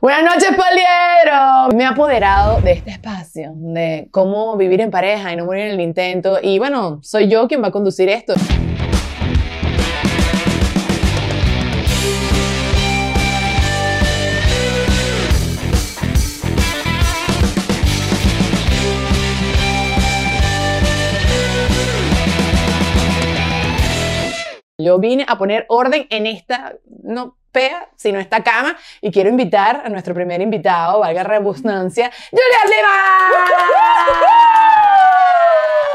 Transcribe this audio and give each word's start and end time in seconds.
Buenas 0.00 0.24
noches, 0.24 0.48
Poliero. 0.56 1.68
Me 1.76 1.82
he 1.82 1.86
apoderado 1.86 2.62
de 2.62 2.72
este 2.72 2.92
espacio, 2.92 3.52
de 3.56 4.08
cómo 4.10 4.56
vivir 4.56 4.80
en 4.80 4.90
pareja 4.90 5.32
y 5.32 5.36
no 5.36 5.44
morir 5.44 5.64
en 5.64 5.72
el 5.72 5.80
intento. 5.80 6.38
Y 6.42 6.58
bueno, 6.58 7.00
soy 7.02 7.28
yo 7.28 7.46
quien 7.46 7.62
va 7.62 7.68
a 7.68 7.70
conducir 7.70 8.08
esto. 8.08 8.32
Yo 24.78 24.98
vine 24.98 25.26
a 25.28 25.36
poner 25.36 25.66
orden 25.68 26.06
en 26.10 26.26
esta, 26.26 26.76
no 27.02 27.36
pea, 27.56 27.88
sino 27.96 28.18
esta 28.20 28.42
cama, 28.44 28.76
y 29.00 29.10
quiero 29.10 29.30
invitar 29.30 29.80
a 29.82 29.88
nuestro 29.88 30.12
primer 30.12 30.42
invitado, 30.42 31.00
valga 31.00 31.22
la 31.22 31.28
redundancia, 31.38 32.10
Julián 32.30 32.66
Lima. 32.66 32.96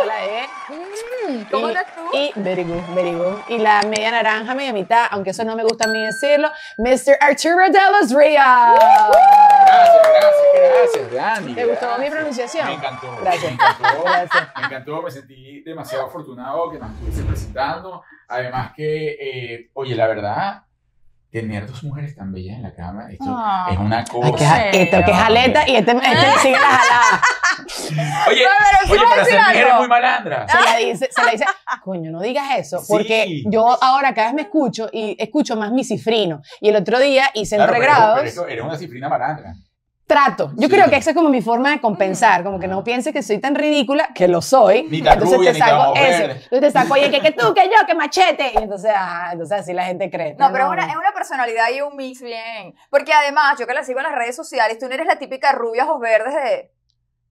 Hola, 0.02 0.26
eh. 0.26 0.46
¿Cómo 1.52 1.68
Y- 1.68 1.72
estás 1.72 1.96
tú? 1.96 2.02
Y, 2.18 2.32
very 2.38 2.64
good, 2.64 2.82
very 2.96 3.14
good. 3.14 3.38
Y 3.48 3.60
la 3.60 3.82
media 3.84 4.10
naranja, 4.10 4.56
media 4.56 4.74
mitad, 4.74 5.06
aunque 5.12 5.30
eso 5.30 5.44
no 5.44 5.56
me 5.56 5.62
gusta 5.64 5.86
a 5.86 5.88
mí 5.92 6.04
decirlo, 6.04 6.50
Mr. 6.80 7.18
Arturo 7.20 7.70
de 7.70 7.80
los 8.00 8.12
Ríos. 8.12 8.44
Gracias, 9.66 10.02
gracias, 10.20 11.12
gracias, 11.12 11.12
Dani. 11.14 11.54
¿Te 11.54 11.66
gustó 11.66 11.98
mi 12.00 12.10
pronunciación? 12.10 12.66
Me 12.68 12.74
encantó. 12.74 13.18
Gracias. 13.22 13.44
Me 13.44 13.50
encantó. 13.52 14.04
Gracias. 14.04 14.48
Me 14.58 14.66
encantó, 14.66 15.02
me 15.04 15.12
sentí 15.12 15.62
demasiado 15.62 16.08
afortunado 16.08 16.72
que 16.72 16.80
nos 16.80 16.90
estuviese 16.92 17.22
presentando. 17.24 18.04
Además 18.28 18.72
que, 18.76 19.12
eh, 19.20 19.70
oye, 19.74 19.94
la 19.96 20.08
verdad, 20.08 20.64
tener 21.32 21.66
dos 21.66 21.82
mujeres 21.84 22.14
tan 22.16 22.32
bellas 22.32 22.58
en 22.58 22.64
la 22.64 22.74
cama, 22.74 23.08
esto 23.10 23.24
Ah. 23.28 23.70
es 23.72 23.78
una 23.80 24.04
cosa. 24.04 24.26
Ay, 24.28 24.34
que, 24.34 24.46
ja- 24.46 24.70
esto 24.70 24.98
que 25.06 25.12
es 25.12 25.18
jaleta 25.18 25.70
y 25.70 25.76
este, 25.78 25.92
este 25.92 26.40
sigue 26.42 26.52
la 26.60 26.60
jalada. 26.68 27.22
Oye, 28.28 28.44
No, 28.44 28.92
oye, 28.94 29.02
para 29.10 29.26
ser 29.26 29.40
mujer 29.40 29.68
es 29.68 29.76
muy 29.76 29.88
malandra. 29.88 30.48
Se 30.48 30.60
la 30.62 30.76
dice, 30.78 31.10
se 31.12 31.24
la 31.24 31.32
dice, 31.32 31.46
coño, 31.84 32.12
no 32.12 32.22
digas 32.22 32.46
eso, 32.58 32.80
Sí. 32.80 32.86
porque 32.90 33.44
yo 33.46 33.78
ahora 33.82 34.14
cada 34.14 34.28
vez 34.28 34.36
me 34.36 34.42
escucho 34.44 34.90
y 34.92 35.16
escucho 35.20 35.56
más 35.56 35.72
mi 35.72 35.84
cifrino. 35.84 36.42
Y 36.60 36.70
el 36.70 36.76
otro 36.76 37.00
día 37.00 37.30
hice 37.34 37.56
Claro, 37.56 37.74
entre 37.74 37.86
pero- 37.88 37.98
grados, 37.98 38.16
pero 38.20 38.30
eso, 38.30 38.48
eres 38.48 38.64
una 38.66 38.78
cifrina 38.78 39.08
malandra. 39.10 39.54
Trato. 40.12 40.52
Yo 40.58 40.68
Sí. 40.68 40.74
creo 40.74 40.90
que 40.90 40.98
esa 40.98 41.12
es 41.12 41.16
como 41.16 41.30
mi 41.30 41.42
forma 41.42 41.70
de 41.72 41.80
compensar, 41.80 42.44
como 42.44 42.60
que 42.60 42.68
no 42.68 42.84
piense 42.84 43.14
que 43.14 43.24
soy 43.24 43.40
tan 43.40 43.56
ridícula, 43.56 44.10
que 44.14 44.28
lo 44.28 44.42
soy. 44.42 44.84
Ni 44.90 45.02
tan 45.02 45.14
entonces 45.14 45.38
rubia, 45.38 45.54
te 45.54 45.60
saco 45.60 45.94
eso. 45.96 46.24
Entonces 46.24 46.60
te 46.60 46.72
saco, 46.72 46.94
oye, 46.96 47.10
que, 47.10 47.22
que 47.22 47.32
tú, 47.32 47.54
que 47.54 47.64
yo, 47.66 47.86
que 47.88 47.96
machete. 47.96 48.52
Y 48.54 48.58
entonces, 48.58 48.92
ah, 48.94 49.30
entonces 49.32 49.60
así 49.60 49.72
la 49.74 49.86
gente 49.86 50.10
cree. 50.10 50.36
No, 50.38 50.52
pero 50.52 50.66
es 50.66 50.72
una, 50.72 50.86
es 50.92 50.98
una 50.98 51.14
personalidad 51.14 51.68
y 51.74 51.80
un 51.82 51.96
mix 51.96 52.22
bien. 52.22 52.76
Porque 52.90 53.14
además, 53.14 53.56
yo 53.58 53.66
que 53.68 53.74
la 53.74 53.84
sigo 53.86 54.00
en 54.00 54.04
las 54.08 54.16
redes 54.16 54.36
sociales, 54.36 54.78
tú 54.80 54.88
no 54.88 54.94
eres 54.94 55.08
la 55.08 55.16
típica 55.18 55.54
rubia 55.54 55.86
ojos 55.86 56.02
verdes 56.02 56.34
de. 56.34 56.72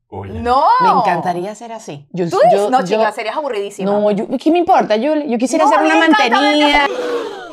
Oye. 0.09 0.41
No. 0.41 0.65
Me 0.81 0.89
encantaría 0.89 1.55
ser 1.55 1.73
así. 1.73 2.09
Yo, 2.13 2.29
Tú 2.29 2.39
yo- 2.51 2.69
no, 2.71 2.81
yo- 2.81 2.87
chica, 2.99 3.13
serías 3.13 3.37
aburridísima. 3.37 3.91
No, 3.93 4.11
yo, 4.11 4.27
¿qué 4.43 4.51
me 4.51 4.59
importa? 4.59 4.97
Yo, 4.97 5.15
yo 5.15 5.39
quisiera 5.39 5.67
No, 5.67 5.71
ser 5.71 5.81
una 5.83 5.97
mantenida. 5.97 6.87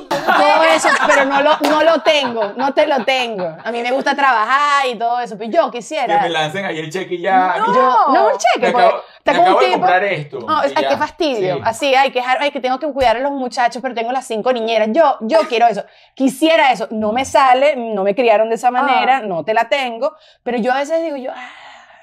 Todo 0.10 0.64
eso, 0.76 0.90
pero 1.08 1.26
no 1.26 1.42
lo, 1.42 1.58
no 1.70 1.84
lo 1.84 2.02
tengo, 2.02 2.54
no 2.56 2.74
te 2.74 2.86
lo 2.88 3.04
tengo. 3.06 3.56
A 3.64 3.72
mí 3.72 3.82
me 3.82 3.92
gusta 3.92 4.16
trabajar 4.16 4.86
y 4.88 4.96
todo 4.98 5.20
eso, 5.20 5.38
pero 5.38 5.50
yo 5.52 5.72
Que 5.72 5.78
quisiera. 5.80 6.22
me 6.22 6.30
lancen 6.30 6.66
ahí 6.66 6.80
el 6.80 6.90
cheque 6.92 7.16
y 7.16 7.22
ya. 7.22 7.56
No. 7.60 7.74
Yo, 7.74 8.14
no, 8.14 8.28
un 8.28 8.38
cheque, 8.38 8.68
me 8.68 8.72
porque 8.72 8.86
acabo, 8.88 9.04
está 9.18 9.34
me 9.34 9.40
acabo 9.42 9.60
de 9.60 9.66
tipo. 9.66 9.80
comprar 9.80 10.04
esto. 10.04 10.40
No, 10.40 10.64
es, 10.64 10.72
y 10.72 10.76
ay, 10.78 10.84
ya. 10.84 10.90
qué 10.90 10.98
fastidio. 10.98 11.56
Sí. 11.56 11.62
Así, 11.66 11.96
ay 11.96 12.12
que, 12.12 12.22
ay, 12.22 12.52
que 12.52 12.60
tengo 12.60 12.80
que 12.80 12.88
cuidar 12.92 13.18
a 13.18 13.20
los 13.20 13.32
muchachos, 13.32 13.82
pero 13.82 13.94
tengo 13.96 14.12
las 14.12 14.26
cinco 14.28 14.52
niñeras. 14.54 14.90
Yo, 14.92 15.18
yo 15.22 15.40
quiero 15.50 15.68
eso. 15.68 15.84
Quisiera 16.14 16.72
eso. 16.72 16.88
No 16.92 17.12
me 17.12 17.26
sale, 17.26 17.76
no 17.76 18.04
me 18.04 18.16
criaron 18.16 18.50
de 18.50 18.56
esa 18.56 18.72
manera, 18.72 19.22
no 19.22 19.44
te 19.44 19.54
la 19.54 19.70
tengo, 19.70 20.16
pero 20.44 20.58
yo 20.58 20.72
a 20.74 20.78
veces 20.78 21.02
digo, 21.04 21.16
yo, 21.18 21.32
ah, 21.36 21.50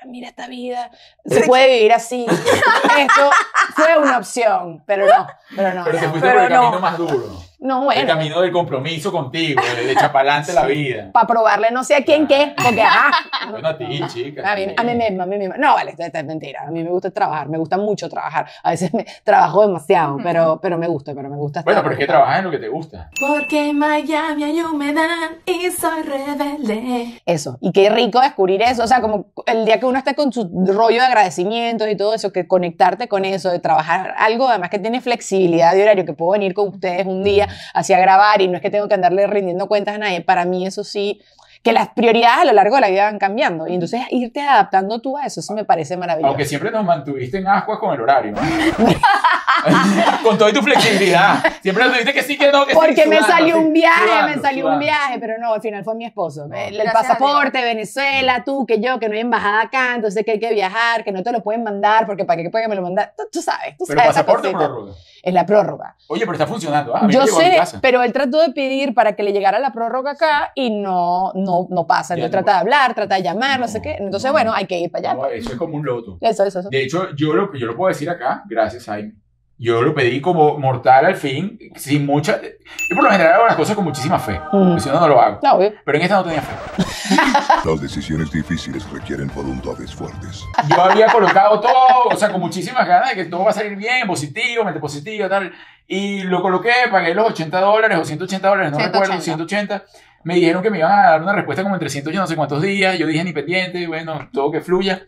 mira 0.07 0.29
esta 0.29 0.47
vida, 0.49 0.91
se 1.25 1.41
puede 1.43 1.67
vivir 1.77 1.93
así. 1.93 2.27
Esto 2.99 3.31
fue 3.75 3.97
una 3.99 4.19
opción, 4.19 4.83
pero 4.87 5.07
no, 5.07 5.27
pero 5.57 5.73
no. 5.75 5.85
Pero 5.85 5.99
te 5.99 6.05
no. 6.07 6.11
fuiste 6.11 6.29
Pero 6.29 6.41
por 6.43 6.47
el 6.47 6.53
no. 6.53 6.61
camino 6.63 6.81
más 6.81 6.99
duro. 6.99 7.31
No, 7.65 7.79
El 7.79 7.85
bueno. 7.85 8.07
camino 8.07 8.41
del 8.43 8.53
compromiso 8.53 9.11
contigo, 9.11 9.63
de, 9.63 9.87
de 9.87 9.93
echar 9.93 10.13
la 10.53 10.67
vida. 10.67 11.11
Para 11.13 11.27
probarle 11.27 11.71
no 11.71 11.83
sé 11.83 11.95
a 11.95 12.05
quién 12.05 12.27
qué, 12.27 12.55
porque 12.63 12.83
ajá. 12.83 13.11
Bueno, 13.51 13.69
a 13.69 13.79
ti, 13.79 14.03
chica. 14.09 14.53
A 14.53 14.55
mí, 14.55 14.67
a 14.77 14.83
mí 14.83 14.95
misma, 14.95 15.25
a 15.25 15.27
mí 15.27 15.39
misma. 15.39 15.57
No, 15.57 15.73
vale, 15.73 15.93
esto, 15.97 16.19
es 16.19 16.25
mentira. 16.27 16.65
A 16.67 16.71
mí 16.71 16.85
me 16.85 16.91
gusta 16.91 17.11
trabajar, 17.11 17.49
me 17.49 17.57
gusta 17.57 17.79
mucho 17.79 18.11
trabajar. 18.11 18.47
A 18.63 18.71
veces 18.73 18.93
me 18.93 19.07
trabajo 19.25 19.67
demasiado, 19.67 20.19
pero, 20.23 20.61
pero 20.61 20.77
me 20.77 20.87
gusta, 20.87 21.15
pero 21.15 21.31
me 21.31 21.37
gusta 21.37 21.61
estar 21.61 21.73
Bueno, 21.73 21.83
pero 21.83 21.95
es 21.95 21.99
que 22.01 22.07
trabajas 22.07 22.39
en 22.41 22.45
lo 22.45 22.51
que 22.51 22.59
te 22.59 22.69
gusta. 22.69 23.09
Porque 23.19 23.71
en 23.71 23.79
Miami 23.79 24.45
hay 24.45 24.61
humedad 24.61 25.31
y 25.47 25.71
soy 25.71 26.03
rebelde. 26.03 27.23
Eso, 27.25 27.57
y 27.63 27.73
qué 27.73 27.89
rico 27.89 28.21
descubrir 28.21 28.61
eso, 28.61 28.85
o 28.85 28.87
sea, 28.87 29.01
como 29.01 29.29
el 29.47 29.65
día 29.65 29.81
que 29.81 29.87
uno 29.87 29.97
está 29.97 30.13
con 30.13 30.35
su 30.35 30.51
rollo 30.67 31.01
de 31.01 31.07
agradecimientos 31.07 31.89
y 31.89 31.97
todo 31.97 32.13
eso, 32.13 32.31
que 32.31 32.47
conectarte 32.47 33.09
con 33.09 33.25
eso, 33.25 33.51
de 33.51 33.59
trabajar 33.59 34.15
algo 34.19 34.51
además 34.51 34.69
que 34.69 34.79
tiene 34.79 35.01
flexibilidad 35.01 35.73
de 35.73 35.83
horario, 35.83 36.05
que 36.05 36.13
puedo 36.13 36.33
venir 36.33 36.53
con 36.53 36.69
ustedes 36.69 37.07
un 37.07 37.25
día 37.25 37.49
hacia 37.73 37.99
grabar 37.99 38.41
y 38.43 38.49
no 38.49 38.57
es 38.57 38.63
que 38.63 38.71
tengo 38.71 38.89
que 38.89 38.95
andarle 38.95 39.27
rindiendo 39.27 39.67
cuentas 39.67 39.95
a 39.95 39.99
nadie, 39.99 40.21
para 40.21 40.45
mí 40.45 40.67
eso 40.67 40.85
sí, 40.85 41.21
que 41.63 41.73
las 41.73 41.89
prioridades 41.89 42.41
a 42.41 42.45
lo 42.45 42.53
largo 42.53 42.75
de 42.75 42.83
la 42.83 42.89
vida 42.91 43.05
van 43.05 43.19
cambiando 43.19 43.67
y 43.67 43.75
entonces 43.75 44.03
irte 44.11 44.43
adaptando 44.43 45.01
tú 45.01 45.17
a 45.17 45.25
eso, 45.25 45.41
eso 45.41 45.55
me 45.55 45.65
parece 45.65 45.97
maravilloso. 45.97 46.29
Aunque 46.29 46.45
siempre 46.45 46.71
nos 46.71 46.85
mantuviste 46.85 47.39
en 47.39 47.49
ascuas 47.49 47.79
con 47.79 47.95
el 47.95 48.03
horario. 48.03 48.33
¿no? 48.33 48.41
con 50.23 50.37
toda 50.37 50.53
tu 50.53 50.61
flexibilidad. 50.61 51.43
Siempre 51.63 51.85
nos 51.85 51.95
dijiste 51.95 52.13
que 52.13 52.23
sí, 52.23 52.37
que 52.37 52.53
no, 52.53 52.67
que 52.67 52.73
sí. 52.73 52.79
Porque 52.79 53.07
me 53.07 53.17
sudando, 53.17 53.27
salió 53.29 53.59
un 53.59 53.73
viaje, 53.73 54.03
sudando, 54.05 54.37
me 54.37 54.43
salió 54.43 54.65
un 54.67 54.73
sudando. 54.73 54.79
viaje, 54.85 55.19
pero 55.19 55.39
no, 55.39 55.55
al 55.55 55.63
final 55.63 55.85
fue 55.85 55.95
mi 55.95 56.05
esposo. 56.05 56.45
El, 56.53 56.79
el 56.79 56.87
a 56.87 56.93
pasaporte, 56.93 57.63
Venezuela, 57.63 58.43
tú, 58.45 58.67
que 58.67 58.79
yo, 58.81 58.99
que 58.99 59.09
no 59.09 59.15
hay 59.15 59.21
embajada 59.21 59.63
acá, 59.63 59.95
entonces 59.95 60.23
que 60.23 60.33
hay 60.33 60.41
que 60.41 60.53
viajar, 60.53 61.03
que 61.03 61.13
no 61.13 61.23
te 61.23 61.33
lo 61.33 61.43
pueden 61.43 61.63
mandar, 61.63 62.05
porque 62.05 62.27
para 62.27 62.43
qué 62.43 62.51
pueden 62.51 62.69
me 62.69 62.77
lo 62.77 62.83
mandar. 62.83 63.15
Tú, 63.17 63.23
tú 63.33 63.41
sabes, 63.41 63.75
tú 63.79 63.85
Pero 63.89 64.01
sabes. 64.01 64.17
esa 64.17 64.27
pasaporte 64.27 64.51
prórroga. 64.51 64.93
Es 65.25 65.33
la 65.33 65.47
prórroga. 65.47 65.97
Oye, 66.09 66.21
pero 66.21 66.33
está 66.33 66.47
funcionando. 66.47 66.95
¿ah? 66.95 67.01
A 67.01 67.07
mí 67.07 67.15
Yo 67.15 67.21
me 67.21 67.25
a 67.25 67.35
sé, 67.35 67.57
casa. 67.57 67.79
pero 67.81 68.03
él 68.03 68.13
trató 68.13 68.43
de 68.43 68.51
pedir 68.51 68.93
para 68.93 69.17
que 69.17 69.23
le 69.23 69.33
llegara 69.33 69.59
la 69.59 69.73
prórroga 69.73 70.11
acá 70.11 70.53
y 70.55 70.69
no, 70.69 71.33
no, 71.35 71.67
no 71.71 71.87
pasa. 71.87 72.13
Entonces 72.13 72.31
trata 72.31 72.53
de 72.53 72.59
hablar, 72.59 72.95
trata 72.95 73.15
de 73.15 73.23
llamar, 73.23 73.59
no, 73.59 73.67
sé 73.67 73.81
qué. 73.81 73.97
Entonces, 73.99 74.29
no. 74.29 74.33
bueno, 74.33 74.53
hay 74.53 74.67
que 74.67 74.79
ir 74.79 74.91
para 74.91 75.13
allá. 75.13 75.21
No, 75.23 75.27
eso 75.29 75.53
es 75.53 75.57
como 75.57 75.77
un 75.77 75.87
loto. 75.87 76.19
Eso, 76.21 76.45
eso, 76.45 76.61
eso. 76.61 76.69
De 76.69 76.83
hecho, 76.83 77.15
yo 77.17 77.33
lo, 77.33 77.55
yo 77.55 77.67
lo 77.67 77.75
puedo 77.75 77.89
decir 77.89 78.11
acá, 78.11 78.43
gracias, 78.47 78.85
Jaime. 78.85 79.15
Yo 79.57 79.83
lo 79.83 79.95
pedí 79.95 80.21
como 80.21 80.59
mortal 80.59 81.07
al 81.07 81.15
fin, 81.15 81.59
sin 81.77 82.05
mucha... 82.05 82.41
Yo 82.43 82.97
por 82.97 83.05
lo 83.05 83.11
general 83.11 83.35
hago 83.35 83.47
las 83.47 83.57
cosas 83.57 83.77
con 83.77 83.85
muchísima 83.85 84.19
fe. 84.19 84.41
Mm. 84.53 84.79
Si 84.79 84.89
no, 84.89 84.99
no 84.99 85.09
lo 85.09 85.21
hago. 85.21 85.39
No, 85.43 85.55
obvio. 85.55 85.73
Pero 85.85 85.99
en 85.99 86.05
esta 86.05 86.17
no 86.17 86.25
tenía 86.25 86.43
fe. 86.43 86.85
Las 87.65 87.81
decisiones 87.81 88.33
difíciles 88.33 88.91
requieren 88.91 89.31
voluntades 89.35 89.95
fuertes. 89.95 90.45
Yo 90.69 90.83
había 90.83 91.07
colocado 91.07 91.61
todo, 91.61 92.05
o 92.11 92.17
sea, 92.17 92.33
con 92.33 92.41
muchísimas 92.41 92.87
ganas 92.87 93.11
de 93.11 93.17
que 93.17 93.25
todo 93.27 93.45
va 93.45 93.51
a 93.51 93.55
salir 93.55 93.77
bien, 93.77 94.07
positivo, 94.07 94.65
mente 94.65 94.81
positiva, 94.81 95.29
tal. 95.29 95.53
Y 95.87 96.23
lo 96.23 96.43
coloqué, 96.43 96.73
pagué 96.91 97.15
los 97.15 97.31
80 97.31 97.61
dólares 97.61 97.99
o 97.99 98.05
180 98.05 98.49
dólares, 98.49 98.73
no 98.73 98.79
180. 98.79 98.99
recuerdo, 99.01 99.23
180. 99.23 99.85
Me 100.25 100.35
dijeron 100.35 100.63
que 100.63 100.71
me 100.71 100.79
iban 100.79 100.93
a 100.93 101.11
dar 101.11 101.23
una 101.23 101.35
respuesta 101.35 101.63
como 101.63 101.75
en 101.75 101.81
300 101.81 102.13
yo 102.13 102.21
no 102.21 102.27
sé 102.27 102.35
cuántos 102.35 102.63
días. 102.63 102.99
Yo 102.99 103.07
dije 103.07 103.23
ni 103.23 103.33
pendiente, 103.33 103.87
bueno, 103.87 104.29
todo 104.33 104.51
que 104.51 104.63
fluya. 104.63 105.07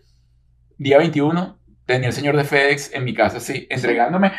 Día 0.78 0.98
21, 0.98 1.58
tenía 1.86 2.08
el 2.08 2.12
señor 2.14 2.36
de 2.36 2.44
FedEx 2.44 2.92
en 2.94 3.04
mi 3.04 3.14
casa, 3.14 3.40
sí, 3.40 3.66
entregándome. 3.70 4.32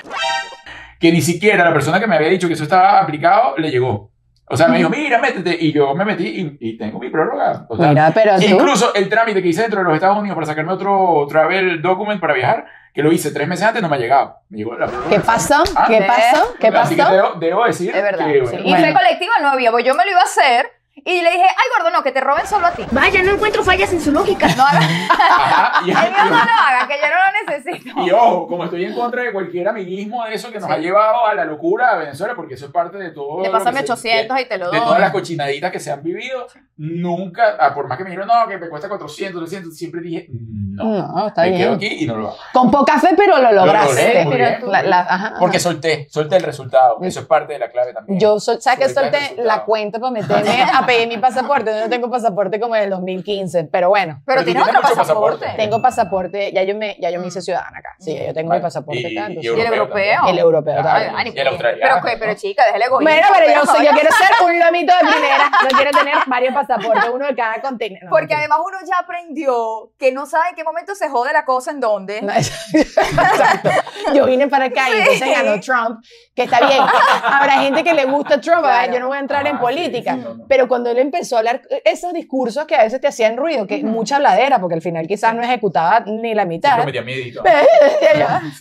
Que 0.99 1.11
ni 1.11 1.21
siquiera 1.21 1.63
la 1.63 1.73
persona 1.73 1.99
que 1.99 2.07
me 2.07 2.15
había 2.15 2.29
dicho 2.29 2.47
que 2.47 2.53
eso 2.55 2.63
estaba 2.63 2.99
aplicado 2.99 3.55
le 3.57 3.69
llegó. 3.71 4.11
O 4.49 4.55
sea, 4.55 4.69
me 4.69 4.77
dijo, 4.77 4.89
mira, 4.89 5.19
métete. 5.19 5.57
Y 5.59 5.73
yo 5.73 5.93
me 5.93 6.05
metí 6.05 6.25
y, 6.25 6.69
y 6.69 6.77
tengo 6.77 6.99
mi 6.99 7.09
prórroga. 7.09 7.65
O 7.67 7.75
sea, 7.77 7.89
Mira, 7.89 8.11
pero 8.13 8.37
tú. 8.37 8.45
Incluso 8.45 8.93
el 8.95 9.09
trámite 9.09 9.41
que 9.43 9.49
hice 9.49 9.61
dentro 9.63 9.79
de 9.79 9.83
los 9.85 9.93
Estados 9.95 10.17
Unidos 10.17 10.35
para 10.35 10.47
sacarme 10.47 10.71
otro 10.71 11.25
travel 11.29 11.81
document 11.81 12.21
para 12.21 12.33
viajar, 12.33 12.65
que 12.93 13.03
lo 13.03 13.11
hice 13.11 13.31
tres 13.31 13.45
meses 13.47 13.65
antes, 13.65 13.81
no 13.81 13.89
me 13.89 13.97
ha 13.97 13.99
llegado. 13.99 14.37
Me 14.49 14.59
llegó 14.59 14.75
la 14.75 14.89
¿Qué 15.09 15.19
pasó? 15.19 15.61
Ah, 15.75 15.85
¿Qué 15.89 16.01
pasó? 16.01 16.55
¿Qué 16.61 16.67
Así 16.69 16.95
que 16.95 17.01
pasó? 17.01 17.13
debo, 17.13 17.33
debo 17.39 17.65
decir 17.65 17.93
Es 17.93 18.01
verdad. 18.01 18.25
que, 18.25 18.33
sí. 18.35 18.39
bueno, 18.39 18.59
Y 18.59 18.69
Bueno. 18.69 18.85
fue 18.85 18.93
colectiva 18.93 19.33
no 19.41 19.49
había, 19.49 19.71
pues 19.71 19.83
yo 19.85 19.93
me 19.95 20.05
lo 20.05 20.11
iba 20.11 20.21
a 20.21 20.23
hacer 20.23 20.71
y 21.05 21.21
le 21.21 21.29
dije, 21.31 21.43
ay 21.43 21.65
gordo, 21.77 21.91
no, 21.91 22.03
que 22.03 22.11
te 22.11 22.21
roben 22.21 22.45
solo 22.47 22.67
a 22.67 22.71
ti. 22.71 22.83
Vaya, 22.91 23.21
no 23.23 23.31
encuentro 23.33 23.63
fallas 23.63 23.91
en 23.93 24.01
su 24.01 24.11
lógica. 24.11 24.47
No 24.55 24.63
hagas, 24.65 24.83
ajá, 25.09 25.81
y, 25.85 25.89
el 25.91 25.95
mío 25.97 26.23
no 26.25 26.29
lo 26.29 26.35
haga, 26.35 26.87
que 26.87 26.95
yo 27.01 27.07
no 27.07 27.15
lo 27.15 27.51
necesito. 27.55 28.01
y 28.05 28.11
ojo, 28.11 28.47
como 28.47 28.63
estoy 28.65 28.85
en 28.85 28.93
contra 28.93 29.23
de 29.23 29.31
cualquier 29.31 29.67
amiguismo 29.67 30.25
de 30.25 30.33
eso 30.33 30.51
que 30.51 30.59
nos 30.59 30.67
Sí. 30.67 30.73
ha 30.73 30.77
llevado 30.77 31.25
a 31.25 31.33
la 31.33 31.45
locura 31.45 31.91
a 31.91 31.97
Venezuela, 31.97 32.33
porque 32.35 32.55
eso 32.55 32.65
es 32.65 32.71
parte 32.71 32.97
de 32.97 33.11
todo. 33.11 33.41
Le 33.41 33.47
lo 33.47 33.51
pásame 33.53 33.81
que 33.81 33.87
se- 33.87 33.93
800 33.93 34.39
y 34.41 34.45
te 34.45 34.57
lo 34.57 34.71
de 34.71 34.77
doy. 34.77 34.85
todas 34.85 34.99
las 34.99 35.11
cochinaditas 35.11 35.71
que 35.71 35.79
se 35.79 35.91
han 35.91 36.03
vivido, 36.03 36.47
nunca, 36.77 37.55
ah, 37.59 37.73
por 37.73 37.87
más 37.87 37.97
que 37.97 38.03
me 38.03 38.09
dijeron, 38.11 38.27
no, 38.27 38.47
que 38.47 38.57
me 38.57 38.69
cuesta 38.69 38.87
400, 38.89 39.41
300, 39.41 39.75
siempre 39.77 40.01
dije, 40.01 40.27
no. 40.29 40.83
No, 41.07 41.27
está 41.27 41.41
me 41.41 41.57
quedo 41.57 41.75
bien. 41.77 41.91
aquí 41.91 42.03
y 42.03 42.07
no 42.07 42.17
lo 42.17 42.27
hago. 42.29 42.37
Con 42.53 42.69
poca 42.71 42.99
fe, 42.99 43.09
pero 43.17 43.37
lo 43.39 43.51
lograste. 43.51 43.93
logré, 43.93 44.23
muy 44.25 44.33
Pero 44.33 44.45
bien. 44.47 44.59
tú- 44.61 44.67
La- 44.67 44.81
la- 44.83 44.99
ajá, 45.01 45.15
ajá. 45.27 45.35
Porque 45.39 45.59
solté, 45.59 46.07
solté 46.09 46.35
el 46.37 46.43
resultado. 46.43 46.97
Eso 47.01 47.21
es 47.21 47.25
parte 47.25 47.53
de 47.53 47.59
la 47.59 47.69
clave 47.71 47.93
también. 47.93 48.19
Yo, 48.19 48.39
sol- 48.39 48.61
¿sabes 48.61 48.79
que 48.87 48.93
solté 48.93 49.35
la 49.37 49.63
cuenta 49.63 49.99
para 49.99 50.11
meterme 50.11 50.61
a 50.63 50.85
pedir 50.87 51.07
mi 51.07 51.17
pasaporte? 51.17 51.69
Donde 51.69 51.83
no 51.85 51.89
tengo 51.89 52.09
pasaporte 52.09 52.59
como 52.59 52.75
en 52.75 52.83
el 52.83 52.89
2015, 52.89 53.65
pero 53.65 53.89
bueno. 53.89 54.21
Pero 54.25 54.43
tienes 54.43 54.63
tienes 54.63 54.79
otro 54.83 54.89
pasaporte. 54.97 55.37
pasaporte. 55.45 55.57
Tengo 55.63 55.81
pasaporte, 55.81 56.51
ya 56.53 56.63
yo 56.63 56.73
me, 56.75 56.97
ya 56.99 57.11
yo 57.11 57.19
me 57.19 57.27
hice 57.27 57.39
Mm. 57.39 57.43
ciudadana 57.43 57.77
acá. 57.79 57.95
Sí, 57.99 58.17
yo 58.17 58.33
tengo 58.33 58.49
Vale. 58.49 58.59
mi 58.61 58.63
pasaporte 58.63 58.99
Y- 59.01 59.05
acá. 59.17 59.27
y 59.29 59.35
entonces- 59.37 59.43
¿Y 59.43 59.47
el 59.61 59.67
europeo? 59.67 60.15
también. 60.15 60.19
el 60.35 60.39
europeo 60.39 60.83
también. 60.83 61.11
Ay, 61.15 61.33
y 61.35 61.39
el 61.39 61.47
australiano. 61.47 61.95
Pero, 62.01 62.05
que- 62.13 62.17
pero 62.19 62.33
chica, 62.35 62.63
déjale 62.65 62.85
egoísmo. 62.85 63.09
Bueno, 63.11 63.27
pero 63.37 63.53
yo, 63.53 63.65
soy- 63.65 63.85
yo 63.85 63.91
quiero 63.91 64.09
ser 64.11 64.45
un 64.45 64.59
lomito 64.59 64.93
de 64.93 65.11
primera. 65.11 65.51
No 65.63 65.69
quiero 65.77 65.91
tener 65.91 66.15
varios 66.25 66.53
pasaportes, 66.53 67.09
uno 67.13 67.27
de 67.27 67.35
cada 67.35 67.61
contenedor. 67.61 68.05
No, 68.05 68.09
Porque 68.09 68.21
mentira. 68.35 68.39
además 68.39 68.59
uno 68.65 68.77
ya 68.87 68.97
aprendió 68.99 69.91
que 69.99 70.11
no 70.11 70.25
sabe 70.25 70.49
en 70.49 70.55
qué 70.55 70.63
momento 70.63 70.95
se 70.95 71.09
jode 71.09 71.33
la 71.33 71.45
cosa 71.45 71.71
en 71.71 71.79
dónde. 71.79 72.21
No, 72.21 72.31
Exacto. 72.73 73.69
Yo 74.13 74.25
vine 74.25 74.47
para 74.47 74.65
acá 74.65 74.89
y 74.89 74.99
entonces 74.99 75.29
ganó 75.29 75.59
Trump, 75.59 76.03
que 76.35 76.43
está 76.43 76.59
bien. 76.65 76.79
Habrá 77.23 77.53
gente 77.61 77.83
que 77.83 77.93
le 77.93 78.05
gusta 78.05 78.39
Trump, 78.39 78.61
Claro. 78.61 78.93
yo 78.93 78.99
no 78.99 79.07
voy 79.07 79.17
a 79.17 79.19
entrar 79.19 79.45
en 79.47 79.55
Ah, 79.57 79.59
política. 79.59 80.13
sí, 80.13 80.19
no, 80.23 80.33
no. 80.35 80.45
Pero 80.47 80.67
cuando 80.77 80.91
él 80.91 80.99
empezó 80.99 81.37
a 81.37 81.39
hablar 81.39 81.61
esos 81.85 82.13
discursos 82.13 82.65
que 82.67 82.75
a 82.75 82.83
veces 82.83 83.01
te 83.01 83.07
hacían 83.07 83.35
ruido, 83.35 83.65
que 83.65 83.77
Ujú. 83.77 83.87
mucha 83.87 84.17
habladera, 84.17 84.59
porque 84.59 84.75
al 84.75 84.81
final 84.83 85.07
quizás 85.07 85.33
no 85.33 85.41
ejecutaba 85.41 86.01
ni 86.01 86.35
la 86.35 86.45
mitad. 86.45 86.73
pero 86.75 86.85
metía 86.85 87.01
miedito. 87.01 87.41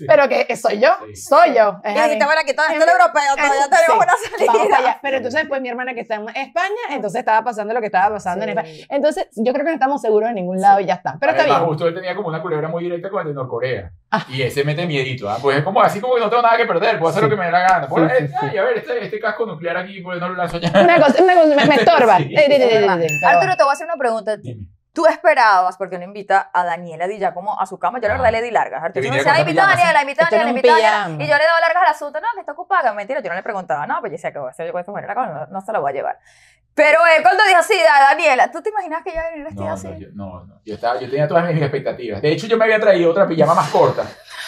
Pero 0.08 0.28
que 0.28 0.56
soy 0.56 0.80
yo, 0.80 0.88
Sí. 1.08 1.16
soy 1.16 1.54
yo. 1.54 1.76
Y 1.84 1.88
dijiste, 1.92 2.24
bueno, 2.24 2.40
aquí 2.40 2.54
todo 2.54 2.66
esto 2.70 2.84
es 2.84 2.90
europeo, 2.90 3.34
todavía 3.36 3.64
Sí. 3.64 3.70
tenemos 3.70 3.96
una 3.96 4.06
Vamos 4.06 4.46
para 4.46 4.62
allá. 4.64 4.76
salida. 4.76 4.98
Pero 5.02 5.16
entonces 5.18 5.40
después 5.42 5.60
mi 5.60 5.68
hermana 5.68 5.92
que 5.94 6.00
está 6.00 6.14
en 6.14 6.28
España, 6.30 6.82
entonces 6.90 7.18
estaba 7.18 7.44
pasando 7.44 7.74
lo 7.74 7.80
que 7.80 7.86
estaba 7.86 8.14
pasando 8.14 8.44
en 8.46 8.50
Sí. 8.52 8.56
España. 8.58 8.86
Entonces 8.88 9.28
yo 9.36 9.52
creo 9.52 9.64
que 9.64 9.70
no 9.70 9.74
estamos 9.74 10.00
seguros 10.00 10.28
de 10.30 10.34
ningún 10.34 10.58
lado 10.60 10.80
y 10.80 10.86
ya 10.86 10.94
está. 10.94 11.16
Pero 11.20 11.32
está 11.32 11.42
Además, 11.42 11.60
bien. 11.60 11.68
justo 11.68 11.86
él 11.88 11.94
tenía 11.94 12.14
como 12.16 12.28
una 12.28 12.40
culebra 12.40 12.68
muy 12.68 12.82
directa 12.84 13.10
con 13.10 13.20
el 13.22 13.28
de 13.28 13.34
Norcorea. 13.34 13.90
Ah. 14.10 14.24
Y 14.28 14.40
ese 14.40 14.64
mete 14.64 14.86
miedito, 14.86 15.28
¿ah? 15.28 15.36
Pues 15.42 15.58
es 15.58 15.64
como 15.64 15.82
así 15.82 16.00
como 16.00 16.14
que 16.14 16.20
no 16.20 16.30
tengo 16.30 16.40
nada 16.42 16.56
que 16.56 16.64
perder, 16.64 16.98
puedo 16.98 17.10
hacer 17.10 17.24
lo 17.24 17.28
que 17.28 17.36
me 17.36 17.46
dé 17.46 17.50
la 17.50 17.60
gana. 17.60 17.88
Pues, 17.88 18.10
Sí, 18.12 18.18
sí, 18.18 18.24
eh, 18.24 18.28
sí. 18.40 18.46
ay, 18.52 18.56
a 18.58 18.62
ver, 18.62 18.78
este, 18.78 19.04
este 19.04 19.18
casco 19.20 19.44
nuclear 19.46 19.76
aquí, 19.76 20.00
pues 20.00 20.20
no 20.20 20.28
lo 20.28 20.36
lanzo 20.36 20.58
ya. 20.58 20.70
Una 20.80 20.96
cosa, 21.00 21.22
una 21.22 21.34
cosa, 21.34 21.48
me, 21.56 21.66
me 21.66 21.74
estorba. 21.82 22.05
Sí. 22.18 22.34
Eh, 22.36 22.48
de- 22.48 22.68
pero- 23.20 23.28
Arturo, 23.28 23.56
te 23.56 23.62
voy 23.62 23.70
a 23.70 23.72
hacer 23.72 23.86
una 23.86 23.96
pregunta. 23.96 24.36
Dime. 24.36 24.66
¿Tú 24.92 25.04
esperabas, 25.06 25.76
porque 25.76 25.98
no 25.98 26.04
invita 26.04 26.50
a 26.54 26.64
Daniela 26.64 27.06
Di 27.06 27.18
Giacomo 27.18 27.60
a 27.60 27.66
su 27.66 27.78
cama? 27.78 28.00
Yo 28.00 28.08
la 28.08 28.14
verdad 28.14 28.32
le 28.32 28.40
di 28.40 28.50
largas. 28.50 28.82
Arturo 28.82 29.10
me 29.10 29.16
decía, 29.16 29.24
con 29.24 29.36
"Ay, 29.36 29.42
una 29.42 29.50
invita 29.50 29.64
a 29.64 29.76
Daniela, 29.76 30.00
invita 30.00 30.22
a 30.22 30.24
Esto 30.24 30.36
Daniela, 30.36 30.50
invita 30.58 30.68
a 30.74 30.80
Daniela. 31.02 31.24
Y 31.24 31.28
yo 31.28 31.36
le 31.36 31.44
daba 31.44 31.60
largas 31.60 31.82
al 31.82 31.94
asunto. 31.94 32.18
No, 32.20 32.26
que 32.34 32.40
está 32.40 32.52
ocupada. 32.52 32.94
Mentira, 32.94 33.20
yo 33.20 33.28
no 33.28 33.34
le 33.36 33.42
preguntaba. 33.42 33.86
No, 33.86 34.00
pues 34.00 34.10
yo 34.10 34.16
decía 34.16 34.32
que 34.32 34.38
voy 34.38 34.48
a 34.48 34.50
hacer 34.52 34.66
yo 34.66 34.72
con 34.72 34.80
esta 34.80 34.92
mujer, 34.92 35.14
no, 35.14 35.46
no 35.48 35.60
se 35.60 35.72
la 35.72 35.78
voy 35.80 35.90
a 35.90 35.94
llevar. 35.94 36.18
Pero 36.74 36.98
él 37.14 37.22
cuando 37.22 37.42
dijo 37.46 37.58
así, 37.58 37.74
"Da- 37.74 38.08
Daniela, 38.08 38.50
¿tú 38.50 38.62
te 38.62 38.70
imaginas 38.70 39.02
que 39.02 39.10
ella 39.10 39.20
iba 39.20 39.26
a 39.28 39.30
venir 39.32 39.44
vestida 39.44 39.64
No, 39.66 39.72
así? 39.74 39.86
no, 39.88 39.98
yo, 39.98 40.08
no, 40.14 40.44
no. 40.46 40.60
Yo, 40.64 40.74
estaba, 40.74 40.98
yo 40.98 41.10
tenía 41.10 41.28
todas 41.28 41.52
mis 41.52 41.60
expectativas. 41.62 42.22
De 42.22 42.32
hecho, 42.32 42.46
yo 42.46 42.56
me 42.56 42.64
había 42.64 42.80
traído 42.80 43.10
otra 43.10 43.26
pijama 43.26 43.54
más 43.54 43.68
corta. 43.70 44.02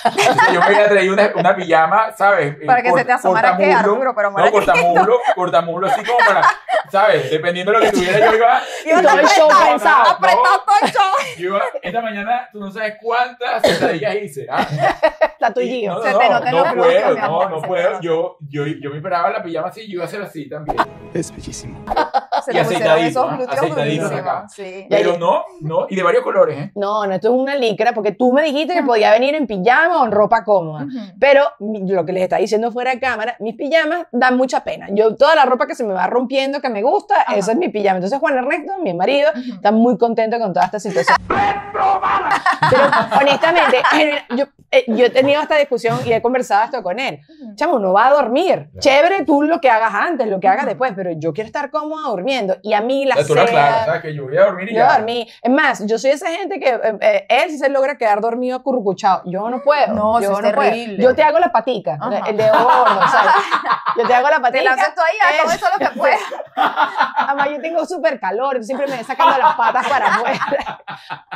Yo 0.52 0.60
me 0.60 0.66
había 0.66 0.88
traído 0.88 1.14
una, 1.14 1.30
una 1.34 1.56
pijama, 1.56 2.12
¿sabes? 2.16 2.56
Eh, 2.60 2.66
Para 2.66 2.82
que 2.82 2.92
se 2.92 3.04
te 3.04 3.12
asomara 3.12 3.56
que. 3.56 3.72
Arturo, 3.72 4.14
pero 4.14 4.28
No, 4.28 4.32
moradito. 4.32 4.56
cortamuslo, 4.56 5.18
cortamuslo 5.34 5.86
así 5.86 6.04
como 6.04 6.18
para, 6.18 6.42
¿sabes? 6.90 7.30
Dependiendo 7.30 7.72
de 7.72 7.78
lo 7.78 7.84
que 7.84 7.92
tuviera, 7.92 8.18
yo 8.30 8.36
iba... 8.36 8.60
Iba 8.86 9.02
todo 9.02 9.18
el 9.20 9.26
show 9.26 9.48
pensado. 9.66 10.10
apretado 10.10 10.64
todo 10.64 10.76
el 10.82 10.90
show. 10.92 11.12
Yo 11.38 11.48
iba, 11.48 11.62
esta 11.82 12.00
mañana, 12.00 12.48
tú 12.52 12.60
no 12.60 12.70
sabes 12.70 12.94
cuántas 13.00 13.62
sentadillas 13.62 14.14
hice. 14.16 14.46
¿ah? 14.50 14.66
Está 15.40 15.54
tu 15.54 15.60
Gio. 15.60 15.94
No, 15.94 16.02
Se 16.02 16.12
no, 16.12 16.18
te 16.18 16.24
no, 16.28 16.32
nota 16.34 16.48
en 16.50 16.56
no 16.56 16.64
los 16.64 16.72
glúteos, 16.72 17.02
puedo, 17.14 17.28
no, 17.28 17.48
no 17.50 17.62
puedo. 17.62 18.00
Yo, 18.00 18.36
yo, 18.48 18.66
yo 18.66 18.90
me 18.90 18.96
esperaba 18.96 19.30
la 19.30 19.40
pijama 19.40 19.68
así 19.68 19.82
y 19.82 19.86
yo 19.86 19.94
iba 19.94 20.02
a 20.02 20.06
hacer 20.06 20.20
así 20.22 20.48
también. 20.48 20.76
Es 21.14 21.30
bellísimo. 21.32 21.78
Se 22.44 22.54
Y 22.54 22.58
aceitadito, 22.58 23.06
esos 23.08 23.36
glúteos 23.36 23.56
Aceitadito 23.58 24.06
acá. 24.06 24.46
sí. 24.48 24.86
Pero 24.90 25.16
no, 25.16 25.44
no, 25.60 25.86
y 25.88 25.94
de 25.94 26.02
varios 26.02 26.24
colores, 26.24 26.58
¿eh? 26.58 26.72
No, 26.74 27.06
no, 27.06 27.12
esto 27.14 27.28
es 27.28 27.34
una 27.34 27.54
licra 27.54 27.92
porque 27.92 28.10
tú 28.12 28.32
me 28.32 28.42
dijiste 28.42 28.74
que 28.74 28.82
podía 28.82 29.12
venir 29.12 29.34
en 29.36 29.46
pijama 29.46 30.02
o 30.02 30.06
en 30.06 30.10
ropa 30.12 30.42
cómoda. 30.44 30.86
Pero 31.20 31.44
lo 31.60 32.04
que 32.04 32.12
les 32.12 32.24
está 32.24 32.38
diciendo 32.38 32.72
fuera 32.72 32.90
de 32.90 32.98
cámara, 32.98 33.36
mis 33.38 33.54
pijamas 33.54 34.06
dan 34.10 34.36
mucha 34.36 34.64
pena. 34.64 34.86
Yo, 34.90 35.14
toda 35.14 35.36
la 35.36 35.44
ropa 35.44 35.66
que 35.68 35.74
se 35.76 35.84
me 35.84 35.94
va 35.94 36.06
rompiendo, 36.08 36.60
que 36.60 36.68
me 36.68 36.82
gusta, 36.82 37.14
Ajá. 37.22 37.36
esa 37.36 37.52
es 37.52 37.58
mi 37.58 37.68
pijama. 37.68 37.98
Entonces, 37.98 38.18
Juan 38.18 38.36
Ernesto, 38.38 38.72
mi 38.82 38.92
marido, 38.92 39.30
Ujú. 39.30 39.54
está 39.54 39.70
muy 39.70 39.96
contento 39.98 40.38
con 40.40 40.52
toda 40.52 40.66
esta 40.66 40.80
situación. 40.80 41.16
Pero 42.70 42.82
honestamente, 43.20 43.82
yo, 44.36 44.44
eh, 44.70 44.84
yo 44.88 45.06
he 45.06 45.10
tenido 45.10 45.27
esta 45.36 45.56
discusión 45.56 45.98
y 46.04 46.12
he 46.12 46.22
conversado 46.22 46.64
esto 46.64 46.82
con 46.82 46.98
él. 46.98 47.20
Chamo, 47.56 47.78
no 47.78 47.92
va 47.92 48.06
a 48.06 48.10
dormir. 48.10 48.68
Claro. 48.70 48.80
Chévere 48.80 49.24
tú 49.24 49.42
lo 49.42 49.60
que 49.60 49.70
hagas 49.70 49.92
antes, 49.94 50.26
lo 50.26 50.40
que 50.40 50.48
hagas 50.48 50.66
después, 50.66 50.92
pero 50.96 51.10
yo 51.16 51.32
quiero 51.32 51.46
estar 51.46 51.70
cómoda 51.70 52.08
durmiendo. 52.08 52.56
Y 52.62 52.72
a 52.74 52.80
mí 52.80 53.04
la 53.04 53.14
O 53.14 53.18
sea, 53.18 53.26
tú 53.26 53.34
seda- 53.34 53.46
clara, 53.46 53.84
¿sabes? 53.84 54.02
Que 54.02 54.14
yo 54.14 54.24
voy 54.24 54.36
a 54.36 54.44
dormir 54.46 54.68
y 54.70 54.74
yo 54.74 54.78
ya. 54.80 54.92
dormí. 54.96 55.28
Es 55.42 55.50
más, 55.50 55.86
yo 55.86 55.98
soy 55.98 56.10
esa 56.10 56.28
gente 56.30 56.58
que 56.58 56.68
eh, 56.68 56.98
eh, 57.00 57.26
él 57.28 57.50
sí 57.50 57.58
se 57.58 57.68
logra 57.68 57.96
quedar 57.96 58.20
dormido 58.20 58.56
acurrucuchado. 58.56 59.22
Yo 59.26 59.48
no 59.50 59.60
puedo. 59.62 59.94
No, 59.94 60.20
yo 60.20 60.30
eso 60.32 60.40
es 60.46 60.54
puedo. 60.54 60.68
terrible. 60.70 61.02
Yo 61.02 61.14
te 61.14 61.22
hago 61.22 61.38
la 61.38 61.52
patica, 61.52 61.98
Ajá. 62.00 62.20
el 62.28 62.36
dedo 62.36 62.52
gordo, 62.52 63.00
¿sabes? 63.10 63.32
Yo 63.96 64.06
te 64.06 64.14
hago 64.14 64.28
la 64.28 64.36
Te 64.36 64.42
patica. 64.42 64.64
lanzas 64.64 64.94
tú 64.94 65.00
ahí 65.00 65.16
a 65.38 65.42
todo 65.42 65.50
Es- 65.52 65.56
eso 65.56 65.66
lo 65.76 65.78
que 65.88 65.98
puedas. 65.98 66.20
Además, 67.16 67.48
yo 67.50 67.60
tengo 67.60 67.84
súper 67.84 68.20
calor, 68.20 68.56
yo 68.58 68.62
siempre 68.62 68.86
me 68.86 69.02
sacando 69.02 69.36
las 69.38 69.54
patas 69.56 69.88
para 69.88 70.06
afuera. 70.14 70.80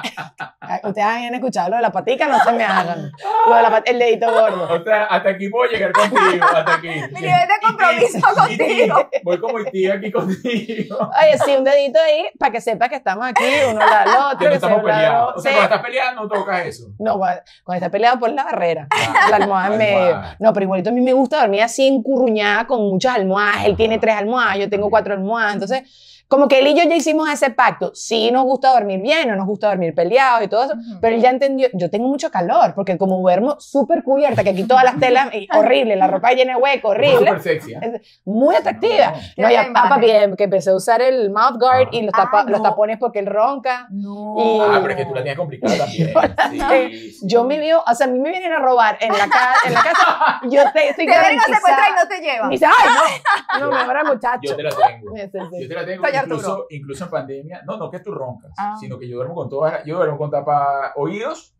Ustedes 0.84 1.06
han 1.06 1.34
escuchado 1.34 1.70
lo 1.70 1.76
de 1.76 1.82
la 1.82 1.90
patica, 1.92 2.28
no 2.28 2.38
se 2.40 2.52
me 2.52 2.64
hagan. 2.64 3.10
Lo 3.46 3.54
de 3.54 3.62
la 3.62 3.70
pat- 3.70 3.81
el 3.87 3.99
dedito 3.99 4.31
gordo. 4.32 4.69
O 4.73 4.82
sea, 4.84 5.05
hasta 5.05 5.31
aquí 5.31 5.49
puedo 5.49 5.70
llegar 5.70 5.93
contigo, 5.93 6.44
hasta 6.44 6.75
aquí. 6.75 6.88
Mi 7.12 7.20
nivel 7.20 7.49
de 7.49 7.67
compromiso 7.67 8.19
Y 8.50 8.56
ti, 8.56 8.64
contigo. 8.88 9.11
Voy 9.25 9.40
como 9.40 9.61
Iti 9.61 9.90
aquí 9.90 10.11
contigo. 10.12 10.99
Oye, 11.23 11.38
sí, 11.44 11.56
un 11.56 11.64
dedito 11.64 11.99
ahí 12.00 12.26
para 12.38 12.52
que 12.52 12.61
sepa 12.61 12.88
que 12.88 12.96
estamos 12.96 13.26
aquí, 13.26 13.44
uno 13.70 13.81
al 13.81 14.08
otro. 14.34 14.38
Que 14.38 14.44
no 14.49 14.52
estamos 14.55 14.81
peleados. 14.82 15.34
O 15.37 15.40
sea, 15.40 15.50
Sí. 15.52 15.56
cuando 15.58 15.75
estás 15.75 15.87
peleando, 15.87 16.23
no 16.23 16.29
tocas 16.29 16.67
eso. 16.67 16.84
No, 16.99 17.19
cuando, 17.19 17.43
cuando 17.64 17.84
está 17.84 17.90
peleado 17.90 18.19
por 18.19 18.31
la 18.31 18.44
barrera. 18.44 18.88
Ah, 18.90 19.26
La 19.31 19.37
almohada 19.37 19.73
en 19.73 19.79
medio. 19.79 20.23
No, 20.38 20.52
pero 20.52 20.64
igualito 20.64 20.90
a 20.90 20.93
mí 20.93 21.00
me 21.00 21.12
gusta 21.12 21.40
dormir 21.40 21.62
así 21.62 21.87
encurruñada 21.87 22.67
con 22.67 22.81
muchas 22.82 23.17
almohadas. 23.17 23.64
Él 23.64 23.76
tiene 23.76 23.99
tres 23.99 24.17
almohadas, 24.17 24.58
yo 24.58 24.69
tengo 24.70 24.90
cuatro 24.90 25.14
almohadas. 25.14 25.55
Entonces, 25.55 26.21
como 26.32 26.49
que 26.49 26.61
él 26.61 26.67
y 26.69 26.75
yo 26.75 26.84
ya 26.88 26.96
hicimos 26.96 27.29
ese 27.29 27.50
pacto. 27.50 27.90
Sí 27.94 28.31
nos 28.31 28.44
gusta 28.44 28.70
dormir 28.73 29.02
bien, 29.02 29.29
no 29.29 29.37
nos 29.37 29.46
gusta 29.46 29.69
dormir 29.69 29.94
peleados 29.94 30.43
y 30.44 30.49
todo 30.49 30.64
eso. 30.64 30.73
Ujú. 30.73 30.99
Pero 31.02 31.14
él 31.17 31.20
ya 31.20 31.29
entendió, 31.29 31.69
yo 31.75 31.90
tengo 31.90 32.08
mucho 32.08 32.31
calor, 32.31 32.73
porque 32.75 32.96
como 32.96 33.19
duermo 33.19 33.61
súper 33.61 34.02
cubierta, 34.02 34.43
que 34.43 34.49
aquí 34.50 34.64
todas 34.64 34.82
las 34.84 34.99
telas, 34.99 35.29
y 35.34 35.46
horrible, 35.55 35.94
la 35.96 36.06
ropa 36.06 36.32
llena 36.32 36.55
de 36.56 36.62
hueco, 36.62 36.93
Es 36.94 36.99
horrible, 36.99 37.19
súper 37.19 37.40
sexy. 37.43 37.75
¿eh? 37.75 38.00
muy 38.25 38.55
atractiva. 38.56 39.12
No, 39.37 39.43
No, 39.43 39.49
Qué 39.49 39.55
ya, 39.55 39.69
papá, 39.75 39.99
bien, 39.99 40.34
que 40.37 40.44
empecé 40.44 40.70
a 40.70 40.75
usar 40.75 41.02
el 41.02 41.29
mouth 41.31 41.58
guard 41.61 41.88
y 41.93 42.00
los, 42.00 42.12
tapa- 42.12 42.40
Ah, 42.40 42.44
los 42.49 42.61
no. 42.62 42.70
tapones 42.70 42.96
porque 42.99 43.19
él 43.19 43.26
ronca. 43.26 43.87
No. 43.90 44.35
Y- 44.38 44.58
Ah, 44.62 44.78
pero 44.81 44.90
es 44.93 44.96
que 44.96 45.05
tú 45.05 45.14
la 45.14 45.23
tienes 45.23 45.37
complicada 45.38 45.76
también. 45.76 46.12
Sí, 46.50 47.11
sí. 47.12 47.19
Yo 47.28 47.44
me 47.44 47.58
veo, 47.58 47.82
o 47.87 47.94
sea, 47.94 48.06
a 48.06 48.11
mí 48.11 48.19
me 48.19 48.31
vienen 48.31 48.52
a 48.52 48.58
robar 48.58 48.96
en 49.00 49.12
la, 49.12 49.28
ca- 49.28 49.55
en 49.67 49.75
la 49.75 49.82
casa, 49.82 50.40
yo 50.44 50.62
te, 50.73 50.88
estoy 50.88 51.05
Te 51.06 51.12
ven 51.12 51.38
a 51.38 51.43
secuestrar 51.43 51.78
y 51.90 51.93
garantizada. 51.93 52.02
no 52.02 52.08
te 52.08 52.20
llevan. 52.20 52.50
Dice, 52.50 52.67
ay, 52.67 53.61
no, 53.61 53.67
no, 53.70 53.76
mejor 53.78 53.96
al 53.99 54.06
muchacho. 54.06 54.40
Yo 54.43 54.56
te 54.56 54.62
la 54.62 54.70
tengo. 54.70 55.14
Sí, 55.14 55.23
sí, 55.32 55.38
sí. 55.50 55.62
Yo 55.62 55.69
te 55.69 55.75
la 55.75 55.85
tengo 55.85 56.02
Incluso, 56.24 56.50
Arturo. 56.50 56.66
incluso 56.70 57.04
en 57.04 57.10
pandemia. 57.10 57.62
No, 57.66 57.76
no 57.76 57.90
que 57.90 58.00
tú 58.00 58.12
roncas, 58.12 58.52
Ah. 58.58 58.76
sino 58.78 58.98
que 58.98 59.08
yo 59.08 59.16
duermo 59.16 59.34
con 59.34 59.48
todas, 59.48 59.84
yo 59.84 59.96
duermo 59.96 60.19
con 60.19 60.30
tapa 60.30 60.92
oídos 60.96 61.54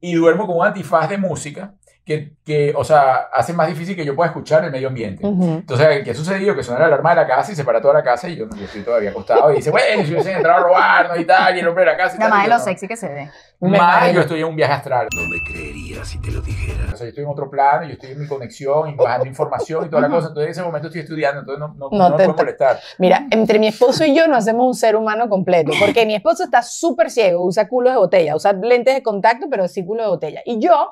y 0.00 0.14
duermo 0.14 0.46
con 0.46 0.56
un 0.58 0.66
antifaz 0.66 1.08
de 1.08 1.18
música 1.18 1.74
que, 2.04 2.32
que, 2.44 2.72
o 2.76 2.82
sea, 2.82 3.28
hace 3.32 3.52
más 3.52 3.68
difícil 3.68 3.94
que 3.94 4.04
yo 4.04 4.16
pueda 4.16 4.28
escuchar 4.30 4.64
el 4.64 4.72
medio 4.72 4.88
ambiente. 4.88 5.24
Ujú. 5.24 5.44
Entonces, 5.60 6.02
¿qué 6.04 6.10
ha 6.10 6.14
sucedido? 6.14 6.56
Que 6.56 6.64
suena 6.64 6.80
la 6.80 6.86
alarma 6.86 7.10
de 7.10 7.16
la 7.16 7.26
casa 7.28 7.52
y 7.52 7.54
se 7.54 7.62
para 7.64 7.80
toda 7.80 7.94
la 7.94 8.02
casa 8.02 8.28
y 8.28 8.34
yo, 8.36 8.46
yo 8.56 8.64
estoy 8.64 8.82
todavía 8.82 9.10
acostado 9.10 9.52
y 9.52 9.56
dice, 9.56 9.70
bueno, 9.70 10.04
si 10.04 10.10
hubiesen 10.12 10.36
entrado 10.36 10.58
a 10.58 10.62
robarnos 10.64 11.18
y 11.20 11.24
tal, 11.24 11.56
y 11.56 11.60
el 11.60 11.68
hombre 11.68 11.84
de 11.84 11.90
la 11.92 11.96
casa 11.96 12.16
y 12.16 12.18
Nada 12.18 12.30
más 12.34 12.42
de 12.42 12.48
lo 12.50 12.58
no. 12.58 12.64
sexy 12.64 12.88
que 12.88 12.96
se 12.96 13.08
ve. 13.08 13.30
Más 13.60 14.12
yo 14.12 14.20
estoy 14.22 14.40
en 14.40 14.46
un 14.46 14.56
viaje 14.56 14.72
astral. 14.72 15.06
No 15.14 15.22
me 15.28 15.38
creería 15.52 16.04
si 16.04 16.18
te 16.20 16.32
lo 16.32 16.40
dijera. 16.40 16.86
O 16.92 16.96
sea, 16.96 17.04
yo 17.04 17.10
estoy 17.10 17.22
en 17.22 17.30
otro 17.30 17.48
plano, 17.48 17.84
yo 17.86 17.92
estoy 17.92 18.10
en 18.10 18.20
mi 18.20 18.26
conexión 18.26 18.88
y 18.90 18.94
bajando 18.96 19.26
información 19.26 19.86
y 19.86 19.88
toda 19.88 20.02
la 20.02 20.08
cosa. 20.08 20.26
Entonces, 20.28 20.46
en 20.46 20.50
ese 20.50 20.62
momento 20.64 20.88
estoy 20.88 21.02
estudiando, 21.02 21.40
entonces 21.42 21.60
no, 21.60 21.68
no, 21.68 21.88
No 21.96 22.10
no, 22.10 22.16
te- 22.16 22.22
me 22.26 22.32
puedo 22.34 22.38
molestar. 22.38 22.80
Mira, 22.98 23.26
entre 23.30 23.60
mi 23.60 23.68
esposo 23.68 24.04
y 24.04 24.16
yo 24.16 24.26
no 24.26 24.34
hacemos 24.36 24.66
un 24.66 24.74
ser 24.74 24.96
humano 24.96 25.28
completo, 25.28 25.70
porque 25.78 26.04
mi 26.04 26.16
esposo 26.16 26.42
está 26.42 26.62
súper 26.62 27.10
ciego, 27.12 27.44
usa 27.44 27.68
culos 27.68 27.92
de 27.92 27.98
botella, 28.00 28.34
usa 28.34 28.52
lentes 28.54 28.96
de 28.96 29.02
contacto, 29.04 29.46
pero 29.48 29.68
sí 29.68 29.84
culo 29.86 30.02
de 30.02 30.08
botella. 30.08 30.40
Y 30.44 30.58
yo 30.58 30.90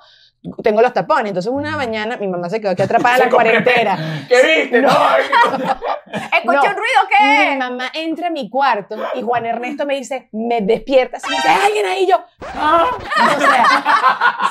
tengo 0.63 0.81
los 0.83 0.93
tapones, 0.93 1.29
entonces 1.29 1.53
una 1.53 1.77
mañana 1.77 2.17
mi 2.17 2.27
mamá 2.29 2.49
se 2.49 2.61
quedó 2.61 2.71
aquí 2.73 2.83
atrapada 2.83 3.17
en 3.17 3.21
Se 3.21 3.25
la 3.27 3.31
cuarentena. 3.31 4.27
¿Qué 4.29 4.61
viste? 4.61 4.81
No, 4.83 4.89
es 4.89 5.29
que- 5.29 6.37
Escucha 6.39 6.63
No. 6.63 6.71
un 6.71 6.77
ruido, 6.77 7.01
Mi 7.09 7.17
¿qué? 7.17 7.57
mamá 7.59 7.85
entra 7.95 8.27
a 8.29 8.31
mi 8.31 8.51
cuarto 8.51 8.97
y 9.15 9.23
Juan 9.23 9.47
Ernesto 9.47 9.87
me 9.87 9.95
dice, 9.97 10.29
me 10.33 10.61
despierta, 10.61 11.19
y 11.25 11.29
me 11.31 11.37
dice, 11.37 11.49
"¿Hay 11.49 11.67
alguien 11.67 11.87
ahí, 11.87 12.03
y 12.05 12.07
yo, 12.09 12.17
"Ah". 12.57 12.87
o 13.37 13.41
sea, 13.41 13.67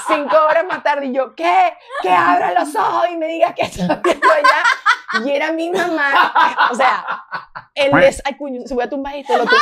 cinco 0.07 0.37
horas 0.49 0.63
más 0.69 0.83
tarde, 0.83 1.07
y 1.07 1.13
yo, 1.13 1.35
¿qué? 1.35 1.73
Que 2.01 2.09
abra 2.11 2.53
los 2.53 2.73
ojos 2.75 3.07
y 3.11 3.17
me 3.17 3.27
diga 3.27 3.53
que 3.53 3.63
estoy 3.63 3.83
allá. 3.89 5.25
Y 5.25 5.31
era 5.31 5.51
mi 5.51 5.71
mamá, 5.71 6.33
o 6.71 6.75
sea, 6.75 7.03
el 7.73 7.91
des, 7.99 8.21
ay, 8.25 8.35
cuño, 8.35 8.61
se 8.65 8.75
voy 8.75 8.83
a 8.83 8.89
tumbar 8.89 9.15
esto, 9.15 9.33
lo 9.35 9.43
tumbé. 9.43 9.57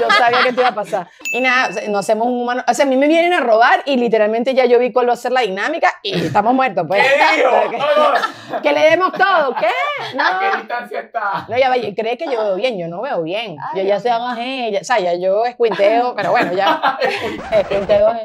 Yo 0.00 0.08
sabía 0.16 0.42
que 0.44 0.52
te 0.52 0.60
iba 0.60 0.68
a 0.70 0.74
pasar. 0.74 1.08
Y 1.32 1.40
nada, 1.40 1.70
no 1.88 1.98
hacemos 1.98 2.28
un 2.28 2.42
humano, 2.42 2.62
o 2.66 2.72
sea, 2.74 2.84
a 2.86 2.88
mí 2.88 2.96
me 2.96 3.08
vienen 3.08 3.32
a 3.32 3.40
robar 3.40 3.82
y 3.86 3.96
literalmente 3.96 4.54
ya 4.54 4.66
yo 4.66 4.78
vi 4.78 4.92
cuál 4.92 5.08
va 5.08 5.14
a 5.14 5.16
ser 5.16 5.32
la 5.32 5.40
dinámica. 5.40 5.63
Dinámica 5.64 5.94
y 6.02 6.14
estamos 6.26 6.54
muertos, 6.54 6.84
pues. 6.86 7.02
¿Qué 7.06 7.36
dijo? 7.36 7.50
que, 7.70 7.78
No, 7.78 7.86
no. 8.56 8.62
que 8.62 8.72
le 8.72 8.80
demos 8.90 9.12
todo, 9.12 9.54
¿qué? 9.56 9.66
¿A 10.20 10.38
qué 10.40 10.48
No. 10.50 10.56
distancia 10.58 11.00
está? 11.00 11.46
No, 11.48 11.56
ya 11.58 11.68
va, 11.68 11.76
y 11.76 11.94
cree 11.94 12.16
que 12.16 12.26
yo 12.26 12.42
veo 12.44 12.54
bien, 12.56 12.78
yo 12.78 12.88
no 12.88 13.00
veo 13.02 13.22
bien. 13.22 13.56
Ay, 13.60 13.80
yo 13.82 13.88
ya 13.88 14.00
se 14.00 14.10
bajé, 14.10 14.70
ya, 14.72 14.80
o 14.80 14.84
sea, 14.84 14.98
ya 15.00 15.14
yo 15.14 15.44
escuinteo, 15.44 16.14
pero 16.14 16.30
bueno, 16.30 16.52
ya 16.52 16.98
escuinteo. 17.50 18.10
eh. 18.14 18.24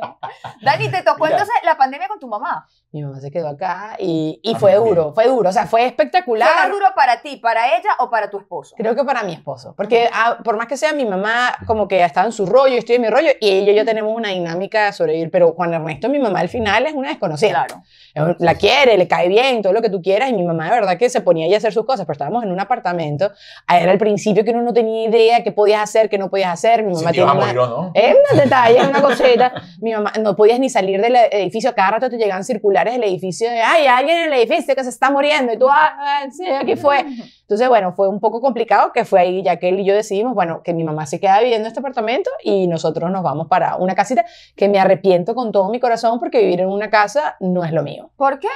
Dani, 0.61 0.89
¿te 0.89 1.01
tocó 1.03 1.25
entonces 1.27 1.53
la 1.63 1.77
pandemia 1.77 2.07
con 2.07 2.19
tu 2.19 2.27
mamá? 2.27 2.67
Mi 2.91 3.03
mamá 3.03 3.19
se 3.19 3.29
quedó 3.31 3.49
acá 3.49 3.95
y, 3.99 4.39
y 4.43 4.55
fue 4.55 4.75
duro, 4.75 5.13
fue 5.13 5.27
duro, 5.27 5.49
o 5.49 5.53
sea, 5.53 5.65
fue 5.65 5.79
¿Fue 5.79 5.87
espectacular. 5.87 6.53
más 6.55 6.69
duro 6.69 6.87
para 6.93 7.21
ti, 7.21 7.37
para 7.37 7.67
ella 7.77 7.91
o 7.99 8.09
para 8.09 8.29
tu 8.29 8.37
esposo? 8.37 8.75
Creo 8.77 8.95
que 8.95 9.03
para 9.05 9.23
mi 9.23 9.33
esposo, 9.33 9.73
porque 9.77 10.09
ah, 10.11 10.37
por 10.43 10.57
más 10.57 10.67
que 10.67 10.75
sea 10.75 10.91
mi 10.91 11.05
mamá, 11.05 11.55
como 11.65 11.87
que 11.87 12.03
estaba 12.03 12.25
en 12.25 12.33
su 12.33 12.45
rollo, 12.45 12.73
yo 12.73 12.79
estoy 12.79 12.95
en 12.95 13.03
mi 13.03 13.09
rollo, 13.09 13.29
y 13.39 13.49
ella 13.49 13.71
y 13.71 13.75
yo 13.75 13.85
tenemos 13.85 14.13
una 14.13 14.29
dinámica 14.29 14.85
de 14.85 14.93
sobrevivir, 14.93 15.31
pero 15.31 15.53
Juan 15.53 15.73
Ernesto, 15.73 16.09
mi 16.09 16.19
mamá 16.19 16.39
al 16.41 16.49
final 16.49 16.85
es 16.85 16.93
una 16.93 17.09
desconocida. 17.09 17.28
Claro. 17.37 18.35
La 18.39 18.55
quiere, 18.55 18.97
le 18.97 19.07
cae 19.07 19.27
bien, 19.27 19.61
todo 19.61 19.71
lo 19.73 19.81
que 19.81 19.89
tú 19.89 20.01
quieras, 20.01 20.29
y 20.29 20.33
mi 20.33 20.43
mamá 20.43 20.65
de 20.65 20.71
verdad 20.71 20.97
que 20.97 21.09
se 21.09 21.21
ponía 21.21 21.45
ahí 21.45 21.53
a 21.53 21.57
hacer 21.57 21.71
sus 21.71 21.85
cosas, 21.85 22.05
pero 22.05 22.13
estábamos 22.13 22.43
en 22.43 22.51
un 22.51 22.59
apartamento, 22.59 23.31
era 23.69 23.91
al 23.91 23.97
principio 23.97 24.43
que 24.43 24.51
uno 24.51 24.61
no 24.61 24.73
tenía 24.73 25.07
idea 25.07 25.43
qué 25.43 25.51
podías 25.51 25.81
hacer, 25.81 26.09
qué 26.09 26.17
no 26.17 26.29
podías 26.29 26.51
hacer, 26.51 26.83
mi 26.83 26.93
mamá 26.93 27.11
te 27.11 27.13
tiene 27.13 27.31
una... 27.31 27.53
no. 27.53 27.91
Es 27.93 28.15
un 28.31 28.37
detalle, 28.43 28.87
una 28.87 29.01
cosita. 29.01 29.53
Mi 29.79 29.93
mamá, 29.93 30.11
no 30.19 30.35
podías 30.35 30.59
ni 30.59 30.69
salir 30.69 31.01
del 31.01 31.15
edificio. 31.31 31.73
Cada 31.75 31.91
rato 31.91 32.09
te 32.09 32.17
llegaban 32.17 32.43
circulares 32.43 32.93
del 32.93 33.03
edificio 33.03 33.49
de, 33.49 33.61
ay, 33.61 33.87
alguien 33.87 34.17
en 34.17 34.33
el 34.33 34.39
edificio 34.39 34.75
que 34.75 34.83
se 34.83 34.89
está 34.89 35.11
muriendo. 35.11 35.53
Y 35.53 35.57
tú, 35.57 35.67
ah, 35.69 36.25
sí, 36.31 36.45
aquí 36.47 36.75
fue. 36.75 37.05
Entonces, 37.49 37.67
bueno, 37.67 37.93
fue 37.93 38.07
un 38.07 38.19
poco 38.19 38.41
complicado 38.41 38.91
que 38.93 39.05
fue 39.05 39.21
ahí, 39.21 39.41
ya 39.41 39.55
que 39.57 39.69
él 39.69 39.79
y 39.79 39.83
yo 39.85 39.95
decidimos, 39.95 40.35
bueno, 40.35 40.61
que 40.63 40.71
mi 40.71 40.83
mamá 40.83 41.07
se 41.07 41.19
queda 41.19 41.39
viviendo 41.39 41.65
en 41.65 41.69
este 41.69 41.79
apartamento 41.79 42.29
y 42.43 42.67
nosotros 42.67 43.09
nos 43.09 43.23
vamos 43.23 43.47
para 43.47 43.75
una 43.77 43.95
casita 43.95 44.23
que 44.55 44.69
me 44.69 44.79
arrepiento 44.79 45.33
con 45.33 45.51
todo 45.51 45.67
mi 45.69 45.79
corazón 45.79 46.19
porque 46.19 46.41
vivir 46.41 46.61
en 46.61 46.67
una 46.67 46.91
casa 46.91 47.37
no 47.39 47.63
es 47.65 47.71
lo 47.71 47.81
mío. 47.81 48.11
¿Por 48.17 48.37
qué? 48.37 48.47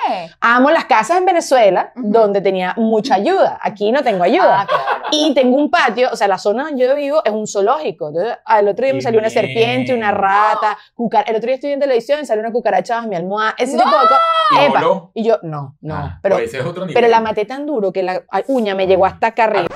Amo 0.42 0.70
las 0.70 0.86
casas 0.86 1.18
en 1.18 1.26
Venezuela 1.26 1.92
Ujú. 1.96 2.06
donde 2.12 2.40
tenía 2.42 2.76
mucha 2.78 3.16
ayuda. 3.16 3.58
Aquí 3.64 3.92
no 3.92 4.04
tengo 4.04 4.24
ayuda. 4.24 4.62
Ah, 4.62 4.66
claro. 4.68 4.84
Y 5.12 5.34
tengo 5.34 5.58
un 5.58 5.72
patio, 5.72 6.10
o 6.12 6.16
sea, 6.16 6.28
la 6.28 6.38
zona 6.38 6.66
donde 6.66 6.86
yo 6.88 6.96
vivo 6.96 7.20
es 7.26 7.32
un 7.32 7.48
zoológico. 7.48 8.10
Entonces, 8.10 8.38
al 8.46 8.68
otro 8.68 8.86
día 8.86 8.94
me 8.94 9.02
salió 9.02 9.20
una 9.20 9.32
serpiente, 9.32 9.92
una 9.96 10.12
rata, 10.12 10.78
cucar 10.94 11.26
el 11.28 11.36
otro 11.36 11.48
día 11.48 11.56
estoy 11.56 11.70
viendo 11.70 11.86
televisión 11.86 12.20
y 12.22 12.28
salió 12.28 12.42
una 12.44 12.52
cucaracha 12.52 12.98
bajo 12.98 13.08
mi 13.08 13.16
almohada, 13.16 13.56
ese 13.58 13.76
tipo 13.76 13.90
de 13.90 13.96
cosas. 13.96 14.20
¿Y 15.16 15.24
yo, 15.24 15.40
no, 15.42 15.76
no, 15.82 15.96
Ah, 15.96 16.20
pero, 16.22 16.36
pues 16.36 16.50
ese 16.50 16.60
es 16.60 16.66
otro 16.66 16.82
nivel. 16.86 16.94
pero 16.94 17.08
la 17.08 17.22
maté 17.22 17.46
tan 17.46 17.66
duro 17.66 17.92
que 17.92 18.04
la 18.04 18.22
uña 18.48 18.76
me 18.84 18.88
llegó 18.88 19.06
hasta 19.06 19.28
acá 19.28 19.46
arriba. 19.46 19.68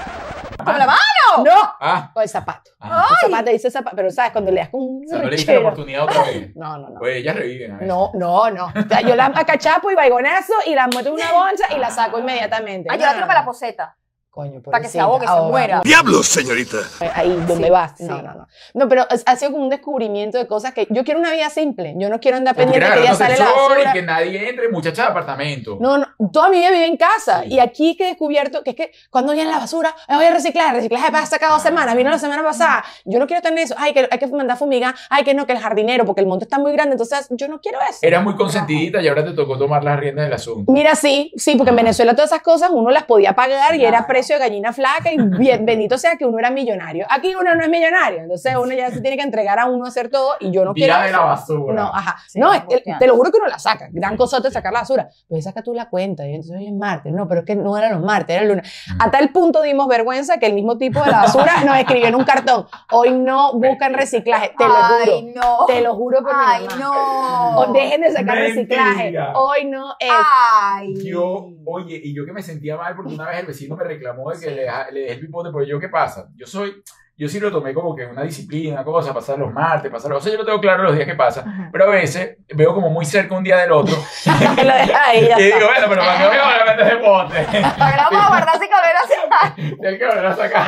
¿Con 0.63 0.77
la 0.77 0.85
mano? 0.85 0.99
¡No! 1.45 1.73
Ah, 1.79 2.09
Con 2.13 2.23
el 2.23 2.29
zapato. 2.29 2.71
ah. 2.81 3.07
El 3.23 3.29
zapato, 3.31 3.51
dice 3.51 3.71
zapato, 3.71 3.95
pero 3.95 4.11
sabes, 4.11 4.31
cuando 4.31 4.51
le 4.51 4.59
das 4.59 4.69
con 4.69 4.81
un 4.81 5.05
O 5.05 5.07
sea, 5.07 5.19
no 5.19 5.23
le 5.25 5.35
diste 5.35 5.51
la 5.53 5.59
rechero. 5.59 5.67
oportunidad 5.69 6.03
otra 6.03 6.23
vez. 6.23 6.51
No, 6.55 6.77
no, 6.77 6.89
no. 6.89 6.99
Pues 6.99 7.17
ellas 7.17 7.35
reviven 7.35 7.71
a 7.71 7.73
veces. 7.75 7.87
No, 7.87 8.11
no, 8.15 8.49
no. 8.51 8.65
O 8.65 8.87
sea, 8.89 9.01
yo 9.01 9.15
la 9.15 9.25
acachapo 9.27 9.91
y 9.91 9.95
baigonazo 9.95 10.53
y 10.65 10.73
la 10.75 10.87
meto 10.87 11.07
en 11.09 11.13
una 11.13 11.31
bolsa 11.31 11.65
y 11.75 11.79
la 11.79 11.89
saco 11.89 12.19
inmediatamente. 12.19 12.89
No, 12.89 12.95
yo 12.95 13.01
la 13.01 13.07
no, 13.07 13.13
tiro 13.15 13.27
para 13.27 13.39
la 13.39 13.45
no. 13.45 13.51
poseta. 13.51 13.95
Coño, 14.37 14.61
Para 14.61 14.81
que 14.83 14.87
se 14.87 14.99
ahogue, 14.99 15.25
se 15.25 15.31
ahoga. 15.31 15.49
muera. 15.49 15.81
¡Diablos, 15.83 16.27
señorita! 16.27 16.77
ahí 17.15 17.43
donde 17.47 17.63
Sí, 17.65 17.69
vas. 17.71 17.93
sí. 17.97 18.03
No, 18.03 18.21
no, 18.21 18.33
no. 18.35 18.47
No, 18.75 18.87
pero 18.87 19.07
es- 19.09 19.23
ha 19.25 19.35
sido 19.35 19.51
como 19.53 19.63
un 19.63 19.69
descubrimiento 19.71 20.37
de 20.37 20.45
cosas 20.45 20.75
que 20.75 20.85
yo 20.91 21.03
quiero 21.03 21.19
una 21.19 21.31
vida 21.31 21.49
simple. 21.49 21.95
Yo 21.97 22.07
no 22.07 22.19
quiero 22.19 22.37
andar 22.37 22.53
Porque 22.53 22.69
pendiente 22.69 22.99
que 22.99 23.03
ya 23.03 23.15
sale 23.15 23.35
la 23.35 23.45
basura. 23.45 23.89
y 23.89 23.93
que 23.93 24.01
nadie 24.03 24.47
entre, 24.49 24.69
muchacha 24.69 25.01
de 25.05 25.07
apartamento. 25.07 25.79
No, 25.81 25.97
no, 25.97 26.05
toda 26.31 26.49
mi 26.49 26.59
vida 26.59 26.69
viví 26.69 26.83
en 26.83 26.97
casa 26.97 27.41
Sí. 27.41 27.53
y 27.55 27.59
aquí 27.59 27.97
que 27.97 28.03
he 28.03 28.07
descubierto 28.09 28.61
que 28.63 28.69
es 28.69 28.75
que 28.75 28.91
cuando 29.09 29.33
viene 29.33 29.49
la 29.49 29.57
basura, 29.57 29.95
"Ay, 30.07 30.17
voy 30.17 30.25
a 30.27 30.31
reciclar, 30.33 30.75
reciclaje 30.75 31.11
pasa 31.11 31.39
cada 31.39 31.53
dos 31.53 31.63
semanas, 31.63 31.95
vino 31.95 32.11
la 32.11 32.19
semana 32.19 32.43
pasada, 32.43 32.83
yo 33.05 33.17
no 33.17 33.25
quiero 33.25 33.41
tener 33.41 33.57
eso, 33.63 33.73
ay, 33.79 33.93
que 33.93 34.07
hay 34.11 34.19
que 34.19 34.27
mandar 34.27 34.55
fumigar, 34.59 34.93
ay, 35.09 35.23
que 35.23 35.33
no, 35.33 35.47
que 35.47 35.53
el 35.53 35.59
jardinero, 35.59 36.05
porque 36.05 36.21
el 36.21 36.27
monte 36.27 36.45
está 36.45 36.59
muy 36.59 36.73
grande, 36.73 36.91
entonces 36.91 37.25
yo 37.31 37.47
no 37.47 37.59
quiero 37.59 37.79
eso. 37.89 37.97
Era 38.03 38.19
muy 38.21 38.35
consentidita 38.35 39.01
y 39.01 39.07
ahora 39.07 39.25
te 39.25 39.31
tocó 39.31 39.57
tomar 39.57 39.83
las 39.83 39.99
riendas 39.99 40.25
del 40.25 40.33
asunto. 40.33 40.71
Mira, 40.71 40.93
sí, 40.93 41.31
sí, 41.37 41.55
porque 41.55 41.71
en 41.71 41.77
Venezuela 41.77 42.13
todas 42.13 42.29
esas 42.31 42.43
cosas 42.43 42.69
uno 42.71 42.91
las 42.91 43.05
podía 43.05 43.33
pagar 43.33 43.73
y 43.73 43.81
era 43.81 43.97
Claro. 43.97 44.05
Precio 44.27 44.35
de 44.43 44.49
gallina 44.49 44.73
flaca 44.73 45.11
y 45.11 45.17
bien, 45.17 45.65
bendito 45.65 45.97
sea 45.97 46.17
que 46.17 46.25
uno 46.25 46.37
era 46.39 46.49
millonario. 46.51 47.05
Aquí 47.09 47.33
uno 47.33 47.55
no 47.55 47.63
es 47.63 47.69
millonario, 47.69 48.19
entonces 48.19 48.53
uno 48.55 48.73
ya 48.73 48.89
se 48.91 48.99
tiene 48.99 49.15
que 49.15 49.23
entregar 49.23 49.57
a 49.57 49.65
uno 49.67 49.85
a 49.85 49.87
hacer 49.87 50.09
todo 50.09 50.33
y 50.41 50.51
yo 50.51 50.65
no 50.65 50.73
quiero 50.73 50.93
Tira 50.95 51.03
de 51.03 51.09
eso. 51.09 51.17
la 51.19 51.25
basura. 51.25 51.73
No, 51.73 51.83
ajá. 51.93 52.17
Sí, 52.27 52.39
no, 52.39 52.51
es 52.53 52.63
te 52.99 53.07
lo 53.07 53.15
juro 53.15 53.31
que 53.31 53.37
uno 53.37 53.47
la 53.47 53.57
saca. 53.59 53.87
Gran 53.91 54.17
cosota 54.17 54.51
sacar 54.51 54.73
la 54.73 54.79
basura. 54.81 55.07
Pero 55.29 55.41
saca 55.41 55.61
tú 55.63 55.73
la 55.73 55.89
cuenta. 55.89 56.27
Y 56.27 56.33
entonces 56.33 56.57
hoy 56.57 56.67
es 56.67 56.73
martes. 56.73 57.13
No, 57.13 57.27
pero 57.27 57.41
es 57.41 57.45
que 57.45 57.55
no 57.55 57.77
eran 57.77 57.93
los 57.93 58.01
martes, 58.03 58.35
era 58.35 58.43
el 58.43 58.49
lunes. 58.49 58.69
Mm. 58.95 59.01
A 59.01 59.11
tal 59.11 59.29
punto 59.29 59.61
dimos 59.61 59.87
vergüenza 59.87 60.37
que 60.39 60.45
el 60.47 60.53
mismo 60.53 60.77
tipo 60.77 61.01
de 61.03 61.11
la 61.11 61.19
basura 61.19 61.61
nos 61.65 61.77
escribió 61.77 62.07
en 62.07 62.15
un 62.15 62.23
cartón. 62.25 62.65
Hoy 62.91 63.11
no 63.11 63.53
buscan 63.53 63.93
reciclaje. 63.93 64.53
Te 64.57 64.65
lo 64.67 64.75
Ay, 64.75 65.05
juro. 65.05 65.21
no. 65.35 65.65
Te 65.67 65.81
lo 65.81 65.95
juro 65.95 66.21
por 66.21 66.31
Ay, 66.35 66.63
mi 66.63 66.67
mamá. 66.67 66.79
no. 66.83 67.59
O 67.59 67.71
dejen 67.73 68.01
de 68.01 68.11
sacar 68.11 68.35
Mentira. 68.39 68.47
reciclaje. 68.93 69.17
Hoy 69.35 69.65
no 69.65 69.91
es. 69.99 70.09
Ay. 70.11 70.93
Yo, 71.05 71.47
oye, 71.65 71.99
y 72.03 72.13
yo 72.15 72.25
que 72.25 72.33
me 72.33 72.41
sentía 72.41 72.75
mal 72.77 72.95
porque 72.95 73.13
una 73.13 73.27
vez 73.29 73.39
el 73.39 73.45
vecino 73.45 73.75
me 73.75 73.83
reclamó 73.83 74.16
de 74.25 74.39
que 74.39 74.51
le, 74.51 74.67
le 74.91 74.99
dejé 75.01 75.13
el 75.13 75.19
pipote, 75.21 75.49
pero 75.51 75.63
yo, 75.63 75.79
¿qué 75.79 75.89
pasa? 75.89 76.29
Yo 76.35 76.45
soy, 76.45 76.83
yo 77.17 77.27
sí 77.27 77.39
lo 77.39 77.51
tomé 77.51 77.73
como 77.73 77.95
que 77.95 78.05
una 78.05 78.21
disciplina, 78.21 78.75
una 78.75 78.83
cosa, 78.83 79.11
pasar 79.13 79.39
los 79.39 79.51
martes, 79.51 79.91
pasar 79.91 80.11
los... 80.11 80.19
O 80.19 80.21
sea, 80.23 80.31
yo 80.31 80.37
lo 80.37 80.45
tengo 80.45 80.59
claro 80.61 80.83
los 80.83 80.93
días 80.95 81.07
que 81.07 81.15
pasa, 81.15 81.41
Ujú. 81.41 81.71
pero 81.71 81.85
a 81.85 81.87
veces 81.87 82.37
veo 82.53 82.73
como 82.75 82.89
muy 82.91 83.05
cerca 83.05 83.33
un 83.35 83.43
día 83.43 83.57
del 83.57 83.71
otro 83.71 83.95
lo 84.25 84.73
ahí. 84.73 85.27
y 85.37 85.43
digo, 85.43 85.57
bueno, 85.65 85.87
pero 85.89 86.01
¿para 86.01 86.17
qué 86.17 86.27
voy 86.27 86.37
a 86.37 86.65
meter 86.75 86.87
ese 86.87 86.97
qué 86.97 87.97
la 87.97 88.09
vamos 88.09 88.21
a 88.23 88.27
guardar 88.27 88.59
sin 88.59 88.69
volver 88.69 88.95
a 88.95 88.99
hacer? 89.03 89.87
Hay 89.87 89.97
que 89.97 90.05
volver 90.05 90.25
a 90.27 90.35
sacar. 90.35 90.67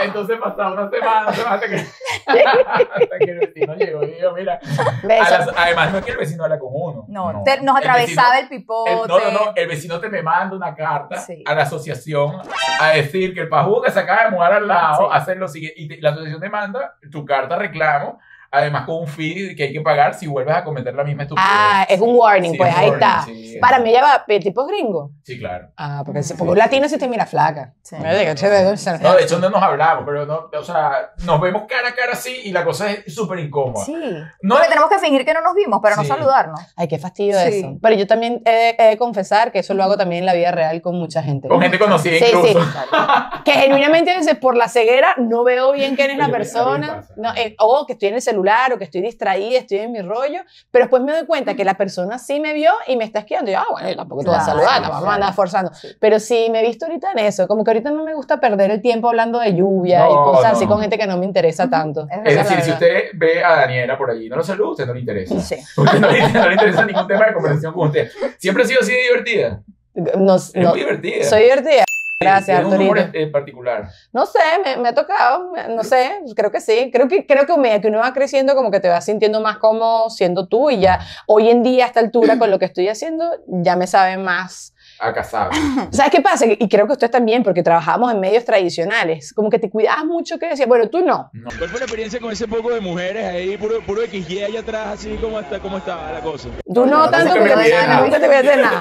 Entonces 0.04 0.38
pasaba 0.38 0.72
una 0.72 0.90
semana, 0.90 1.20
una 1.22 1.32
semana 1.32 1.54
hasta 1.56 1.68
que, 1.68 1.76
hasta 1.76 3.18
que 3.18 3.30
el 3.30 3.38
vecino 3.38 3.74
llegó 3.74 4.02
y 4.02 4.12
dijo, 4.12 4.32
mira, 4.32 4.58
las- 5.02 5.48
además 5.56 5.92
no 5.92 5.98
es 5.98 6.04
que 6.04 6.12
el 6.12 6.16
vecino 6.18 6.44
habla 6.44 6.58
con 6.58 6.68
uno. 6.72 7.04
No, 7.08 7.42
te- 7.44 7.60
nos 7.62 7.76
El 7.78 7.86
atravesaba 7.88 8.30
vecino- 8.36 8.40
el 8.42 8.48
pipote. 8.48 8.92
El- 8.92 8.98
no, 9.08 9.18
no, 9.18 9.30
no, 9.30 9.52
el 9.54 9.68
vecino 9.68 10.00
te 10.00 10.08
me 10.08 10.22
manda 10.22 10.56
una 10.56 10.74
carta 10.74 11.16
Sí. 11.16 11.42
a 11.46 11.54
la 11.54 11.62
asociación 11.62 12.40
a 12.80 12.88
decir 12.90 13.34
que 13.34 13.40
el 13.40 13.48
pajugo 13.48 13.82
que 13.82 13.90
se 13.90 14.00
acaba 14.00 14.24
de 14.24 14.30
mudar 14.30 14.52
al 14.54 14.66
lado 14.68 15.04
Sí. 15.04 15.08
hace 15.12 15.34
lo 15.34 15.48
siguiente 15.48 15.69
y 15.76 15.88
te- 15.88 16.00
la 16.00 16.10
asociación 16.10 16.40
te 16.40 16.50
manda 16.50 16.96
tu 17.10 17.24
carta 17.24 17.56
reclamo, 17.56 18.20
además 18.50 18.84
con 18.86 18.96
un 18.96 19.06
fee 19.06 19.54
que 19.56 19.64
hay 19.64 19.72
que 19.72 19.80
pagar 19.80 20.14
si 20.14 20.26
vuelves 20.26 20.56
a 20.56 20.64
cometer 20.64 20.94
la 20.94 21.04
misma 21.04 21.22
estupidez. 21.22 21.48
Ah, 21.50 21.86
es 21.88 22.00
un 22.00 22.14
warning, 22.16 22.52
Sí, 22.52 22.58
pues 22.58 22.70
es 22.70 22.76
ahí 22.76 22.90
warning, 22.90 23.08
está. 23.08 23.22
sí. 23.24 23.58
Para 23.60 23.78
mí 23.78 23.92
ya 23.92 24.02
va, 24.02 24.24
pero 24.26 24.40
tipo 24.42 24.66
gringo. 24.66 25.10
Sí, 25.22 25.38
claro. 25.38 25.68
Ah, 25.76 26.02
porque, 26.04 26.22
si- 26.22 26.34
Mm. 26.34 26.36
porque 26.38 26.52
un 26.52 26.58
latino 26.58 26.88
sí 26.88 26.98
te 26.98 27.08
mira 27.08 27.26
flaca. 27.26 27.74
Sí. 27.82 27.96
No, 27.96 29.14
de 29.14 29.22
hecho 29.24 29.38
no 29.38 29.50
nos 29.50 29.62
hablamos, 29.62 30.04
pero 30.06 30.26
no, 30.26 30.48
o 30.58 30.62
sea, 30.64 31.10
nos 31.24 31.40
vemos 31.40 31.62
cara 31.68 31.88
a 31.88 31.94
cara 31.94 32.12
así 32.12 32.34
y 32.44 32.52
la 32.52 32.64
cosa 32.64 32.90
es 32.90 33.14
súper 33.14 33.38
incómoda. 33.40 33.84
Sí. 33.84 33.94
No, 34.42 34.54
Porque 34.56 34.68
tenemos 34.68 34.90
que 34.90 34.98
fingir 34.98 35.24
que 35.24 35.34
no 35.34 35.40
nos 35.42 35.54
vimos, 35.54 35.80
pero 35.82 35.96
no 35.96 36.02
Sí. 36.02 36.08
saludarnos. 36.08 36.60
Ay, 36.76 36.88
qué 36.88 36.98
fastidio 36.98 37.38
Sí. 37.40 37.58
eso. 37.60 37.76
Pero 37.82 37.94
yo 37.96 38.06
también 38.06 38.42
he 38.44 38.50
de, 38.50 38.76
he 38.78 38.82
de 38.90 38.96
confesar 38.98 39.52
que 39.52 39.60
eso 39.60 39.74
lo 39.74 39.82
hago 39.84 39.96
también 39.96 40.20
en 40.22 40.26
la 40.26 40.34
vida 40.34 40.50
real 40.52 40.80
con 40.82 40.96
mucha 40.96 41.22
gente. 41.22 41.48
con 41.48 41.60
gente 41.60 41.78
conocida 41.78 42.16
Sí, 42.18 42.24
incluso. 42.32 42.60
sí. 42.60 42.66
Que 43.44 43.52
genuinamente 43.52 44.10
a 44.12 44.16
veces 44.16 44.36
por 44.36 44.56
la 44.56 44.68
ceguera 44.68 45.14
no 45.18 45.44
veo 45.44 45.72
bien 45.72 45.96
quién 45.96 46.10
es 46.10 46.18
la 46.18 46.28
persona. 46.28 47.04
No, 47.16 47.32
eh, 47.34 47.54
o 47.58 47.86
que 47.86 47.94
estoy 47.94 48.08
en 48.08 48.14
el 48.16 48.22
celular 48.22 48.39
o 48.40 48.78
que 48.78 48.84
estoy 48.84 49.00
distraída, 49.02 49.58
estoy 49.58 49.78
en 49.78 49.92
mi 49.92 50.00
rollo. 50.02 50.40
Pero 50.70 50.84
después 50.84 51.02
me 51.02 51.12
doy 51.12 51.26
cuenta 51.26 51.54
que 51.54 51.64
la 51.64 51.74
persona 51.74 52.18
sí 52.18 52.40
me 52.40 52.52
vio 52.52 52.72
y 52.86 52.96
me 52.96 53.04
está 53.04 53.20
esquiando. 53.20 53.50
Y 53.50 53.54
yo, 53.54 53.60
ah, 53.60 53.66
bueno, 53.70 53.96
tampoco 53.96 54.22
te 54.22 54.30
voy 54.30 54.38
a 54.38 54.40
saludar, 54.42 54.76
sí, 54.76 54.80
vamos 54.82 54.96
a 54.96 55.00
claro. 55.00 55.14
andar 55.14 55.34
forzando. 55.34 55.74
Sí. 55.74 55.88
Pero 56.00 56.18
sí, 56.20 56.48
me 56.50 56.60
he 56.60 56.66
visto 56.66 56.86
ahorita 56.86 57.12
en 57.12 57.18
eso. 57.20 57.46
Como 57.46 57.62
que 57.64 57.70
ahorita 57.70 57.90
no 57.90 58.04
me 58.04 58.14
gusta 58.14 58.40
perder 58.40 58.70
el 58.70 58.80
tiempo 58.82 59.08
hablando 59.08 59.38
de 59.38 59.54
lluvia 59.54 60.08
y 60.08 60.12
No, 60.12 60.24
cosas 60.24 60.52
así 60.52 60.64
no. 60.64 60.70
con 60.72 60.80
gente 60.80 60.98
que 60.98 61.06
no 61.06 61.16
me 61.18 61.26
interesa 61.26 61.68
tanto. 61.68 62.06
Es 62.10 62.32
Es 62.36 62.36
decir, 62.48 62.60
si 62.62 62.70
usted 62.72 63.04
ve 63.14 63.42
a 63.44 63.56
Daniela 63.56 63.96
por 63.98 64.10
allí, 64.10 64.28
no 64.28 64.36
lo 64.36 64.42
saluda, 64.44 64.70
usted 64.70 64.86
no 64.86 64.94
le 64.94 65.00
interesa. 65.00 65.38
Sí. 65.40 65.56
Porque 65.76 65.98
no 66.00 66.10
le, 66.10 66.28
no 66.32 66.46
le 66.48 66.52
interesa 66.54 66.84
ningún 66.84 67.06
tema 67.06 67.26
de 67.26 67.34
conversación 67.34 67.72
con 67.72 67.88
usted. 67.88 68.10
Siempre 68.38 68.64
ha 68.64 68.66
sido 68.66 68.80
así 68.80 68.92
de 68.92 69.02
divertida. 69.02 69.62
No, 69.94 70.36
Es 70.36 70.54
no, 70.54 70.70
muy 70.70 70.78
divertida. 70.80 71.24
soy 71.24 71.42
divertida. 71.42 71.84
Gracias, 72.22 72.60
Tiene 72.60 72.76
un 72.76 72.82
humor 72.82 73.10
en 73.14 73.32
particular. 73.32 73.88
No 74.12 74.26
sé, 74.26 74.40
me, 74.62 74.76
me 74.76 74.90
ha 74.90 74.94
tocado, 74.94 75.54
no 75.70 75.82
sé, 75.82 76.20
creo 76.36 76.50
que 76.50 76.60
sí. 76.60 76.90
Creo 76.92 77.08
que, 77.08 77.26
creo 77.26 77.46
que 77.46 77.52
a 77.54 77.56
medida 77.56 77.80
que 77.80 77.88
uno 77.88 78.00
va 78.00 78.12
creciendo, 78.12 78.54
como 78.54 78.70
que 78.70 78.78
te 78.78 78.90
vas 78.90 79.06
sintiendo 79.06 79.40
más 79.40 79.56
cómodo 79.56 80.10
siendo 80.10 80.46
tú 80.46 80.68
y 80.68 80.80
ya 80.80 81.00
hoy 81.26 81.48
en 81.48 81.62
día, 81.62 81.84
a 81.84 81.88
esta 81.88 82.00
altura, 82.00 82.38
con 82.38 82.50
lo 82.50 82.58
que 82.58 82.66
estoy 82.66 82.88
haciendo, 82.88 83.24
ya 83.46 83.74
me 83.74 83.86
sabe 83.86 84.18
más. 84.18 84.74
A 85.02 85.14
casado. 85.14 85.50
¿Sabes 85.90 86.12
qué 86.12 86.20
pasa? 86.20 86.44
Y 86.46 86.68
creo 86.68 86.86
que 86.86 86.92
ustedes 86.92 87.10
también, 87.10 87.42
porque 87.42 87.62
trabajamos 87.62 88.12
en 88.12 88.20
medios 88.20 88.44
tradicionales, 88.44 89.32
como 89.32 89.48
que 89.48 89.58
te 89.58 89.70
cuidabas 89.70 90.04
mucho 90.04 90.38
que 90.38 90.46
decías, 90.48 90.68
bueno, 90.68 90.90
tú 90.90 91.04
no. 91.04 91.30
No. 91.32 91.48
¿Cuál 91.56 91.70
fue 91.70 91.78
la 91.80 91.84
experiencia 91.86 92.20
con 92.20 92.30
ese 92.32 92.46
poco 92.46 92.70
de 92.74 92.80
mujeres 92.80 93.24
ahí, 93.24 93.56
puro, 93.56 93.80
puro 93.80 94.02
XY 94.02 94.44
allá 94.44 94.60
atrás, 94.60 94.88
así 94.94 95.16
como, 95.20 95.40
está, 95.40 95.58
cómo 95.58 95.78
estaba 95.78 96.12
la 96.12 96.20
cosa? 96.20 96.48
Tú 96.66 96.84
no, 96.84 97.04
no, 97.04 97.10
tanto 97.10 97.32
porque 97.34 97.56
de 97.56 97.70
nada. 97.70 98.00
nunca 98.02 98.20
te 98.20 98.26
hacer 98.26 98.58
nada. 98.58 98.80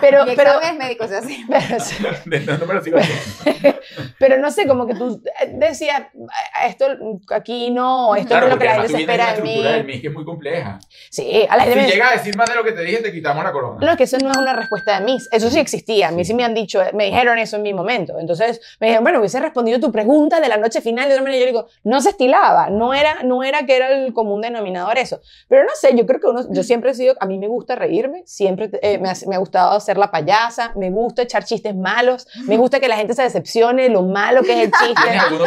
Pero, 0.00 0.26
Mi 0.26 0.34
pero, 0.34 0.60
es 0.60 0.76
médico, 0.76 1.04
o 1.04 1.08
sea, 1.08 1.22
sí. 1.22 1.44
pero. 1.48 1.76
De- 2.26 2.40
no, 2.40 2.58
no 2.58 2.66
me 2.66 2.74
lo 2.74 2.82
sigo 2.82 2.98
haciendo. 2.98 3.78
pero 4.18 4.38
no 4.38 4.50
sé, 4.50 4.66
como 4.66 4.84
que 4.88 4.94
tú 4.96 5.22
decías, 5.54 6.02
esto 6.66 6.86
aquí 7.32 7.70
no, 7.70 8.16
esto 8.16 8.28
Claro, 8.28 8.46
no 8.48 8.52
es 8.52 8.54
lo 8.54 8.58
que 8.58 8.64
la 8.64 8.72
gente 8.74 8.88
se 8.88 8.94
de 8.94 9.00
espera 9.02 9.26
de 9.26 9.32
estructura 9.34 9.72
del 9.72 9.84
mí. 9.84 10.00
Que 10.00 10.08
es 10.08 10.12
muy 10.12 10.24
compleja. 10.24 10.80
Sí, 11.08 11.46
a 11.48 11.56
la 11.56 11.62
Si 11.64 11.68
gente 11.70 11.84
me- 11.86 11.92
llega 11.92 12.08
a 12.08 12.12
decir 12.14 12.36
más 12.36 12.48
de 12.48 12.56
lo 12.56 12.64
que 12.64 12.72
te 12.72 12.80
dije, 12.82 12.96
te 13.00 13.12
quitamos 13.12 13.44
la 13.44 13.52
corona. 13.52 13.78
No, 13.80 13.92
es 13.92 13.96
que 13.96 14.02
eso 14.04 14.18
no 14.18 14.32
es 14.32 14.36
una 14.36 14.54
respuesta 14.54 14.98
de 14.98 15.04
mí. 15.06 15.18
Eso 15.30 15.50
sí 15.52 15.60
existía, 15.60 16.08
a 16.08 16.10
mí 16.10 16.24
sí 16.24 16.34
me 16.34 16.44
han 16.44 16.54
dicho, 16.54 16.80
me 16.94 17.06
dijeron 17.06 17.38
eso 17.38 17.56
en 17.56 17.62
mi 17.62 17.72
momento. 17.72 18.18
Entonces 18.18 18.60
me 18.80 18.88
dijeron, 18.88 19.04
bueno, 19.04 19.18
hubiese 19.20 19.40
respondido 19.40 19.78
tu 19.78 19.92
pregunta 19.92 20.40
de 20.40 20.48
la 20.48 20.56
noche 20.56 20.80
final 20.80 21.08
de 21.08 21.14
otra 21.14 21.22
manera. 21.22 21.40
Yo 21.40 21.46
digo, 21.46 21.66
no 21.84 22.00
se 22.00 22.10
estilaba, 22.10 22.70
no 22.70 22.94
era, 22.94 23.22
no 23.22 23.42
era 23.44 23.64
que 23.64 23.76
era 23.76 23.90
el 23.92 24.12
común 24.12 24.40
denominador 24.40 24.98
eso. 24.98 25.20
Pero 25.48 25.64
no 25.64 25.70
sé, 25.74 25.96
yo 25.96 26.06
creo 26.06 26.20
que 26.20 26.26
uno, 26.26 26.42
yo 26.50 26.62
siempre 26.62 26.90
he 26.90 26.94
sido, 26.94 27.14
a 27.20 27.26
mí 27.26 27.38
me 27.38 27.48
gusta 27.48 27.76
reírme, 27.76 28.22
siempre 28.26 28.70
eh, 28.82 28.98
me, 28.98 29.10
ha, 29.10 29.14
me 29.26 29.36
ha 29.36 29.38
gustado 29.38 29.72
hacer 29.72 29.98
la 29.98 30.10
payasa, 30.10 30.72
me 30.76 30.90
gusta 30.90 31.22
echar 31.22 31.44
chistes 31.44 31.74
malos, 31.74 32.26
me 32.46 32.56
gusta 32.56 32.80
que 32.80 32.88
la 32.88 32.96
gente 32.96 33.14
se 33.14 33.22
decepcione 33.22 33.84
de 33.84 33.88
lo 33.90 34.02
malo 34.02 34.42
que 34.42 34.52
es 34.52 34.58
el 34.66 34.72
chiste. 34.78 35.02
¿Tienes 35.02 35.22
alguno? 35.22 35.46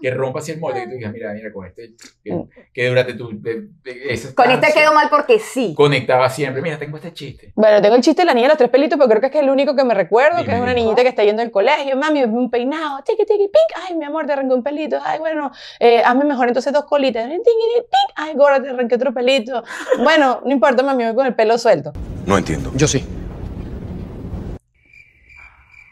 Que 0.00 0.10
rompa 0.10 0.38
así 0.38 0.52
el 0.52 0.60
molde 0.60 0.80
y 0.82 0.84
tú 0.84 0.90
digas, 0.96 1.12
mira, 1.12 1.32
mira, 1.32 1.52
con 1.52 1.66
este, 1.66 1.90
que, 2.22 2.44
que 2.72 2.88
durante 2.88 3.14
tu... 3.14 3.30
de- 3.40 3.68
de- 3.82 4.12
esa 4.12 4.34
Con 4.34 4.50
este 4.50 4.72
quedó 4.72 4.92
mal 4.94 5.08
porque 5.10 5.38
sí. 5.38 5.74
Conectaba 5.76 6.28
siempre. 6.30 6.62
Mira, 6.62 6.78
tengo 6.78 6.96
este 6.96 7.12
chiste. 7.12 7.52
Bueno, 7.56 7.82
tengo 7.82 7.96
el 7.96 8.02
chiste 8.02 8.22
de 8.22 8.26
la 8.26 8.34
niña 8.34 8.46
de 8.46 8.50
los 8.50 8.58
tres 8.58 8.70
pelitos, 8.70 8.96
pero 8.98 9.08
creo 9.08 9.20
que 9.20 9.26
es 9.26 9.32
que 9.32 9.38
es 9.38 9.44
el 9.44 9.50
único 9.50 9.74
que 9.74 9.84
me 9.84 9.94
recuerdo, 9.94 10.44
que 10.44 10.52
es 10.54 10.60
una 10.60 10.72
niñita 10.74 11.02
que 11.02 11.08
está 11.08 11.24
yendo 11.24 11.42
al 11.42 11.50
colegio, 11.50 11.96
mami, 11.96 12.22
un 12.24 12.50
peinado, 12.50 13.02
tiqui, 13.04 13.24
tiqui, 13.24 13.44
pink, 13.48 13.84
ay, 13.88 13.96
mi 13.96 14.04
amor, 14.04 14.26
te 14.26 14.32
arranqué 14.32 14.54
un 14.54 14.62
pelito, 14.62 14.98
ay, 15.04 15.18
bueno, 15.18 15.50
eh, 15.80 16.02
hazme 16.04 16.24
mejor 16.24 16.48
entonces 16.48 16.72
dos 16.72 16.84
colitas, 16.84 17.24
tiqui, 17.28 17.38
tiqui, 17.42 17.80
pink, 17.82 18.12
ay, 18.16 18.34
gorda, 18.34 18.62
te 18.62 18.68
arranqué 18.70 18.94
otro 18.94 19.12
pelito. 19.12 19.62
Bueno, 20.02 20.40
no 20.44 20.50
importa, 20.52 20.82
mami, 20.82 21.04
voy 21.04 21.14
con 21.14 21.26
el 21.26 21.34
pelo 21.34 21.58
suelto. 21.58 21.92
No 22.26 22.38
entiendo. 22.38 22.70
Yo 22.74 22.86
sí. 22.86 23.04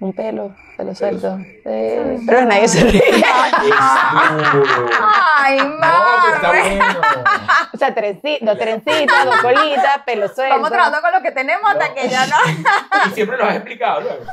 Un 0.01 0.13
pelo, 0.13 0.55
pelo 0.77 0.95
suelto. 0.95 1.39
Eh, 1.65 2.19
pero 2.27 2.43
nadie 2.45 2.69
se 2.69 2.85
ríe. 2.85 3.03
Ay, 5.39 5.57
No, 5.59 5.77
madre. 5.79 6.79
O 7.75 7.79
sea, 7.79 7.95
trenci- 7.95 8.39
dos 8.41 8.57
trencitas, 8.57 9.25
dos 9.27 9.37
colitas, 9.43 9.99
pelo 10.07 10.27
suelto. 10.29 10.45
Estamos 10.45 10.71
trabajando 10.71 11.01
con 11.03 11.13
lo 11.13 11.21
que 11.21 11.31
tenemos 11.31 11.71
hasta 11.71 11.89
No. 11.89 11.95
que 11.95 12.09
ya 12.09 12.27
no. 12.27 12.37
Y 13.07 13.11
siempre 13.11 13.37
lo 13.37 13.45
has 13.45 13.57
explicado 13.57 14.01
luego. 14.01 14.25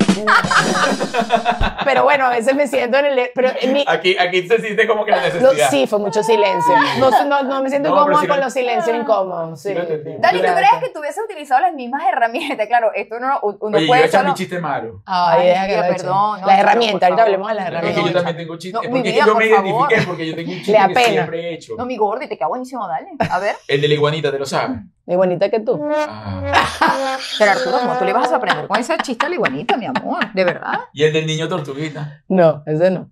Pero 1.83 2.03
bueno, 2.03 2.25
a 2.27 2.29
veces 2.29 2.55
me 2.55 2.65
siento 2.67 2.97
en 2.99 3.05
el... 3.05 3.31
Pero 3.35 3.49
en 3.59 3.73
mi, 3.73 3.83
Aquí, 3.85 4.17
aquí 4.17 4.47
se 4.47 4.59
siente 4.61 4.87
como 4.87 5.03
que 5.03 5.11
la 5.11 5.17
no, 5.17 5.23
necesidad. 5.23 5.69
sí, 5.69 5.87
fue 5.87 5.99
mucho 5.99 6.23
silencio. 6.23 6.73
No, 6.99 7.09
no, 7.25 7.43
no 7.43 7.61
me 7.61 7.69
siento 7.69 7.89
No, 7.89 7.95
pero 7.95 8.05
cómoda 8.05 8.21
sí 8.21 8.27
con 8.27 8.37
lo- 8.37 8.43
los 8.45 8.53
silencios 8.53 8.95
incómodos. 8.95 9.61
Sí. 9.61 9.69
Sí 9.69 9.75
lo. 9.75 9.81
Dani, 10.19 10.39
¿tú 10.39 10.53
crees 10.53 10.71
que 10.81 10.89
tú 10.93 10.99
hubieses 11.01 11.21
utilizado 11.25 11.59
las 11.61 11.73
mismas 11.73 12.03
herramientas? 12.07 12.65
Claro, 12.67 12.91
esto 12.95 13.17
uno, 13.17 13.39
uno 13.41 13.77
Oye, 13.77 13.85
yo 13.85 13.87
puede 13.87 13.87
voy 13.87 13.97
a 13.99 14.05
echar 14.05 14.21
solo... 14.21 14.31
mi 14.31 14.37
chiste 14.37 14.59
malo. 14.59 15.01
Ay, 15.05 15.41
Ay, 15.41 15.47
deja 15.49 15.67
que 15.67 15.75
lo 15.75 15.95
perdón, 15.95 16.32
no, 16.37 16.47
Las 16.47 16.59
herramientas, 16.59 17.03
ahorita 17.09 17.23
hablemos 17.23 17.47
de 17.49 17.53
las 17.55 17.65
Es 17.65 17.69
que 17.71 17.77
herramientas. 17.77 18.05
yo 18.05 18.13
también 18.13 18.37
tengo 18.37 18.57
chistes. 18.57 18.73
No, 18.73 18.79
porque 18.81 18.91
mi 18.93 18.99
es 18.99 19.03
que 19.03 19.11
vida, 19.11 19.25
yo 19.25 19.33
por 19.33 19.43
me 19.43 19.49
favor. 19.49 19.67
identifiqué 19.91 20.07
porque 20.07 20.27
yo 20.27 20.35
tengo 20.35 20.49
un 20.51 20.57
Le 20.57 20.63
chiste 20.63 20.79
que 20.87 20.93
pena. 20.93 21.07
siempre 21.09 21.39
he 21.41 21.53
hecho. 21.53 21.73
No, 21.77 21.85
mi 21.85 21.97
gordo, 21.97 22.23
y 22.23 22.27
te 22.27 22.37
queda 22.37 22.47
buenísimo, 22.47 22.87
dale. 22.87 23.07
A 23.29 23.39
ver. 23.39 23.55
El 23.67 23.81
de 23.81 23.87
la 23.87 23.93
iguanita, 23.93 24.31
¿te 24.31 24.39
lo 24.39 24.45
sabes? 24.45 24.79
Muy 25.05 25.15
bonita 25.17 25.49
que 25.49 25.59
tú. 25.59 25.79
Ah. 25.85 27.17
Pero 27.39 27.51
Arturo, 27.51 27.77
¿cómo 27.79 27.97
tú 27.97 28.05
le 28.05 28.13
vas 28.13 28.27
a 28.27 28.29
sorprender 28.29 28.67
con 28.67 28.79
ese 28.79 28.95
chiste 29.03 29.25
a 29.25 29.29
la 29.29 29.35
iguanita, 29.35 29.77
mi 29.77 29.85
amor? 29.85 30.31
¿De 30.33 30.43
verdad? 30.43 30.79
Y 30.93 31.03
el 31.03 31.13
del 31.13 31.25
niño 31.27 31.47
tortuguita. 31.47 32.21
No, 32.27 32.63
ese 32.65 32.89
no. 32.91 33.09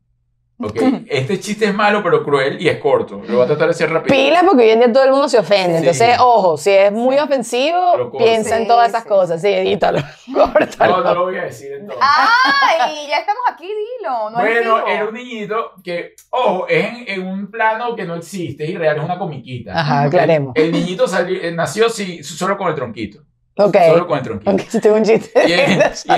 Ok, 0.64 0.82
este 1.08 1.40
chiste 1.40 1.66
es 1.66 1.74
malo 1.74 2.02
pero 2.04 2.24
cruel 2.24 2.62
y 2.62 2.68
es 2.70 2.78
corto. 2.80 3.22
Lo 3.28 3.36
voy 3.38 3.44
a 3.44 3.48
tratar 3.48 3.68
de 3.68 3.72
hacer 3.72 3.90
rápido. 3.92 4.16
Pila 4.16 4.44
porque 4.48 4.64
hoy 4.66 4.70
en 4.72 4.80
día 4.80 4.92
todo 4.94 5.04
el 5.04 5.12
mundo 5.12 5.28
se 5.30 5.38
ofende. 5.40 5.74
Sí. 5.74 5.78
Entonces, 5.80 6.18
ojo, 6.20 6.58
si 6.58 6.70
es 6.72 6.92
muy 6.92 7.18
ofensivo, 7.18 8.12
piensa 8.18 8.56
en 8.58 8.64
Sí, 8.64 8.68
todas 8.68 8.90
esas 8.90 9.04
sí. 9.04 9.10
cosas. 9.10 9.42
Sí, 9.42 9.48
edítalo, 9.48 10.00
córtalo. 10.34 10.98
No, 10.98 11.04
no 11.04 11.14
lo 11.16 11.24
voy 11.26 11.38
a 11.38 11.44
decir 11.44 11.72
entonces. 11.74 12.04
¡Ay! 12.04 13.08
Ya 13.10 13.18
estamos 13.20 13.42
aquí, 13.52 13.68
dilo. 13.68 14.30
No 14.30 14.40
bueno, 14.40 14.88
era 14.88 15.06
un 15.08 15.14
niñito 15.14 15.72
que, 15.84 16.16
ojo, 16.30 16.68
es 16.68 16.86
en, 16.86 17.04
en 17.08 17.28
un 17.28 17.50
plano 17.50 17.96
que 17.96 18.04
no 18.06 18.16
existe, 18.16 18.64
es 18.64 18.70
irreal, 18.70 18.98
es 18.98 19.04
una 19.04 19.18
comiquita. 19.18 19.74
Ajá, 19.80 20.04
aclaremos. 20.04 20.54
El 20.56 20.72
niñito 20.72 21.08
salió- 21.08 21.42
eh, 21.42 21.52
nació 21.52 21.90
sí, 21.90 22.24
solo 22.24 22.58
con 22.58 22.68
el 22.68 22.76
tronquito. 22.76 23.20
Ok. 23.66 23.78
Solo 23.88 24.08
con 24.08 24.18
el 24.18 24.24
tronquito. 24.24 24.50
Aunque 24.50 24.80
tengo 24.80 24.96
un 24.96 25.04
chiste. 25.04 25.32
Y, 25.48 25.52
y 25.52 25.54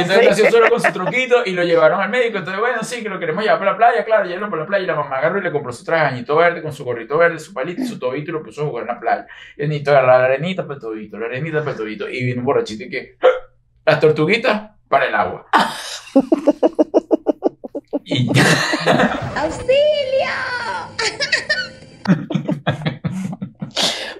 entonces 0.01 0.29
nació 0.29 0.51
solo 0.51 0.69
con 0.69 0.81
su 0.81 0.91
tronquito 0.91 1.37
y 1.45 1.51
lo 1.51 1.63
llevaron 1.63 2.01
al 2.01 2.09
médico. 2.09 2.37
Entonces, 2.37 2.59
bueno, 2.59 2.83
sí, 2.83 3.03
que 3.03 3.09
lo 3.09 3.19
queremos 3.19 3.43
llevar 3.43 3.59
para 3.59 3.71
la 3.71 3.77
playa, 3.77 4.05
claro, 4.05 4.25
llévenlo 4.25 4.49
para 4.49 4.63
la 4.63 4.67
playa. 4.67 4.83
Y 4.83 4.87
la 4.87 4.95
mamá 4.95 5.17
agarró 5.17 5.39
y 5.39 5.43
le 5.43 5.51
compró 5.51 5.71
su 5.71 5.83
trajecito 5.83 6.35
verde 6.35 6.61
con 6.61 6.71
su 6.71 6.83
gorrito 6.83 7.17
verde, 7.17 7.39
su 7.39 7.53
palito 7.53 7.81
y 7.81 7.85
su 7.85 7.99
tobito 7.99 8.31
y 8.31 8.33
lo 8.33 8.43
puso 8.43 8.63
a 8.63 8.65
jugar 8.65 8.83
en 8.83 8.87
la 8.87 8.99
playa. 8.99 9.27
Y 9.57 9.63
el 9.63 9.69
niñito 9.69 9.91
agarró 9.91 10.07
la 10.07 10.25
arenita 10.25 10.63
para 10.63 10.75
el 10.75 10.81
tobito, 10.81 11.17
la 11.17 11.25
arenita 11.25 11.59
para 11.59 11.71
el 11.71 11.77
tobito. 11.77 12.09
Y 12.09 12.23
vino 12.23 12.39
un 12.39 12.45
borrachito 12.45 12.83
y 12.83 12.89
que, 12.89 13.17
¡Ah! 13.21 13.27
las 13.85 13.99
tortuguitas 13.99 14.71
para 14.87 15.07
el 15.07 15.15
agua. 15.15 15.47
y 18.05 18.29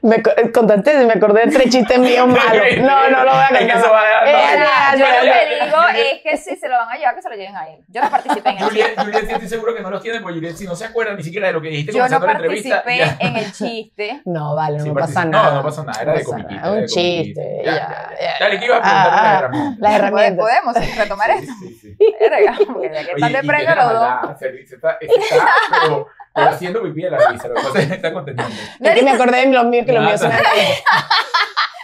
Me 0.03 0.22
co- 0.22 0.31
contaste, 0.53 1.05
me 1.05 1.13
acordé 1.13 1.45
de 1.45 1.51
tres 1.53 1.69
chistes 1.69 1.98
míos 1.98 2.27
malos. 2.27 2.63
No, 2.79 3.10
no 3.10 3.24
lo 3.24 3.31
voy 3.31 3.39
a 3.41 3.48
Es 3.48 3.57
que 3.57 3.57
contar. 3.60 3.77
eso 3.79 3.89
va 3.91 4.01
a 4.01 4.05
dar- 4.05 4.27
Eh, 4.27 4.60
no, 4.60 4.98
Yo 5.00 5.05
lo 5.05 5.31
que 5.33 5.65
digo 5.65 5.77
es 5.95 6.22
que 6.22 6.38
si 6.38 6.55
se 6.57 6.67
lo 6.67 6.77
van 6.77 6.89
a 6.89 6.95
llevar, 6.98 7.15
que 7.15 7.22
se 7.22 7.29
lo 7.29 7.36
lleven 7.36 7.55
a 7.55 7.69
él. 7.69 7.79
Yo 7.88 8.01
no 8.01 8.10
participé 8.10 8.50
en 8.50 8.57
el 8.57 8.63
Juliet, 8.65 8.86
chiste. 8.88 9.01
Juliet, 9.01 9.25
sí 9.27 9.31
estoy 9.33 9.48
seguro 9.48 9.74
que 9.75 9.81
no 9.81 9.89
los 9.89 10.01
tiene, 10.03 10.19
porque 10.19 10.36
Juliet, 10.36 10.55
si 10.57 10.65
no 10.65 10.75
se 10.75 10.86
acuerda 10.86 11.13
ni 11.15 11.24
siquiera 11.24 11.48
de 11.48 11.53
lo 11.53 11.62
que 11.62 11.69
dijiste 11.69 11.93
Yo 11.93 12.07
no 12.10 12.19
la 12.19 12.31
entrevista. 12.33 12.83
en 12.86 13.36
el 13.38 13.51
chiste. 13.53 14.22
No, 14.25 14.55
vale, 14.55 14.77
no 14.79 14.83
Sí, 14.83 14.89
pasa 14.91 15.00
participó. 15.05 15.31
nada. 15.31 15.50
No, 15.51 15.55
no 15.55 15.63
pasa 15.63 15.83
nada, 15.86 16.01
era 16.01 16.12
de 16.13 16.19
pasa 16.19 16.31
comiquita. 16.31 16.72
Un 16.72 16.79
de 16.81 16.86
chiste. 16.86 17.62
Ya, 17.63 17.72
Ya, 17.74 18.10
ya. 18.19 18.33
Dale, 18.41 18.60
¿qué 18.60 18.65
ibas 18.65 18.79
a 18.79 18.81
preguntar 18.83 19.03
de 19.05 19.22
las 19.22 19.24
Ah, 19.24 19.38
herramientas? 19.39 19.79
Las 19.79 19.93
herramientas. 19.95 20.45
Podemos 20.45 20.98
retomar 20.98 21.31
Sí, 21.31 21.39
esto. 21.39 21.53
sí, 21.62 21.74
sí. 21.81 21.98
Verga, 22.19 22.57
porque 22.67 22.89
ya 22.93 23.05
que 23.05 23.12
están 23.12 23.31
de 23.33 23.43
premio 23.43 23.75
los 23.75 23.93
dos. 23.93 24.39
se, 24.39 24.51
se 24.51 24.67
se 24.67 24.75
está 24.75 24.98
pero, 25.00 26.07
pero 26.33 26.49
haciendo 26.49 26.81
pipí 26.83 27.05
en 27.05 27.11
la 27.11 27.17
risa, 27.29 27.47
lo 27.47 27.55
que 27.55 27.61
pasa 27.61 27.79
es 27.79 27.87
que 27.87 27.93
está 27.95 28.13
conteniendo. 28.13 28.55
Es 28.79 28.93
que 28.95 29.03
me 29.03 29.11
acordé 29.11 29.45
de 29.45 29.53
los 29.53 29.65
míos, 29.65 29.85
que 29.85 29.93
los 29.93 30.03
míos 30.03 30.19
son. 30.19 30.31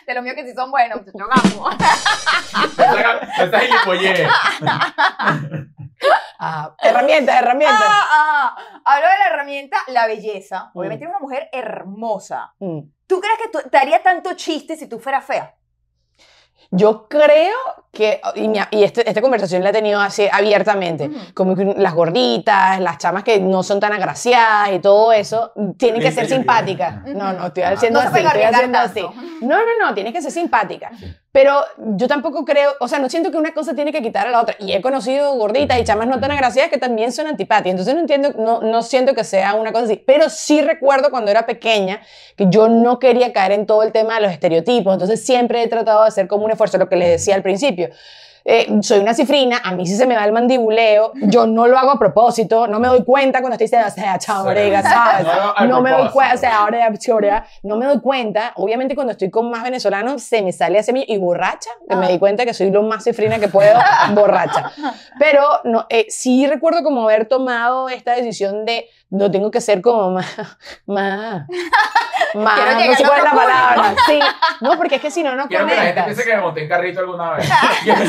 De 0.08 0.14
los 0.16 0.24
míos 0.24 0.36
que 0.36 0.44
sí 0.48 0.54
son 0.56 0.72
buenos, 0.72 1.00
muchachos, 1.02 1.28
vamos. 1.30 1.76
Estás- 3.38 3.62
gilipollez. 3.62 4.28
Ah, 6.42 6.74
herramientas, 6.82 7.36
herramientas. 7.36 7.84
Ah, 7.86 8.56
ah. 8.56 8.82
Hablo 8.86 9.08
de 9.10 9.18
la 9.18 9.28
herramienta 9.28 9.78
la 9.88 10.08
belleza. 10.08 10.72
Obviamente 10.74 11.04
eres 11.04 11.14
una 11.14 11.20
mujer 11.20 11.50
hermosa. 11.52 12.54
Mm. 12.60 12.80
¿Tú 13.08 13.20
crees 13.20 13.38
que 13.40 13.50
tú- 13.50 13.70
te 13.70 13.78
haría 13.78 14.02
tanto 14.02 14.34
chiste 14.36 14.78
si 14.78 14.88
tú 14.88 15.00
fueras 15.00 15.26
fea? 15.26 15.54
Yo 16.72 17.08
creo 17.08 17.56
que, 17.92 18.22
y, 18.36 18.48
mi- 18.48 18.60
y 18.72 18.84
este- 18.84 19.08
esta 19.10 19.22
conversación 19.22 19.64
la 19.64 19.70
he 19.70 19.74
tenido 19.74 20.00
así 20.00 20.28
abiertamente, 20.32 21.10
como 21.34 21.56
las 21.56 21.94
gorditas, 21.96 22.80
las 22.80 23.00
chamas 23.00 23.24
que 23.24 23.40
no 23.40 23.64
son 23.64 23.80
tan 23.80 23.92
agraciadas 23.94 24.74
y 24.74 24.80
todo 24.80 25.12
eso, 25.12 25.52
tienen 25.78 26.00
que 26.02 26.12
ser 26.12 26.28
simpáticas. 26.28 27.04
No, 27.08 27.34
no, 27.34 27.48
estoy 27.48 27.64
haciendo 27.64 28.00
No 28.02 28.08
así, 28.08 28.18
estoy 28.20 28.42
haciendo 28.44 28.78
así. 28.80 29.02
No, 29.42 29.58
no, 29.58 29.88
no, 29.88 29.94
tienes 29.96 30.14
que 30.14 30.22
ser 30.22 30.32
simpática. 30.32 30.92
Pero 31.32 31.62
yo 31.96 32.08
tampoco 32.08 32.44
creo, 32.44 32.72
o 32.80 32.88
sea, 32.88 32.98
no 32.98 33.08
siento 33.08 33.30
que 33.30 33.38
una 33.38 33.54
cosa 33.54 33.76
tiene 33.76 33.92
que 33.92 34.02
quitar 34.02 34.26
a 34.26 34.32
la 34.32 34.42
otra. 34.42 34.56
Y 34.60 34.74
he 34.74 34.82
conocido 34.82 35.36
gorditas 35.36 35.80
y 35.80 35.84
chamas 35.84 36.08
no 36.08 36.20
tan 36.20 36.32
agraciadas 36.32 36.72
que 36.72 36.80
también 36.80 37.12
son 37.12 37.28
antipáticas. 37.28 37.72
Entonces 37.72 37.94
no 37.94 38.02
entiendo, 38.02 38.34
no, 38.38 38.62
no 38.62 38.82
siento 38.82 39.14
que 39.14 39.24
sea 39.24 39.54
una 39.54 39.72
cosa 39.72 39.86
así. 39.86 40.04
Pero 40.08 40.30
sí 40.30 40.62
recuerdo 40.62 41.12
cuando 41.12 41.30
era 41.30 41.46
pequeña 41.46 42.02
que 42.36 42.48
yo 42.50 42.68
no 42.68 42.98
quería 42.98 43.32
caer 43.32 43.52
en 43.52 43.68
todo 43.68 43.84
el 43.84 43.92
tema 43.92 44.16
de 44.16 44.22
los 44.22 44.32
estereotipos. 44.32 44.92
Entonces 44.92 45.24
siempre 45.24 45.62
he 45.62 45.68
tratado 45.68 46.02
de 46.02 46.08
hacer 46.08 46.28
como 46.28 46.46
un 46.46 46.52
esfuerzo, 46.52 46.80
lo 46.80 46.90
que 46.90 46.96
les 46.96 47.10
decía 47.10 47.36
al 47.36 47.44
principio. 47.44 47.90
Eh, 48.52 48.68
soy 48.82 48.98
una 49.02 49.14
cifrina, 49.14 49.62
a 49.64 49.74
mí 49.74 49.86
sí 49.86 49.96
se 49.96 50.08
me 50.08 50.16
va 50.16 50.26
el 50.26 50.32
mandibuleo, 50.32 51.12
yo 51.22 51.46
no 51.46 51.68
lo 51.68 51.78
hago 51.78 51.92
a 51.92 52.00
propósito, 52.00 52.66
no 52.66 52.80
me 52.80 52.88
doy 52.88 53.04
cuenta 53.04 53.42
cuando 53.42 53.54
estoy 53.54 53.66
diciendo, 53.66 53.88
o 53.88 53.92
sea, 53.92 54.20
¿sabes? 54.82 55.28
No, 55.60 55.68
No 55.68 55.82
me 55.82 55.92
doy 55.92 56.10
cuenta, 56.10 56.34
o 56.34 56.38
sea, 56.40 56.58
ahora, 56.58 56.80
ahora, 56.88 57.46
no 57.62 57.78
me 57.78 57.86
doy 57.86 58.00
cuenta. 58.02 58.54
Obviamente, 58.56 58.96
cuando 58.96 59.12
estoy 59.12 59.30
con 59.30 59.52
más 59.52 59.62
venezolanos, 59.64 60.24
se 60.24 60.42
me 60.42 60.52
sale 60.52 60.80
ese 60.80 60.92
y 61.08 61.18
borracha, 61.20 61.70
que 61.88 61.96
me 61.96 62.08
Ah. 62.08 62.10
di 62.10 62.18
cuenta 62.18 62.44
que 62.44 62.56
soy 62.56 62.72
lo 62.72 62.82
más 62.82 63.04
cifrina 63.04 63.38
que 63.38 63.50
puedo, 63.50 63.78
borracha. 64.16 64.72
Pero 65.20 65.44
no, 65.66 65.86
eh, 65.90 66.08
sí 66.10 66.48
recuerdo 66.48 66.82
como 66.82 67.04
haber 67.04 67.28
tomado 67.28 67.88
esta 67.88 68.14
decisión 68.16 68.66
de 68.66 68.88
no 69.12 69.32
tengo 69.32 69.50
que 69.52 69.62
ser 69.62 69.82
como 69.82 70.12
más, 70.12 70.26
más, 70.86 71.46
más, 72.36 72.60
Quiero 72.60 72.92
no 72.92 72.96
sé 72.96 73.04
cuál 73.04 73.18
es 73.20 73.24
la 73.24 73.32
palabra. 73.32 73.96
Sí, 74.06 74.20
no, 74.62 74.78
porque 74.78 74.96
es 74.96 75.02
que 75.02 75.12
si 75.12 75.24
no, 75.24 75.36
no 75.36 75.48
Quiero 75.48 75.66
que 75.68 75.76
la 75.76 75.82
gente 75.82 76.02
conectas. 76.02 76.06
piense 76.06 76.24
que 76.24 76.36
me 76.36 76.42
monté 76.42 76.64
en 76.64 76.70
carrito 76.70 77.00
alguna 77.00 77.32
vez. 77.32 77.48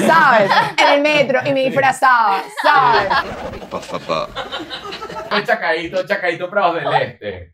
¿Sabes? 0.07 0.51
En 0.77 0.89
el 0.89 1.01
metro 1.01 1.41
y 1.45 1.53
me 1.53 1.65
disfrazaba, 1.65 2.43
¿sabes? 2.63 3.09
Pa, 3.71 3.81
pa, 3.81 3.99
pa. 3.99 4.29
Un 5.33 5.45
chacadito, 5.45 6.07
chacadito 6.07 6.51
Prados 6.51 6.77
del 6.77 6.93
Este. 7.03 7.53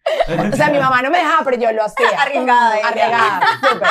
O 0.52 0.56
sea, 0.56 0.68
mi 0.70 0.78
mamá 0.78 1.02
no 1.02 1.10
me 1.10 1.18
dejaba, 1.18 1.44
pero 1.44 1.58
yo 1.58 1.72
lo 1.72 1.84
hacía. 1.84 2.08
Arriesgada. 2.18 2.76
Arriesgada, 2.84 3.40
súper. 3.62 3.88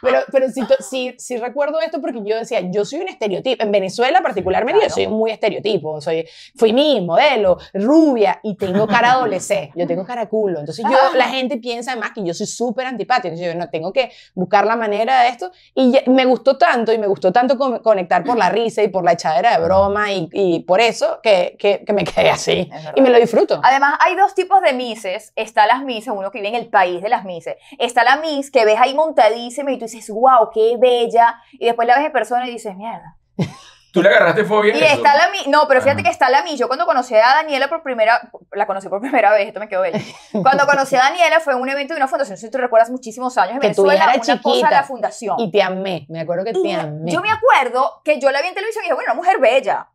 Pero, 0.00 0.20
pero 0.30 0.48
sí, 0.48 0.62
sí, 0.78 1.14
sí 1.18 1.36
recuerdo 1.38 1.80
esto 1.80 2.00
porque 2.00 2.20
yo 2.24 2.36
decía, 2.36 2.60
yo 2.70 2.84
soy 2.84 3.00
un 3.00 3.08
estereotipo. 3.08 3.62
En 3.64 3.72
Venezuela, 3.72 4.20
particularmente, 4.22 4.78
Claro. 4.80 4.88
yo 4.88 4.94
soy 4.94 5.06
muy 5.08 5.30
estereotipo. 5.32 6.00
Soy, 6.00 6.26
fui 6.56 6.72
mi 6.72 7.00
modelo, 7.00 7.58
rubia, 7.74 8.38
y 8.44 8.56
tengo 8.56 8.86
cara 8.86 9.12
adolescente. 9.12 9.72
Yo 9.74 9.86
tengo 9.86 10.04
cara 10.04 10.26
culo. 10.28 10.60
Entonces, 10.60 10.84
yo, 10.88 11.14
la 11.16 11.28
gente 11.28 11.56
piensa 11.58 11.92
además 11.92 12.12
que 12.14 12.24
yo 12.24 12.32
soy 12.32 12.46
súper 12.46 12.86
antipática. 12.86 13.28
Entonces, 13.28 13.52
yo 13.52 13.58
no 13.58 13.68
tengo 13.70 13.92
que 13.92 14.12
buscar 14.34 14.66
la 14.66 14.76
manera 14.76 15.22
de 15.22 15.28
esto. 15.30 15.50
Y 15.74 15.92
me 16.06 16.24
gustó 16.26 16.56
tanto, 16.56 16.92
y 16.92 16.98
me 16.98 17.06
gustó 17.08 17.32
tanto 17.32 17.58
con- 17.58 17.80
conectar 17.80 18.22
por 18.24 18.36
la 18.38 18.50
risa 18.50 18.82
y 18.82 18.88
por 18.88 19.04
la 19.04 19.12
echadera 19.12 19.58
de 19.58 19.64
broma, 19.64 20.12
y, 20.12 20.28
y 20.32 20.60
por 20.60 20.80
eso 20.80 21.18
que, 21.22 21.56
que, 21.58 21.82
que 21.84 21.92
me 21.92 22.04
quedé 22.04 22.30
así. 22.30 22.70
Y 22.94 23.00
me 23.00 23.10
lo 23.10 23.17
disfruto. 23.20 23.60
Además, 23.62 23.98
hay 24.00 24.14
dos 24.16 24.34
tipos 24.34 24.60
de 24.62 24.72
mises. 24.72 25.32
Está 25.36 25.66
las 25.66 25.82
mises, 25.82 26.12
uno 26.14 26.30
que 26.30 26.38
vive 26.38 26.48
en 26.48 26.54
el 26.54 26.68
país 26.68 27.02
de 27.02 27.08
las 27.08 27.24
mises. 27.24 27.56
Está 27.78 28.04
la 28.04 28.16
mis 28.16 28.50
que 28.50 28.64
ves 28.64 28.78
ahí 28.80 28.94
montadísima 28.94 29.70
y 29.72 29.78
tú 29.78 29.84
dices, 29.86 30.08
wow, 30.10 30.50
qué 30.52 30.76
bella. 30.78 31.40
Y 31.52 31.66
después 31.66 31.86
la 31.88 31.96
ves 31.96 32.06
en 32.06 32.12
persona 32.12 32.46
y 32.46 32.50
dices, 32.50 32.74
mierda, 32.76 33.16
Tú 33.90 34.02
le 34.02 34.10
agarraste 34.10 34.44
fobia. 34.44 34.74
a 34.74 34.76
Y 34.76 34.82
eso. 34.82 34.96
está 34.96 35.16
la 35.16 35.30
mi, 35.30 35.50
no, 35.50 35.66
pero 35.66 35.80
fíjate 35.80 36.02
Ajá. 36.02 36.08
que 36.10 36.12
está 36.12 36.28
la 36.28 36.42
mi. 36.42 36.58
Yo 36.58 36.66
cuando 36.68 36.84
conocí 36.84 37.14
a 37.14 37.20
Daniela 37.36 37.68
por 37.68 37.82
primera, 37.82 38.30
la 38.52 38.66
conocí 38.66 38.86
por 38.90 39.00
primera 39.00 39.32
vez, 39.32 39.48
esto 39.48 39.60
me 39.60 39.68
quedó 39.68 39.80
bello. 39.80 39.98
Cuando 40.42 40.66
conocí 40.66 40.94
a 40.94 40.98
Daniela 41.00 41.40
fue 41.40 41.54
en 41.54 41.60
un 41.60 41.68
evento 41.70 41.94
de 41.94 41.98
una 41.98 42.06
fundación, 42.06 42.34
no 42.34 42.36
sé 42.38 42.46
si 42.46 42.52
tú 42.52 42.58
recuerdas 42.58 42.90
muchísimos 42.90 43.38
años 43.38 43.54
en 43.54 43.60
Que 43.60 43.74
tu 43.74 43.84
Venezuela, 43.84 43.94
hija 43.94 44.12
era 44.12 44.22
una 44.34 44.42
cosa 44.42 44.50
de 44.50 44.52
chiquita. 44.60 44.70
la 44.70 44.82
fundación. 44.84 45.36
Y 45.40 45.50
te 45.50 45.62
amé, 45.62 46.04
me 46.10 46.20
acuerdo 46.20 46.44
que 46.44 46.50
Y 46.54 46.62
te 46.62 46.74
amé. 46.74 47.10
yo 47.10 47.22
me 47.22 47.30
acuerdo 47.30 48.02
que 48.04 48.20
yo 48.20 48.30
la 48.30 48.42
vi 48.42 48.48
en 48.48 48.54
televisión 48.54 48.84
y 48.84 48.88
dije, 48.88 48.94
bueno, 48.94 49.10
una 49.12 49.20
mujer 49.22 49.38
bella. 49.40 49.88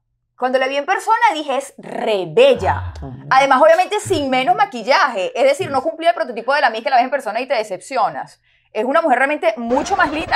Cuando 0.44 0.60
la 0.60 0.68
vi 0.68 0.76
en 0.76 0.86
persona 0.86 1.16
dije, 1.34 1.56
es 1.56 1.74
re 1.78 2.26
bella. 2.28 2.94
Además, 3.30 3.62
obviamente, 3.62 4.02
sin 4.02 4.30
menos 4.30 4.58
maquillaje. 4.58 5.32
Es 5.34 5.46
decir, 5.46 5.72
no 5.72 5.82
cumplía 5.82 6.10
el 6.10 6.16
prototipo 6.16 6.54
de 6.54 6.60
la 6.60 6.70
mí 6.70 6.84
que 6.84 6.90
la 6.90 6.98
ves 6.98 7.06
en 7.06 7.12
persona 7.12 7.40
y 7.40 7.48
te 7.48 7.54
decepcionas. 7.54 8.42
Es 8.74 8.86
una 8.86 9.02
mujer 9.02 9.20
realmente 9.20 9.54
mucho 9.58 9.96
más 9.96 10.12
linda. 10.12 10.36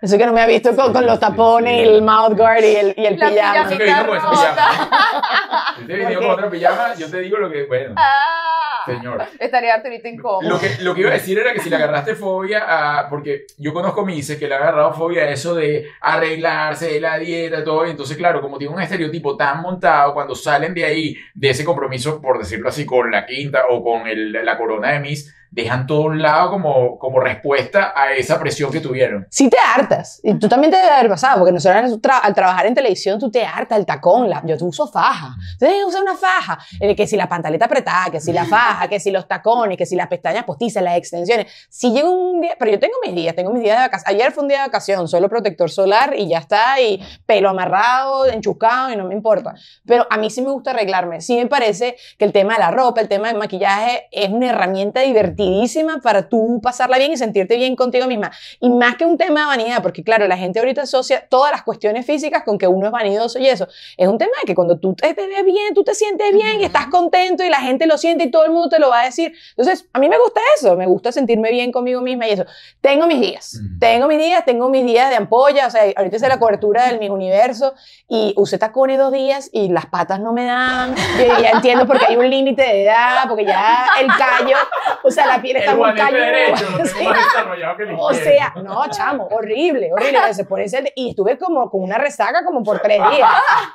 Eso 0.00 0.16
que 0.18 0.26
no 0.26 0.32
me 0.32 0.40
ha 0.40 0.46
visto 0.46 0.74
con, 0.74 0.92
con 0.92 1.06
los 1.06 1.20
tapones 1.20 1.74
sí. 1.82 1.88
el 1.88 2.02
mouth 2.02 2.36
guard 2.36 2.64
y 2.64 2.76
el, 2.76 2.94
y 2.96 3.06
el 3.06 3.18
La 3.18 3.28
pijama. 3.28 3.60
Eso 3.68 3.78
que 3.78 3.84
vino 3.84 4.06
con 4.06 4.16
esa 4.16 4.30
pijama. 4.30 6.18
Con 6.20 6.30
otra 6.30 6.50
pijama, 6.50 6.94
yo 6.94 7.10
te 7.10 7.20
digo 7.20 7.38
lo 7.38 7.50
que. 7.50 7.64
Bueno, 7.64 7.94
Ah, 7.96 8.82
señor. 8.86 9.22
Estaría 9.38 9.74
Arturito 9.74 10.08
incómodo. 10.08 10.48
Lo 10.48 10.58
que, 10.58 10.76
lo 10.80 10.94
que 10.94 11.02
iba 11.02 11.10
a 11.10 11.14
decir 11.14 11.38
era 11.38 11.52
que 11.52 11.60
si 11.60 11.70
le 11.70 11.76
agarraste 11.76 12.14
fobia 12.16 12.64
a. 13.00 13.08
Porque 13.08 13.46
yo 13.58 13.72
conozco 13.72 14.04
Mises 14.04 14.38
que 14.38 14.48
le 14.48 14.54
ha 14.54 14.58
agarrado 14.58 14.92
fobia 14.94 15.22
a 15.24 15.28
eso 15.30 15.54
de 15.54 15.86
arreglarse, 16.00 16.86
de 16.94 17.00
la 17.00 17.18
dieta, 17.18 17.62
todo. 17.62 17.86
Y 17.86 17.90
entonces, 17.90 18.16
claro, 18.16 18.40
como 18.40 18.58
tiene 18.58 18.74
un 18.74 18.80
estereotipo 18.80 19.36
tan 19.36 19.60
montado, 19.62 20.14
cuando 20.14 20.34
salen 20.34 20.74
de 20.74 20.84
ahí, 20.84 21.16
de 21.34 21.50
ese 21.50 21.64
compromiso, 21.64 22.20
por 22.20 22.38
decirlo 22.38 22.68
así, 22.70 22.84
con 22.86 23.10
la 23.10 23.24
quinta 23.26 23.64
o 23.68 23.82
con 23.84 24.06
el- 24.06 24.32
la 24.32 24.56
corona 24.58 24.92
de 24.92 25.00
Miss, 25.00 25.34
dejan 25.52 25.86
todo 25.86 26.04
a 26.04 26.06
un 26.06 26.22
lado 26.22 26.50
como, 26.50 26.98
como 26.98 27.20
respuesta 27.20 27.92
a 27.94 28.12
esa 28.12 28.40
presión 28.40 28.72
que 28.72 28.80
tuvieron. 28.80 29.26
Sí 29.30 29.48
te 29.50 29.58
hartas. 29.58 30.18
Y 30.24 30.34
tú 30.34 30.48
también 30.48 30.70
te 30.70 30.78
debe 30.78 30.90
haber 30.90 31.10
pasado, 31.10 31.38
porque 31.38 31.52
nosotros 31.52 32.00
tra- 32.00 32.20
al 32.22 32.34
trabajar 32.34 32.66
en 32.66 32.74
televisión 32.74 33.20
tú 33.20 33.30
te 33.30 33.44
hartas 33.44 33.78
el 33.78 33.84
tacón. 33.86 34.30
La, 34.30 34.42
yo 34.46 34.56
uso 34.62 34.88
faja. 34.88 35.34
Entonces 35.52 35.84
usa 35.86 36.00
una 36.00 36.16
faja. 36.16 36.58
Eh, 36.80 36.96
que 36.96 37.06
si 37.06 37.16
la 37.16 37.28
pantaleta 37.28 37.66
apretada, 37.66 38.10
que 38.10 38.20
si 38.20 38.32
la 38.32 38.44
faja, 38.46 38.88
que 38.88 38.98
si 38.98 39.10
los 39.10 39.28
tacones, 39.28 39.76
que 39.76 39.84
si 39.86 39.94
las 39.94 40.08
pestañas 40.08 40.44
postizas, 40.44 40.82
las 40.82 40.96
extensiones. 40.96 41.46
Si 41.68 41.92
llega 41.92 42.08
un 42.08 42.40
día, 42.40 42.56
pero 42.58 42.70
yo 42.72 42.80
tengo 42.80 42.94
mis 43.04 43.14
días, 43.14 43.36
tengo 43.36 43.52
mis 43.52 43.62
días 43.62 43.76
de 43.76 43.82
vacaciones. 43.84 44.08
Ayer 44.08 44.32
fue 44.32 44.42
un 44.44 44.48
día 44.48 44.58
de 44.62 44.68
vacación, 44.68 45.06
solo 45.06 45.28
protector 45.28 45.70
solar 45.70 46.14
y 46.16 46.28
ya 46.28 46.38
está, 46.38 46.80
y 46.80 47.00
pelo 47.26 47.50
amarrado, 47.50 48.26
enchucado 48.26 48.90
y 48.90 48.96
no 48.96 49.04
me 49.04 49.14
importa. 49.14 49.54
Pero 49.86 50.06
a 50.08 50.16
mí 50.16 50.30
sí 50.30 50.40
me 50.40 50.50
gusta 50.50 50.70
arreglarme. 50.70 51.20
Sí 51.20 51.36
me 51.36 51.46
parece 51.46 51.96
que 52.18 52.24
el 52.24 52.32
tema 52.32 52.54
de 52.54 52.60
la 52.60 52.70
ropa, 52.70 53.02
el 53.02 53.08
tema 53.08 53.28
del 53.28 53.36
maquillaje 53.36 54.08
es 54.10 54.30
una 54.30 54.48
herramienta 54.50 55.04
divertidísima 55.42 55.98
para 55.98 56.28
tú 56.28 56.60
pasarla 56.62 56.98
bien 56.98 57.12
y 57.12 57.16
sentirte 57.16 57.56
bien 57.56 57.76
contigo 57.76 58.06
misma. 58.06 58.30
Y 58.60 58.70
más 58.70 58.96
que 58.96 59.04
un 59.04 59.16
tema 59.16 59.40
de 59.40 59.46
vanidad, 59.46 59.82
porque 59.82 60.02
claro, 60.02 60.26
la 60.26 60.36
gente 60.36 60.58
ahorita 60.58 60.82
asocia 60.82 61.26
todas 61.28 61.50
las 61.50 61.62
cuestiones 61.62 62.06
físicas 62.06 62.42
con 62.44 62.58
que 62.58 62.66
uno 62.66 62.86
es 62.86 62.92
vanidoso 62.92 63.38
y 63.38 63.48
eso. 63.48 63.68
Es 63.96 64.08
un 64.08 64.18
tema 64.18 64.32
de 64.40 64.46
que 64.46 64.54
cuando 64.54 64.78
tú 64.78 64.94
te, 64.94 65.12
ves 65.12 65.44
bien, 65.44 65.74
tú 65.74 65.84
te 65.84 65.94
sientes 65.94 66.32
bien 66.32 66.60
y 66.60 66.64
estás 66.64 66.86
contento 66.86 67.44
y 67.44 67.48
la 67.48 67.60
gente 67.60 67.86
lo 67.86 67.98
siente 67.98 68.24
y 68.24 68.30
todo 68.30 68.44
el 68.44 68.52
mundo 68.52 68.68
te 68.68 68.78
lo 68.78 68.90
va 68.90 69.02
a 69.02 69.04
decir. 69.04 69.32
Entonces, 69.50 69.86
a 69.92 69.98
mí 69.98 70.08
me 70.08 70.18
gusta 70.18 70.40
eso, 70.58 70.76
me 70.76 70.86
gusta 70.86 71.12
sentirme 71.12 71.50
bien 71.50 71.72
conmigo 71.72 72.00
misma 72.00 72.26
y 72.26 72.30
eso. 72.32 72.44
Tengo 72.80 73.06
mis 73.06 73.20
días, 73.20 73.60
tengo 73.78 74.06
mis 74.06 74.18
días, 74.18 74.44
tengo 74.44 74.68
mis 74.68 74.84
días 74.84 75.10
de 75.10 75.16
ampolla, 75.16 75.66
o 75.66 75.70
sea, 75.70 75.82
ahorita 75.96 76.16
hice 76.16 76.28
la 76.28 76.38
cobertura 76.38 76.86
del 76.86 76.98
Mi 76.98 77.08
Universo 77.08 77.74
y 78.08 78.34
usé 78.36 78.58
tacones 78.58 78.98
dos 78.98 79.12
días 79.12 79.50
y 79.52 79.68
las 79.68 79.86
patas 79.86 80.20
no 80.20 80.32
me 80.32 80.44
dan. 80.44 80.94
Yo 81.18 81.40
ya 81.40 81.50
entiendo 81.50 81.86
porque 81.86 82.06
hay 82.06 82.16
un 82.16 82.28
límite 82.28 82.62
de 82.62 82.84
edad, 82.84 83.24
porque 83.28 83.44
ya 83.44 83.86
el 84.00 84.06
callo, 84.06 84.56
o 85.02 85.10
sea, 85.10 85.26
la 85.36 85.42
piel 85.42 85.56
está 85.56 85.70
El 85.72 85.76
muy 85.78 85.92
derecho 85.92 86.66
Sí. 86.84 87.06
que 87.76 87.82
el 87.84 87.96
O 87.98 88.12
sea, 88.12 88.52
no, 88.62 88.86
chamo, 88.90 89.28
horrible, 89.30 89.90
horrible. 89.92 90.34
Se 90.34 90.44
pone 90.44 90.64
ese- 90.64 90.92
y 90.96 91.10
estuve 91.10 91.38
como 91.38 91.70
con 91.70 91.82
una 91.82 91.98
resaca 91.98 92.44
como 92.44 92.62
por 92.62 92.80
tres 92.80 93.00
días. 93.10 93.30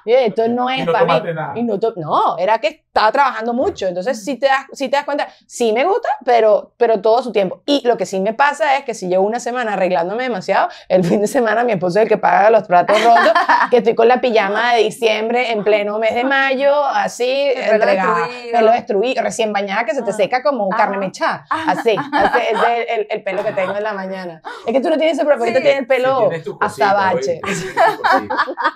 Y 0.05 0.13
esto 0.13 0.47
no 0.47 0.69
Y 0.71 0.79
es 0.81 0.85
no 0.85 0.91
para 0.93 1.05
mí. 1.05 1.33
nada. 1.33 1.53
Y 1.55 1.63
no, 1.63 1.79
to- 1.79 1.93
no, 1.95 2.37
era 2.37 2.59
que 2.59 2.67
estaba 2.67 3.11
trabajando 3.11 3.53
mucho. 3.53 3.87
Entonces, 3.87 4.23
sí 4.23 4.37
te 4.37 4.47
das, 4.47 4.65
sí 4.73 4.89
te 4.89 4.95
das 4.97 5.05
cuenta, 5.05 5.27
sí 5.45 5.71
me 5.73 5.83
gusta, 5.85 6.09
pero, 6.25 6.73
pero 6.77 7.01
todo 7.01 7.21
su 7.21 7.31
tiempo. 7.31 7.61
Y 7.65 7.85
lo 7.87 7.97
que 7.97 8.05
sí 8.05 8.19
me 8.19 8.33
pasa 8.33 8.77
es 8.77 8.83
que 8.85 8.93
si 8.93 9.07
llevo 9.07 9.25
una 9.25 9.39
semana 9.39 9.73
arreglándome 9.73 10.23
demasiado, 10.23 10.69
el 10.89 11.03
fin 11.03 11.21
de 11.21 11.27
semana 11.27 11.63
mi 11.63 11.73
esposo 11.73 11.99
es 11.99 12.03
el 12.03 12.09
que 12.09 12.17
paga 12.17 12.49
los 12.49 12.63
platos 12.67 13.01
rotos, 13.03 13.33
que 13.69 13.77
estoy 13.77 13.95
con 13.95 14.07
la 14.07 14.19
pijama 14.21 14.73
de 14.73 14.83
diciembre 14.83 15.51
en 15.51 15.63
pleno 15.63 15.99
mes 15.99 16.15
de 16.15 16.23
mayo, 16.23 16.83
así, 16.85 17.29
El 17.55 17.55
pelo 17.63 17.73
entregada, 17.73 18.19
destruido. 18.27 18.51
pelo 18.59 18.71
destruido, 18.71 19.23
recién 19.23 19.53
bañada 19.53 19.85
que 19.85 19.93
se 19.93 20.01
te 20.01 20.11
Ah. 20.11 20.13
seca 20.13 20.43
como 20.43 20.69
Ah. 20.71 20.77
carne 20.77 20.97
mechada. 20.97 21.45
Así, 21.49 21.95
así, 22.13 22.39
ese 22.51 22.81
es 22.81 22.87
el, 22.99 23.07
el 23.09 23.23
pelo 23.23 23.43
que 23.43 23.51
tengo 23.53 23.75
en 23.75 23.83
la 23.83 23.93
mañana. 23.93 24.41
Es 24.65 24.73
que 24.73 24.81
tú 24.81 24.89
no 24.89 24.97
tienes 24.97 25.17
ese 25.17 25.25
problema, 25.25 25.45
Sí. 25.47 25.53
tú 25.53 25.59
tienes 25.61 25.79
el 25.81 25.87
pelo 25.87 26.15
Sí, 26.17 26.23
tienes 26.29 26.43
tu 26.43 26.59
cosita. 26.59 27.13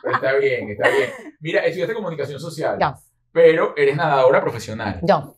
Pero 0.01 0.15
está 0.15 0.33
bien, 0.33 0.69
está 0.69 0.89
bien. 0.89 1.09
Mira, 1.39 1.61
estudiaste 1.65 1.93
comunicación 1.95 2.39
social, 2.39 2.77
Ya. 2.79 2.95
pero 3.31 3.73
eres 3.77 3.95
nadadora 3.95 4.41
profesional. 4.41 4.99
No. 5.01 5.35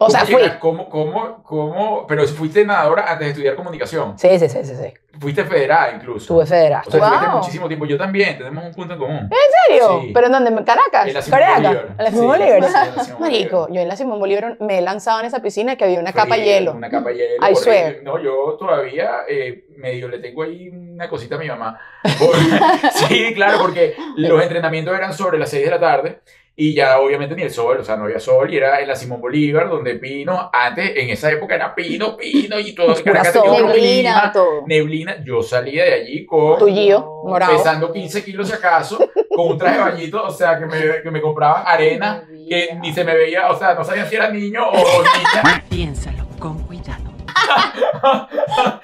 O 0.00 0.08
sea, 0.08 0.20
¿Cómo 0.24 0.38
fui. 0.38 0.48
¿Cómo, 0.60 0.88
cómo, 0.88 1.42
cómo? 1.42 2.06
Pero 2.06 2.24
si 2.24 2.32
fuiste 2.32 2.64
nadadora 2.64 3.02
antes 3.10 3.26
de 3.26 3.30
estudiar 3.30 3.56
comunicación. 3.56 4.16
Sí, 4.16 4.38
sí, 4.38 4.48
sí, 4.48 4.58
sí, 4.62 4.76
sí. 4.76 4.94
Fuiste 5.18 5.42
federada 5.44 5.90
incluso. 5.92 6.18
Estuve 6.20 6.46
federal. 6.46 6.82
O 6.86 6.90
sea, 6.92 7.00
Wow. 7.00 7.08
estuviste 7.08 7.36
muchísimo 7.36 7.66
tiempo. 7.66 7.84
Yo 7.86 7.98
también, 7.98 8.38
tenemos 8.38 8.64
un 8.64 8.74
punto 8.74 8.94
en 8.94 9.00
común. 9.00 9.18
¿En 9.24 9.30
serio? 9.66 10.00
Sí. 10.02 10.10
¿Pero 10.14 10.26
en 10.26 10.32
dónde? 10.32 10.50
¿En 10.50 10.62
Caracas? 10.62 11.08
En 11.08 11.14
la 11.14 11.22
Simón 11.22 11.40
¿Caracas? 11.40 11.62
Bolívar. 11.64 11.86
¿En 11.98 12.04
la 12.04 12.10
Simón 12.10 12.22
Sí, 12.36 12.42
Bolívar? 12.42 12.60
la 12.60 13.04
Simón 13.04 13.20
Marico, 13.20 13.68
yo 13.72 13.80
en 13.80 13.88
la 13.88 13.96
Simón 13.96 14.18
Bolívar 14.20 14.56
me 14.60 14.78
he 14.78 14.80
lanzado 14.82 15.18
en 15.18 15.26
esa 15.26 15.42
piscina 15.42 15.74
que 15.74 15.82
había 15.84 15.98
una 15.98 16.12
capa 16.12 16.36
de 16.36 16.44
hielo. 16.44 16.72
Una 16.74 16.88
capa 16.90 17.08
de 17.10 17.16
hielo. 17.16 17.34
I. 17.50 18.04
No, 18.04 18.22
yo 18.22 18.56
todavía 18.56 19.10
eh, 19.28 19.64
medio 19.76 20.06
le 20.06 20.20
tengo 20.20 20.44
ahí 20.44 20.68
una 20.68 21.08
cosita 21.08 21.34
a 21.34 21.38
mi 21.38 21.48
mamá. 21.48 21.76
Sí, 22.92 23.34
claro, 23.34 23.58
porque 23.60 23.96
los 24.16 24.40
entrenamientos 24.40 24.96
eran 24.96 25.12
sobre 25.12 25.38
las 25.38 25.50
6 25.50 25.64
de 25.64 25.70
la 25.72 25.80
tarde 25.80 26.20
y 26.60 26.74
ya 26.74 26.98
obviamente 26.98 27.36
ni 27.36 27.42
el 27.42 27.52
sol, 27.52 27.78
o 27.78 27.84
sea, 27.84 27.96
no 27.96 28.06
había 28.06 28.18
sol 28.18 28.52
y 28.52 28.56
era 28.56 28.80
en 28.80 28.88
la 28.88 28.96
Simón 28.96 29.20
Bolívar 29.20 29.68
donde 29.68 29.94
Pino, 29.94 30.50
antes 30.52 30.92
en 30.96 31.08
esa 31.08 31.30
época 31.30 31.54
era 31.54 31.72
Pino, 31.72 32.16
Pino 32.16 32.58
y 32.58 32.74
todo. 32.74 32.96
Caracas 33.04 33.32
tenía 33.32 33.62
Neblina, 33.62 33.72
clima, 33.72 34.32
todo. 34.32 34.64
neblina. 34.66 35.24
Yo 35.24 35.40
salía 35.40 35.84
de 35.84 35.94
allí 35.94 36.26
con 36.26 36.58
Tu 36.58 36.66
Gio, 36.66 37.22
morado. 37.22 37.56
pesando 37.56 37.92
15 37.92 38.24
kilos 38.24 38.48
si 38.48 38.54
acaso, 38.54 38.98
con 39.36 39.52
un 39.52 39.56
traje 39.56 39.76
de 39.76 39.82
bañito, 39.84 40.24
o 40.24 40.30
sea, 40.32 40.58
que 40.58 40.66
me, 40.66 41.00
que 41.00 41.10
me 41.12 41.20
compraban 41.20 41.62
arena, 41.64 42.24
que 42.48 42.76
ni 42.80 42.92
se 42.92 43.04
me 43.04 43.14
veía, 43.14 43.48
o 43.50 43.56
sea, 43.56 43.74
no 43.74 43.84
sabía 43.84 44.04
si 44.06 44.16
era 44.16 44.28
niño 44.28 44.68
o 44.68 44.74
niña. 44.74 45.64
Piénsalo 45.70 46.26
con 46.40 46.58
cuidado. 46.64 46.97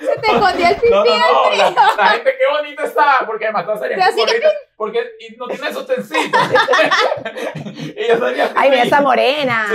Se 0.00 0.20
te 0.20 0.26
escondía 0.32 0.68
el 0.70 0.76
pipí. 0.76 0.90
No, 0.90 1.04
no, 1.04 1.50
no, 1.50 1.56
la, 1.56 1.70
la 1.96 2.06
gente 2.08 2.30
qué 2.38 2.56
bonita 2.62 2.84
está, 2.84 3.04
porque 3.26 3.44
además 3.46 3.66
así 3.68 3.88
que 4.16 4.20
bonitas, 4.20 4.52
porque 4.76 5.00
y 5.20 5.36
no 5.36 5.46
tiene 5.46 5.72
sostencito. 5.72 6.38
Ella 7.96 8.18
salía 8.18 8.44
así, 8.44 8.54
Ay, 8.56 8.70
mira 8.70 8.82
esa 8.82 9.00
morena. 9.00 9.66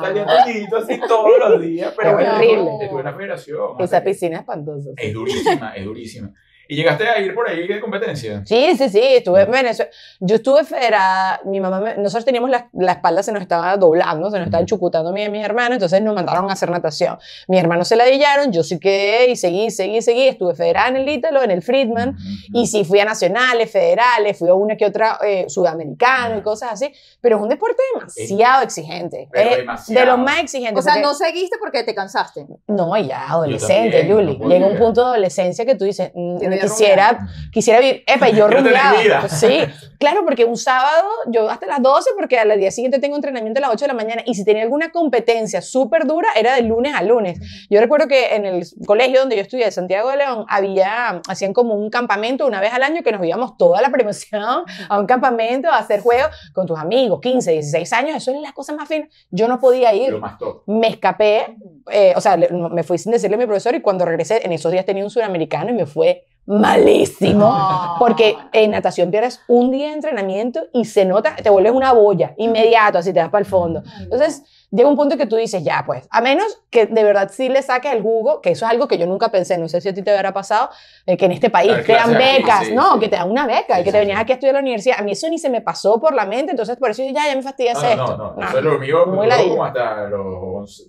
salía 0.00 0.26
tullidito 0.26 0.76
así 0.78 1.00
todos 1.06 1.38
los 1.38 1.60
días, 1.60 1.92
pero 1.96 2.10
Es 2.10 2.14
bueno, 2.16 2.34
horrible. 2.36 2.70
estuve 2.82 3.00
en 3.00 3.06
la 3.06 3.14
federación. 3.14 3.68
Esa 3.78 4.02
piscina 4.02 4.34
es 4.36 4.40
espantosa. 4.40 4.90
Es 4.96 5.12
durísima, 5.14 5.72
es 5.74 5.84
durísima. 5.84 6.30
¿Y 6.70 6.76
llegaste 6.76 7.08
a 7.08 7.18
ir 7.18 7.34
por 7.34 7.48
ahí 7.48 7.66
de 7.66 7.80
competencia? 7.80 8.42
Sí, 8.46 8.76
sí, 8.78 8.88
sí, 8.88 9.00
estuve 9.02 9.42
en 9.42 9.50
Venezuela. 9.50 9.90
Yo 10.20 10.36
estuve 10.36 10.62
federada, 10.64 11.40
mi 11.44 11.60
mamá, 11.60 11.80
me- 11.80 11.96
nosotros 11.96 12.24
teníamos 12.24 12.48
la, 12.48 12.68
la 12.74 12.92
espalda, 12.92 13.22
se 13.24 13.32
nos 13.32 13.42
estaba 13.42 13.76
doblando, 13.76 14.30
se 14.30 14.38
nos 14.38 14.46
estaba 14.46 14.64
chucutando 14.64 15.10
a 15.10 15.12
mí 15.12 15.20
y 15.20 15.24
a 15.24 15.30
mis 15.30 15.44
hermanos, 15.44 15.72
entonces 15.74 16.00
nos 16.00 16.14
mandaron 16.14 16.48
a 16.48 16.52
hacer 16.52 16.70
natación. 16.70 17.18
Mis 17.48 17.58
hermanos 17.60 17.88
se 17.88 17.96
ladillaron, 17.96 18.52
yo 18.52 18.62
sí 18.62 18.78
quedé 18.78 19.30
y 19.30 19.36
seguí, 19.36 19.70
seguí, 19.72 20.00
seguí, 20.00 20.28
estuve 20.28 20.54
federada 20.54 20.88
en 20.90 20.96
el 20.98 21.08
Ítalo, 21.08 21.42
en 21.42 21.50
el 21.50 21.60
Friedman, 21.62 22.16
y 22.54 22.66
sí 22.68 22.84
fui 22.84 23.00
a 23.00 23.04
nacionales, 23.04 23.70
federales, 23.70 24.38
fui 24.38 24.48
a 24.48 24.54
una 24.54 24.76
que 24.76 24.86
otra 24.86 25.18
eh, 25.26 25.46
sudamericano 25.48 26.38
y 26.38 26.42
cosas 26.42 26.70
así, 26.72 26.92
pero 27.20 27.36
es 27.38 27.42
un 27.42 27.48
deporte 27.48 27.82
demasiado 27.94 28.62
exigente, 28.62 29.28
Pero 29.32 29.50
es 29.50 29.56
demasiado. 29.56 30.00
de 30.00 30.06
los 30.06 30.18
más 30.18 30.38
exigentes. 30.40 30.78
O 30.78 30.82
sea, 30.82 30.92
porque- 30.94 31.06
no 31.06 31.14
seguiste 31.14 31.56
porque 31.58 31.82
te 31.82 31.94
cansaste. 31.96 32.46
no, 32.68 32.96
ya, 32.96 33.28
adolescente, 33.28 33.98
también, 33.98 34.08
Yuli. 34.18 34.32
no 34.34 34.38
podía. 34.38 34.58
Llega 34.58 34.70
un 34.70 34.78
punto 34.78 35.00
de 35.02 35.06
adolescencia 35.08 35.64
que 35.66 35.74
tú 35.74 35.84
dices, 35.84 36.12
mm, 36.14 36.38
A 36.60 36.64
quisiera, 36.64 37.28
quisiera 37.52 37.80
vivir. 37.80 38.04
Epa, 38.06 38.28
yo 38.28 38.48
rumbeaba. 38.50 39.20
Pues 39.20 39.32
sí, 39.32 39.60
claro, 39.98 40.24
porque 40.24 40.44
un 40.44 40.56
sábado 40.56 41.08
yo 41.28 41.48
hasta 41.50 41.66
las 41.66 41.82
12, 41.82 42.10
porque 42.16 42.38
al 42.38 42.58
día 42.58 42.70
siguiente 42.70 42.98
tengo 42.98 43.16
entrenamiento 43.16 43.58
a 43.58 43.62
las 43.62 43.70
8 43.70 43.84
de 43.84 43.88
la 43.88 43.94
mañana. 43.94 44.22
Y 44.26 44.34
si 44.34 44.44
tenía 44.44 44.62
alguna 44.62 44.90
competencia 44.90 45.62
súper 45.62 46.06
dura, 46.06 46.28
era 46.36 46.54
de 46.54 46.62
lunes 46.62 46.94
a 46.94 47.02
lunes. 47.02 47.38
Yo 47.70 47.80
recuerdo 47.80 48.08
que 48.08 48.34
en 48.34 48.46
el 48.46 48.66
colegio 48.86 49.20
donde 49.20 49.36
yo 49.36 49.42
estudié, 49.42 49.70
Santiago 49.70 50.10
de 50.10 50.18
León, 50.18 50.44
había, 50.48 51.20
hacían 51.28 51.52
como 51.52 51.74
un 51.74 51.90
campamento 51.90 52.46
una 52.46 52.60
vez 52.60 52.72
al 52.72 52.82
año 52.82 53.02
que 53.02 53.12
nos 53.12 53.24
íbamos 53.24 53.56
toda 53.56 53.80
la 53.82 53.90
promoción 53.90 54.64
a 54.88 54.98
un 54.98 55.06
campamento 55.06 55.68
a 55.70 55.78
hacer 55.78 56.00
juegos 56.00 56.28
con 56.52 56.66
tus 56.66 56.78
amigos, 56.78 57.20
15, 57.20 57.52
16 57.52 57.92
años. 57.92 58.16
Eso 58.16 58.30
es 58.32 58.40
la 58.40 58.52
cosa 58.52 58.72
más 58.74 58.88
fina. 58.88 59.08
Yo 59.30 59.48
no 59.48 59.60
podía 59.60 59.94
ir 59.94 60.20
me 60.66 60.88
escapé, 60.88 61.56
eh, 61.90 62.12
o 62.16 62.20
sea, 62.20 62.36
me 62.36 62.82
fui 62.82 62.98
sin 62.98 63.12
decirle 63.12 63.36
a 63.36 63.38
mi 63.38 63.46
profesor 63.46 63.74
y 63.74 63.80
cuando 63.80 64.04
regresé, 64.04 64.44
en 64.44 64.52
esos 64.52 64.70
días 64.72 64.84
tenía 64.84 65.04
un 65.04 65.10
sudamericano 65.10 65.70
y 65.70 65.74
me 65.74 65.86
fue 65.86 66.24
malísimo. 66.46 67.40
No. 67.48 67.96
Porque 67.98 68.36
en 68.52 68.72
natación 68.72 69.10
pierdes 69.10 69.40
un 69.48 69.70
día 69.70 69.88
de 69.88 69.94
entrenamiento 69.94 70.60
y 70.72 70.84
se 70.84 71.04
nota, 71.04 71.36
te 71.36 71.50
vuelves 71.50 71.72
una 71.72 71.92
boya, 71.92 72.34
inmediato, 72.36 72.98
así 72.98 73.12
te 73.12 73.20
vas 73.20 73.28
para 73.30 73.40
el 73.40 73.46
fondo. 73.46 73.82
Entonces, 74.00 74.42
llega 74.70 74.88
un 74.88 74.96
punto 74.96 75.16
que 75.16 75.26
tú 75.26 75.36
dices, 75.36 75.62
ya, 75.62 75.82
pues, 75.86 76.06
a 76.10 76.20
menos 76.20 76.60
que 76.70 76.86
de 76.86 77.04
verdad 77.04 77.30
sí 77.32 77.48
le 77.48 77.62
saques 77.62 77.92
el 77.92 78.02
jugo, 78.02 78.40
que 78.40 78.50
eso 78.50 78.64
es 78.66 78.70
algo 78.72 78.88
que 78.88 78.98
yo 78.98 79.06
nunca 79.06 79.30
pensé, 79.30 79.58
no 79.58 79.68
sé 79.68 79.80
si 79.80 79.88
a 79.88 79.94
ti 79.94 80.02
te 80.02 80.16
habrá 80.16 80.32
pasado, 80.32 80.70
eh, 81.06 81.16
que 81.16 81.26
en 81.26 81.32
este 81.32 81.50
país 81.50 81.72
te 81.86 81.92
dan 81.92 82.12
becas, 82.14 82.66
sí, 82.66 82.74
no, 82.74 82.94
sí. 82.94 83.00
que 83.00 83.08
te 83.08 83.16
dan 83.16 83.30
una 83.30 83.46
beca 83.46 83.74
Sí, 83.76 83.80
y 83.80 83.84
que 83.84 83.90
sí, 83.90 83.92
te 83.92 83.98
venías 83.98 84.16
sí. 84.18 84.22
aquí 84.22 84.32
a 84.32 84.34
estudiar 84.34 84.56
a 84.56 84.58
la 84.58 84.62
universidad. 84.62 84.96
A 84.98 85.02
mí 85.02 85.12
eso 85.12 85.28
ni 85.28 85.38
se 85.38 85.50
me 85.50 85.60
pasó 85.60 86.00
por 86.00 86.14
la 86.14 86.24
mente, 86.26 86.50
entonces 86.50 86.76
por 86.76 86.90
eso 86.90 87.02
yo 87.02 87.10
ya, 87.12 87.26
ya 87.26 87.36
me 87.36 87.42
fastidié 87.42 87.72
hacer 87.72 87.96
No, 87.96 88.04
esto. 88.04 88.16
no, 88.16 88.24
no, 88.32 88.36
No. 88.40 88.48
Eso 88.48 88.58
es 88.58 88.64
lo 88.64 88.78
mío 88.78 89.04
como 89.04 89.64
hasta 89.64 90.08
los 90.08 90.20
11. 90.42 90.82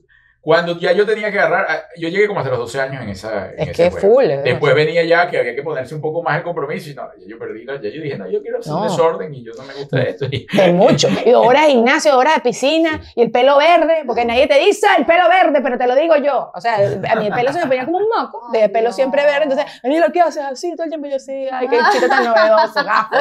Cuando 0.44 0.76
ya 0.80 0.92
yo 0.92 1.06
tenía 1.06 1.32
que 1.32 1.40
agarrar, 1.40 1.68
ah, 1.70 1.84
yo 1.98 2.10
llegué 2.10 2.28
como 2.28 2.40
hasta 2.40 2.50
los 2.50 2.58
12 2.58 2.82
años 2.82 3.04
en 3.04 3.10
esa. 3.10 3.50
en 3.52 3.60
Es 3.60 3.68
ese 3.70 3.72
que 3.74 3.86
es 3.86 3.94
juego. 3.94 4.16
full. 4.16 4.24
es 4.26 4.44
Después 4.44 4.74
venía 4.74 5.04
ya 5.04 5.30
que 5.30 5.38
había 5.38 5.54
que 5.54 5.62
ponerse 5.62 5.94
un 5.94 6.02
poco 6.02 6.24
más 6.24 6.38
el 6.38 6.44
compromiso 6.44 6.90
y 6.90 6.96
no, 6.96 7.04
ya 7.20 7.28
yo 7.28 7.38
perdí, 7.38 7.64
la- 7.64 7.76
ya 7.76 7.90
yo 7.90 8.02
dije, 8.02 8.18
no, 8.18 8.28
yo 8.28 8.42
quiero 8.42 8.58
hacer 8.58 8.72
No. 8.74 8.82
un 8.82 8.88
desorden 8.88 9.32
y 9.36 9.44
yo 9.44 9.52
no 9.56 9.64
me 9.64 9.74
gusta 9.76 10.02
esto. 10.02 10.26
Y, 10.32 10.48
De 10.52 10.74
mucho. 10.74 11.10
Y 11.26 11.34
horas 11.36 11.68
de 11.68 11.74
gimnasio, 11.74 12.18
horas 12.18 12.36
de 12.36 12.42
piscina 12.42 13.00
y 13.16 13.22
el 13.22 13.30
pelo 13.30 13.58
verde, 13.58 14.04
porque 14.08 14.26
nadie 14.26 14.48
te 14.48 14.58
dice 14.58 14.88
"Ah, 14.90 14.96
el 14.98 15.06
pelo 15.06 15.30
verde, 15.30 15.60
pero 15.62 15.78
te 15.78 15.86
lo 15.86 15.96
digo 15.96 16.16
yo. 16.18 16.52
O 16.56 16.60
sea, 16.60 16.76
a 17.12 17.16
mí 17.18 17.28
el 17.28 17.34
pelo 17.34 17.54
se 17.54 17.60
me 17.60 17.68
ponía 17.68 17.86
como 17.86 17.98
un 18.00 18.08
moco, 18.10 18.50
de 18.52 18.64
Ay, 18.64 18.70
pelo 18.70 18.90
no. 18.90 18.94
siempre 18.96 19.24
verde. 19.24 19.44
Entonces, 19.44 19.66
Daniela, 19.84 20.08
¿qué 20.12 20.22
haces 20.22 20.44
así 20.44 20.72
todo 20.76 20.86
el 20.86 20.90
tiempo? 20.90 21.08
Yo 21.08 21.20
sí, 21.20 21.48
ay, 21.52 21.68
qué 21.68 21.78
chico 21.92 22.08
tan 22.08 22.24
novedoso, 22.26 22.84
gafo. 22.84 23.16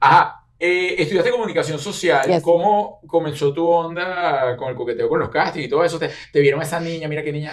Ajá. 0.00 0.36
Eh, 0.60 0.94
estudiaste 0.98 1.30
comunicación 1.30 1.78
social. 1.78 2.26
Yes. 2.26 2.42
¿Cómo 2.42 3.00
comenzó 3.06 3.52
tu 3.52 3.66
onda 3.66 4.56
con 4.56 4.68
el 4.68 4.74
coqueteo 4.76 5.08
con 5.08 5.18
los 5.20 5.30
castings 5.30 5.66
y 5.66 5.68
todo 5.68 5.82
eso? 5.84 5.98
¿Te, 5.98 6.10
te 6.32 6.40
vieron 6.40 6.60
esa 6.62 6.78
niña? 6.78 7.08
Mira 7.08 7.22
qué 7.24 7.32
niña. 7.32 7.52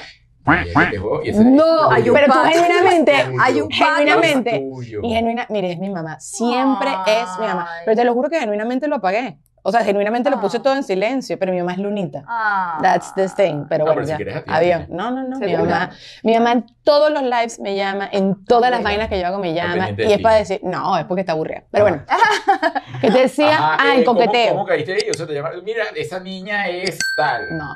Y 1.24 1.30
ese- 1.30 1.44
No, 1.44 1.92
Hay 1.92 2.08
un 2.10 2.16
pero 2.16 2.28
tú 2.28 2.34
pato. 2.34 2.50
genuinamente, 2.50 3.12
Hay 3.42 3.62
un 3.62 3.68
pato. 3.70 3.84
genuinamente, 3.98 4.64
y 5.04 5.10
genuina, 5.14 5.46
mire, 5.50 5.74
es 5.74 5.80
mi 5.80 5.90
mamá, 5.90 6.20
siempre 6.20 6.90
es 7.08 7.28
mi 7.40 7.46
mamá. 7.48 7.68
Ay. 7.70 7.82
Pero 7.86 7.98
te 7.98 8.06
lo 8.06 8.14
juro 8.14 8.30
que 8.30 8.40
genuinamente 8.40 8.88
lo 8.88 8.96
apagué. 8.96 9.38
O 9.64 9.72
sea, 9.72 9.84
genuinamente 9.84 10.30
lo 10.30 10.40
puse 10.40 10.58
Ah. 10.58 10.62
todo 10.62 10.76
en 10.76 10.84
silencio, 10.84 11.38
pero 11.38 11.52
mi 11.52 11.60
mamá 11.60 11.74
es 11.74 11.80
lunita. 11.80 12.24
Ah. 12.28 12.80
That's 12.82 13.14
the 13.16 13.28
thing. 13.30 13.66
Pero 13.68 13.86
No, 13.86 13.94
bueno, 13.94 13.96
pero 13.96 14.06
si 14.06 14.10
ya. 14.12 14.16
quieres 14.16 14.36
atiende. 14.38 14.56
Avión. 14.74 14.88
No, 14.90 15.12
no, 15.12 15.24
no. 15.28 15.40
Mi 15.40 15.54
mamá, 15.56 15.90
mi 16.24 16.34
mamá 16.36 16.52
en 16.54 16.66
todos 16.84 17.12
los 17.12 17.22
lives 17.24 17.60
me 17.60 17.76
llama, 17.76 18.08
en 18.12 18.46
todas 18.46 18.72
las 18.72 18.82
vainas 18.82 19.10
que 19.10 19.20
yo 19.20 19.28
hago 19.28 19.40
me 19.40 19.54
llama. 19.54 19.90
Y 19.98 20.14
es 20.14 20.22
para 20.22 20.36
decir, 20.36 20.62
no, 20.64 20.98
es 20.98 21.04
porque 21.06 21.22
está 21.22 21.34
aburrida. 21.34 21.64
Pero 21.70 21.84
bueno. 21.86 22.04
¿Qué 23.02 23.12
te 23.12 23.20
decía? 23.20 23.56
Ajá, 23.58 23.78
ah, 23.80 23.88
eh, 23.96 24.00
el 24.00 24.06
¿cómo- 24.06 24.20
coqueteo. 24.20 24.54
¿Cómo, 24.54 24.66
caíste 24.66 24.94
ahí? 24.94 25.10
O 25.10 25.14
sea, 25.14 25.28
te 25.28 25.34
llamaron, 25.34 25.64
mira, 25.64 25.84
esa 25.96 26.20
niña 26.20 26.68
es 26.70 26.98
tal. 27.16 27.58
No. 27.58 27.76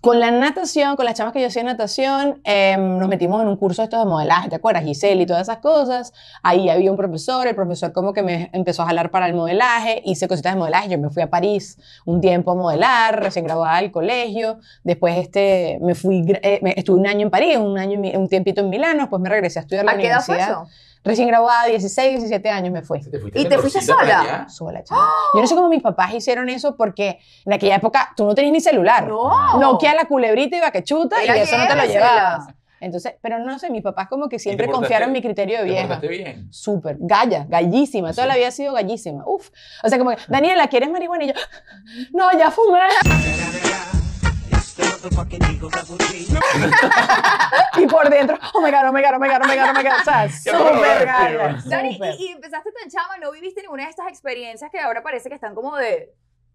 Con 0.00 0.20
la 0.20 0.30
natación, 0.30 0.96
con 0.96 1.04
las 1.04 1.14
chamas 1.14 1.32
que 1.32 1.40
yo 1.40 1.48
hacía 1.48 1.62
natación, 1.64 2.40
eh, 2.44 2.76
nos 2.78 3.08
metimos 3.08 3.42
en 3.42 3.48
un 3.48 3.56
curso 3.56 3.82
de 3.82 3.84
estos 3.86 3.98
de 4.00 4.06
modelaje, 4.06 4.48
¿te 4.48 4.56
acuerdas? 4.56 4.84
Giselle 4.84 5.22
y 5.22 5.26
todas 5.26 5.42
esas 5.42 5.58
cosas. 5.58 6.12
Ahí 6.42 6.68
había 6.70 6.90
un 6.90 6.96
profesor, 6.96 7.46
el 7.46 7.54
profesor 7.54 7.92
como 7.92 8.12
que 8.12 8.22
me 8.22 8.48
empezó 8.52 8.82
a 8.82 8.86
jalar 8.86 9.10
para 9.10 9.26
el 9.26 9.34
modelaje, 9.34 10.00
hice 10.04 10.28
cositas 10.28 10.54
de 10.54 10.58
modelaje, 10.58 10.88
yo 10.88 10.98
me 10.98 11.10
fui 11.10 11.22
a 11.22 11.28
París 11.32 11.78
un 12.04 12.20
tiempo 12.20 12.52
a 12.52 12.54
modelar, 12.54 13.20
recién 13.20 13.44
graduada 13.44 13.78
del 13.80 13.90
colegio, 13.90 14.58
después 14.84 15.16
este, 15.18 15.78
me 15.82 15.94
fui, 15.96 16.22
eh, 16.42 16.60
me- 16.62 16.74
estuve 16.76 17.00
un 17.00 17.06
año 17.08 17.22
en 17.22 17.30
París, 17.30 17.56
un, 17.56 17.76
año, 17.78 17.94
en 17.94 18.00
Mi- 18.02 18.14
un 18.16 18.28
tiempito 18.28 18.60
en 18.60 18.68
Milano, 18.70 19.00
después 19.00 19.20
me 19.20 19.28
regresé 19.28 19.58
a 19.58 19.62
estudiar 19.62 19.84
a 19.84 19.86
la 19.86 19.92
¿A 19.92 20.00
qué 20.00 20.06
edad 20.08 20.20
fue 20.22 20.34
universidad. 20.36 20.62
eso? 20.64 20.72
Recién 21.04 21.26
graduada, 21.26 21.66
16, 21.66 22.10
17 22.12 22.48
años 22.48 22.72
me 22.72 22.82
fui. 22.82 23.00
¿Te 23.00 23.18
fuiste 23.18 23.40
¿Y 23.40 23.44
te 23.46 23.58
fuiste 23.58 23.80
sola? 23.80 24.46
Sola, 24.48 24.84
chama. 24.84 25.08
Yo 25.34 25.40
no 25.40 25.46
sé 25.48 25.56
cómo 25.56 25.68
mis 25.68 25.82
papás 25.82 26.14
hicieron 26.14 26.48
eso 26.48 26.76
porque 26.76 27.18
en 27.44 27.52
aquella 27.52 27.74
época 27.74 28.10
tú 28.16 28.24
no 28.24 28.36
tenías 28.36 28.52
ni 28.52 28.60
celular. 28.60 29.08
No. 29.08 29.58
Nokia 29.58 29.94
la 29.96 30.04
culebrita 30.04 30.56
iba 30.58 30.70
que 30.70 30.84
chuta 30.84 31.20
y 31.20 31.24
Era 31.24 31.34
de 31.34 31.42
eso 31.42 31.58
no 31.58 31.66
te 31.66 31.74
lo 31.74 31.84
llevabas. 31.86 32.46
Entonces, 32.82 33.14
pero 33.22 33.38
no 33.38 33.58
sé, 33.58 33.70
mis 33.70 33.82
papás 33.82 34.08
como 34.08 34.28
que 34.28 34.38
siempre 34.40 34.68
confiaron 34.68 35.10
en 35.10 35.12
mi 35.12 35.22
criterio 35.22 35.58
de 35.58 35.64
¿Te 35.64 35.70
vieja. 35.70 35.82
portaste 35.86 36.08
bien? 36.08 36.52
Súper, 36.52 36.96
galla, 36.98 37.46
gallísima. 37.48 38.10
Toda 38.12 38.24
Sí. 38.24 38.28
la 38.28 38.34
vida 38.36 38.48
ha 38.48 38.50
sido 38.50 38.72
gallísima. 38.74 39.22
Uf. 39.24 39.50
O 39.84 39.88
sea, 39.88 39.98
como 39.98 40.10
que, 40.10 40.16
Daniela, 40.28 40.66
¿quieres 40.66 40.90
marihuana? 40.90 41.24
Y 41.24 41.28
yo, 41.28 41.34
no, 42.12 42.30
ya 42.36 42.50
fumé. 42.50 42.80
y 47.78 47.86
por 47.86 48.08
dentro, 48.10 48.38
oh 48.54 48.60
my 48.60 48.70
God, 48.70 48.88
oh 48.88 48.92
my 48.92 49.02
God, 49.02 49.12
oh 49.14 49.18
my 49.18 49.28
God, 49.28 49.40
oh 49.42 49.46
my 49.48 49.56
God, 49.56 49.68
oh 49.70 49.74
my 49.74 49.82
God. 49.82 49.92
O 50.00 50.04
sea, 50.04 50.28
súper 50.30 51.06
galla. 51.06 51.58
Dani, 51.64 51.98
y 52.18 52.28
empezaste 52.28 52.70
tan 52.72 52.90
chama, 52.90 53.16
no 53.18 53.30
viviste 53.32 53.62
ninguna 53.62 53.84
de 53.84 53.90
estas 53.90 54.08
experiencias 54.08 54.70
que 54.70 54.78
ahora 54.80 55.02
parece 55.02 55.28
que 55.28 55.34
están 55.34 55.54
como 55.54 55.76
de, 55.76 56.12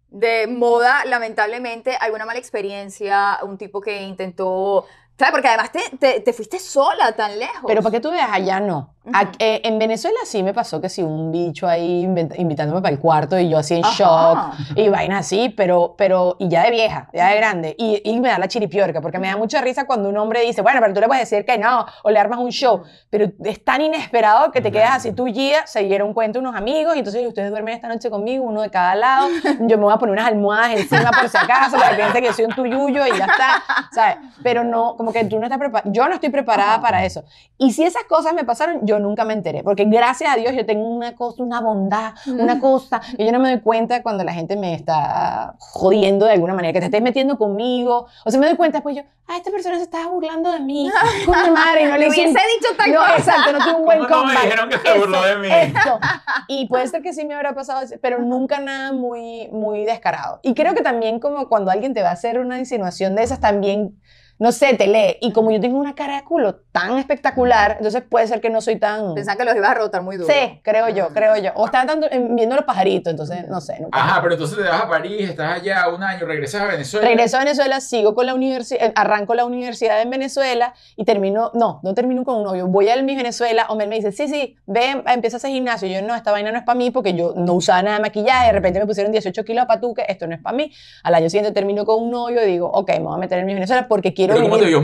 de 0.10 0.48
moda, 0.48 1.06
lamentablemente. 1.06 1.96
¿Alguna 2.00 2.26
mala 2.26 2.40
experiencia? 2.40 3.40
Un 3.44 3.58
tipo 3.58 3.82
que 3.82 4.02
intentó. 4.04 4.86
¿Sabes? 5.18 5.32
Porque 5.32 5.48
además 5.48 5.72
te, 5.72 5.98
te, 5.98 6.20
te 6.22 6.34
fuiste 6.34 6.60
sola 6.60 7.12
tan 7.16 7.38
lejos. 7.40 7.64
Pero 7.66 7.82
para 7.82 7.92
que 7.92 8.00
tú 8.00 8.12
veas, 8.12 8.30
allá 8.32 8.60
no. 8.60 8.94
Eh, 9.40 9.62
en 9.64 9.80
Venezuela 9.80 10.18
sí 10.26 10.44
me 10.44 10.54
pasó 10.54 10.82
que 10.82 10.90
sí, 10.90 11.02
un 11.02 11.32
bicho 11.32 11.68
ahí 11.68 12.02
invitándome 12.04 12.82
para 12.82 12.94
el 12.94 13.00
cuarto 13.00 13.40
y 13.40 13.50
yo 13.50 13.58
así 13.58 13.76
en 13.76 13.86
Ajá. 13.86 13.94
shock 13.96 14.78
y 14.78 14.90
vainas 14.90 15.22
así, 15.22 15.50
pero, 15.56 15.96
pero, 15.98 16.36
y 16.40 16.50
ya 16.50 16.64
de 16.64 16.72
vieja, 16.72 17.10
ya 17.14 17.30
de 17.30 17.38
grande. 17.38 17.76
Y, 17.78 18.02
y 18.04 18.20
me 18.20 18.30
da 18.30 18.38
la 18.38 18.48
chiripiorca, 18.48 19.02
porque 19.02 19.20
me 19.20 19.28
da 19.28 19.38
mucha 19.38 19.62
risa 19.62 19.86
cuando 19.86 20.10
un 20.10 20.18
hombre 20.18 20.42
dice, 20.42 20.62
bueno, 20.62 20.80
pero 20.82 20.94
tú 20.94 21.00
le 21.00 21.08
puedes 21.08 21.30
decir 21.30 21.46
que 21.46 21.58
no, 21.58 21.86
o 22.04 22.10
le 22.10 22.20
armas 22.20 22.40
un 22.40 22.50
show, 22.52 22.84
pero 23.10 23.32
es 23.44 23.64
tan 23.64 23.82
inesperado 23.82 24.52
que 24.52 24.62
te 24.62 24.72
quedas 24.72 24.96
así, 24.96 25.14
tú 25.14 25.26
guía, 25.26 25.66
se 25.68 25.84
dieron 25.84 26.14
cuenta 26.14 26.40
unos 26.40 26.56
amigos, 26.56 26.96
y 26.96 27.00
entonces 27.00 27.26
ustedes 27.26 27.50
duermen 27.50 27.76
esta 27.76 27.88
noche 27.88 28.10
conmigo, 28.10 28.44
uno 28.44 28.62
de 28.62 28.70
cada 28.70 28.96
lado, 28.96 29.28
yo 29.62 29.78
me 29.78 29.84
voy 29.86 29.94
a 29.94 29.98
poner 29.98 30.14
unas 30.14 30.28
almohadas 30.28 30.72
encima 30.80 31.12
por 31.12 31.30
si 31.30 31.38
acaso, 31.38 31.78
para 31.78 31.92
que 31.92 31.96
piense 31.96 32.22
que 32.22 32.34
soy 32.34 32.46
un 32.46 32.56
tuyuyo 32.56 33.06
y 33.06 33.18
ya 33.18 33.26
está, 33.26 33.64
¿sabes? 33.92 34.18
Pero 34.44 34.64
no, 34.64 34.96
como 34.98 35.12
que 35.14 35.24
tú 35.26 35.40
no 35.40 35.46
estás 35.46 35.60
preparada, 35.60 35.90
yo 35.92 36.08
no 36.08 36.16
estoy 36.16 36.30
preparada 36.30 36.82
para 36.82 37.06
eso. 37.06 37.24
Y 37.58 37.72
si 37.72 37.84
esas 37.84 38.04
cosas 38.04 38.34
me 38.34 38.44
pasaron, 38.44 38.80
yo 38.84 38.97
nunca 39.00 39.24
me 39.26 39.34
enteré, 39.34 39.64
porque 39.64 39.86
gracias 39.86 40.34
a 40.34 40.36
Dios 40.38 40.54
yo 40.56 40.66
tengo 40.66 40.88
una 40.88 41.16
cosa, 41.16 41.44
una 41.44 41.62
bondad, 41.62 42.14
una 42.28 42.60
cosa, 42.60 43.02
y 43.18 43.26
yo 43.26 43.32
no 43.32 43.40
me 43.40 43.50
doy 43.52 43.62
cuenta 43.62 44.02
cuando 44.04 44.24
la 44.24 44.34
gente 44.34 44.56
me 44.56 44.74
está 44.74 45.56
jodiendo 45.60 46.26
de 46.26 46.34
alguna 46.34 46.54
manera, 46.54 46.74
que 46.74 46.80
te 46.80 46.86
estés 46.86 47.02
metiendo 47.02 47.38
conmigo, 47.38 48.08
o 48.26 48.32
sea, 48.32 48.40
me 48.40 48.48
doy 48.48 48.56
cuenta 48.56 48.78
después 48.80 48.96
yo, 48.96 49.04
ah, 49.28 49.38
esta 49.38 49.52
persona 49.52 49.78
se 49.78 49.84
estaba 49.84 50.08
burlando 50.08 50.52
de 50.52 50.60
mí, 50.60 50.90
con 51.26 51.44
mi 51.44 51.50
madre, 51.52 51.84
y 51.84 51.86
no 51.86 51.94
le 51.94 52.00
Le 52.00 52.08
hice 52.08 52.22
un- 52.22 52.32
hubiese 52.32 52.48
dicho 52.60 52.76
tal 52.78 52.92
no, 52.92 53.00
cosa. 53.00 53.16
exacto, 53.18 53.52
no 53.54 53.60
tuve 53.60 53.74
un 53.76 53.86
buen 53.86 54.00
¿Cómo 54.00 54.10
no 54.10 54.26
me 54.26 54.34
comeback. 54.34 54.44
dijeron 54.46 54.70
que 54.70 54.78
se 54.78 55.00
burló 55.00 55.22
de 55.24 55.36
mí? 55.38 55.48
Eso. 55.52 56.00
Y 56.48 56.68
puede 56.68 56.88
ser 56.88 57.02
que 57.02 57.14
sí 57.14 57.26
me 57.26 57.34
habrá 57.34 57.54
pasado, 57.54 57.82
pero 58.02 58.20
nunca 58.20 58.60
nada 58.60 58.92
muy, 58.94 59.48
muy 59.52 59.84
descarado. 59.86 60.40
Y 60.44 60.54
creo 60.54 60.74
que 60.74 60.82
también 60.82 61.20
como 61.20 61.48
cuando 61.50 61.72
alguien 61.72 61.94
te 61.94 62.02
va 62.02 62.10
a 62.10 62.14
hacer 62.14 62.40
una 62.40 62.58
insinuación 62.60 63.16
de 63.16 63.24
esas, 63.24 63.40
también, 63.40 64.00
no 64.40 64.52
sé, 64.52 64.74
te 64.76 64.88
lee. 64.88 65.18
Y 65.22 65.32
como 65.32 65.52
yo 65.52 65.60
tengo 65.60 65.78
una 65.80 65.96
cara 65.96 66.16
de 66.18 66.24
culo 66.24 66.56
tan 66.72 66.98
espectacular, 66.98 67.78
entonces 67.78 68.04
puede 68.08 68.28
ser 68.28 68.40
que 68.42 68.50
no 68.50 68.62
soy 68.62 68.78
tan... 68.78 69.16
Pensaban 69.16 69.38
que 69.38 69.46
los 69.46 69.56
ibas 69.56 69.72
a 69.72 69.74
rotar 69.74 70.02
muy 70.04 70.18
duro. 70.18 70.32
Sí, 70.32 70.60
creo 70.64 70.90
yo, 70.90 71.10
creo 71.10 71.36
yo. 71.38 71.52
O 71.56 71.66
estaba 71.66 71.86
tanto 71.88 72.08
en- 72.12 72.36
viendo 72.36 72.56
los 72.56 72.66
pajaritos, 72.66 73.12
entonces, 73.12 73.48
no 73.48 73.60
sé. 73.62 73.80
nunca- 73.80 73.98
Ajá, 74.00 74.22
pero 74.22 74.34
entonces 74.34 74.58
te 74.58 74.64
vas 74.64 74.84
a 74.84 74.88
París, 74.90 75.30
estás 75.30 75.60
allá 75.62 75.88
un 75.90 76.04
año, 76.04 76.26
regresas 76.26 76.62
a 76.62 76.68
Venezuela. 76.68 77.08
Regreso 77.08 77.38
a 77.38 77.40
Venezuela, 77.40 77.82
sigo 77.82 78.14
con 78.14 78.26
la 78.26 78.34
universidad, 78.36 78.92
arranco 78.96 79.34
la 79.36 79.46
universidad 79.46 80.02
en 80.02 80.10
Venezuela 80.10 80.74
y 80.96 81.04
termino, 81.06 81.52
no, 81.54 81.80
no 81.84 81.94
termino 81.94 82.24
con 82.24 82.36
un 82.38 82.44
novio, 82.44 82.68
voy 82.68 82.90
al 82.90 83.04
Miss 83.04 83.18
Venezuela, 83.18 83.66
Omer 83.70 83.88
me 83.88 83.96
dice, 83.96 84.12
sí, 84.12 84.28
sí, 84.28 84.56
ven, 84.66 85.04
empieza 85.08 85.36
a 85.36 85.40
hacer 85.40 85.52
gimnasio, 85.52 85.88
y 85.88 85.94
yo 85.94 86.02
no, 86.02 86.14
esta 86.16 86.32
vaina 86.32 86.52
no 86.52 86.58
es 86.60 86.64
para 86.64 86.78
mí 86.78 86.92
porque 86.92 87.14
yo 87.14 87.34
no 87.36 87.54
usaba 87.54 87.82
nada 87.82 87.98
de 87.98 88.02
maquillaje, 88.04 88.48
de 88.48 88.52
repente 88.54 88.80
me 88.80 88.86
pusieron 88.86 89.12
18 89.12 89.44
kilos 89.44 89.64
de 89.64 89.68
patuque, 89.68 90.06
esto 90.08 90.28
no 90.28 90.36
es 90.36 90.42
para 90.42 90.56
mí, 90.56 90.72
al 91.04 91.16
año 91.16 91.30
siguiente 91.30 91.52
termino 91.52 91.86
con 91.86 92.04
un 92.04 92.12
novio 92.12 92.44
y 92.44 92.46
digo, 92.46 92.70
ok, 92.72 92.90
me 92.94 93.00
voy 93.00 93.16
a 93.16 93.18
meter 93.18 93.40
en 93.40 93.46
Miss 93.48 93.56
Venezuela 93.56 93.88
porque 93.88 94.14
quiero 94.14 94.27
¿Pero 94.28 94.44
cómo 94.44 94.58
te 94.58 94.66
vio 94.66 94.82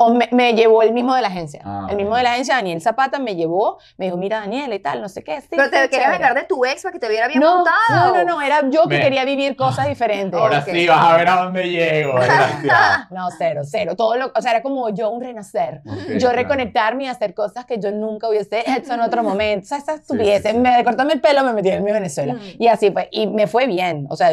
o 0.00 0.14
me, 0.14 0.28
me 0.30 0.54
llevó 0.54 0.82
el 0.82 0.92
mismo 0.92 1.14
de 1.14 1.22
la 1.22 1.28
agencia. 1.28 1.60
Ah, 1.64 1.88
el 1.90 1.96
mismo 1.96 2.16
de 2.16 2.22
la 2.22 2.32
agencia, 2.32 2.54
Daniel 2.54 2.80
Zapata, 2.80 3.18
me 3.18 3.34
llevó, 3.34 3.78
me 3.96 4.04
dijo, 4.06 4.16
mira, 4.16 4.38
Daniela 4.38 4.76
y 4.76 4.78
tal, 4.78 5.02
no 5.02 5.08
sé 5.08 5.24
qué. 5.24 5.40
sí, 5.40 5.48
Pero 5.50 5.64
sí, 5.64 5.70
te 5.70 5.76
querías 5.76 5.90
chévere". 5.90 6.12
vengar 6.12 6.34
de 6.36 6.44
tu 6.44 6.64
ex 6.64 6.82
para 6.84 6.92
que 6.92 7.00
te 7.00 7.08
viera 7.08 7.26
bien 7.26 7.40
no, 7.40 7.56
montado. 7.56 8.14
no, 8.14 8.14
no, 8.14 8.24
no, 8.24 8.40
era 8.40 8.62
yo 8.70 8.84
que 8.88 9.00
quería 9.00 9.24
vivir 9.24 9.56
cosas 9.56 9.88
diferentes. 9.88 10.38
Ahora 10.38 10.62
sí 10.64 10.86
vas 10.86 11.04
a 11.04 11.16
ver 11.16 11.28
a 11.28 11.42
dónde 11.42 11.68
llego. 11.68 12.14
No, 13.10 13.28
cero, 13.36 13.62
cero. 13.64 13.96
Todo 13.96 14.16
lo, 14.16 14.32
o 14.34 14.40
sea, 14.40 14.52
era 14.52 14.62
como 14.62 14.88
yo 14.90 15.10
un 15.10 15.20
renacer. 15.20 15.80
Ok, 15.84 16.10
yo 16.12 16.18
claro. 16.18 16.36
reconectarme 16.36 17.04
y 17.04 17.06
hacer 17.08 17.34
cosas 17.34 17.64
que 17.66 17.78
yo 17.80 17.90
nunca 17.90 18.28
hubiese 18.28 18.62
hecho 18.70 18.94
en 18.94 19.00
otro 19.00 19.22
momento. 19.24 19.64
O 19.64 19.68
sea, 19.68 19.78
esas 19.78 19.96
sí, 19.96 20.00
estupideces. 20.02 20.52
sí. 20.52 20.58
Me 20.58 20.76
de 20.76 20.84
cortarme 20.84 21.14
el 21.14 21.20
pelo, 21.20 21.42
me 21.42 21.52
metí 21.52 21.70
en 21.70 21.82
mi 21.82 21.90
Venezuela. 21.90 22.34
Mm. 22.34 22.40
Y 22.62 22.68
así 22.68 22.92
fue. 22.92 23.08
Y 23.10 23.26
me 23.26 23.48
fue 23.48 23.66
bien. 23.66 24.06
O 24.10 24.16
sea, 24.16 24.32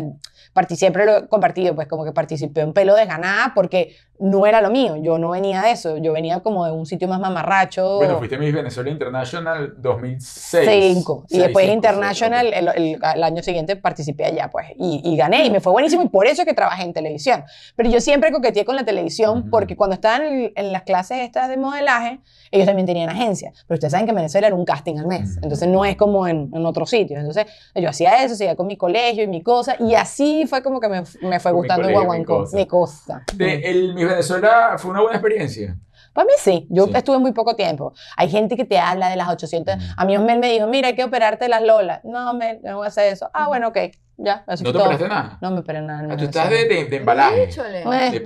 siempre 0.69 1.05
lo 1.05 1.17
he 1.17 1.27
compartido, 1.27 1.75
pues 1.75 1.87
como 1.87 2.05
que 2.05 2.11
participé 2.11 2.61
en 2.61 2.73
pelo 2.73 2.95
de 2.95 3.05
ganada 3.05 3.51
porque 3.53 3.95
no 4.19 4.45
era 4.45 4.61
lo 4.61 4.69
mío. 4.71 4.95
Yo 4.97 5.17
no 5.17 5.29
venía 5.31 5.61
de 5.61 5.71
eso. 5.71 5.97
Yo 5.97 6.13
venía 6.13 6.39
como 6.39 6.65
de 6.65 6.71
un 6.71 6.85
sitio 6.85 7.07
más 7.07 7.19
mamarracho. 7.19 7.97
Bueno, 7.97 8.17
fuiste 8.17 8.37
Miss 8.37 8.53
Venezuela 8.53 8.89
International 8.89 9.73
2006. 9.77 10.69
Cinco. 10.95 11.25
Y 11.29 11.37
después 11.39 11.65
cinco, 11.65 11.75
International, 11.75 12.47
seis, 12.51 12.63
ok. 12.67 12.73
el, 12.77 12.83
el- 12.83 12.99
el 13.15 13.23
año 13.23 13.43
siguiente 13.43 13.75
participé 13.75 14.25
allá, 14.25 14.49
pues, 14.49 14.67
y, 14.77 15.01
y 15.03 15.15
gané, 15.17 15.45
y 15.45 15.49
me 15.49 15.59
fue 15.59 15.71
buenísimo, 15.71 16.03
y 16.03 16.09
por 16.09 16.25
eso 16.27 16.41
es 16.41 16.47
que 16.47 16.53
trabajé 16.53 16.83
en 16.83 16.93
televisión. 16.93 17.43
Pero 17.75 17.89
yo 17.89 17.99
siempre 18.01 18.31
coqueteé 18.31 18.65
con 18.65 18.75
la 18.75 18.83
televisión, 18.85 19.39
Ujú. 19.39 19.49
porque 19.49 19.75
cuando 19.75 19.93
estaban 19.95 20.23
en, 20.23 20.51
en 20.55 20.71
las 20.71 20.83
clases 20.83 21.19
estas 21.19 21.49
de 21.49 21.57
modelaje, 21.57 22.19
ellos 22.51 22.65
también 22.65 22.85
tenían 22.85 23.09
agencia. 23.09 23.51
Pero 23.67 23.75
ustedes 23.75 23.91
saben 23.91 24.05
que 24.05 24.11
en 24.11 24.15
Venezuela 24.17 24.47
era 24.47 24.55
un 24.55 24.65
casting 24.65 24.97
al 24.97 25.07
mes, 25.07 25.31
Ujú. 25.31 25.39
entonces 25.43 25.67
no 25.67 25.85
es 25.85 25.95
como 25.95 26.27
en, 26.27 26.49
en 26.53 26.65
otros 26.65 26.89
sitios. 26.89 27.19
Entonces 27.19 27.45
yo 27.75 27.89
hacía 27.89 28.23
eso, 28.23 28.35
seguía 28.35 28.55
con 28.55 28.67
mi 28.67 28.77
colegio 28.77 29.23
y 29.23 29.27
mi 29.27 29.41
cosa, 29.43 29.75
y 29.79 29.93
así 29.95 30.45
fue 30.47 30.61
como 30.63 30.79
que 30.79 30.87
me, 30.89 31.03
me 31.21 31.39
fue 31.39 31.51
Con 31.51 31.61
mi 31.61 31.67
gustando 31.67 31.83
colegio, 31.83 31.87
mi 31.87 31.93
guaguancó, 32.05 32.37
cosa. 32.39 32.57
mi 32.57 32.65
cosa. 32.65 33.23
De- 33.35 33.55
el 33.69 33.93
Venezuela 34.07 34.75
fue 34.77 34.91
una 34.91 35.01
buena 35.01 35.17
experiencia. 35.17 35.77
Para 36.13 36.25
mí 36.25 36.31
sí, 36.37 36.65
yo 36.69 36.85
Sí. 36.85 36.91
estuve 36.95 37.19
muy 37.19 37.33
poco 37.33 37.55
tiempo. 37.55 37.93
Hay 38.15 38.29
gente 38.29 38.55
que 38.55 38.63
te 38.65 38.79
habla 38.79 39.09
de 39.09 39.17
las 39.17 39.27
800. 39.29 39.75
Ujú. 39.75 39.83
A 39.97 40.05
mí 40.05 40.15
Osmel 40.15 40.39
me 40.39 40.49
dijo, 40.51 40.65
mira, 40.67 40.87
hay 40.89 40.95
que 40.95 41.03
operarte 41.03 41.49
las 41.49 41.61
lolas. 41.61 41.99
No, 42.05 42.31
Osmel, 42.31 42.59
no 42.63 42.77
voy 42.77 42.85
a 42.85 42.87
hacer 42.87 43.11
eso. 43.11 43.29
Ah, 43.33 43.47
bueno, 43.47 43.67
ok. 43.69 43.77
Ya, 44.17 44.43
eso 44.47 44.63
¿No 44.63 44.71
te 44.71 44.77
todo. 44.77 44.83
operaste 44.83 45.07
nada? 45.07 45.37
No 45.41 45.51
me 45.51 45.59
operé 45.59 45.81
nada. 45.81 46.07
Ah, 46.11 46.17
Tú 46.17 46.23
estás 46.25 46.49
de, 46.49 46.65
de, 46.67 46.85
de 46.85 46.95
embalaje. 46.97 47.47
De 47.47 48.23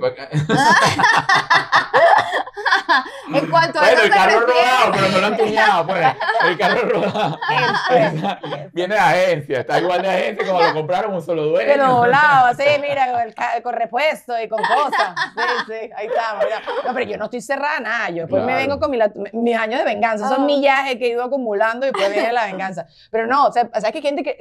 En 3.32 3.46
cuanto 3.48 3.78
a 3.78 3.82
Bueno, 3.82 4.02
el 4.02 4.10
carro 4.10 4.40
rodado, 4.40 4.92
pero 4.92 5.08
no 5.08 5.18
lo 5.20 5.26
han 5.28 5.36
tuñado, 5.36 5.86
pues. 5.86 6.06
El 6.44 6.58
carro 6.58 6.88
rodado. 6.88 7.38
Viene 8.72 8.94
de 8.94 9.00
agencia, 9.00 9.60
está 9.60 9.78
igual 9.78 10.02
de 10.02 10.08
agencia 10.08 10.46
como 10.46 10.60
lo 10.60 10.72
compraron 10.74 11.14
un 11.14 11.22
solo 11.22 11.44
dueño. 11.44 11.68
Pero 11.72 11.86
doblado, 11.94 12.46
así, 12.46 12.64
mira, 12.80 13.12
con, 13.12 13.20
el 13.20 13.62
con 13.62 13.74
repuesto 13.74 14.34
y 14.42 14.48
con 14.48 14.58
cosas. 14.62 15.14
Sí, 15.36 15.42
sí, 15.68 15.90
ahí 15.96 16.06
estamos. 16.06 16.44
mira. 16.44 16.60
No, 16.84 16.92
pero 16.94 17.06
yo 17.10 17.16
no 17.18 17.24
estoy 17.26 17.40
cerrada 17.40 17.78
nada. 17.80 18.10
Yo 18.10 18.22
después 18.22 18.42
me 18.42 18.48
Claro. 18.52 18.60
vengo 18.68 18.80
con 18.80 18.90
mi 18.90 18.96
la- 18.96 19.12
mis 19.32 19.56
años 19.56 19.78
de 19.78 19.84
venganza. 19.84 20.28
Son 20.28 20.42
Ah. 20.42 20.44
millajes 20.46 20.96
que 20.96 21.06
he 21.06 21.10
ido 21.10 21.22
acumulando 21.22 21.86
y 21.86 21.90
después 21.90 22.12
viene 22.12 22.32
la 22.32 22.46
venganza. 22.46 22.86
Pero 23.12 23.26
no, 23.28 23.46
o 23.46 23.52
sea, 23.52 23.68
¿sabes 23.74 23.92
que 23.92 24.02
gente 24.02 24.24
que 24.24 24.36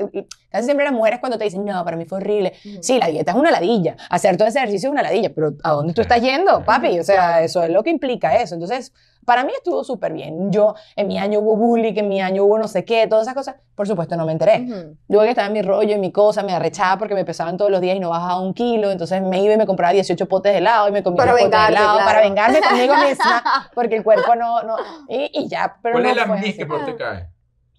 casi 0.49 0.65
siempre 0.65 0.85
las 0.85 0.93
mujeres 0.93 1.19
cuando 1.19 1.37
te 1.39 1.45
dicen, 1.45 1.65
no, 1.65 1.83
para 1.83 1.97
mí 1.97 2.05
fue 2.05 2.19
horrible. 2.19 2.53
Sí, 2.81 2.99
la 2.99 3.07
dieta 3.07 3.31
es 3.31 3.37
una 3.37 3.49
ladilla. 3.49 3.97
Hacer 4.09 4.37
todo 4.37 4.47
ese 4.47 4.59
ejercicio 4.59 4.89
es 4.89 4.91
una 4.91 5.01
ladilla. 5.01 5.31
Pero 5.33 5.53
¿a 5.63 5.71
dónde 5.71 5.93
tú 5.93 6.01
estás 6.01 6.21
yendo, 6.21 6.63
papi? 6.63 6.99
O 6.99 7.03
sea, 7.03 7.41
eso 7.41 7.63
es 7.63 7.71
lo 7.71 7.81
que 7.83 7.89
implica 7.89 8.35
eso. 8.35 8.53
Entonces, 8.53 8.93
para 9.25 9.43
mí 9.43 9.51
estuvo 9.55 9.83
súper 9.83 10.13
bien. 10.13 10.51
Yo, 10.51 10.73
en 10.95 11.07
mi 11.07 11.19
año 11.19 11.39
hubo 11.39 11.55
bullying, 11.55 11.93
en 11.95 12.07
mi 12.07 12.19
año 12.19 12.45
hubo 12.45 12.57
no 12.57 12.67
sé 12.67 12.83
qué, 12.83 13.05
todas 13.07 13.23
esas 13.25 13.35
cosas. 13.35 13.55
Por 13.75 13.87
supuesto, 13.87 14.15
no 14.17 14.25
me 14.25 14.31
enteré. 14.31 14.61
Ujú. 14.61 14.97
Yo 15.07 15.21
que 15.21 15.29
estaba 15.29 15.47
en 15.47 15.53
mi 15.53 15.61
rollo, 15.61 15.93
en 15.93 16.01
mi 16.01 16.11
cosa, 16.11 16.41
me 16.43 16.53
arrechaba 16.53 16.97
porque 16.97 17.13
me 17.13 17.25
pesaban 17.25 17.55
todos 17.55 17.69
los 17.69 17.79
días 17.79 17.95
y 17.95 17.99
no 17.99 18.09
bajaba 18.09 18.41
un 18.41 18.53
kilo. 18.53 18.89
Entonces 18.89 19.21
me 19.21 19.41
iba 19.41 19.53
y 19.53 19.57
me 19.57 19.67
compraba 19.67 19.93
18 19.93 20.27
potes 20.27 20.51
de 20.51 20.57
helado 20.57 20.87
y 20.87 20.91
me 20.91 21.03
comía 21.03 21.25
potes 21.25 21.43
de 21.43 21.47
helado 21.47 21.69
claro. 21.69 22.05
para 22.05 22.21
vengarme 22.21 22.59
conmigo 22.59 22.95
misma 22.95 23.69
porque 23.75 23.97
el 23.97 24.03
cuerpo 24.03 24.35
no. 24.35 24.63
no 24.63 24.77
y, 25.07 25.29
y 25.31 25.47
ya, 25.47 25.77
pero 25.81 25.93
¿Cuál 25.93 26.03
no 26.03 26.09
es 26.09 26.15
la 26.15 26.41
que 26.41 26.65
peor 26.65 26.85
te 26.85 26.95
cae? 26.95 27.29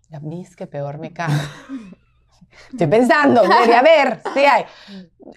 La 0.08 0.20
mis 0.20 0.56
que 0.56 0.66
peor 0.66 0.98
me 0.98 1.12
cae. 1.12 1.34
Estoy 2.72 2.87
pensando, 2.87 3.42
debería 3.42 3.80
haber, 3.80 4.20
sí 4.35 4.44
hay. 4.44 4.64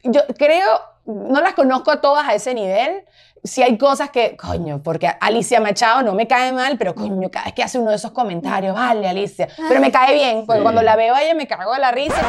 Yo 0.04 0.22
creo, 0.38 0.80
no 1.06 1.42
las 1.42 1.54
conozco 1.54 1.92
a 1.92 2.00
todas 2.02 2.28
a 2.28 2.34
ese 2.36 2.54
nivel. 2.54 3.06
Sí 3.44 3.62
hay 3.62 3.78
cosas 3.78 4.10
que, 4.10 4.38
coño, 4.38 4.82
porque 4.82 5.12
Alicia 5.20 5.60
Machado 5.60 6.02
no 6.02 6.14
me 6.14 6.28
cae 6.28 6.54
mal, 6.54 6.78
pero 6.78 6.96
coño, 6.96 7.30
cada 7.30 7.46
vez 7.46 7.54
que 7.54 7.64
hace 7.64 7.78
uno 7.78 7.90
de 7.90 7.98
esos 7.98 8.12
comentarios, 8.12 8.74
vale, 8.74 9.06
Alicia. 9.08 9.50
Pero 9.68 9.82
me 9.82 9.92
cae 9.92 10.14
bien, 10.14 10.46
porque 10.46 10.60
Sí. 10.60 10.64
cuando 10.64 10.82
la 10.82 10.96
veo 10.96 11.14
a 11.14 11.22
ella 11.22 11.36
me 11.36 11.46
cago 11.46 11.74
de 11.74 11.80
la 11.80 11.92
risa. 11.92 12.22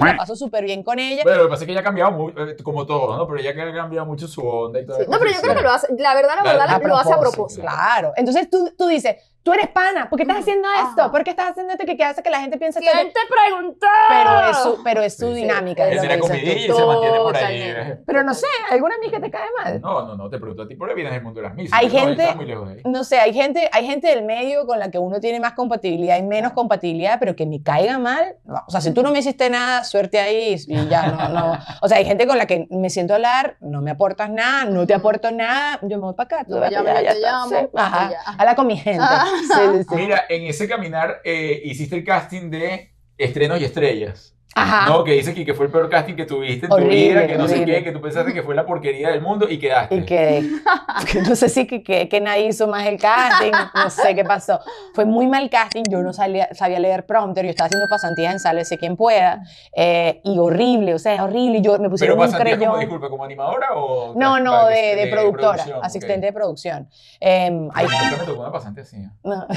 La 0.00 0.16
paso 0.16 0.36
súper 0.36 0.64
bien 0.64 0.82
con 0.82 0.98
ella. 0.98 1.22
Bueno, 1.24 1.38
lo 1.38 1.44
que 1.44 1.50
pasa 1.50 1.62
es 1.62 1.66
que 1.66 1.72
ella 1.72 1.80
ha 1.80 1.84
cambiado 1.84 2.12
mucho, 2.12 2.40
eh, 2.48 2.56
como 2.62 2.86
todo, 2.86 3.16
¿no? 3.16 3.26
Pero 3.26 3.38
ella 3.40 3.50
ha 3.50 3.74
cambiado 3.74 4.06
mucho 4.06 4.28
su 4.28 4.46
onda 4.46 4.80
y 4.80 4.86
todo. 4.86 4.98
No, 5.08 5.18
pero 5.18 5.30
yo 5.30 5.40
creo 5.40 5.54
que 5.54 5.62
lo 5.62 5.70
hace, 5.70 5.88
la 5.98 6.14
verdad, 6.14 6.36
la 6.36 6.42
verdad, 6.42 6.68
a 6.70 6.78
lo 6.78 6.96
hace 6.96 7.12
a 7.12 7.18
propósito. 7.18 7.62
Claro. 7.62 8.12
Entonces 8.16 8.48
tú, 8.50 8.72
tú 8.76 8.86
dices, 8.86 9.16
tú 9.44 9.52
eres 9.52 9.68
pana, 9.68 10.08
¿por 10.08 10.16
qué 10.16 10.22
estás 10.22 10.38
haciendo 10.38 10.66
esto? 10.70 11.02
Ajá. 11.02 11.10
¿Por 11.12 11.22
qué 11.22 11.30
estás 11.30 11.50
haciendo 11.50 11.72
esto 11.74 11.84
que, 11.84 12.02
hace 12.02 12.22
que 12.22 12.30
la 12.30 12.40
gente 12.40 12.56
piense 12.56 12.80
que... 12.80 12.86
¿Quién 12.90 13.08
te 13.12 13.20
preguntó? 13.28 13.86
Pero 14.08 14.50
es 14.50 14.56
su, 14.56 14.82
pero 14.82 15.02
es 15.02 15.16
su 15.16 15.28
Sí, 15.28 15.34
sí. 15.34 15.40
dinámica. 15.42 15.86
Él 15.86 15.98
es 15.98 16.18
tú. 16.18 16.26
comidilla 16.26 16.52
y 16.54 16.72
se 16.72 16.84
mantiene 16.86 17.18
por 17.18 17.36
ahí. 17.36 17.74
Pero 18.06 18.22
no 18.22 18.32
sé, 18.34 18.46
¿alguna 18.70 18.94
amiga 18.96 19.12
que 19.18 19.20
te 19.20 19.30
cae 19.30 19.46
mal? 19.62 19.80
No, 19.82 20.06
no, 20.06 20.16
no, 20.16 20.30
te 20.30 20.38
pregunto 20.38 20.62
a 20.62 20.66
ti 20.68 20.76
porque 20.76 20.94
vienes 20.94 21.12
del 21.12 21.22
mundo 21.22 21.40
de 21.42 21.46
las 21.48 21.54
misas. 21.54 21.78
Hay 21.78 21.88
No, 21.88 21.92
gente- 21.92 22.22
estás 22.22 22.36
muy 22.36 22.46
lejos 22.46 22.68
de 22.68 22.74
ahí. 22.76 22.80
No 22.86 23.04
sé, 23.04 23.18
hay 23.20 23.34
gente, 23.34 23.68
hay 23.70 23.86
gente 23.86 24.08
del 24.08 24.24
medio 24.24 24.66
con 24.66 24.78
la 24.78 24.90
que 24.90 24.98
uno 24.98 25.20
tiene 25.20 25.38
más 25.40 25.52
compatibilidad 25.52 26.16
y 26.16 26.22
menos 26.22 26.52
compatibilidad, 26.52 27.18
pero 27.20 27.36
que 27.36 27.44
me 27.44 27.62
caiga 27.62 27.98
mal. 27.98 28.36
no. 28.44 28.62
O 28.66 28.70
sea, 28.70 28.80
si 28.80 28.92
tú 28.92 29.02
no 29.02 29.10
me 29.12 29.18
hiciste 29.18 29.50
nada, 29.50 29.84
suerte 29.84 30.18
ahí 30.20 30.56
y 30.66 30.88
ya 30.88 31.06
no, 31.08 31.28
no. 31.28 31.58
O 31.82 31.88
sea, 31.88 31.98
hay 31.98 32.06
gente 32.06 32.26
con 32.26 32.38
la 32.38 32.46
que 32.46 32.66
me 32.70 32.88
siento 32.88 33.12
a 33.12 33.16
hablar, 33.16 33.56
no 33.60 33.82
me 33.82 33.90
aportas 33.90 34.30
nada, 34.30 34.64
no 34.64 34.86
te 34.86 34.94
aporto 34.94 35.30
nada, 35.30 35.78
yo 35.82 35.98
me 35.98 36.04
voy 36.04 36.14
para 36.14 36.38
acá. 36.38 36.44
tú 36.48 36.54
No 36.58 36.66
llames, 36.70 36.72
ya, 36.72 36.82
no 36.94 37.02
ya 37.02 37.10
está, 37.10 37.28
llamo, 37.30 37.48
sí, 37.50 37.56
ajá, 37.74 38.10
ya. 38.10 38.18
habla 38.38 38.54
con 38.54 38.66
mi 38.66 38.78
gente. 38.78 39.04
Ah. 39.06 39.26
Mira, 39.96 40.24
en 40.28 40.42
ese 40.42 40.68
caminar 40.68 41.20
eh, 41.24 41.62
hiciste 41.64 41.96
el 41.96 42.04
casting 42.04 42.50
de 42.50 42.90
Estrenos 43.18 43.60
y 43.60 43.64
Estrellas. 43.64 44.33
Ajá. 44.56 44.88
No, 44.88 45.02
que 45.04 45.12
dice 45.12 45.34
que, 45.34 45.44
que 45.44 45.52
fue 45.54 45.66
el 45.66 45.72
peor 45.72 45.88
casting 45.90 46.14
que 46.14 46.24
tuviste 46.26 46.66
en 46.66 46.70
tu 46.70 46.76
Horrible, 46.76 46.94
vida, 46.96 47.26
que 47.26 47.36
no 47.36 47.48
sé 47.48 47.54
horrible. 47.54 47.74
qué, 47.78 47.84
que 47.84 47.92
tú 47.92 48.00
pensaste 48.00 48.32
que 48.32 48.42
fue 48.42 48.54
la 48.54 48.64
porquería 48.64 49.10
del 49.10 49.20
mundo 49.20 49.48
y 49.48 49.58
quedaste. 49.58 49.96
Y 49.96 50.04
que, 50.04 50.48
que 51.10 51.22
no 51.22 51.34
sé 51.34 51.48
si 51.48 51.66
que, 51.66 51.82
que, 51.82 52.08
que 52.08 52.20
nadie 52.20 52.46
hizo 52.46 52.68
más 52.68 52.86
el 52.86 52.98
casting, 53.00 53.50
no 53.74 53.90
sé 53.90 54.14
qué 54.14 54.24
pasó. 54.24 54.60
Fue 54.94 55.04
muy 55.04 55.26
mal 55.26 55.50
casting, 55.50 55.82
yo 55.90 56.02
no 56.02 56.12
salía, 56.12 56.48
sabía 56.54 56.78
leer 56.78 57.04
prompter, 57.06 57.44
yo 57.44 57.50
estaba 57.50 57.66
haciendo 57.66 57.88
pasantías 57.88 58.32
en 58.32 58.38
Sálvese 58.40 58.78
quien 58.78 58.96
pueda, 58.96 59.42
eh, 59.76 60.20
y 60.24 60.38
horrible, 60.38 60.94
o 60.94 60.98
sea, 60.98 61.24
horrible, 61.24 61.58
y 61.58 61.62
yo 61.62 61.72
me 61.72 61.78
Pero 61.78 61.90
pusieron 61.90 62.18
un 62.18 62.24
pasantías 62.24 62.56
como, 62.58 62.72
creyón. 62.72 62.80
disculpa, 62.80 63.08
como 63.08 63.24
animadora 63.24 63.68
o... 63.74 64.14
No, 64.16 64.38
no, 64.38 64.66
de, 64.66 64.74
que- 64.74 64.96
de 64.96 65.06
productora, 65.08 65.64
ok. 65.78 65.84
asistente 65.84 66.26
de 66.26 66.32
producción. 66.32 66.88
Eh, 67.20 67.50
ahí- 67.74 67.86
Ay, 67.90 68.08
nunca 68.10 68.16
me 68.22 68.24
tocó 68.26 68.40
una 68.42 68.52
pasante 68.52 68.82
así. 68.82 68.98
no. 69.24 69.46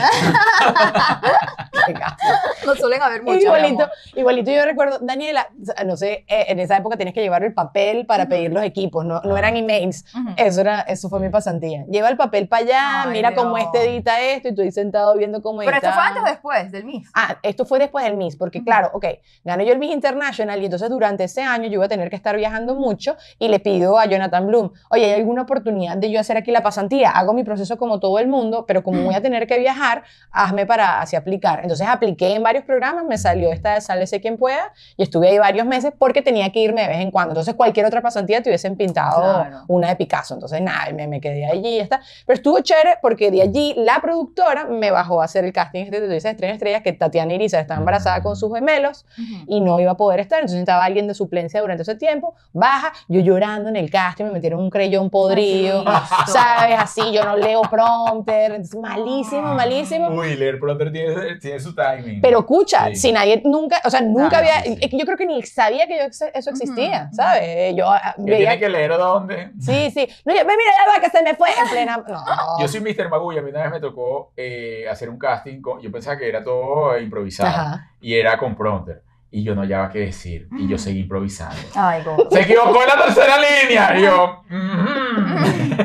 No 2.65 2.75
suelen 2.75 3.01
haber 3.01 3.23
muchos. 3.23 3.43
Igualito, 3.43 3.88
igualito 4.15 4.51
yo 4.51 4.65
recuerdo, 4.65 4.87
Daniela, 5.02 5.47
sea, 5.63 5.84
no 5.86 5.97
sé, 5.97 6.26
eh, 6.28 6.45
en 6.50 6.60
esa 6.60 6.78
época 6.78 6.97
tenías 6.97 7.13
que 7.13 7.21
llevar 7.21 7.43
el 7.43 7.54
papel 7.54 8.06
para 8.06 8.28
pedir 8.28 8.52
los 8.52 8.63
equipos, 8.63 9.06
no, 9.06 9.21
no 9.21 9.38
eran 9.38 9.56
emails. 9.56 10.06
Eso, 10.38 10.62
era, 10.62 10.82
eso 10.82 11.10
fue 11.10 11.19
mi 11.19 11.30
pasantía. 11.30 11.86
Lleva 11.89 12.10
el 12.10 12.17
papel 12.17 12.47
para 12.47 12.63
allá, 12.63 13.04
Ay, 13.04 13.12
mira 13.12 13.36
cómo 13.36 13.58
este 13.58 13.86
edita 13.86 14.21
esto 14.21 14.50
y 14.50 14.56
tú 14.56 14.62
ahí 14.62 14.71
sentado 14.71 15.15
viendo 15.15 15.41
cómo 15.41 15.60
Pero 15.60 15.71
edita. 15.71 15.89
esto 15.89 16.00
fue 16.00 16.08
antes 16.08 16.23
o 16.23 16.26
después 16.26 16.71
del 16.71 16.86
MIS. 16.86 17.10
Ah, 17.13 17.38
esto 17.43 17.65
fue 17.65 17.80
después 17.80 18.06
del 18.06 18.17
Miss, 18.17 18.36
porque 18.36 18.63
claro, 18.63 18.89
ok, 18.93 19.06
gano 19.43 19.63
yo 19.63 19.73
el 19.73 19.80
Miss 19.80 19.93
International 19.93 20.62
y 20.62 20.65
entonces 20.65 20.89
durante 20.89 21.23
ese 21.23 21.41
año 21.41 21.65
yo 21.67 21.73
iba 21.73 21.86
a 21.86 21.89
tener 21.89 22.10
que 22.10 22.15
estar 22.15 22.36
viajando 22.36 22.76
mucho 22.76 23.15
y 23.39 23.47
le 23.47 23.60
pido 23.60 23.97
a 24.00 24.06
Jonathan 24.06 24.47
Bloom, 24.47 24.71
oye, 24.89 25.06
¿hay 25.06 25.13
alguna 25.19 25.43
oportunidad 25.43 25.97
de 25.97 26.12
yo 26.12 26.19
hacer 26.19 26.38
aquí 26.38 26.52
la 26.52 26.62
pasantía? 26.63 27.12
Hago 27.12 27.34
mi 27.34 27.43
proceso 27.43 27.78
como 27.78 28.00
todo 28.00 28.19
el 28.19 28.28
mundo, 28.28 28.65
pero 28.67 28.84
como 28.84 29.02
voy 29.04 29.15
a 29.15 29.21
tener 29.28 29.47
que 29.47 29.60
viajar, 29.60 30.04
hazme 30.32 30.65
para 30.65 31.02
así 31.02 31.15
aplicar. 31.15 31.60
Entonces 31.62 31.88
apliqué 31.88 32.34
en 32.36 32.43
varios 32.43 32.63
programas, 32.63 33.06
me 33.06 33.17
salió 33.17 33.52
esta 33.52 33.73
de 33.76 33.82
Sálvese 33.82 34.21
quien 34.21 34.38
pueda 34.38 34.73
y 34.95 35.03
estuve 35.03 35.29
ahí 35.29 35.37
varios 35.37 35.65
meses 35.65 35.93
porque 35.97 36.21
tenía 36.21 36.51
que 36.51 36.59
irme 36.59 36.81
de 36.81 36.87
vez 36.87 36.99
en 36.99 37.11
cuando. 37.11 37.31
Entonces 37.31 37.53
cualquier 37.55 37.85
otra 37.85 38.01
pasantía 38.01 38.41
te 38.41 38.49
hubiesen 38.49 38.75
pintado 38.75 39.21
Claro. 39.21 39.63
una 39.67 39.89
de 39.89 39.95
Picasso. 39.95 40.33
Entonces 40.33 40.61
nada, 40.61 40.91
me, 40.93 41.07
me 41.07 41.19
quedé 41.21 41.45
allí 41.45 41.67
y 41.67 41.77
ya 41.77 41.83
está. 41.83 42.01
Pero 42.25 42.35
estuvo 42.37 42.59
chévere 42.59 42.97
porque 43.01 43.31
de 43.31 43.41
allí 43.41 43.73
la 43.77 43.99
productora 44.01 44.65
me 44.65 44.91
bajó 44.91 45.21
a 45.21 45.25
hacer 45.25 45.45
el 45.45 45.53
casting 45.53 45.83
este 45.85 46.01
de 46.01 46.17
Estrella 46.17 46.53
Estrellas 46.53 46.81
que 46.83 46.93
Tatiana 46.93 47.33
Iriza 47.33 47.59
estaba 47.59 47.79
embarazada 47.79 48.21
con 48.21 48.35
sus 48.35 48.53
gemelos 48.53 49.05
y 49.47 49.61
no 49.61 49.79
iba 49.79 49.91
a 49.91 49.97
poder 49.97 50.19
estar. 50.19 50.39
Entonces 50.39 50.59
estaba 50.59 50.83
alguien 50.83 51.07
de 51.07 51.13
suplencia 51.13 51.61
durante 51.61 51.83
ese 51.83 51.95
tiempo. 51.95 52.35
Baja, 52.53 52.91
yo 53.07 53.21
llorando 53.21 53.69
en 53.69 53.75
el 53.75 53.89
casting, 53.89 54.25
me 54.25 54.31
metieron 54.31 54.59
un 54.59 54.69
creyón 54.69 55.09
podrido. 55.09 55.83
¿Sabes? 56.27 56.75
Así, 56.79 57.01
yo 57.11 57.23
no 57.23 57.35
leo 57.37 57.61
prompter. 57.61 58.51
Entonces, 58.51 58.79
malísimo, 58.79 59.53
malísimo. 59.53 60.09
Uy, 60.09 60.35
leer 60.35 60.59
pronto 60.59 60.91
tiene, 60.91 61.35
tiene 61.39 61.59
su 61.59 61.73
timing. 61.75 62.21
Pero 62.21 62.39
escucha, 62.39 62.87
Sí. 62.89 62.95
si 62.95 63.11
nadie 63.11 63.41
nunca, 63.45 63.81
o 63.85 63.89
sea, 63.89 64.01
nunca 64.01 64.29
Claro, 64.39 64.47
había, 64.59 64.66
yo 64.75 65.06
creo 65.06 65.17
que 65.17 65.25
ni 65.25 65.41
sabía 65.43 65.88
que 65.88 65.97
yo- 65.97 66.06
eso 66.34 66.49
existía, 66.49 67.06
Ujú. 67.08 67.15
¿sabes? 67.15 67.75
Yo 67.75 67.89
ah, 67.89 68.13
Que 68.15 68.23
veía, 68.23 68.38
tiene 68.38 68.60
que 68.60 68.69
leer 68.69 68.91
dónde. 68.97 69.51
sí, 69.60 69.91
sí, 69.91 70.08
no, 70.25 70.34
yo, 70.34 70.41
mira, 70.43 70.58
ya 70.86 70.93
va, 70.93 71.01
que 71.01 71.10
se 71.10 71.23
me 71.23 71.36
fue 71.36 71.49
en 71.49 71.69
plena, 71.69 71.97
no, 72.08 72.23
Yo 72.60 72.67
soy 72.67 72.80
Mr. 72.82 73.10
Magulla, 73.10 73.39
a 73.39 73.43
mí 73.43 73.49
una 73.51 73.63
vez 73.63 73.71
me 73.71 73.80
tocó 73.80 74.32
eh, 74.38 74.86
hacer 74.89 75.10
un 75.10 75.17
casting, 75.17 75.62
con- 75.62 75.80
yo 75.82 75.91
pensaba 75.91 76.17
que 76.17 76.27
era 76.30 76.43
todo 76.43 76.97
improvisado 76.99 77.49
Ajá. 77.49 77.91
y 78.01 78.15
era 78.15 78.38
con 78.38 78.56
prompter. 78.56 79.03
Y 79.30 79.43
yo 79.43 79.53
no 79.56 79.62
hallaba 79.62 79.89
qué 79.89 79.99
decir 79.99 80.47
y 80.58 80.69
yo 80.69 80.77
seguí 80.77 81.01
improvisando. 81.01 81.58
Ay, 81.75 82.01
God. 82.01 82.30
Se 82.32 82.41
equivocó 82.43 82.82
en 82.82 82.88
la 82.88 83.03
tercera 83.06 83.36
línea. 83.38 83.99
Y 83.99 84.03
yo, 84.03 84.41
"Mhm". 84.47 85.77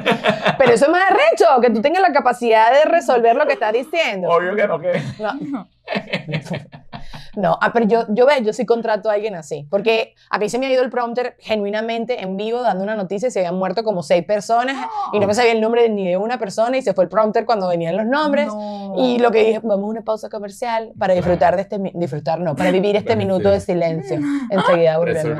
Pero 0.59 0.73
eso 0.73 0.85
es 0.85 0.91
más 0.93 1.03
arrecho, 1.11 1.61
que 1.61 1.71
tú 1.71 1.83
tengas 1.83 2.03
la 2.03 2.13
capacidad 2.13 2.71
de 2.73 2.89
resolver 2.89 3.35
lo 3.35 3.45
que 3.45 3.55
estás 3.55 3.73
diciendo. 3.73 4.29
obvio 4.29 4.55
que 4.55 4.67
no, 4.69 4.79
que. 4.79 5.03
No. 5.19 5.69
No, 7.35 7.59
ah, 7.61 7.73
pero 7.73 7.87
yo, 7.87 8.05
yo, 8.09 8.27
ve, 8.27 8.43
yo 8.43 8.53
sí 8.53 8.67
contrato 8.67 9.09
a 9.09 9.15
alguien 9.15 9.35
así, 9.35 9.67
porque 9.71 10.15
a 10.31 10.39
mí 10.39 10.49
se 10.51 10.59
me 10.59 10.67
ha 10.67 10.73
ido 10.73 10.83
el 10.83 10.91
prompter 10.91 11.37
genuinamente 11.39 12.23
en 12.23 12.37
vivo 12.37 12.61
dando 12.61 12.85
una 12.85 12.95
noticia 12.95 13.29
y 13.29 13.31
se 13.31 13.39
habían 13.41 13.55
muerto 13.57 13.85
como 13.85 14.03
seis 14.03 14.25
personas 14.25 14.77
y 15.13 15.19
no 15.21 15.27
me 15.27 15.35
sabía 15.35 15.53
el 15.53 15.61
nombre 15.61 15.83
de- 15.83 15.89
ni 15.89 16.07
de 16.09 16.17
una 16.19 16.39
persona 16.39 16.77
y 16.77 16.83
se 16.83 16.93
fue 16.93 17.05
el 17.05 17.11
prompter 17.11 17.47
cuando 17.47 17.69
venían 17.69 17.97
los 17.97 18.05
nombres. 18.07 18.49
No. 18.49 18.95
Y 18.99 19.19
lo 19.19 19.31
que 19.31 19.45
dije, 19.45 19.61
vamos 19.63 19.85
a 19.85 19.89
una 19.89 20.03
pausa 20.03 20.29
comercial 20.29 20.93
para 20.99 21.15
disfrutar 21.15 21.57
de 21.57 21.63
este, 21.63 21.79
disfrutar 21.95 22.39
no, 22.41 22.55
para 22.55 22.71
vivir 22.71 22.97
este 22.97 23.17
minuto 23.23 23.51
de 23.51 23.61
silencio. 23.61 24.21
Enseguida 24.51 24.99
volvemos. 24.99 25.39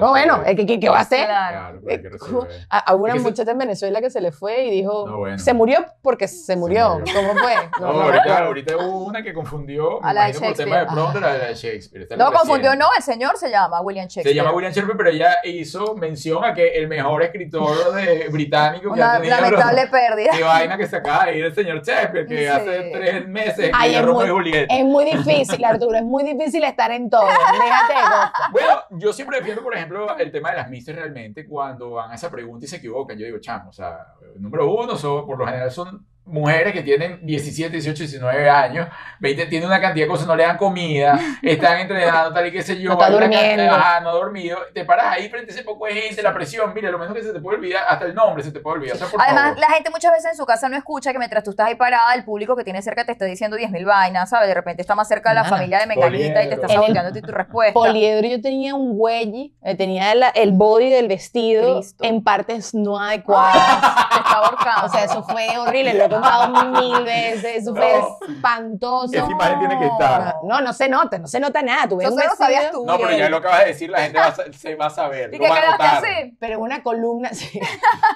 No, 0.00 0.10
bueno, 0.10 0.42
¿qué, 0.44 0.66
qué, 0.66 0.78
qué 0.80 0.88
va 0.88 0.98
a 0.98 1.02
hacer? 1.02 1.26
Claro. 1.26 1.80
Resolver. 1.84 2.48
A, 2.68 2.78
a 2.78 2.94
una 2.94 3.14
muchacha 3.16 3.50
en 3.52 3.58
Venezuela 3.58 4.00
que 4.00 4.10
se 4.10 4.20
le 4.20 4.32
fue 4.32 4.64
y 4.66 4.70
dijo, 4.70 5.06
No, 5.06 5.18
bueno. 5.18 5.38
se 5.38 5.54
murió 5.54 5.78
porque 6.02 6.28
se 6.28 6.56
murió. 6.56 6.98
murió. 6.98 7.14
¿Cómo 7.14 7.32
fue? 7.40 7.54
No, 7.80 7.86
No, 7.86 7.92
no, 7.94 8.02
ahorita, 8.02 8.40
no. 8.40 8.46
ahorita 8.46 8.76
hubo 8.76 9.04
una 9.06 9.22
que 9.22 9.32
confundió, 9.32 10.04
A 10.04 10.12
la 10.12 10.30
por 10.32 10.52
tema 10.54 10.78
de 10.80 10.86
prompter, 10.86 11.21
la 11.22 11.34
de 11.48 11.54
Shakespeare. 11.54 12.02
Esta 12.02 12.14
es 12.14 12.18
la 12.18 12.24
No 12.24 12.30
confundió, 12.32 12.70
reciente. 12.70 12.84
no, 12.84 12.90
el 12.96 13.02
señor 13.02 13.36
se 13.36 13.50
llama 13.50 13.80
William 13.80 14.04
Shakespeare. 14.06 14.28
Se 14.28 14.34
llama 14.34 14.52
William 14.52 14.72
Shakespeare, 14.72 14.96
pero 14.96 15.10
ella 15.10 15.36
hizo 15.44 15.94
mención 15.96 16.44
a 16.44 16.52
que 16.54 16.68
el 16.74 16.88
mejor 16.88 17.22
escritor 17.22 17.92
de, 17.94 18.28
británico 18.30 18.92
que 18.94 19.02
ha 19.02 19.04
Una 19.10 19.16
tenido. 19.20 19.36
lamentable 19.40 19.86
pérdida. 19.88 20.30
Qué 20.36 20.42
vaina 20.42 20.76
que 20.76 20.86
se 20.86 20.96
acaba 20.96 21.26
de 21.26 21.38
ir 21.38 21.44
el 21.44 21.54
señor 21.54 21.82
Shakespeare, 21.82 22.26
que 22.26 22.38
Sí. 22.38 22.46
hace 22.46 22.90
tres 22.92 23.28
meses 23.28 23.70
Ay, 23.74 23.94
escribió 23.94 23.98
es 24.00 24.04
Romeo 24.06 24.14
muy- 24.16 24.26
y 24.26 24.30
Julieta. 24.52 24.74
Es 24.74 24.84
muy 24.84 25.04
difícil, 25.04 25.64
Arturo, 25.64 25.96
es 25.96 26.04
muy 26.04 26.24
difícil 26.24 26.64
estar 26.64 26.90
en 26.90 27.08
todo. 27.10 27.26
Déjate 27.26 27.92
de 27.94 28.00
cosas. 28.00 28.32
Bueno, 28.52 28.82
yo 28.90 29.12
siempre 29.12 29.38
defiendo, 29.38 29.62
por 29.62 29.74
ejemplo, 29.76 30.16
el 30.18 30.30
tema 30.32 30.50
de 30.50 30.56
las 30.56 30.68
misses 30.70 30.94
realmente 30.96 31.46
cuando 31.46 31.90
van 31.92 32.10
a 32.10 32.14
esa 32.14 32.30
pregunta 32.30 32.64
y 32.64 32.68
se 32.68 32.76
equivocan. 32.76 33.16
Yo 33.18 33.26
digo, 33.26 33.38
chamo, 33.40 33.70
o 33.70 33.72
sea, 33.72 33.98
número 34.36 34.70
uno, 34.72 34.96
son, 34.96 35.26
por 35.26 35.38
lo 35.38 35.46
general 35.46 35.70
son 35.70 36.06
mujeres 36.24 36.72
que 36.72 36.82
tienen 36.82 37.18
17, 37.26 37.70
18, 37.72 38.02
19 38.04 38.48
años, 38.48 38.88
20, 39.20 39.46
tienen 39.46 39.68
una 39.68 39.80
cantidad 39.80 40.04
de 40.06 40.10
cosas, 40.10 40.26
no 40.26 40.36
le 40.36 40.44
dan 40.44 40.56
comida, 40.56 41.18
están 41.42 41.78
entrenando, 41.80 42.32
tal 42.32 42.46
y 42.46 42.52
qué 42.52 42.62
sé 42.62 42.80
yo, 42.80 42.90
No 42.90 42.94
está 42.94 43.06
cantidad- 43.18 43.40
durmiendo. 43.56 43.78
no 44.02 44.12
dormido, 44.12 44.58
te 44.72 44.84
paras 44.84 45.06
ahí 45.08 45.28
frente 45.28 45.50
a 45.50 45.54
ese 45.54 45.64
poco 45.64 45.86
de 45.86 45.94
gente, 45.94 46.22
la 46.22 46.32
presión, 46.32 46.72
mira, 46.74 46.90
lo 46.90 46.98
menos 46.98 47.14
que 47.14 47.22
se 47.22 47.32
te 47.32 47.40
puede 47.40 47.58
olvidar, 47.58 47.84
hasta 47.88 48.04
el 48.06 48.14
nombre 48.14 48.42
se 48.44 48.52
te 48.52 48.60
puede 48.60 48.76
olvidar, 48.78 48.96
o 48.96 48.98
sea, 49.00 49.08
por 49.08 49.20
Además, 49.20 49.42
favor. 49.44 49.58
la 49.58 49.66
gente 49.74 49.90
muchas 49.90 50.12
veces 50.12 50.30
en 50.32 50.36
su 50.36 50.46
casa 50.46 50.68
no 50.68 50.76
escucha 50.76 51.12
que 51.12 51.18
mientras 51.18 51.42
tú 51.44 51.50
estás 51.50 51.66
ahí 51.68 51.74
parada, 51.74 52.14
el 52.14 52.24
público 52.24 52.54
que 52.56 52.64
tiene 52.64 52.80
cerca 52.82 53.04
te 53.04 53.12
está 53.12 53.24
diciendo 53.24 53.56
10.000 53.56 53.84
vainas, 53.84 54.30
¿sabes? 54.30 54.48
De 54.48 54.54
repente 54.54 54.80
está 54.82 54.94
más 54.94 55.08
cerca 55.08 55.30
de 55.30 55.34
la 55.36 55.42
Nada. 55.42 55.56
familia 55.56 55.78
de 55.80 55.86
Menganita 55.86 56.44
y 56.44 56.48
te 56.48 56.54
está 56.54 56.68
saboteando 56.68 57.20
tu 57.20 57.32
respuesta. 57.32 57.72
Poliedro 57.74 58.28
yo 58.28 58.40
tenía 58.40 58.74
un 58.74 58.96
güey, 58.96 59.54
eh, 59.62 59.74
tenía 59.76 60.14
la- 60.14 60.28
el 60.30 60.52
body 60.52 60.88
del 60.90 61.08
vestido 61.08 61.78
Cristo. 61.78 62.04
en 62.04 62.22
partes 62.22 62.74
no 62.74 62.98
adecuadas. 63.00 63.52
Te 64.12 64.18
está 64.18 64.36
ahorcando. 64.38 64.86
O 64.86 64.88
sea, 64.88 65.04
eso 65.04 65.22
fue 65.24 65.46
horrible, 65.58 65.94
contado 66.12 66.72
mil 66.72 67.04
veces, 67.04 67.64
fue 67.74 67.92
No. 67.98 68.18
espantoso. 68.34 69.14
Esa 69.14 69.30
imagen 69.30 69.58
tiene 69.60 69.78
que 69.78 69.86
estar. 69.86 70.34
No, 70.44 70.60
no 70.60 70.72
se 70.72 70.88
nota, 70.88 71.18
no 71.18 71.26
se 71.26 71.40
nota 71.40 71.62
nada. 71.62 71.88
Tú 71.88 71.96
ves 71.96 72.08
un 72.10 72.16
vestido, 72.16 72.36
sabías 72.36 72.70
tú. 72.70 72.84
No, 72.84 72.96
pero 72.98 73.12
ya 73.16 73.28
lo 73.28 73.38
acabas 73.38 73.60
de 73.60 73.66
decir, 73.66 73.90
la 73.90 74.00
gente 74.02 74.18
va 74.18 74.34
se 74.52 74.74
va 74.74 74.86
a 74.86 74.90
saber, 74.90 75.30
¿Y 75.32 75.38
lo 75.38 75.44
qué 75.44 75.50
va 75.50 75.56
a 75.58 75.70
notar. 75.72 75.96
así? 76.04 76.36
pero 76.38 76.60
una 76.60 76.82
columna, 76.82 77.28
sí, 77.32 77.58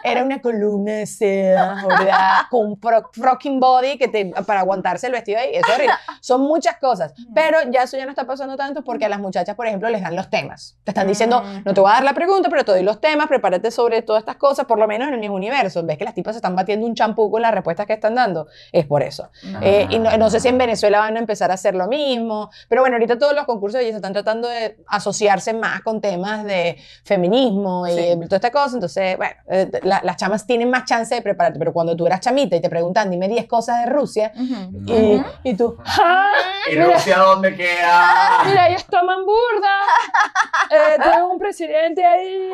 era 0.03 0.23
una 0.23 0.41
columna 0.41 0.93
de 0.93 1.07
seda, 1.07 1.85
¿verdad? 1.89 2.31
Con 2.51 2.67
un 2.67 2.81
frocking 3.13 3.61
body 3.61 3.99
que 3.99 4.09
te, 4.09 4.27
para 4.47 4.61
aguantarse 4.61 5.07
el 5.07 5.13
vestido 5.13 5.39
ahí, 5.41 5.51
es 5.55 5.63
horrible. 5.69 5.95
Son 6.21 6.41
muchas 6.43 6.77
cosas, 6.79 7.13
pero 7.35 7.59
ya 7.71 7.83
eso 7.83 7.97
ya 7.97 8.05
no 8.05 8.11
está 8.11 8.27
pasando 8.27 8.57
tanto 8.57 8.83
porque 8.85 9.05
a 9.05 9.09
las 9.09 9.19
muchachas, 9.21 9.55
por 9.57 9.67
ejemplo, 9.67 9.89
les 9.91 10.03
dan 10.03 10.17
los 10.17 10.29
temas. 10.31 10.77
Te 10.85 10.91
están 10.91 11.07
diciendo, 11.07 11.43
Mm. 11.43 11.63
no 11.65 11.75
te 11.75 11.81
voy 11.81 11.91
a 11.91 11.95
dar 11.95 12.05
la 12.05 12.15
pregunta, 12.15 12.49
pero 12.49 12.65
te 12.65 12.73
doy 12.73 12.83
los 12.83 13.01
temas, 13.01 13.27
prepárate 13.29 13.71
sobre 13.71 14.03
todas 14.03 14.21
estas 14.21 14.37
cosas, 14.37 14.67
por 14.67 14.79
lo 14.79 14.87
menos 14.89 15.09
en 15.09 15.21
mi 15.21 15.29
universo. 15.29 15.83
Ves 15.85 15.99
que 15.99 16.05
las 16.05 16.15
tipas 16.15 16.35
se 16.35 16.39
están 16.39 16.57
batiendo 16.57 16.87
un 16.87 16.95
champú 16.95 17.31
con 17.31 17.43
las 17.43 17.53
respuestas 17.53 17.86
que 17.87 17.93
están 17.95 18.15
dando, 18.15 18.47
es 18.73 18.87
por 18.87 19.03
eso. 19.03 19.31
Eh, 19.63 19.87
y 19.91 19.99
no, 19.99 20.17
no 20.17 20.31
sé 20.31 20.41
si 20.41 20.49
en 20.49 20.59
Venezuela 20.59 20.99
van 21.01 21.17
a 21.17 21.19
empezar 21.21 21.51
a 21.51 21.55
hacer 21.55 21.75
lo 21.75 21.87
mismo, 21.87 22.51
pero 22.69 22.83
bueno, 22.83 22.97
ahorita 22.97 23.19
todos 23.19 23.35
los 23.35 23.45
concursos 23.45 23.75
de 23.79 23.85
belleza 23.85 23.97
están 23.99 24.13
tratando 24.13 24.49
de 24.49 24.79
asociarse 24.89 25.53
más 25.55 25.81
con 25.83 26.01
temas 26.01 26.45
de 26.45 26.77
feminismo 27.05 27.87
y 27.87 27.93
Sí. 27.93 28.21
toda 28.25 28.37
esta 28.37 28.51
cosa, 28.51 28.75
entonces, 28.75 29.17
bueno, 29.17 29.35
eh, 29.49 29.71
la- 29.83 30.01
las 30.05 30.17
chamas 30.17 30.47
tienen 30.47 30.71
más 30.71 30.85
chance 30.85 31.15
de 31.15 31.23
prepararte, 31.23 31.59
pero 31.59 31.73
cuando 31.73 31.97
tú 31.97 32.07
eras 32.07 32.21
chamita 32.21 32.57
y 32.57 32.61
te 32.61 32.69
preguntan, 32.69 33.11
dime 33.11 33.29
10 33.29 33.47
cosas 33.47 33.81
de 33.85 33.87
Rusia, 33.91 34.33
Ujú. 34.35 34.93
y, 34.93 35.51
y 35.51 35.55
tú, 35.55 35.77
¡ah! 35.85 36.33
¿Y 36.71 36.77
Rusia 36.77 37.19
dónde 37.19 37.55
queda? 37.55 38.43
Mira, 38.47 38.69
ellos 38.69 38.85
toman 38.87 39.25
burda. 39.25 39.77
Eh, 40.69 40.97
tengo 41.01 41.33
un 41.33 41.39
presidente 41.39 42.05
ahí 42.05 42.51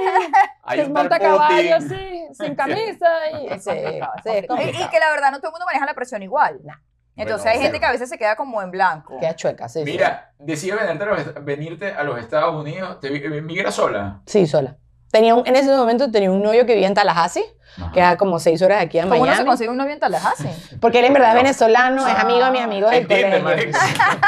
Hay 0.65 0.79
que 0.81 0.87
un 0.87 0.93
monta 0.93 1.19
caballo 1.19 1.77
así, 1.77 2.25
sin 2.35 2.55
camisa. 2.57 3.09
Y, 3.43 3.49
sí, 3.59 3.59
sí, 3.61 3.71
es 3.71 4.45
Y, 4.45 4.47
complicado. 4.47 4.85
y 4.87 4.89
que 4.91 4.99
la 5.01 5.11
verdad 5.11 5.31
no 5.33 5.39
todo 5.39 5.49
el 5.49 5.53
mundo 5.53 5.67
maneja 5.67 5.87
la 5.87 5.95
presión 5.95 6.23
igual. 6.23 6.61
Entonces 7.15 7.45
Bueno, 7.45 7.51
hay 7.51 7.57
gente 7.63 7.69
cero. 7.73 7.81
que 7.81 7.87
a 7.87 7.93
veces 7.93 8.09
se 8.09 8.17
queda 8.19 8.37
como 8.37 8.63
en 8.63 8.71
blanco. 8.71 9.19
Queda 9.21 9.37
chueca, 9.37 9.69
sí. 9.69 9.81
sí. 9.81 9.85
Mira, 9.85 10.33
decide 10.39 10.77
venirte 10.77 11.03
a, 11.05 11.07
los, 11.07 11.19
est- 11.21 11.39
venirte 11.43 11.93
a 11.93 12.03
los 12.05 12.19
Estados 12.19 12.55
Unidos, 12.55 13.01
te 13.01 13.11
vi- 13.11 13.41
migra 13.43 13.71
sola. 13.71 14.23
Sí, 14.27 14.47
sola. 14.47 14.79
Tenía 15.11 15.35
un- 15.35 15.47
en 15.47 15.55
ese 15.57 15.69
momento 15.77 16.11
tenía 16.11 16.31
un 16.31 16.43
novio 16.43 16.65
que 16.65 16.73
vivía 16.73 16.87
en 16.89 16.95
Tallahassee, 16.95 17.45
que 17.93 18.01
era 18.01 18.17
como 18.17 18.39
seis 18.39 18.61
horas 18.63 18.79
de 18.79 18.85
aquí 18.85 18.99
a 18.99 19.03
¿Cómo 19.03 19.15
uno 19.17 19.25
se 19.27 19.31
Miami. 19.31 19.47
consigue 19.49 19.71
un 19.71 19.77
novio 19.77 19.93
en 19.93 20.01
Tallahassee? 20.01 20.49
Porque 20.81 20.99
él 21.01 21.07
en 21.07 21.13
verdad 21.15 21.31
es 21.31 21.35
No. 21.35 21.43
venezolano, 21.43 22.07
es 22.07 22.15
Ah. 22.15 22.21
amigo 22.23 22.45
de 22.45 22.51
mis 22.51 22.61
amigos 22.63 22.91
del 22.91 23.01
Entiende, 23.03 23.41
colegio. 23.43 23.73
marico. 23.73 23.79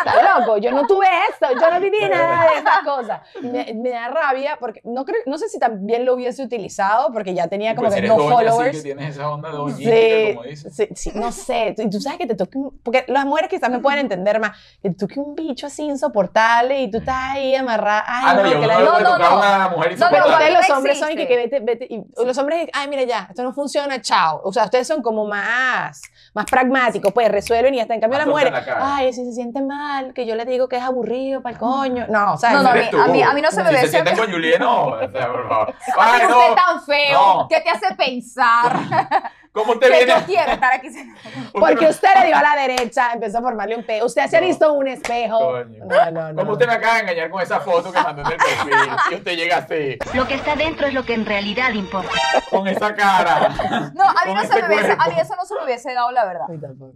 Está 0.00 0.38
loco, 0.38 0.56
yo 0.58 0.70
no 0.72 0.86
tuve 0.86 1.06
eso, 1.28 1.52
yo 1.60 1.70
no 1.70 1.80
viví 1.80 1.98
nada 2.08 2.44
de 2.50 2.58
esas 2.60 2.78
cosas. 2.84 3.20
Me, 3.42 3.72
me 3.74 3.90
da 3.90 4.08
rabia 4.08 4.56
porque 4.58 4.80
no 4.84 5.04
creo, 5.04 5.18
no 5.26 5.38
sé 5.38 5.48
si 5.48 5.58
también 5.58 6.04
lo 6.04 6.14
hubiese 6.14 6.42
utilizado 6.42 7.12
porque 7.12 7.34
ya 7.34 7.48
tenía 7.48 7.74
como 7.74 7.88
Pues 7.88 8.00
que 8.00 8.06
no 8.08 8.16
followers. 8.18 8.76
que 8.76 8.82
tienes 8.82 9.16
esa 9.16 9.30
onda 9.30 9.50
doñística, 9.50 9.90
Sí, 9.90 10.34
como 10.34 10.42
dices. 10.48 10.74
sí, 10.76 10.88
sí, 10.94 11.12
no 11.14 11.32
sé, 11.32 11.74
y 11.78 11.90
tú 11.90 12.00
sabes 12.00 12.18
que 12.18 12.26
te 12.26 12.34
toque 12.34 12.58
un, 12.58 12.78
porque 12.82 13.04
las 13.08 13.24
mujeres 13.26 13.50
quizás 13.50 13.70
me 13.70 13.78
pueden 13.80 14.00
entender 14.00 14.40
más, 14.40 14.56
que 14.82 14.90
te 14.90 14.96
toque 14.96 15.20
un 15.20 15.34
bicho 15.34 15.66
así 15.66 15.82
insoportable 15.84 16.80
y 16.82 16.90
tú 16.90 16.98
estás 16.98 17.16
ahí 17.32 17.54
amarrada, 17.54 18.04
ay, 18.06 18.24
Ah, 18.26 18.34
no, 18.34 18.42
no, 18.42 18.52
yo 18.52 18.60
que 18.60 18.66
la- 18.66 18.78
no, 18.78 18.84
no, 18.84 18.98
le 18.98 19.04
no, 19.04 19.12
tocaba 19.12 19.30
no. 19.30 19.36
una 19.56 19.68
mujer 19.68 19.70
No, 19.70 19.76
pero 19.76 19.82
pero 19.82 19.92
insoportable. 19.92 20.32
ustedes 20.34 20.58
los 20.58 20.68
no 20.68 20.76
hombres 20.76 20.98
son 20.98 21.10
y 21.12 21.16
que, 21.16 21.26
que 21.26 21.34
existe. 21.34 21.60
vete, 21.60 21.84
vete, 21.86 21.94
y 21.94 22.24
los 22.24 22.38
hombres, 22.38 22.68
ay, 22.80 22.88
mira 22.88 23.02
ya, 23.04 23.26
esto 23.30 23.42
no 23.42 23.52
funciona, 23.52 24.00
chao. 24.00 24.40
O 24.44 24.52
sea, 24.52 24.64
ustedes 24.64 24.86
son 24.86 25.02
como 25.02 25.26
más, 25.26 26.02
más 26.34 26.44
pragmáticos, 26.46 27.12
pues 27.12 27.28
resuelven 27.30 27.74
y 27.74 27.76
ya 27.78 27.82
está. 27.82 27.94
En 27.94 28.00
cambio, 28.00 28.18
las 28.18 28.26
mujeres, 28.28 28.52
la 28.52 28.64
cara. 28.64 28.96
ay, 28.96 29.12
si 29.12 29.24
se 29.24 29.32
siente 29.32 29.60
mal, 29.62 30.12
que 30.14 30.26
yo 30.26 30.34
le 30.34 30.44
digo 30.44 30.68
que 30.68 30.76
es 30.76 30.82
aburrido 30.82 31.42
para 31.42 31.52
el 31.54 31.58
coño. 31.58 32.06
No, 32.08 32.34
o 32.34 32.36
sea, 32.38 32.50
No, 32.52 32.62
no, 32.62 32.70
a 32.70 32.72
mí, 32.72 32.78
Eres 32.80 32.90
tú. 32.90 33.00
a 33.00 33.06
mí, 33.08 33.22
a 33.22 33.32
mí 33.32 33.40
no 33.42 33.50
se 33.50 33.62
me 33.62 33.68
Si 33.70 33.74
ve 33.74 33.80
se 33.80 33.86
ese... 33.86 33.92
sienten 33.96 34.16
con 34.16 34.30
Julián, 34.32 34.60
no. 34.60 34.84
O 34.86 34.98
sea, 35.10 35.32
por 35.32 35.48
favor. 35.48 35.74
Ay, 35.98 36.22
usted 36.26 36.48
no. 36.48 36.54
tan 36.54 36.82
feo. 36.84 37.12
no. 37.36 37.46
¿Qué 37.48 37.60
te 37.60 37.70
hace 37.70 37.94
pensar 37.94 38.72
¿Cómo 39.52 39.78
te 39.80 39.88
que 39.88 39.96
viene? 39.96 40.12
yo 40.20 40.26
quiero 40.26 40.52
estar 40.52 40.72
aquí? 40.72 40.88
porque 41.52 41.86
usted 41.88 42.08
le 42.20 42.26
dio 42.28 42.36
a 42.36 42.42
la 42.42 42.54
derecha, 42.62 43.10
empezó 43.14 43.38
a 43.38 43.42
formarle 43.42 43.76
un 43.76 43.84
peo. 43.84 44.06
Usted 44.06 44.26
se 44.28 44.36
ha 44.36 44.40
visto 44.40 44.72
un 44.72 44.86
espejo. 44.86 45.38
Coño. 45.38 45.84
No, 45.86 46.10
no, 46.12 46.32
no. 46.32 46.36
¿Cómo 46.40 46.52
usted 46.52 46.66
me 46.68 46.74
acaba 46.74 46.94
de 46.94 47.00
engañar 47.00 47.30
con 47.30 47.42
esa 47.42 47.58
foto 47.60 47.90
que 47.90 48.00
mandó 48.00 48.22
en 48.22 48.28
el 48.32 48.36
perfil? 48.36 48.72
Y 49.10 49.14
usted 49.16 49.36
llega 49.36 49.56
así, 49.56 49.98
Lo 50.14 50.26
que 50.28 50.34
está 50.34 50.54
dentro 50.54 50.86
es 50.86 50.94
lo 50.94 51.04
que 51.04 51.14
en 51.14 51.26
realidad 51.26 51.70
importa. 51.72 52.10
con 52.50 52.68
esa 52.68 52.94
cara. 52.94 53.48
No, 53.94 54.04
a 54.04 54.24
mí 54.24 54.34
no 54.34 54.42
este 54.42 54.54
se 54.54 54.62
me 54.62 54.68
hubiese, 54.68 54.92
a 54.92 55.06
mí 55.08 55.14
eso 55.20 55.34
no 55.36 55.44
se 55.44 55.54
me 55.56 55.64
hubiese 55.64 55.94
dado 55.94 56.12
la 56.12 56.24
verdad. 56.26 56.46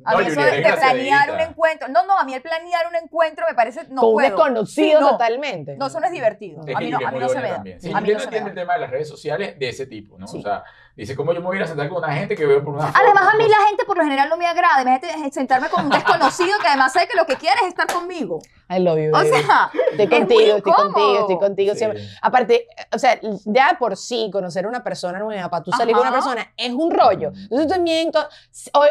A 0.04 0.12
No, 0.12 0.18
mí 0.18 0.26
eso 0.26 0.40
de, 0.40 0.50
de 0.60 0.72
planear 0.72 1.30
un 1.32 1.40
encuentro. 1.40 1.88
No, 1.88 2.06
no, 2.06 2.16
a 2.18 2.24
mí 2.24 2.34
el 2.34 2.42
planear 2.42 2.86
un 2.88 2.94
encuentro 2.96 3.46
me 3.48 3.54
parece. 3.54 3.84
No 3.88 4.00
Con 4.02 4.08
un 4.10 4.14
puedo. 4.14 4.28
desconocido 4.28 4.98
Sí, 4.98 5.04
no. 5.04 5.10
totalmente. 5.10 5.76
No, 5.76 5.86
eso 5.88 5.98
no 5.98 6.06
es 6.06 6.12
divertido. 6.12 6.60
Es 6.66 6.76
A 6.76 6.78
mí 6.78 6.90
no, 6.90 6.98
a 6.98 7.10
mí 7.10 7.28
se 7.28 7.40
me 7.40 7.48
da. 7.48 7.54
también. 7.56 7.80
Sí, 7.80 7.88
A 7.92 8.00
mí 8.00 8.00
Julián 8.00 8.12
no 8.12 8.18
no 8.18 8.20
se 8.20 8.30
me 8.30 8.36
entiende 8.36 8.50
el 8.50 8.54
tema 8.56 8.74
de 8.74 8.80
las 8.80 8.90
redes 8.90 9.08
sociales 9.08 9.58
de 9.58 9.68
ese 9.68 9.86
tipo, 9.86 10.16
¿no? 10.18 10.26
Sí. 10.28 10.38
O 10.38 10.42
sea, 10.42 10.62
dice, 10.96 11.16
¿cómo 11.16 11.32
yo 11.32 11.40
me 11.40 11.46
voy 11.46 11.56
a 11.56 11.60
ir 11.60 11.64
a 11.64 11.66
sentar 11.66 11.88
con 11.88 11.98
una 11.98 12.12
gente 12.12 12.34
que 12.36 12.46
veo 12.46 12.62
por 12.64 12.74
una 12.74 12.86
foto? 12.86 12.98
Además, 13.02 13.34
a 13.34 13.36
mí 13.36 13.48
la 13.48 13.66
gente 13.68 13.84
por 13.84 13.96
lo 13.96 14.04
general 14.04 14.28
no 14.28 14.36
me 14.36 14.46
agrada. 14.46 14.82
Imagínate 14.82 15.30
sentarme 15.32 15.68
con 15.68 15.84
un 15.86 15.90
desconocido 15.90 16.58
que 16.60 16.68
además 16.68 16.92
sabe 16.92 17.08
que 17.08 17.16
lo 17.16 17.26
que 17.26 17.36
quiere 17.36 17.56
es 17.62 17.68
estar 17.68 17.86
conmigo. 17.92 18.40
I 18.70 18.78
love 18.78 18.96
you, 18.98 19.08
O 19.10 19.12
baby. 19.12 19.28
sea, 19.28 19.70
Estoy 19.90 20.04
es 20.04 20.10
contigo, 20.10 20.40
estoy 20.56 20.56
incómodo. 20.72 20.92
contigo, 20.92 21.18
estoy 21.20 21.38
contigo 21.38 21.72
Sí. 21.74 21.78
siempre. 21.78 22.02
Aparte, 22.22 22.66
o 22.94 22.98
sea, 22.98 23.18
ya 23.44 23.76
por 23.78 23.96
sí 23.96 24.30
conocer 24.32 24.64
a 24.64 24.68
una 24.68 24.82
persona 24.82 25.18
nueva, 25.18 25.50
para 25.50 25.62
tú 25.62 25.70
salir 25.72 25.92
con 25.94 26.00
una 26.00 26.10
Ajá. 26.10 26.18
persona, 26.18 26.52
es 26.56 26.70
un 26.72 26.90
rollo. 26.90 27.32
Entonces 27.34 27.68
también, 27.68 28.10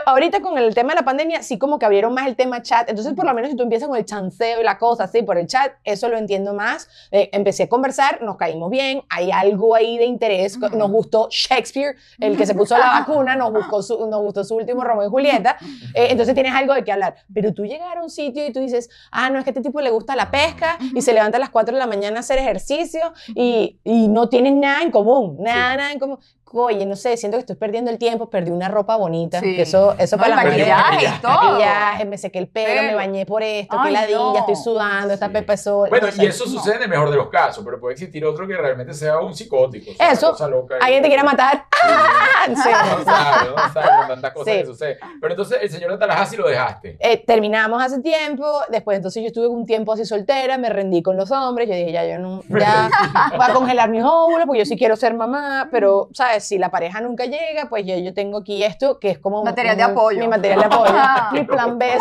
ahorita 0.06 0.42
con 0.42 0.58
el 0.58 0.74
tema 0.76 0.90
de 0.94 1.00
la 1.00 1.06
pandemia, 1.06 1.42
sí 1.42 1.58
como 1.58 1.80
que 1.80 1.86
abrieron 1.86 2.14
más 2.14 2.28
el 2.28 2.36
tema 2.36 2.62
chat. 2.62 2.90
Entonces, 2.90 3.14
por 3.14 3.26
lo 3.26 3.34
menos 3.34 3.50
si 3.52 3.58
tú 3.58 3.64
empiezas 3.64 3.88
con 3.90 3.98
el 3.98 4.06
chanceo 4.06 4.62
y 4.62 4.64
la 4.64 4.78
cosa 4.78 5.06
así 5.06 5.24
por 5.24 5.38
el 5.38 5.48
chat, 5.48 5.74
eso 5.84 6.08
lo 6.10 6.18
entiendo 6.18 6.54
más. 6.54 6.88
Eh, 7.12 7.30
empecé 7.34 7.64
a 7.64 7.70
conversar, 7.70 8.22
nos 8.22 8.38
caímos 8.38 8.70
bien, 8.70 9.04
hay 9.10 9.32
algo 9.32 9.74
ahí 9.76 9.98
de 9.98 10.06
interés. 10.06 10.58
Nos 10.60 10.92
gustó 10.92 11.28
Shakespeare, 11.32 11.93
el 12.20 12.38
que 12.38 12.46
se 12.46 12.56
puso 12.56 12.78
la 12.78 12.88
vacuna, 12.88 13.36
nos, 13.36 13.52
buscó 13.52 13.82
su, 13.82 14.08
nos 14.08 14.22
gustó 14.22 14.44
su 14.44 14.56
último 14.56 14.84
Romeo 14.84 15.08
y 15.08 15.10
Julieta. 15.10 15.58
Eh, 15.94 16.08
entonces 16.10 16.34
tienes 16.34 16.54
algo 16.54 16.74
de 16.74 16.84
qué 16.84 16.92
hablar. 16.92 17.16
Pero 17.34 17.54
tú 17.54 17.66
llegar 17.66 17.98
a 17.98 18.04
un 18.04 18.10
sitio 18.10 18.46
y 18.46 18.52
tú 18.52 18.60
dices, 18.60 18.90
ah, 19.12 19.30
no, 19.30 19.40
es 19.40 19.44
que 19.44 19.50
a 19.50 19.54
este 19.54 19.62
tipo 19.62 19.82
le 19.82 19.90
gusta 19.90 20.16
la 20.16 20.32
pesca 20.32 20.78
y 20.94 21.02
se 21.02 21.14
levanta 21.14 21.38
a 21.38 21.40
las 21.40 21.50
4 21.50 21.74
de 21.74 21.80
la 21.80 21.88
mañana 21.88 22.18
a 22.18 22.20
hacer 22.22 22.40
ejercicio 22.40 23.14
y, 23.36 23.80
y 23.84 24.08
no 24.08 24.30
tienen 24.30 24.60
nada 24.60 24.82
en 24.82 24.92
común, 24.92 25.38
nada, 25.40 25.78
nada 25.78 25.92
en 25.92 26.00
común. 26.00 26.20
Oye, 26.54 26.86
no 26.86 26.96
sé, 26.96 27.18
siento 27.18 27.38
que 27.38 27.42
estoy 27.42 27.56
perdiendo 27.56 27.90
el 27.92 27.98
tiempo, 27.98 28.30
perdí 28.30 28.52
una 28.52 28.68
ropa 28.70 28.96
bonita. 28.96 29.40
Sí. 29.40 29.56
eso 29.60 29.96
eso 29.98 30.16
No, 30.18 30.24
para 30.24 30.34
el 30.34 30.36
las 30.38 30.46
mujeres. 30.46 30.76
maquillaje 30.78 31.16
y 31.18 31.22
todo. 31.22 31.32
Maquillaje, 31.52 32.06
me 32.06 32.18
sequé 32.18 32.40
el 32.40 32.48
pelo, 32.48 32.82
me 32.84 32.96
bañé 32.96 33.26
por 33.26 33.42
esto, 33.44 33.76
Ay, 33.80 33.88
que 33.88 33.92
ladilla, 33.92 34.18
no. 34.18 34.38
estoy 34.38 34.56
sudando, 34.56 35.14
esta 35.14 35.28
Sí. 35.28 35.34
pepa 35.34 35.54
de 35.54 35.58
sol. 35.58 35.90
Bueno, 35.90 36.08
no 36.08 36.14
sé. 36.14 36.24
y 36.24 36.28
eso 36.28 36.46
sucede 36.48 36.76
en 36.78 36.84
el 36.84 36.90
mejor 36.90 37.10
de 37.10 37.18
los 37.18 37.30
casos, 37.30 37.64
pero 37.66 37.80
puede 37.80 37.94
existir 37.94 38.24
otro 38.26 38.48
que 38.48 38.56
realmente 38.56 38.94
sea 38.94 39.20
un 39.20 39.34
psicótico. 39.36 39.92
o 39.92 39.96
sea, 39.96 40.12
Eso. 40.12 40.32
cosa 40.32 40.48
loca 40.48 40.76
Alguien 40.82 41.02
te 41.02 41.08
quiere 41.10 41.24
matar. 41.24 41.66
¡Ah! 41.84 42.10
No 42.50 42.56
sabe, 42.62 43.50
no 43.56 43.74
sabe 43.74 43.88
con 44.00 44.08
tantas 44.10 44.34
cosas 44.34 44.54
que 44.54 44.66
suceden. 44.66 44.98
Pero 45.22 45.34
entonces 45.34 45.58
el 45.62 45.70
señor 45.70 45.92
de 45.92 45.98
Tallahassee 45.98 46.38
lo 46.38 46.48
dejaste. 46.50 46.98
Eh, 47.00 47.24
terminamos 47.26 47.82
hace 47.82 48.02
tiempo, 48.02 48.46
después 48.70 48.98
entonces 48.98 49.22
yo 49.24 49.28
estuve 49.28 49.48
un 49.48 49.66
tiempo 49.66 49.94
así 49.94 50.06
soltera, 50.06 50.58
me 50.58 50.70
rendí 50.70 51.02
con 51.02 51.16
los 51.16 51.32
hombres, 51.32 51.70
yo 51.70 51.76
dije, 51.76 51.92
ya, 51.94 52.06
yo 52.06 52.20
no, 52.20 52.44
ya 52.50 52.90
voy 53.38 53.46
a 53.50 53.54
congelar 53.54 53.90
mis 53.90 54.04
óvulos 54.04 54.46
porque 54.46 54.60
yo 54.60 54.66
sí 54.66 54.76
quiero 54.78 54.96
ser 54.98 55.14
mamá, 55.14 55.70
pero, 55.72 56.10
¿sabes? 56.14 56.43
Si 56.44 56.58
la 56.58 56.70
pareja 56.70 57.02
nunca 57.02 57.26
llega, 57.26 57.68
pues 57.70 57.86
yo, 57.86 57.96
yo 57.98 58.14
tengo 58.14 58.40
aquí 58.40 58.64
esto 58.64 59.00
que 59.00 59.10
es 59.12 59.20
como... 59.20 59.44
Material 59.44 59.78
de 59.78 59.86
mi- 59.86 59.92
apoyo. 59.92 60.20
Mi 60.20 60.28
material 60.28 60.60
de 60.60 60.66
apoyo, 60.66 60.94
mi 61.34 61.44
plan 61.44 61.78
B. 61.80 61.88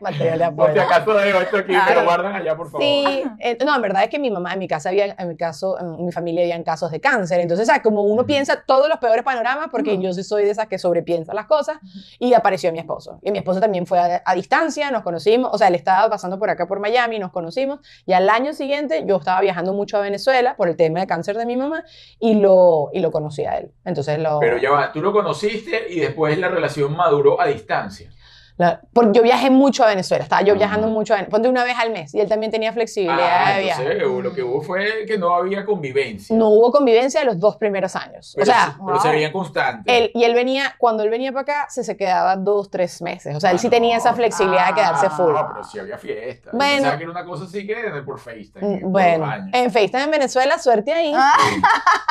material 0.00 0.38
de 0.38 0.50
Por 0.52 0.72
si 0.72 0.78
apoyo. 0.78 0.82
acaso 0.82 1.14
dejo 1.14 1.40
esto 1.40 1.56
aquí, 1.58 1.72
Claro. 1.72 1.88
me 1.90 1.94
lo 1.96 2.04
guardan 2.04 2.34
allá, 2.34 2.56
por 2.56 2.66
favor. 2.70 2.82
Sí, 2.82 3.24
eh, 3.38 3.56
no, 3.64 3.74
en 3.74 3.82
verdad 3.82 4.02
es 4.04 4.10
que 4.10 4.18
mi 4.18 4.30
mamá, 4.30 4.52
en 4.52 4.58
mi 4.58 4.68
casa 4.68 4.90
había, 4.90 5.14
en 5.18 5.28
mi 5.28 5.36
caso, 5.36 5.78
en 5.80 6.04
mi 6.04 6.12
familia 6.12 6.42
habían 6.42 6.62
casos 6.62 6.90
de 6.90 7.00
cáncer. 7.00 7.40
Entonces, 7.40 7.66
sea, 7.66 7.80
como 7.82 8.02
uno 8.02 8.26
piensa 8.26 8.62
todos 8.66 8.88
los 8.88 8.98
peores 8.98 9.24
panoramas, 9.24 9.68
porque 9.70 9.98
yo 9.98 10.12
sí 10.12 10.22
soy 10.22 10.44
de 10.44 10.50
esas 10.50 10.66
que 10.68 10.78
sobrepiensa 10.78 11.32
las 11.34 11.46
cosas, 11.46 11.78
y 12.18 12.34
apareció 12.34 12.70
mi 12.72 12.78
esposo. 12.78 13.18
Y 13.22 13.30
mi 13.30 13.38
esposo 13.38 13.60
también 13.60 13.86
fue 13.86 13.98
a, 13.98 14.22
a 14.24 14.34
distancia, 14.34 14.90
nos 14.90 15.02
conocimos, 15.02 15.50
o 15.52 15.58
sea, 15.58 15.68
él 15.68 15.74
estaba 15.74 16.08
pasando 16.10 16.38
por 16.38 16.50
acá 16.50 16.66
por 16.66 16.80
Miami, 16.80 17.18
nos 17.18 17.32
conocimos, 17.32 17.80
y 18.06 18.12
al 18.12 18.28
año 18.28 18.52
siguiente 18.52 19.04
yo 19.06 19.16
estaba 19.16 19.40
viajando 19.40 19.72
mucho 19.72 19.96
a 19.96 20.00
Venezuela 20.00 20.54
por 20.56 20.68
el 20.68 20.76
tema 20.76 21.00
de 21.00 21.06
cáncer 21.06 21.36
de 21.38 21.46
mi 21.46 21.56
mamá, 21.56 21.84
y 22.18 22.34
lo, 22.34 22.90
y 22.94 23.00
lo 23.00 23.10
conocí 23.10 23.44
a 23.44 23.58
él. 23.58 23.72
Entonces 23.84 24.20
lo... 24.20 24.38
Pero 24.38 24.56
ya 24.56 24.70
va, 24.70 24.92
tú 24.92 25.02
lo 25.02 25.12
conociste 25.12 25.86
y 25.90 25.98
después 25.98 26.38
la 26.38 26.48
relación 26.48 26.96
maduró 26.96 27.40
a 27.40 27.46
distancia. 27.46 28.08
La- 28.56 28.80
por- 28.92 29.10
yo 29.12 29.22
viajé 29.22 29.50
mucho 29.50 29.82
a 29.82 29.88
Venezuela, 29.88 30.22
estaba 30.22 30.42
yo 30.42 30.54
Ah. 30.54 30.56
viajando 30.56 30.86
mucho, 30.86 31.12
a 31.12 31.16
Ven- 31.16 31.26
ponte 31.26 31.48
una 31.48 31.64
vez 31.64 31.76
al 31.78 31.90
mes, 31.90 32.14
y 32.14 32.20
él 32.20 32.28
también 32.28 32.52
tenía 32.52 32.72
flexibilidad 32.72 33.18
Ah, 33.46 33.52
de 33.56 33.62
viaje. 33.64 33.94
lo 33.98 34.32
que 34.32 34.42
hubo 34.44 34.60
fue 34.62 35.04
que 35.06 35.18
no 35.18 35.34
había 35.34 35.64
convivencia. 35.64 36.36
No 36.36 36.50
hubo 36.50 36.70
convivencia 36.70 37.18
de 37.20 37.26
los 37.26 37.40
dos 37.40 37.56
primeros 37.56 37.96
años. 37.96 38.32
Pero, 38.36 38.42
o 38.44 38.54
sea, 38.54 38.76
pero 38.86 39.00
se 39.00 39.08
veían 39.10 39.32
constantes. 39.32 39.84
él, 39.92 40.10
y 40.14 40.22
él 40.22 40.34
venía, 40.34 40.76
cuando 40.78 41.02
él 41.02 41.10
venía 41.10 41.32
para 41.32 41.42
acá, 41.42 41.66
se, 41.68 41.82
se 41.82 41.96
quedaba 41.96 42.36
dos, 42.36 42.70
tres 42.70 43.02
meses. 43.02 43.34
O 43.34 43.40
sea, 43.40 43.50
él 43.50 43.56
Ah, 43.56 43.58
sí 43.58 43.68
tenía 43.68 43.96
esa 43.96 44.14
flexibilidad 44.14 44.68
de 44.68 44.74
quedarse 44.74 45.06
ah, 45.06 45.10
full. 45.10 45.32
No, 45.32 45.48
pero 45.52 45.64
sí 45.64 45.78
había 45.80 45.98
fiesta. 45.98 46.50
Bueno. 46.52 46.74
Pensaba 46.76 46.96
que 46.98 47.02
era 47.02 47.10
una 47.12 47.24
cosa 47.24 47.44
así 47.46 47.66
que 47.66 47.74
por 48.06 48.20
FaceTime. 48.20 48.66
Mm, 48.76 48.80
por 48.82 48.90
Bueno, 48.90 49.32
en 49.52 49.70
FaceTime 49.72 50.02
en 50.04 50.10
Venezuela, 50.12 50.58
suerte 50.58 50.92
ahí. 50.92 51.12
Ah, 51.16 51.32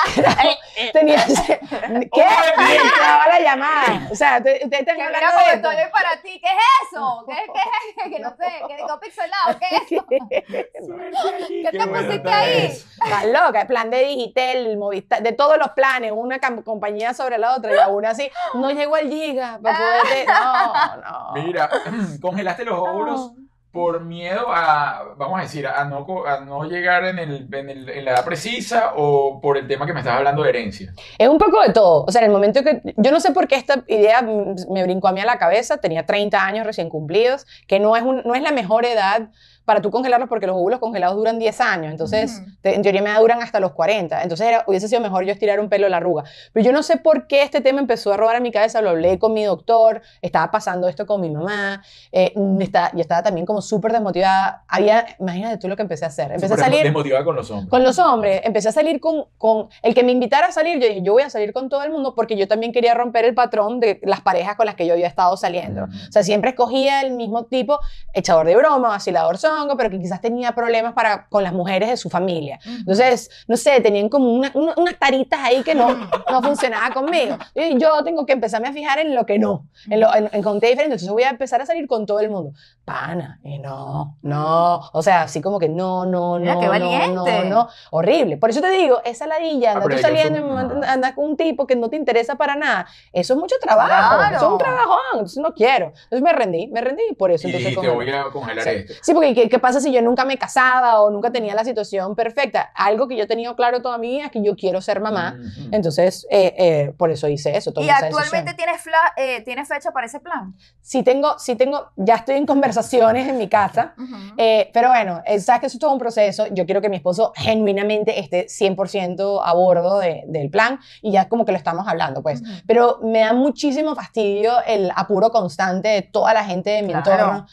Tenía, 0.93 1.23
¿Qué? 1.25 2.21
Grababa 2.21 3.27
la 3.31 3.39
llamada. 3.41 4.07
O 4.11 4.15
sea, 4.15 4.41
te- 4.41 4.59
ustedes 4.63 4.81
están 4.81 4.95
que 4.97 5.03
hablando 5.03 5.69
de 5.69 5.87
para 5.89 6.21
ti. 6.21 6.32
¿Qué 6.39 6.47
es 6.47 6.91
eso? 6.91 7.25
¿Qué, 7.27 7.33
qué 7.35 7.59
es? 7.59 8.13
Que 8.13 8.19
no 8.19 8.29
sé, 8.31 8.45
que 8.67 8.75
digo 8.75 8.99
pixelado. 8.99 9.59
¿Qué 9.59 9.75
es 9.75 9.91
eso? 9.91 10.05
¿Qué 10.29 11.69
te 11.71 11.87
pusiste 11.87 12.29
ahí? 12.29 12.65
Está 12.65 13.25
loca, 13.25 13.61
el 13.61 13.67
plan 13.67 13.89
de 13.89 14.03
Digitel, 14.05 14.77
Movistar, 14.77 15.21
de 15.21 15.31
todos 15.31 15.57
los 15.57 15.69
planes, 15.69 16.11
una 16.13 16.39
compañía 16.63 17.13
sobre 17.13 17.37
la 17.37 17.55
otra 17.55 17.73
y 17.73 17.79
aún 17.79 18.05
así 18.05 18.29
no 18.53 18.71
llegó 18.71 18.95
al 18.95 19.09
giga 19.09 19.59
para 19.61 19.77
poderte. 19.77 20.25
No, 20.25 20.97
no. 20.97 21.33
Mira, 21.43 21.69
congelaste 22.21 22.65
los 22.65 22.77
óvulos 22.77 23.31
por 23.73 24.01
miedo 24.01 24.45
a, 24.53 25.15
vamos 25.17 25.39
a 25.39 25.41
decir, 25.41 25.65
a 25.65 25.83
no, 25.85 26.05
a 26.27 26.41
no 26.41 26.63
llegar 26.65 27.05
en, 27.05 27.17
el, 27.17 27.47
en, 27.51 27.69
el- 27.71 27.89
en 27.89 28.05
la 28.05 28.11
edad 28.11 28.23
precisa 28.23 28.93
o 28.95 29.41
por 29.41 29.57
el 29.57 29.67
tema 29.67 29.87
que 29.87 29.93
me 29.93 29.99
estabas 30.01 30.19
hablando 30.19 30.43
de 30.43 30.49
herencia. 30.49 30.93
Es 31.17 31.27
un 31.27 31.39
poco 31.39 31.59
de 31.65 31.73
todo. 31.73 32.05
O 32.05 32.11
sea, 32.11 32.21
en 32.21 32.27
el 32.27 32.31
momento 32.31 32.61
que. 32.63 32.81
Yo 32.97 33.11
no 33.11 33.19
sé 33.19 33.31
por 33.31 33.47
qué 33.47 33.55
esta 33.55 33.83
idea 33.87 34.21
me 34.21 34.83
brincó 34.83 35.07
a 35.07 35.11
mí 35.11 35.21
a 35.21 35.25
la 35.25 35.39
cabeza. 35.39 35.77
Tenía 35.77 36.05
30 36.05 36.45
años 36.45 36.67
recién 36.67 36.87
cumplidos, 36.87 37.47
que 37.67 37.79
no 37.79 37.97
es, 37.97 38.03
un- 38.03 38.21
no 38.23 38.35
es 38.35 38.43
la 38.43 38.51
mejor 38.51 38.85
edad 38.85 39.29
para 39.65 39.81
tú 39.81 39.89
congelarlos 39.91 40.29
porque 40.29 40.45
los 40.47 40.55
óvulos 40.55 40.79
congelados 40.79 41.15
duran 41.15 41.39
10 41.39 41.59
años. 41.61 41.91
Entonces, 41.91 42.39
Ujú. 42.41 42.51
te- 42.61 42.75
en 42.75 42.81
teoría 42.81 43.01
me 43.01 43.13
duran 43.19 43.41
hasta 43.41 43.59
los 43.59 43.71
40. 43.73 44.21
Entonces, 44.23 44.47
era, 44.47 44.63
hubiese 44.67 44.87
sido 44.87 45.01
mejor 45.01 45.23
yo 45.25 45.31
estirar 45.31 45.59
un 45.59 45.69
pelo 45.69 45.85
de 45.85 45.89
la 45.91 45.97
arruga. 45.97 46.23
Pero 46.51 46.65
yo 46.65 46.71
no 46.71 46.83
sé 46.83 46.97
por 46.97 47.27
qué 47.27 47.43
este 47.43 47.61
tema 47.61 47.79
empezó 47.79 48.13
a 48.13 48.17
robar 48.17 48.35
a 48.35 48.39
mi 48.39 48.51
cabeza. 48.51 48.81
Lo 48.81 48.89
hablé 48.91 49.19
con 49.19 49.33
mi 49.33 49.43
doctor. 49.43 50.01
Estaba 50.21 50.51
pasando 50.51 50.87
esto 50.87 51.05
con 51.05 51.21
mi 51.21 51.29
mamá. 51.29 51.81
Eh, 52.11 52.33
mm, 52.35 52.61
estaba, 52.61 52.91
yo 52.93 52.99
estaba 53.01 53.23
también 53.23 53.45
como 53.45 53.61
súper 53.61 53.91
desmotivada. 53.91 54.63
Había. 54.67 55.05
Imagínate 55.19 55.57
tú 55.57 55.67
lo 55.67 55.75
que 55.75 55.81
empecé 55.83 56.05
a 56.05 56.09
hacer. 56.09 56.31
Empecé 56.31 56.53
a 56.53 56.57
salir. 56.57 56.83
Desmotivada 56.83 57.23
con 57.23 57.35
los 57.35 57.49
hombres. 57.49 57.69
Con 57.69 57.83
los 57.83 57.99
hombres, 57.99 58.41
empecé 58.43 58.69
a 58.69 58.71
salir 58.71 58.99
con, 58.99 59.25
con 59.37 59.69
el 59.81 59.93
que 59.93 60.03
me 60.03 60.11
invitara 60.11 60.47
a 60.47 60.51
salir. 60.51 60.79
Yo 60.79 60.87
dije, 60.87 61.01
yo 61.03 61.13
voy 61.13 61.23
a 61.23 61.29
salir 61.29 61.53
con 61.53 61.69
todo 61.69 61.83
el 61.83 61.91
mundo 61.91 62.13
porque 62.15 62.35
yo 62.35 62.47
también 62.47 62.71
quería 62.73 62.93
romper 62.93 63.25
el 63.25 63.33
patrón 63.33 63.79
de 63.79 63.99
las 64.03 64.21
parejas 64.21 64.55
con 64.55 64.65
las 64.65 64.75
que 64.75 64.85
yo 64.85 64.93
había 64.93 65.07
estado 65.07 65.37
saliendo. 65.37 65.83
O 65.85 66.11
sea, 66.11 66.23
siempre 66.23 66.49
escogía 66.51 67.01
el 67.01 67.11
mismo 67.13 67.45
tipo, 67.45 67.79
echador 68.13 68.45
de 68.45 68.55
broma, 68.55 68.89
vacilador 68.89 69.37
zongo, 69.57 69.77
pero 69.77 69.89
que 69.89 69.99
quizás 69.99 70.21
tenía 70.21 70.53
problemas 70.53 70.93
para, 70.93 71.27
con 71.27 71.43
las 71.43 71.53
mujeres 71.53 71.89
de 71.89 71.97
su 71.97 72.09
familia. 72.09 72.59
Entonces, 72.65 73.29
no 73.47 73.57
sé, 73.57 73.79
tenían 73.81 74.09
como 74.09 74.31
una- 74.33 74.51
una- 74.53 74.73
unas 74.77 74.97
taritas 74.97 75.39
ahí 75.41 75.63
que 75.63 75.75
no, 75.75 75.87
no 76.29 76.41
funcionaba 76.41 76.93
conmigo. 76.93 77.37
Y 77.55 77.77
yo 77.77 78.03
tengo 78.03 78.25
que 78.25 78.33
empezarme 78.33 78.67
a 78.67 78.73
fijar 78.73 78.99
en 78.99 79.15
lo 79.15 79.25
que 79.25 79.39
no, 79.39 79.67
en, 79.89 79.99
lo, 79.99 80.13
en, 80.15 80.29
en 80.31 80.41
diferente. 80.41 80.83
Entonces 80.83 81.09
voy 81.09 81.23
a 81.23 81.29
empezar 81.29 81.61
a 81.61 81.65
salir 81.65 81.87
con 81.87 82.05
todo 82.05 82.19
el 82.19 82.29
mundo. 82.29 82.53
Pana, 82.85 83.39
y 83.45 83.59
no, 83.59 84.17
no. 84.23 84.81
O 84.91 85.01
sea, 85.01 85.21
así 85.21 85.41
como 85.41 85.57
que 85.57 85.69
no, 85.69 86.05
no, 86.05 86.37
Mira, 86.37 86.55
no, 86.55 86.59
qué 86.59 86.65
no, 86.65 86.71
valiente. 86.71 87.43
no, 87.45 87.45
no. 87.45 87.69
Horrible. 87.91 88.35
Por 88.35 88.49
eso 88.49 88.59
te 88.59 88.69
digo, 88.71 88.99
esa 89.05 89.25
ladilla, 89.25 89.71
Ah, 89.77 89.79
pero 89.81 89.95
tú 89.95 90.01
saliendo 90.01 90.39
y 90.39 90.41
andas 90.57 90.89
andas 90.89 91.13
con 91.13 91.23
un 91.23 91.37
tipo 91.37 91.65
que 91.65 91.77
no 91.77 91.89
te 91.89 91.95
interesa 91.95 92.35
para 92.35 92.55
nada. 92.57 92.85
Eso 93.13 93.35
es 93.35 93.39
mucho 93.39 93.55
trabajo. 93.61 93.87
Claro. 94.17 94.35
Eso 94.35 94.45
es 94.47 94.51
un 94.51 94.57
trabajón. 94.57 94.97
Entonces 95.13 95.37
no 95.41 95.53
quiero. 95.53 95.87
Entonces 95.87 96.21
me 96.21 96.33
rendí, 96.33 96.67
me 96.67 96.81
rendí 96.81 97.03
por 97.17 97.31
eso 97.31 97.47
Y 97.47 97.51
entonces 97.51 97.73
congelé. 97.75 97.95
voy 97.95 98.09
a 98.11 98.23
congelar 98.31 98.63
Sí. 98.65 98.69
esto. 98.71 98.93
Sí, 99.01 99.13
porque 99.13 99.33
¿qué, 99.33 99.47
qué 99.47 99.59
pasa 99.59 99.79
si 99.79 99.93
yo 99.93 100.01
nunca 100.01 100.25
me 100.25 100.37
casaba 100.37 101.01
o 101.01 101.09
nunca 101.09 101.31
tenía 101.31 101.55
la 101.55 101.63
situación 101.63 102.15
perfecta? 102.15 102.69
Algo 102.75 103.07
que 103.07 103.15
yo 103.15 103.23
he 103.23 103.27
tenido 103.27 103.55
claro 103.55 103.81
toda 103.81 103.97
mi 103.97 104.09
vida 104.09 104.25
es 104.25 104.31
que 104.31 104.43
yo 104.43 104.57
quiero 104.57 104.81
ser 104.81 104.99
mamá. 104.99 105.37
Ujú. 105.39 105.69
Entonces, 105.71 106.27
eh, 106.29 106.53
eh, 106.57 106.93
por 106.97 107.11
eso 107.11 107.29
hice 107.29 107.55
eso. 107.55 107.71
¿Y 107.77 107.89
actualmente 107.89 108.53
tienes, 108.55 108.81
fla- 108.85 109.13
eh, 109.15 109.41
tienes 109.45 109.69
fecha 109.69 109.91
para 109.91 110.05
ese 110.07 110.19
plan? 110.19 110.53
Sí 110.81 111.01
tengo, 111.01 111.39
sí 111.39 111.55
tengo, 111.55 111.87
ya 111.95 112.15
estoy 112.15 112.35
en 112.35 112.45
conversaciones 112.83 113.27
en 113.27 113.37
mi 113.37 113.47
casa. 113.47 113.93
Eh, 114.37 114.69
pero 114.73 114.89
bueno, 114.89 115.21
eh, 115.25 115.39
sabes 115.39 115.61
que 115.61 115.67
eso 115.67 115.77
es 115.77 115.79
todo 115.79 115.91
un 115.93 115.99
proceso. 115.99 116.45
Yo 116.51 116.65
quiero 116.65 116.81
que 116.81 116.89
mi 116.89 116.95
esposo 116.97 117.31
genuinamente 117.35 118.19
esté 118.19 118.47
100% 118.49 119.41
a 119.43 119.53
bordo 119.53 119.99
de- 119.99 120.23
del 120.27 120.49
plan 120.49 120.79
y 121.01 121.11
ya 121.11 121.29
como 121.29 121.45
que 121.45 121.51
lo 121.51 121.57
estamos 121.57 121.87
hablando, 121.87 122.21
pues. 122.21 122.41
Ujú. 122.41 122.51
Pero 122.67 122.99
me 123.03 123.19
da 123.19 123.33
muchísimo 123.33 123.95
fastidio 123.95 124.53
el 124.65 124.91
apuro 124.95 125.29
constante 125.31 125.87
de 125.89 126.01
toda 126.01 126.33
la 126.33 126.43
gente 126.43 126.71
de 126.71 126.81
mi 126.81 126.93
Claro. 126.93 127.11
entorno. 127.11 127.45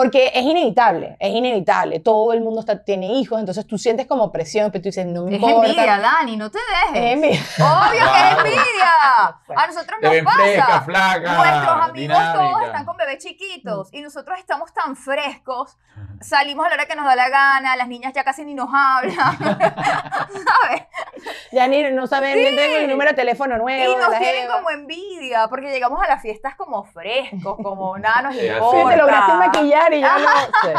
Porque 0.00 0.30
es 0.32 0.42
inevitable, 0.44 1.16
es 1.18 1.34
inevitable. 1.34 1.98
Todo 2.00 2.32
el 2.32 2.40
mundo 2.40 2.60
está, 2.60 2.84
tiene 2.84 3.06
hijos, 3.14 3.40
entonces 3.40 3.66
tú 3.66 3.78
sientes 3.78 4.06
como 4.06 4.30
presión, 4.30 4.70
pero 4.70 4.82
tú 4.82 4.88
dices, 4.90 5.04
no 5.06 5.24
me 5.24 5.34
Es 5.36 5.42
importa. 5.42 5.68
envidia, 5.68 5.98
Dani, 5.98 6.36
no 6.36 6.50
te 6.50 6.58
Es 6.58 6.92
dejes. 6.92 7.12
envidia. 7.14 7.40
Obvio 7.58 8.04
que 8.12 8.18
es 8.20 8.38
envidia. 8.38 8.92
A 9.56 9.66
nosotros 9.66 9.98
nos 10.00 10.14
pasa. 10.24 10.36
fresca, 10.38 10.80
flaca, 10.82 11.32
Nuestros 11.34 11.76
amigos 11.76 11.92
dinámica. 11.94 12.32
todos 12.34 12.62
están 12.62 12.84
con 12.84 12.96
bebés 12.96 13.18
chiquitos 13.24 13.88
y 13.92 14.02
nosotros 14.02 14.38
estamos 14.38 14.72
tan 14.72 14.94
frescos. 14.96 15.76
Salimos 16.20 16.66
a 16.66 16.68
la 16.68 16.74
hora 16.74 16.86
que 16.86 16.96
nos 16.96 17.04
da 17.04 17.16
la 17.16 17.28
gana, 17.28 17.76
las 17.76 17.88
niñas 17.88 18.12
ya 18.12 18.22
casi 18.24 18.44
ni 18.44 18.54
nos 18.54 18.68
hablan. 18.72 19.36
Ya 21.52 21.66
ni 21.66 21.82
no 21.90 22.06
saben, 22.06 22.36
ni 22.36 22.56
tengo 22.56 22.76
el 22.76 22.88
número 22.88 23.10
de 23.10 23.16
teléfono 23.16 23.56
nuevo. 23.58 23.92
Y 23.92 23.96
nos 23.96 24.18
tienen 24.18 24.48
como 24.48 24.70
envidia 24.70 25.48
porque 25.48 25.70
llegamos 25.70 26.02
a 26.02 26.08
las 26.08 26.22
fiestas 26.22 26.54
como 26.56 26.84
frescos, 26.84 27.56
como 27.62 27.96
nada 27.98 28.22
nos 28.22 28.36
Sí, 28.36 28.46
importa. 28.46 28.76
Sí, 28.82 28.88
te 28.90 28.96
lograste 28.96 29.32
maquillar 29.32 29.92
y 29.94 30.00
yo 30.00 30.08
no 30.08 30.18
sé. 30.62 30.74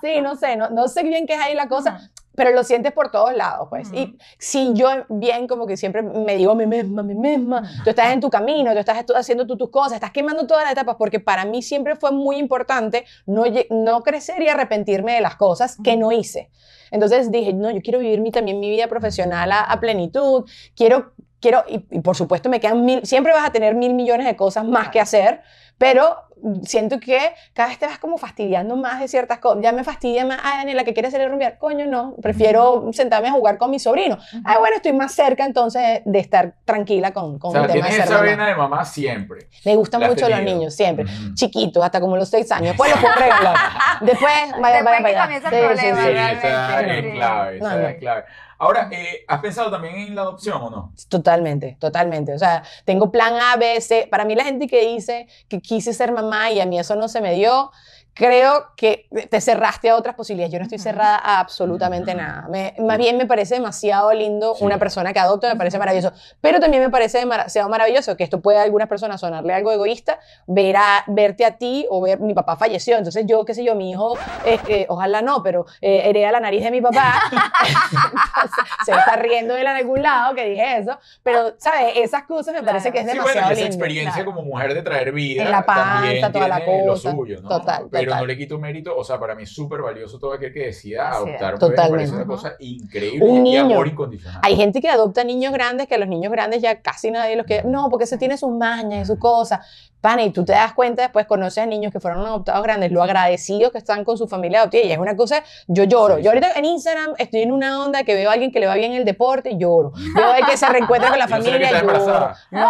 Sí, 0.00 0.20
no 0.20 0.36
sé, 0.36 0.56
no, 0.56 0.70
no 0.70 0.88
sé 0.88 1.02
bien 1.02 1.26
qué 1.26 1.34
es 1.34 1.40
ahí 1.40 1.54
la 1.54 1.68
cosa, 1.68 2.10
pero 2.34 2.50
lo 2.50 2.64
sientes 2.64 2.92
por 2.92 3.10
todos 3.10 3.34
lados, 3.34 3.68
pues. 3.70 3.92
Y 3.92 4.16
si 4.38 4.72
yo 4.74 4.88
bien 5.08 5.46
como 5.46 5.66
que 5.66 5.76
siempre 5.76 6.02
me 6.02 6.36
digo 6.36 6.52
a 6.52 6.54
mí 6.54 6.66
misma, 6.66 7.02
a 7.02 7.04
mí 7.04 7.14
misma, 7.14 7.62
tú 7.84 7.90
estás 7.90 8.12
en 8.12 8.20
tu 8.20 8.30
camino, 8.30 8.72
tú 8.72 8.78
estás 8.78 9.04
haciendo 9.14 9.46
tú 9.46 9.56
tus 9.56 9.70
cosas, 9.70 9.94
estás 9.94 10.10
quemando 10.10 10.46
todas 10.46 10.64
las 10.64 10.72
etapas, 10.72 10.96
porque 10.98 11.20
para 11.20 11.44
mí 11.44 11.62
siempre 11.62 11.96
fue 11.96 12.12
muy 12.12 12.36
importante 12.36 13.04
no, 13.26 13.44
no 13.70 14.02
crecer 14.02 14.42
y 14.42 14.48
arrepentirme 14.48 15.14
de 15.14 15.20
las 15.20 15.36
cosas 15.36 15.76
que 15.82 15.96
no 15.96 16.12
hice. 16.12 16.50
Entonces 16.90 17.30
dije, 17.30 17.52
no, 17.52 17.70
yo 17.70 17.80
quiero 17.82 17.98
vivir 17.98 18.20
mi, 18.20 18.30
también 18.30 18.60
mi 18.60 18.70
vida 18.70 18.86
profesional 18.88 19.50
a, 19.52 19.60
a 19.62 19.80
plenitud, 19.80 20.44
quiero, 20.76 21.12
quiero 21.44 21.62
y, 21.68 21.84
y 21.90 22.00
por 22.00 22.16
supuesto 22.16 22.48
me 22.48 22.58
quedan 22.60 22.84
mil, 22.84 23.04
siempre 23.06 23.32
vas 23.32 23.46
a 23.46 23.52
tener 23.52 23.74
mil 23.74 23.92
millones 23.94 24.26
de 24.26 24.34
cosas 24.34 24.64
más 24.64 24.88
que 24.88 24.98
hacer, 25.00 25.42
pero 25.78 26.16
siento 26.62 27.00
que 27.00 27.18
cada 27.54 27.68
vez 27.70 27.78
te 27.78 27.86
vas 27.86 27.98
como 27.98 28.18
fastidiando 28.18 28.76
más 28.76 29.00
de 29.00 29.08
ciertas 29.08 29.38
cosas. 29.38 29.62
Ya 29.62 29.72
me 29.72 29.82
fastidia 29.82 30.24
más, 30.26 30.38
ay, 30.42 30.58
Daniela, 30.58 30.84
que 30.84 30.92
quieres 30.92 31.10
salir 31.12 31.26
a 31.26 31.30
rumbear. 31.30 31.58
Coño, 31.58 31.86
no, 31.86 32.14
prefiero 32.20 32.86
sentarme 32.92 33.28
a 33.28 33.32
jugar 33.32 33.56
con 33.56 33.70
mi 33.70 33.78
sobrino. 33.78 34.18
Ay, 34.44 34.56
bueno, 34.58 34.76
estoy 34.76 34.92
más 34.92 35.12
cerca 35.12 35.44
entonces 35.46 36.02
de 36.04 36.18
estar 36.18 36.54
tranquila 36.64 37.12
con, 37.12 37.38
con 37.38 37.50
O 37.50 37.52
sea, 37.52 37.62
el 37.62 37.72
tema 37.72 37.86
de 37.86 37.92
ser 37.92 38.08
mamá. 38.10 38.20
vena 38.22 38.46
de 38.46 38.54
mamá 38.54 38.84
siempre. 38.84 39.48
Me 39.64 39.74
gustan 39.76 40.00
La 40.02 40.08
mucho 40.08 40.28
los 40.28 40.42
niños, 40.42 40.74
siempre. 40.74 41.06
Chiquitos, 41.34 41.82
hasta 41.82 42.00
como 42.00 42.16
los 42.16 42.28
seis 42.28 42.50
años. 42.52 42.68
Después 42.68 42.90
los 42.90 43.00
puedo 43.00 43.14
regalar. 43.14 43.56
Después, 44.02 44.32
vaya, 44.60 44.82
vaya 44.82 44.98
el 44.98 45.02
problema, 45.04 45.26
Sí, 45.26 45.40
realmente, 45.50 46.48
esa 46.48 46.78
sí. 46.78 46.84
es 46.90 47.14
clave, 47.14 47.56
esa 47.56 47.90
es 47.90 47.98
clave. 47.98 48.24
Ahora, 48.64 48.88
eh, 48.90 49.26
¿has 49.28 49.40
pensado 49.40 49.70
también 49.70 49.94
en 49.96 50.14
la 50.14 50.22
adopción 50.22 50.62
o 50.62 50.70
no? 50.70 50.94
Totalmente, 51.10 51.76
totalmente. 51.78 52.32
O 52.32 52.38
sea, 52.38 52.62
tengo 52.86 53.12
plan 53.12 53.34
A, 53.34 53.56
B, 53.56 53.78
C. 53.82 54.08
Para 54.10 54.24
mí 54.24 54.34
la 54.34 54.44
gente 54.44 54.66
que 54.66 54.86
dice 54.86 55.28
que 55.48 55.60
quise 55.60 55.92
ser 55.92 56.12
mamá 56.12 56.50
y 56.50 56.60
a 56.60 56.66
mí 56.66 56.78
eso 56.78 56.96
no 56.96 57.08
se 57.08 57.20
me 57.20 57.34
dio, 57.34 57.70
creo 58.14 58.66
que 58.76 59.08
te 59.30 59.40
cerraste 59.40 59.90
a 59.90 59.96
otras 59.96 60.14
posibilidades. 60.14 60.52
Yo 60.52 60.58
no 60.60 60.64
estoy 60.64 60.78
cerrada 60.78 61.16
a 61.22 61.40
absolutamente 61.40 62.14
nada. 62.14 62.46
Me- 62.48 62.74
más 62.78 62.96
bien 62.96 63.16
me 63.16 63.26
parece 63.26 63.54
demasiado 63.56 64.12
lindo 64.12 64.54
Sí. 64.54 64.64
una 64.64 64.78
persona 64.78 65.12
que 65.12 65.18
adopta, 65.18 65.48
me 65.48 65.56
parece 65.56 65.78
maravilloso. 65.78 66.12
Pero 66.40 66.60
también 66.60 66.82
me 66.82 66.90
parece 66.90 67.18
demasiado 67.18 67.68
maravilloso 67.68 68.16
que 68.16 68.24
esto 68.24 68.40
puede 68.40 68.58
a 68.58 68.62
algunas 68.62 68.88
personas 68.88 69.20
sonarle 69.20 69.52
algo 69.52 69.72
egoísta, 69.72 70.18
ver 70.46 70.76
a, 70.76 71.04
verte 71.08 71.44
a 71.44 71.56
ti 71.58 71.86
o 71.90 72.00
ver, 72.00 72.20
mi 72.20 72.34
papá 72.34 72.56
falleció, 72.56 72.96
entonces 72.96 73.24
yo, 73.26 73.44
qué 73.44 73.52
sé 73.54 73.64
yo, 73.64 73.74
mi 73.74 73.90
hijo, 73.90 74.16
eh, 74.44 74.58
eh, 74.68 74.86
ojalá 74.88 75.20
no, 75.20 75.42
pero 75.42 75.66
eh, 75.80 76.02
hereda 76.04 76.30
la 76.30 76.40
nariz 76.40 76.62
de 76.62 76.70
mi 76.70 76.80
papá. 76.80 77.14
Entonces, 77.30 77.48
se 78.86 78.92
está 78.92 79.16
riendo 79.16 79.54
de 79.54 79.60
él 79.62 79.66
en 79.66 79.76
algún 79.76 80.02
lado 80.02 80.34
que 80.34 80.44
dije 80.48 80.78
eso, 80.78 80.98
pero, 81.22 81.54
¿sabes? 81.58 81.94
Esas 81.96 82.24
cosas 82.24 82.54
me 82.54 82.62
parece 82.62 82.92
que 82.92 82.98
es 82.98 83.04
Sí, 83.04 83.10
demasiado 83.12 83.40
bueno, 83.40 83.52
esa 83.52 83.60
lindo. 83.60 83.74
experiencia 83.74 84.12
claro. 84.24 84.30
como 84.32 84.42
mujer 84.42 84.74
de 84.74 84.82
traer 84.82 85.12
vida 85.12 85.42
En 85.42 85.50
la 85.50 85.64
panza, 85.66 85.94
también 86.02 86.32
toda 86.32 86.48
la 86.48 86.64
cosa. 86.64 86.84
lo 86.86 86.96
suyo, 86.96 87.40
¿no? 87.42 87.48
Total, 87.48 87.86
Pero 87.90 88.03
total. 88.06 88.20
no 88.20 88.26
le 88.26 88.36
quito 88.36 88.58
mérito, 88.58 88.96
o 88.96 89.04
sea, 89.04 89.18
para 89.18 89.34
mí 89.34 89.42
es 89.44 89.50
súper 89.50 89.80
valioso 89.82 90.18
todo 90.18 90.32
aquel 90.32 90.52
que 90.52 90.66
decida 90.66 91.10
es. 91.10 91.16
adoptar 91.16 91.58
parece 91.58 91.58
Totalmente. 91.58 92.12
una 92.14 92.26
cosa 92.26 92.54
increíble 92.58 93.24
Un 93.28 93.36
y 93.38 93.50
niño. 93.50 93.60
amor 93.62 93.88
incondicional. 93.88 94.40
Hay 94.42 94.56
gente 94.56 94.80
que 94.80 94.88
adopta 94.88 95.24
niños 95.24 95.52
grandes 95.52 95.86
que 95.88 95.94
a 95.94 95.98
los 95.98 96.08
niños 96.08 96.32
grandes 96.32 96.62
ya 96.62 96.80
casi 96.80 97.10
nadie 97.10 97.36
los 97.36 97.46
quiere. 97.46 97.68
No, 97.68 97.88
porque 97.90 98.04
ese 98.04 98.18
tiene 98.18 98.36
sus 98.36 98.50
mañas 98.50 99.02
y 99.02 99.06
sus 99.06 99.18
cosas. 99.18 99.60
Pana, 100.04 100.22
y 100.22 100.28
tú 100.32 100.44
te 100.44 100.52
das 100.52 100.74
cuenta, 100.74 101.00
después 101.00 101.24
conoces 101.26 101.62
a 101.64 101.66
niños 101.66 101.90
que 101.90 101.98
fueron 101.98 102.26
adoptados 102.26 102.62
grandes, 102.62 102.92
lo 102.92 103.02
agradecidos 103.02 103.72
que 103.72 103.78
están 103.78 104.04
con 104.04 104.18
su 104.18 104.28
familia 104.28 104.58
adoptiva, 104.60 104.84
y 104.84 104.92
es 104.92 104.98
una 104.98 105.16
cosa, 105.16 105.42
yo 105.66 105.84
lloro. 105.84 106.18
Yo 106.18 106.28
ahorita 106.30 106.52
en 106.56 106.66
Instagram 106.66 107.14
estoy 107.16 107.40
en 107.40 107.52
una 107.52 107.82
onda 107.82 108.04
que 108.04 108.14
veo 108.14 108.28
a 108.28 108.34
alguien 108.34 108.52
que 108.52 108.60
le 108.60 108.66
va 108.66 108.74
bien 108.74 108.92
el 108.92 109.06
deporte, 109.06 109.56
lloro. 109.56 109.92
Veo 110.14 110.30
a 110.30 110.46
que 110.46 110.58
se 110.58 110.68
reencuentra 110.68 111.08
con 111.08 111.18
la 111.18 111.26
no 111.28 111.30
familia, 111.36 111.70
estaba 111.70 111.98
lloro. 111.98 112.30
No, 112.50 112.68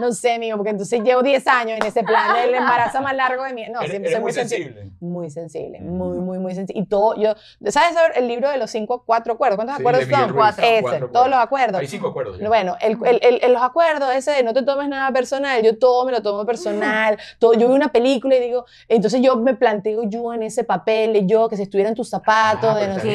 no 0.00 0.12
sé, 0.12 0.38
mío, 0.38 0.56
porque 0.56 0.70
entonces 0.70 1.02
llevo 1.02 1.22
10 1.22 1.46
años 1.48 1.78
en 1.80 1.86
ese 1.86 2.02
plan 2.02 2.34
del 2.34 2.54
embarazo 2.54 3.02
más 3.02 3.14
largo 3.14 3.44
de 3.44 3.52
mi... 3.52 3.68
No, 3.68 3.80
Eres- 3.80 3.90
siempre 3.90 4.12
soy 4.12 4.20
muy 4.22 4.32
sensible. 4.32 4.64
sensible. 4.72 4.90
Muy 5.00 5.30
sensible, 5.30 5.80
muy, 5.80 6.16
muy, 6.16 6.38
muy 6.38 6.54
sensible. 6.54 6.80
Y 6.82 6.86
todo, 6.86 7.14
yo, 7.16 7.34
¿sabes 7.70 7.94
el 8.14 8.26
libro 8.26 8.48
de 8.48 8.56
los 8.56 8.70
cinco, 8.70 9.02
cuatro 9.04 9.34
acuerdos? 9.34 9.56
¿Cuántos 9.56 9.76
Sí, 9.76 9.82
acuerdos 9.82 10.04
son? 10.08 10.28
Ruiz, 10.30 10.54
Ese, 10.62 10.80
cuatro 10.82 11.10
todos 11.10 11.28
los 11.28 11.38
acuerdos. 11.38 11.78
Hay 11.78 11.86
cinco 11.88 12.08
acuerdos. 12.08 12.38
ya. 12.38 12.48
Bueno, 12.48 12.76
el, 12.80 12.96
el, 13.04 13.18
el- 13.22 13.40
el- 13.42 13.52
los 13.52 13.62
acuerdos, 13.62 14.14
ese 14.14 14.30
de 14.30 14.42
no 14.42 14.54
te 14.54 14.62
tomes 14.62 14.88
nada 14.88 15.12
personal, 15.12 15.62
yo 15.62 15.76
todo 15.78 16.06
me 16.06 16.12
lo 16.12 16.22
tomo 16.22 16.46
personal, 16.46 16.69
todo, 17.38 17.54
yo 17.54 17.66
veo 17.68 17.76
una 17.76 17.92
película 17.92 18.36
y 18.36 18.40
digo, 18.40 18.64
entonces 18.88 19.20
yo 19.22 19.36
me 19.36 19.54
planteo 19.54 20.02
yo 20.04 20.32
en 20.34 20.42
ese 20.42 20.64
papel, 20.64 21.12
de 21.12 21.26
yo, 21.26 21.48
que 21.48 21.56
si 21.56 21.62
estuviera 21.62 21.88
en 21.90 21.94
tus 21.96 22.08
zapatos, 22.08 22.70
Ah, 22.74 22.78
de 22.78 22.88
no 22.88 22.94
sé. 23.00 23.06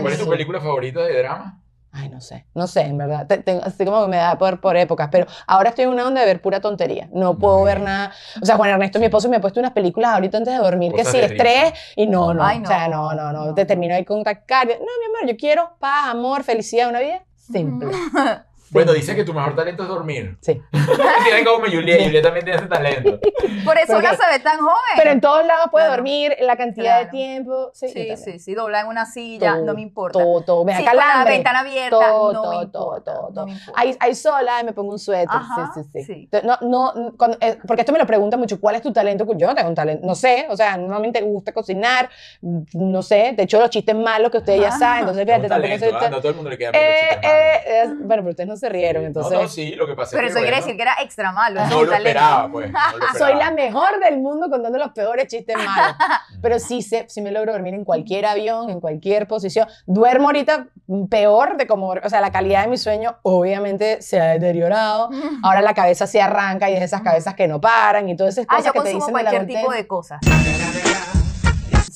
¿Cuál 0.00 0.12
es 0.12 0.18
tu 0.18 0.28
película 0.30 0.60
favorita 0.60 1.00
de 1.02 1.18
drama? 1.18 1.62
Ay, 1.90 2.10
no 2.10 2.20
sé, 2.20 2.44
no 2.54 2.66
sé, 2.66 2.82
en 2.82 2.98
verdad. 2.98 3.26
Te- 3.26 3.38
tengo- 3.38 3.62
así 3.64 3.82
como 3.84 4.02
que 4.02 4.08
me 4.08 4.18
da 4.18 4.36
por, 4.36 4.60
por 4.60 4.76
épocas, 4.76 5.08
pero 5.10 5.26
ahora 5.46 5.70
estoy 5.70 5.84
en 5.84 5.90
una 5.90 6.06
onda 6.06 6.20
de 6.20 6.26
ver 6.26 6.42
pura 6.42 6.60
tontería. 6.60 7.08
No 7.12 7.38
puedo 7.38 7.62
ver 7.64 7.80
nada. 7.80 8.12
O 8.40 8.44
sea, 8.44 8.56
Juan 8.56 8.70
Ernesto, 8.70 8.98
mi 8.98 9.06
esposo, 9.06 9.28
me 9.30 9.36
ha 9.36 9.40
puesto 9.40 9.58
unas 9.58 9.72
películas 9.72 10.10
ahorita 10.12 10.36
antes 10.36 10.52
de 10.52 10.60
dormir, 10.60 10.92
que 10.92 11.04
sí, 11.04 11.18
estrés, 11.18 11.72
y 11.96 12.06
no, 12.06 12.34
no, 12.34 12.44
Ay, 12.44 12.60
O 12.62 12.66
sea, 12.66 12.88
no, 12.88 13.14
no, 13.14 13.32
no, 13.32 13.32
no. 13.32 13.46
no. 13.46 13.54
Te 13.54 13.64
termino 13.64 13.94
ahí 13.94 14.04
con 14.04 14.22
taquicardia. 14.22 14.76
No, 14.76 14.84
mi 14.84 15.16
amor, 15.16 15.30
yo 15.32 15.36
quiero 15.38 15.70
paz, 15.80 16.08
amor, 16.10 16.44
felicidad, 16.44 16.90
una 16.90 17.00
vida 17.00 17.24
simple. 17.34 17.88
Bueno, 18.70 18.92
dice 18.92 19.14
que 19.16 19.24
tu 19.24 19.32
mejor 19.34 19.54
talento 19.56 19.82
es 19.82 19.88
dormir. 19.88 20.36
Sí. 20.40 20.60
Tienen 21.24 21.44
como 21.44 21.64
Juliet, 21.66 22.02
Juliet 22.04 22.22
también 22.22 22.44
tiene 22.44 22.58
ese 22.58 22.68
talento. 22.68 23.18
Por 23.64 23.76
eso 23.78 23.92
Porque- 23.94 24.08
una 24.08 24.16
se 24.16 24.30
ve 24.32 24.38
tan 24.40 24.58
joven. 24.58 24.74
Pero 24.96 25.10
en 25.10 25.20
todos 25.20 25.44
lados 25.46 25.68
puede 25.70 25.86
Claro. 25.86 25.96
dormir, 26.02 26.36
la 26.40 26.56
cantidad 26.56 26.96
de 26.98 27.02
Claro. 27.04 27.10
tiempo. 27.10 27.70
Sí, 27.74 27.88
Sí, 27.88 28.16
sí, 28.16 28.38
sí, 28.38 28.54
dobla 28.54 28.80
en 28.80 28.86
una 28.88 29.06
silla, 29.06 29.54
Todo, 29.54 29.64
no 29.64 29.74
me 29.74 29.80
importa. 29.82 30.18
Todo, 30.18 30.40
todo. 30.42 30.64
Me 30.64 30.72
da 30.72 30.78
Sí, 30.78 30.84
con 30.84 30.96
la 30.96 31.24
ventana 31.24 31.60
abierta, 31.60 31.90
todo, 31.90 32.32
no 32.32 32.42
todo, 32.42 32.50
me 32.60 32.66
todo, 32.66 32.96
importa, 32.96 33.14
todo, 33.14 33.28
no 33.28 33.34
todo. 33.34 33.46
me 33.46 33.52
importa. 33.52 33.80
Ahí, 33.80 33.96
ahí 34.00 34.14
sola 34.14 34.62
me 34.62 34.72
pongo 34.72 34.92
un 34.92 34.98
suéter. 34.98 35.28
Ajá, 35.30 35.70
sí, 35.74 35.80
sí, 35.92 36.02
sí. 36.04 36.28
sí. 36.32 36.40
No, 36.44 36.58
no, 36.62 37.12
cuando- 37.16 37.38
eh, 37.40 37.58
porque 37.66 37.82
esto 37.82 37.92
me 37.92 37.98
lo 37.98 38.06
pregunta 38.06 38.36
mucho, 38.36 38.60
¿cuál 38.60 38.74
es 38.76 38.82
tu 38.82 38.92
talento? 38.92 39.26
Yo 39.36 39.46
no 39.46 39.54
tengo 39.54 39.68
un 39.68 39.74
talento, 39.74 40.06
no 40.06 40.14
sé, 40.14 40.46
o 40.50 40.56
sea, 40.56 40.76
normalmente 40.76 41.20
me 41.20 41.28
gusta 41.28 41.52
cocinar, 41.52 42.08
no 42.42 43.02
sé, 43.02 43.32
de 43.36 43.42
hecho 43.44 43.58
los 43.60 43.70
chistes 43.70 43.94
malos 43.94 44.30
que 44.30 44.38
ustedes 44.38 44.60
ya 44.60 44.68
Ajá. 44.68 44.78
saben, 44.78 45.00
entonces 45.00 45.22
Es 45.22 45.26
fíjate, 45.26 45.48
tampoco 45.48 45.78
soy 45.78 45.88
¿ah? 46.06 46.10
No 46.10 46.16
a 46.16 46.20
todo 46.20 46.28
el 46.30 46.34
mundo 46.34 46.50
le 46.50 46.58
queda 46.58 46.70
eh, 46.74 47.20
eh, 47.22 47.84
bueno, 47.88 48.22
pero 48.22 48.30
ustedes 48.30 48.48
no 48.48 48.56
se 48.58 48.68
rieron, 48.68 49.04
entonces... 49.04 49.32
No, 49.32 49.42
no, 49.42 49.48
sí, 49.48 49.72
lo 49.74 49.86
que 49.86 49.94
pasa 49.94 50.16
Pero 50.16 50.26
es 50.26 50.32
eso 50.32 50.40
quiere 50.40 50.56
bueno, 50.56 50.66
decir 50.66 50.76
que 50.76 50.82
era 50.82 50.94
extra 51.02 51.32
malo. 51.32 51.60
es 51.60 51.70
no 51.70 51.84
lo 51.84 51.92
esperaba, 51.92 52.50
pues. 52.50 52.70
no 52.70 52.78
lo 52.98 53.06
Soy 53.18 53.34
la 53.36 53.50
mejor 53.50 54.00
del 54.00 54.18
mundo 54.18 54.48
contando 54.50 54.78
los 54.78 54.92
peores 54.92 55.26
chistes 55.28 55.56
malos. 55.56 55.96
Pero 56.42 56.58
sí, 56.58 56.82
sé, 56.82 57.06
sí 57.08 57.20
me 57.22 57.32
logro 57.32 57.52
dormir 57.52 57.74
en 57.74 57.84
cualquier 57.84 58.26
avión, 58.26 58.70
en 58.70 58.80
cualquier 58.80 59.26
posición. 59.26 59.66
Duermo 59.86 60.28
ahorita 60.28 60.68
peor 61.10 61.56
de 61.56 61.66
como, 61.66 61.88
o 61.88 62.08
sea, 62.08 62.20
la 62.20 62.30
calidad 62.30 62.62
de 62.62 62.68
mi 62.68 62.76
sueño 62.76 63.16
obviamente 63.22 64.02
se 64.02 64.20
ha 64.20 64.26
deteriorado. 64.26 65.10
Ahora 65.42 65.62
la 65.62 65.74
cabeza 65.74 66.06
se 66.06 66.20
arranca 66.20 66.70
y 66.70 66.74
es 66.74 66.80
de 66.80 66.86
esas 66.86 67.02
cabezas 67.02 67.34
que 67.34 67.48
no 67.48 67.60
paran 67.60 68.08
y 68.08 68.16
todas 68.16 68.34
esas 68.34 68.46
Ah, 68.48 68.56
cosas 68.56 68.66
yo 68.66 68.72
que 68.72 68.78
te 68.88 68.92
consumo 68.92 69.06
dicen 69.06 69.16
de 69.16 69.22
la 69.22 69.30
cualquier 69.30 69.58
tipo 69.60 69.72
de 69.72 69.86
cosas. 69.86 70.20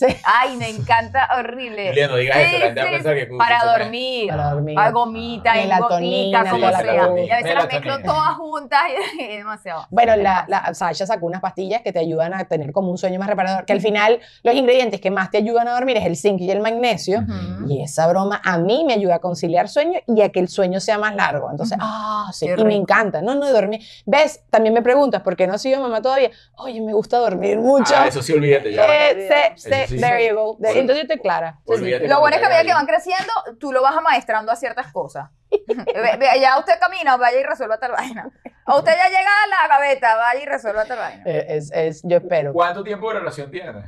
Sí. 0.03 0.17
Ay, 0.25 0.57
me 0.57 0.69
encanta, 0.69 1.29
horrible. 1.39 1.89
Julia, 1.89 2.09
no 2.09 2.17
digas 2.17 2.37
eso, 2.39 2.59
la 2.59 2.65
gente 2.67 2.81
va 2.81 2.87
a 2.87 2.91
pensar 2.91 3.15
que 3.17 3.27
Para 3.27 3.79
dormir. 3.79 4.29
Para 4.29 4.51
dormir. 4.51 4.79
A 4.79 4.91
gomita, 4.91 5.55
en 5.57 5.69
Melatonina, 5.69 6.51
como 6.51 6.69
sea. 6.71 6.95
Y 7.17 7.31
a 7.31 7.37
veces 7.37 7.55
las 7.55 7.73
mezclo 7.73 8.03
todas 8.03 8.35
juntas 8.37 8.83
y 9.17 9.23
es 9.23 9.39
demasiado. 9.39 9.87
Bueno, 9.91 10.17
la, 10.17 10.45
la 10.49 10.75
Sasha 10.75 11.07
sacó 11.07 11.27
unas 11.27 11.41
pastillas 11.41 11.83
que 11.83 11.93
te 11.93 11.99
ayudan 11.99 12.35
a 12.35 12.45
tener 12.45 12.73
como 12.73 12.91
un 12.91 12.99
sueño 12.99 13.19
más 13.19 13.29
reparador, 13.29 13.65
que 13.65 13.73
al 13.73 13.81
final 13.81 14.21
los 14.43 14.55
ingredientes 14.55 15.01
que 15.01 15.11
más 15.11 15.31
te 15.31 15.39
ayudan 15.39 15.69
a 15.69 15.73
dormir 15.73 15.97
es 15.97 16.07
el 16.07 16.17
zinc 16.17 16.41
y 16.41 16.51
el 16.51 16.61
magnesio. 16.61 17.25
Y 17.69 17.83
esa 17.83 18.07
broma 18.09 18.41
a 18.45 18.59
mí 18.59 18.85
me 18.87 18.95
ayuda 18.95 19.17
a 19.17 19.19
conciliar 19.21 19.69
sueño 19.69 20.01
y 20.07 20.21
a 20.23 20.31
que 20.31 20.41
el 20.41 20.49
sueño 20.49 20.81
sea 20.81 20.99
más 20.99 21.15
largo. 21.15 21.51
Entonces, 21.51 21.79
ah, 21.81 22.29
sí, 22.33 22.47
Qué 22.47 22.61
y 22.61 22.65
me 22.65 22.75
encanta. 22.75 23.23
No, 23.23 23.35
no, 23.35 23.51
dormir. 23.53 23.81
¿Ves? 24.07 24.43
También 24.51 24.75
me 24.75 24.83
preguntas, 24.83 25.23
¿por 25.23 25.37
qué 25.37 25.47
no 25.47 25.59
sigo 25.59 25.81
mamá 25.81 26.03
todavía? 26.03 26.31
Oye, 26.57 26.81
me 26.81 26.93
gusta 26.93 27.19
dormir 27.19 27.59
mucho. 27.59 27.95
Ah, 27.97 28.09
eso 28.09 28.23
sí, 28.23 28.33
olvídate 28.33 28.73
ya. 28.73 29.11
Eh, 29.11 29.55
sé, 29.57 29.83
Eso 29.85 29.92
sí. 29.97 30.01
there 30.01 30.27
you 30.29 30.35
go. 30.35 30.57
De- 30.59 30.71
Entonces 30.79 30.97
yo 30.97 31.03
estoy 31.03 31.19
clara. 31.19 31.59
Olvídate 31.65 32.09
Lo 32.09 32.21
bueno 32.21 32.37
es 32.37 32.41
que 32.41 32.47
a 32.47 32.49
medida 32.51 32.65
que 32.65 32.75
van 32.75 32.87
creciendo, 32.87 33.33
tú 33.59 33.73
lo 33.73 33.83
vas 33.83 33.97
amaestrando 33.97 34.51
a 34.53 34.57
ciertas 34.57 34.93
cosas. 34.93 35.31
Ya 36.41 36.59
usted 36.59 36.75
camina, 36.81 37.17
vaya 37.17 37.39
y 37.41 37.43
resuelva 37.45 37.79
tal 37.79 37.93
vaina. 37.93 38.29
O 38.67 38.79
usted 38.79 38.93
ya 38.97 39.09
llega 39.09 39.31
a 39.45 39.47
la 39.49 39.69
gaveta, 39.77 40.17
vaya 40.17 40.43
y 40.43 40.47
resuelva 40.47 40.85
tal 40.85 40.99
vaina. 40.99 41.23
Eh, 41.27 41.47
Es, 41.49 41.71
es, 41.73 42.01
yo 42.05 42.17
espero. 42.19 42.53
¿Cuánto 42.53 42.83
tiempo 42.83 43.13
de 43.13 43.19
relación 43.21 43.51
tienes 43.51 43.85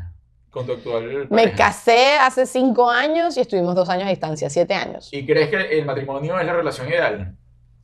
con 0.50 0.66
tu 0.66 0.72
actual 0.72 1.26
Me 1.30 1.52
casé 1.52 2.16
hace 2.16 2.46
cinco 2.46 2.88
años 2.90 3.36
y 3.36 3.40
estuvimos 3.40 3.74
dos 3.74 3.88
años 3.88 4.06
a 4.06 4.10
distancia, 4.10 4.48
siete 4.50 4.74
años. 4.74 5.08
¿Y 5.12 5.26
crees 5.26 5.48
que 5.48 5.78
el 5.78 5.84
matrimonio 5.84 6.38
es 6.38 6.46
la 6.46 6.52
relación 6.52 6.88
ideal? 6.88 7.34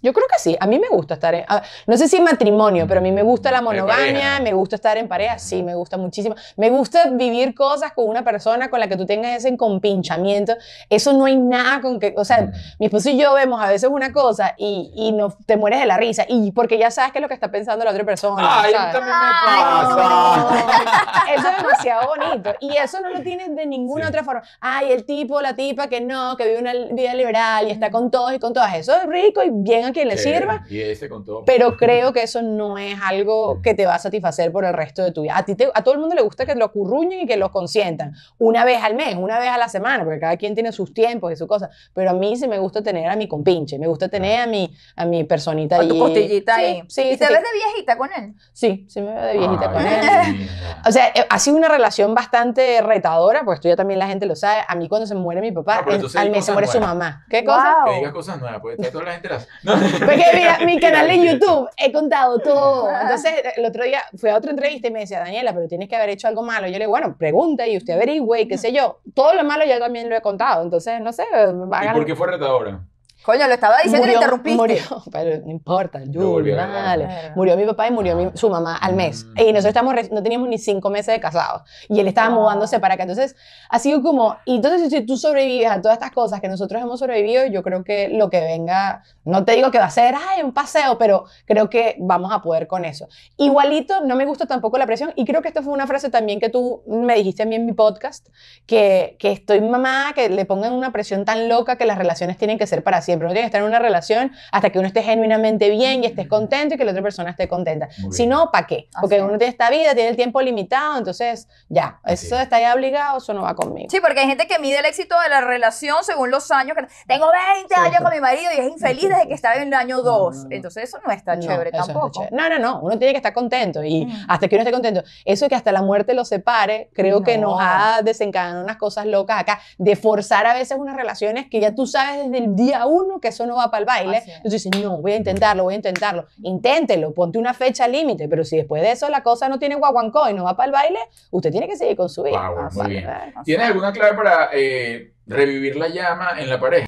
Yo 0.03 0.12
creo 0.12 0.26
que 0.28 0.38
sí. 0.38 0.57
A 0.61 0.66
mí 0.66 0.78
me 0.78 0.88
gusta 0.88 1.14
estar 1.14 1.34
en. 1.34 1.44
a- 1.48 1.62
no 1.86 1.96
sé 1.96 2.09
si 2.09 2.16
en 2.16 2.24
matrimonio, 2.24 2.86
pero 2.88 3.01
a 3.01 3.03
mí 3.03 3.12
me 3.12 3.22
gusta 3.22 3.51
la 3.51 3.61
monogamia, 3.62 4.40
me 4.40 4.53
gusta 4.53 4.76
estar 4.76 4.96
en 4.98 5.09
pareja. 5.09 5.38
Sí, 5.38 5.62
me 5.62 5.74
gusta 5.74 5.96
muchísimo. 5.96 6.34
Me 6.57 6.70
gusta 6.70 7.07
vivir 7.11 7.55
cosas 7.55 7.92
con 7.92 8.09
una 8.09 8.24
persona 8.24 8.70
con 8.70 8.80
la 8.80 8.88
que 8.88 8.96
tú 8.96 9.07
tengas 9.07 9.36
ese 9.36 9.57
compinchamiento. 9.57 10.55
Eso 10.88 11.12
no 11.12 11.24
hay 11.26 11.36
nada 11.36 11.80
con 11.80 11.98
que. 12.01 12.14
O 12.16 12.24
sea, 12.24 12.51
mi 12.78 12.86
esposo 12.86 13.11
y 13.11 13.18
yo 13.18 13.34
vemos 13.34 13.61
a 13.62 13.68
veces 13.68 13.88
una 13.90 14.12
cosa 14.12 14.55
y, 14.57 14.90
y 14.94 15.12
no, 15.12 15.28
te 15.46 15.57
mueres 15.57 15.80
de 15.80 15.86
la 15.86 15.96
risa. 15.96 16.24
Y 16.28 16.53
porque 16.53 16.78
ya 16.78 16.90
sabes 16.90 17.12
qué 17.12 17.18
es 17.18 17.22
lo 17.22 17.28
que 17.28 17.34
está 17.34 17.51
pensando 17.51 17.84
la 17.84 17.90
otra 17.90 18.05
persona. 18.05 18.42
Ay, 18.62 18.72
¿sabes? 18.72 18.92
también 18.92 19.14
me 19.16 19.24
Ay, 19.46 19.62
pasa. 19.86 21.24
Eso 21.34 21.48
es 21.48 21.57
demasiado 21.62 22.09
bonito. 22.09 22.55
Y 22.61 22.76
eso 22.76 23.01
no 23.01 23.11
lo 23.11 23.20
tienes 23.22 23.55
de 23.55 23.66
ninguna 23.66 24.05
Sí. 24.05 24.09
otra 24.09 24.24
forma. 24.24 24.42
Ay, 24.61 24.92
el 24.92 25.05
tipo, 25.05 25.40
la 25.40 25.55
tipa 25.55 25.88
que 25.88 26.01
no, 26.01 26.36
que 26.36 26.46
vive 26.46 26.59
una 26.59 26.72
vida 26.92 27.14
liberal 27.14 27.68
y 27.68 27.70
está 27.70 27.90
con 27.90 28.11
todos 28.11 28.32
y 28.32 28.38
con 28.38 28.53
todas. 28.53 28.74
Eso 28.74 28.94
es 28.96 29.05
rico 29.07 29.42
y 29.42 29.51
bien 29.53 29.84
a 29.91 29.93
quien 29.93 30.09
le 30.09 30.16
sirva. 30.18 30.64
Y 30.70 30.80
ese 30.80 31.09
con 31.09 31.24
todo. 31.24 31.45
Pero 31.45 31.76
creo 31.76 32.12
que 32.12 32.22
eso 32.22 32.43
no 32.43 32.78
es 32.78 32.97
algo 33.03 33.61
que 33.62 33.74
te 33.74 33.86
va 33.86 33.95
a 33.95 33.99
satisfacer 33.99 34.51
por 34.53 34.64
el 34.64 34.72
resto 34.72 35.03
de 35.05 35.12
tu 35.12 35.22
vida. 35.22 35.36
A, 35.36 35.45
ti 35.45 35.55
te- 35.55 35.70
a 35.72 35.82
todo 35.84 35.95
el 35.95 36.01
mundo 36.01 36.14
le 36.14 36.22
gusta 36.22 36.47
que 36.47 36.55
lo 36.55 36.64
acurruñen 36.64 37.20
y 37.20 37.26
que 37.26 37.36
lo 37.36 37.51
consientan. 37.51 38.14
Una 38.38 38.64
vez 38.64 38.82
al 38.82 38.95
mes, 38.95 39.14
una 39.16 39.38
vez 39.38 39.49
a 39.51 39.59
la 39.59 39.68
semana, 39.68 40.05
porque 40.05 40.20
cada 40.20 40.36
quien 40.36 40.55
tiene 40.55 40.72
sus 40.72 40.93
tiempos 40.95 41.32
y 41.32 41.36
sus 41.36 41.47
cosas. 41.47 41.70
Pero 41.95 42.11
a 42.11 42.14
mí 42.14 42.36
sí 42.36 42.49
me 42.49 42.59
gusta 42.59 42.82
tener 42.82 43.09
a 43.09 43.16
mi 43.16 43.28
compinche, 43.28 43.78
me 43.78 43.86
gusta 43.86 44.09
tener 44.09 44.41
a 44.41 44.47
mi, 44.47 44.74
a 44.97 45.05
mi 45.05 45.24
personita 45.24 45.76
Con 45.76 45.88
tu 45.88 45.95
ahí. 45.95 46.01
costillita 46.01 46.57
Sí, 46.57 46.62
ahí. 46.64 46.82
Sí, 46.88 47.03
¿Y 47.03 47.12
sí, 47.12 47.18
te 47.18 47.26
sí. 47.26 47.32
ves 47.32 47.43
de 47.43 47.49
viejita 47.53 47.97
con 47.99 48.09
él? 48.16 48.34
Sí, 48.53 48.86
sí 48.88 49.01
me 49.01 49.12
veo 49.14 49.22
de 49.24 49.32
viejita 49.38 49.70
Ay, 49.70 49.72
con 49.74 49.86
él. 49.86 50.49
O 50.86 50.93
sea, 50.93 51.09
eh, 51.09 51.26
ha 51.28 51.38
sido 51.38 51.57
una 51.57 51.68
relación 51.68 52.14
bastante 52.14 52.80
retadora, 52.80 53.43
pues 53.45 53.57
esto 53.57 53.68
ya 53.68 53.76
también 53.76 53.99
la 53.99 54.07
gente 54.07 54.24
lo 54.26 54.34
sabe. 54.36 54.62
A 54.66 54.74
mí 54.76 54.88
cuando 54.88 55.07
se 55.07 55.14
muere 55.14 55.41
mi 55.41 55.53
papá, 55.53 55.84
No, 55.86 55.93
al 56.20 56.30
mes 56.30 56.45
se 56.45 56.53
muere 56.53 56.66
su 56.68 56.80
mamá. 56.80 57.24
¿Qué 57.28 57.45
cosa? 57.45 57.76
Wow. 57.84 57.93
Que 57.93 57.99
digas 57.99 58.12
cosas 58.12 58.41
nuevas, 58.41 58.61
pues 58.61 58.78
está 58.78 58.91
toda 58.93 59.05
la 59.05 59.12
gente 59.12 59.28
las... 59.28 59.47
No. 59.62 59.74
Porque 59.99 60.24
mira, 60.35 60.59
mi 60.64 60.78
canal 60.78 61.09
de 61.09 61.26
YouTube 61.26 61.68
he 61.76 61.93
contado 61.93 62.39
todo. 62.39 62.89
Entonces, 62.91 63.33
el 63.57 63.64
otro 63.64 63.85
día 63.85 64.03
fui 64.16 64.31
a 64.31 64.37
otra 64.37 64.51
entrevista 64.51 64.89
y 64.89 64.91
me 64.91 65.01
decía, 65.01 65.20
Daniela, 65.20 65.53
pero 65.55 65.68
tienes 65.68 65.89
que 65.89 65.97
haber 65.97 66.11
hecho 66.11 66.28
algo 66.28 66.43
malo. 66.43 66.66
Yo 66.66 66.72
le 66.72 66.81
digo, 66.81 66.91
bueno, 66.91 67.16
pregunta 67.16 67.66
y 67.66 67.76
usted 67.76 67.95
averigüe 67.95 68.43
y 68.43 68.49
qué 68.49 68.59
sé 68.59 68.72
yo. 68.72 69.01
Todo 69.14 69.35
lo 69.35 69.45
malo 69.45 69.64
yo 69.64 69.78
también 69.78 70.09
lo 70.09 70.16
he 70.16 70.20
contado. 70.20 70.62
Entonces, 70.62 71.01
no 71.01 71.12
sé, 71.12 71.24
¿Y 71.33 71.95
por 71.95 72.07
qué 72.07 72.14
fue 72.14 72.28
retadora? 72.28 72.81
Coño, 73.25 73.47
lo 73.47 73.55
estaba 73.55 73.77
diciendo 73.83 74.07
y 74.07 74.11
lo 74.11 74.14
interrumpiste. 74.16 74.57
murió, 74.57 74.83
pero 75.12 75.45
no 75.45 75.51
importa, 75.51 75.99
Lo 76.01 76.31
volví 76.31 76.51
Jul, 76.51 76.59
a 76.61 76.66
grabar. 76.66 76.85
vale. 76.85 77.05
Claro. 77.05 77.33
Murió 77.37 77.57
mi 77.57 77.66
papá 77.66 77.87
y 77.89 77.91
murió 77.91 78.16
mi- 78.16 78.31
su 78.35 78.49
mamá 78.49 78.77
al 78.77 78.95
mes. 78.95 79.25
Mm. 79.25 79.39
Y 79.41 79.45
nosotros 79.53 79.66
estamos, 79.66 79.95
re- 79.95 80.09
no 80.11 80.23
teníamos 80.23 80.49
ni 80.49 80.59
cinco 80.59 80.89
meses 80.91 81.14
de 81.14 81.21
casados. 81.21 81.62
Y 81.89 82.01
él 82.01 82.09
estaba 82.09 82.31
Wow. 82.31 82.41
mudándose 82.45 82.81
para 82.81 82.95
acá. 82.95 83.03
Entonces, 83.03 83.37
ha 83.68 83.79
sido 83.79 84.03
como, 84.03 84.37
y 84.47 84.57
entonces 84.57 84.89
si 84.91 85.03
tú 85.05 85.16
sobrevives 85.16 85.71
a 85.71 85.81
todas 85.83 85.97
estas 85.99 86.11
cosas 86.12 86.41
que 86.41 86.49
nosotros 86.49 86.81
hemos 86.81 86.99
sobrevivido, 86.99 87.47
yo 87.47 87.62
creo 87.62 87.85
que 87.85 88.09
lo 88.09 88.31
que 88.31 88.41
venga, 88.41 89.03
no 89.25 89.45
te 89.45 89.53
digo 89.53 89.71
que 89.71 89.79
va 89.79 89.85
a 89.85 89.91
ser, 89.91 90.14
ay, 90.14 90.43
un 90.43 90.53
paseo, 90.53 90.97
pero 90.99 91.25
creo 91.45 91.68
que 91.68 91.97
vamos 92.01 92.33
a 92.33 92.41
poder 92.43 92.66
con 92.66 92.85
eso. 92.85 93.07
Igualito, 93.37 94.01
no 94.03 94.16
me 94.16 94.25
gusta 94.25 94.47
tampoco 94.47 94.79
la 94.79 94.87
presión. 94.87 95.12
Y 95.16 95.25
creo 95.25 95.43
que 95.43 95.49
esta 95.49 95.62
fue 95.62 95.73
una 95.73 95.87
frase 95.87 96.11
también 96.11 96.41
que 96.41 96.49
tú 96.49 96.83
me 96.87 97.14
dijiste 97.14 97.43
a 97.43 97.47
mí 97.47 97.55
en 97.55 97.66
mi 97.66 97.73
podcast, 97.73 98.29
que, 98.66 99.16
que 99.18 99.33
estoy 99.33 99.61
mamá, 99.61 100.12
que 100.14 100.29
le 100.29 100.45
pongan 100.47 100.73
una 100.73 100.93
presión 100.93 101.25
tan 101.25 101.49
loca 101.49 101.77
que 101.77 101.85
las 101.87 101.99
relaciones 101.99 102.37
tienen 102.37 102.59
que 102.59 102.66
ser 102.66 102.83
para 102.83 103.01
siempre. 103.11 103.27
No 103.29 103.33
tiene 103.33 103.43
que 103.43 103.47
estar 103.47 103.61
en 103.61 103.67
una 103.67 103.79
relación 103.79 104.33
hasta 104.53 104.71
que 104.71 104.79
uno 104.79 104.89
esté 104.89 105.03
genuinamente 105.03 105.69
bien 105.71 106.03
y 106.03 106.07
estés 106.07 106.29
contento 106.29 106.75
y 106.75 106.79
que 106.79 106.85
la 106.85 106.93
otra 106.93 107.03
persona 107.03 107.31
esté 107.31 107.49
contenta. 107.49 107.89
Si 108.11 108.27
no, 108.27 108.51
¿para 108.51 108.67
qué? 108.67 108.89
Porque 109.01 109.17
Así 109.17 109.23
es. 109.25 109.29
uno 109.29 109.39
tiene 109.39 109.51
esta 109.51 109.71
vida, 109.71 109.95
tiene 109.95 110.09
el 110.11 110.17
tiempo 110.17 110.41
limitado, 110.41 110.99
entonces 110.99 111.49
ya, 111.69 111.99
Así 112.03 112.27
eso 112.27 112.37
es. 112.37 112.43
está 112.43 112.61
ya 112.61 112.75
obligado, 112.75 113.19
eso 113.19 113.35
no 113.35 113.43
va 113.43 113.55
conmigo. 113.55 113.89
Sí, 113.91 114.01
porque 114.01 114.21
hay 114.21 114.27
gente 114.27 114.47
que 114.47 114.59
mide 114.59 114.79
el 114.79 114.85
éxito 114.85 115.15
de 115.21 115.29
la 115.29 115.41
relación 115.41 115.97
según 116.03 116.31
los 116.31 116.51
años. 116.51 116.77
Que... 116.77 116.87
Tengo 117.07 117.27
20 117.55 117.75
Sí, 117.75 117.81
años 117.81 117.97
sí. 117.99 118.03
con 118.05 118.13
mi 118.13 118.21
marido 118.21 118.51
y 118.57 118.61
es 118.61 118.69
infeliz 118.71 119.09
desde 119.09 119.29
que 119.29 119.35
estaba 119.35 119.57
en 119.57 119.69
el 119.69 119.75
año 119.75 120.03
2. 120.03 120.37
no. 120.45 120.47
Entonces 120.51 120.85
eso 120.85 120.99
no 121.05 121.13
está 121.13 121.35
No, 121.37 121.43
chévere 121.43 121.71
eso 121.71 121.79
no 121.79 121.83
está 121.83 121.93
tampoco. 121.93 122.21
chévere. 122.25 122.37
No, 122.37 122.49
no, 122.49 122.59
no, 122.59 122.81
uno 122.81 122.99
tiene 122.99 123.13
que 123.13 123.19
estar 123.19 123.33
contento 123.33 123.83
y 123.85 124.07
Mm. 124.07 124.27
hasta 124.29 124.49
que 124.49 124.55
uno 124.57 124.63
esté 124.63 124.73
contento. 124.73 125.03
Eso 125.25 125.45
de 125.45 125.49
que 125.49 125.55
hasta 125.55 125.73
la 125.73 125.83
muerte 125.83 126.15
los 126.15 126.29
separe, 126.29 126.91
creo 126.95 127.23
que 127.23 127.37
No. 127.39 127.51
nos 127.51 127.59
ha 127.61 128.01
desencadenado 128.03 128.65
unas 128.65 128.77
cosas 128.77 129.07
locas 129.07 129.41
acá, 129.41 129.61
de 129.79 129.97
forzar 129.97 130.47
a 130.47 130.55
veces 130.55 130.79
unas 130.79 130.97
relaciones 130.97 131.47
que 131.51 131.61
ya 131.61 131.75
tú 131.75 131.87
sabes 131.87 132.25
desde 132.31 132.39
el 132.45 132.55
día 132.57 132.87
uno 132.87 132.99
uno 133.01 133.20
que 133.20 133.28
eso 133.28 133.46
no 133.46 133.57
va 133.57 133.70
para 133.70 133.80
el 133.80 133.86
baile, 133.86 134.22
entonces 134.36 134.64
dices, 134.64 134.82
no, 134.82 134.98
voy 134.98 135.12
a 135.12 135.16
intentarlo, 135.16 135.64
voy 135.64 135.74
a 135.74 135.76
intentarlo. 135.76 136.26
Inténtelo, 136.42 137.12
ponte 137.12 137.38
una 137.38 137.55
fecha 137.55 137.86
límite, 137.88 138.28
pero 138.28 138.44
si 138.44 138.57
después 138.57 138.82
de 138.82 138.92
eso 138.92 139.09
la 139.09 139.22
cosa 139.22 139.48
no 139.48 139.59
tiene 139.59 139.74
guaguancó 139.74 140.28
y 140.28 140.34
no 140.34 140.44
va 140.44 140.57
para 140.57 140.66
el 140.66 140.72
baile, 140.72 140.98
usted 141.30 141.51
tiene 141.51 141.66
que 141.66 141.76
seguir 141.76 141.96
con 141.96 142.09
su 142.09 142.22
vida. 142.22 142.51
Wow, 142.51 142.70
muy 142.72 142.90
bien. 142.90 143.09
¿Tienes 143.44 143.66
alguna 143.66 143.92
clave 143.92 144.16
para 144.16 144.51
eh, 144.53 145.12
revivir 145.26 145.76
la 145.76 145.88
llama 145.88 146.32
en 146.38 146.48
la 146.48 146.61
pareja? 146.61 146.86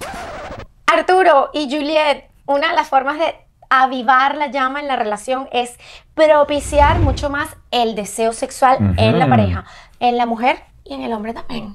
Arturo 0.86 1.50
y 1.52 1.70
Juliet, 1.70 2.24
una 2.46 2.68
de 2.70 2.74
las 2.74 2.88
formas 2.88 3.18
de 3.18 3.34
avivar 3.70 4.36
la 4.36 4.48
llama 4.48 4.80
en 4.80 4.88
la 4.88 4.96
relación 4.96 5.48
es 5.50 5.78
propiciar 6.14 6.98
mucho 6.98 7.30
más 7.30 7.56
el 7.70 7.94
deseo 7.94 8.34
sexual 8.34 8.94
en 8.98 9.18
la 9.18 9.26
pareja, 9.26 9.64
en 9.98 10.18
la 10.18 10.26
mujer 10.26 10.58
y 10.84 10.94
en 10.94 11.02
el 11.02 11.12
hombre 11.12 11.32
también. 11.34 11.74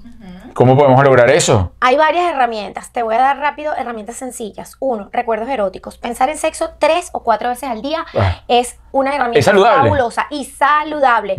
¿Cómo 0.53 0.75
podemos 0.77 1.03
lograr 1.03 1.29
eso? 1.29 1.71
Hay 1.79 1.95
varias 1.97 2.31
herramientas. 2.33 2.91
Te 2.91 3.03
voy 3.03 3.15
a 3.15 3.19
dar 3.19 3.37
rápido 3.37 3.73
herramientas 3.75 4.15
sencillas. 4.17 4.75
Uno, 4.79 5.09
recuerdos 5.13 5.47
eróticos. 5.49 5.97
Pensar 5.97 6.29
en 6.29 6.37
sexo 6.37 6.71
tres 6.79 7.09
o 7.13 7.23
cuatro 7.23 7.49
veces 7.49 7.69
al 7.69 7.81
día 7.81 8.05
Ah. 8.17 8.41
es 8.47 8.77
una 8.91 9.15
herramienta 9.15 9.39
fabulosa 9.83 10.27
y 10.29 10.45
saludable. 10.45 11.37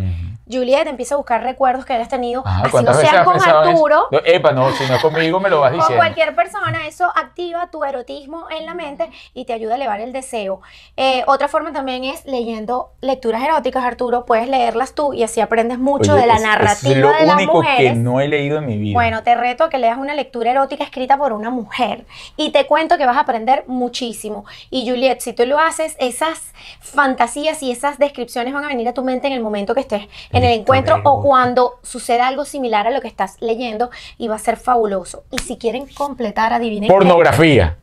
Juliet, 0.50 0.86
empieza 0.86 1.14
a 1.14 1.18
buscar 1.18 1.42
recuerdos 1.42 1.84
que 1.84 1.92
hayas 1.92 2.08
tenido, 2.08 2.42
Ajá, 2.46 2.56
así 2.58 2.64
no 2.66 2.70
¿cuántas 2.70 2.96
veces 2.96 3.10
sean 3.10 3.24
con? 3.24 3.40
Arturo. 3.42 4.06
No, 4.10 4.18
epa, 4.24 4.52
no, 4.52 4.70
si 4.72 4.84
no 4.86 4.94
es 4.96 5.02
conmigo 5.02 5.40
me 5.40 5.50
lo 5.50 5.60
vas 5.60 5.70
Con 5.70 5.80
diciendo. 5.80 6.00
cualquier 6.02 6.34
persona, 6.34 6.86
eso 6.86 7.04
activa 7.14 7.68
tu 7.70 7.84
erotismo 7.84 8.46
en 8.50 8.66
la 8.66 8.74
mente 8.74 9.10
y 9.34 9.44
te 9.44 9.52
ayuda 9.52 9.72
a 9.74 9.76
elevar 9.76 10.00
el 10.00 10.12
deseo. 10.12 10.60
Eh, 10.96 11.22
otra 11.26 11.48
forma 11.48 11.72
también 11.72 12.04
es 12.04 12.24
leyendo 12.24 12.90
lecturas 13.00 13.42
eróticas, 13.42 13.84
Arturo. 13.84 14.24
Puedes 14.26 14.48
leerlas 14.48 14.94
tú 14.94 15.12
y 15.12 15.22
así 15.22 15.40
aprendes 15.40 15.78
mucho 15.78 16.12
Oye, 16.12 16.22
de 16.22 16.26
la 16.26 16.36
es- 16.36 16.42
narrativa 16.42 16.92
es 16.92 16.98
lo 16.98 17.12
de 17.12 17.26
las 17.26 17.34
único 17.36 17.52
mujeres. 17.54 17.92
que 17.92 17.98
no 17.98 18.20
he 18.20 18.28
leído 18.28 18.58
en 18.58 18.66
mi 18.66 18.76
vida. 18.78 18.94
Bueno, 18.94 19.22
te 19.22 19.34
reto 19.34 19.64
a 19.64 19.70
que 19.70 19.78
leas 19.78 19.98
una 19.98 20.14
lectura 20.14 20.50
erótica 20.50 20.84
escrita 20.84 21.16
por 21.18 21.32
una 21.32 21.50
mujer 21.50 22.06
y 22.36 22.50
te 22.52 22.66
cuento 22.66 22.96
que 22.98 23.06
vas 23.06 23.16
a 23.16 23.20
aprender 23.20 23.64
muchísimo. 23.66 24.44
Y 24.70 24.88
Juliet, 24.88 25.20
si 25.20 25.32
tú 25.32 25.44
lo 25.46 25.58
haces, 25.58 25.96
esas 26.00 26.52
fantasías 26.80 27.62
y 27.62 27.70
esas 27.70 27.98
descripciones 27.98 28.52
van 28.54 28.64
a 28.64 28.68
venir 28.68 28.88
a 28.88 28.94
tu 28.94 29.04
mente 29.04 29.26
en 29.26 29.32
el 29.32 29.40
momento 29.40 29.74
que 29.74 29.80
estés 29.80 30.08
en 30.38 30.44
el 30.44 30.60
encuentro 30.60 31.00
o 31.04 31.22
cuando 31.22 31.78
suceda 31.82 32.26
algo 32.26 32.44
similar 32.44 32.86
a 32.86 32.90
lo 32.90 33.00
que 33.00 33.08
estás 33.08 33.36
leyendo 33.40 33.90
y 34.16 34.28
va 34.28 34.36
a 34.36 34.38
ser 34.38 34.56
fabuloso. 34.56 35.24
Y 35.30 35.38
si 35.38 35.56
quieren 35.56 35.86
completar, 35.86 36.52
adivinen. 36.52 36.88
qué. 36.88 36.92
Pornografía. 36.94 37.76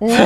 No. 0.00 0.08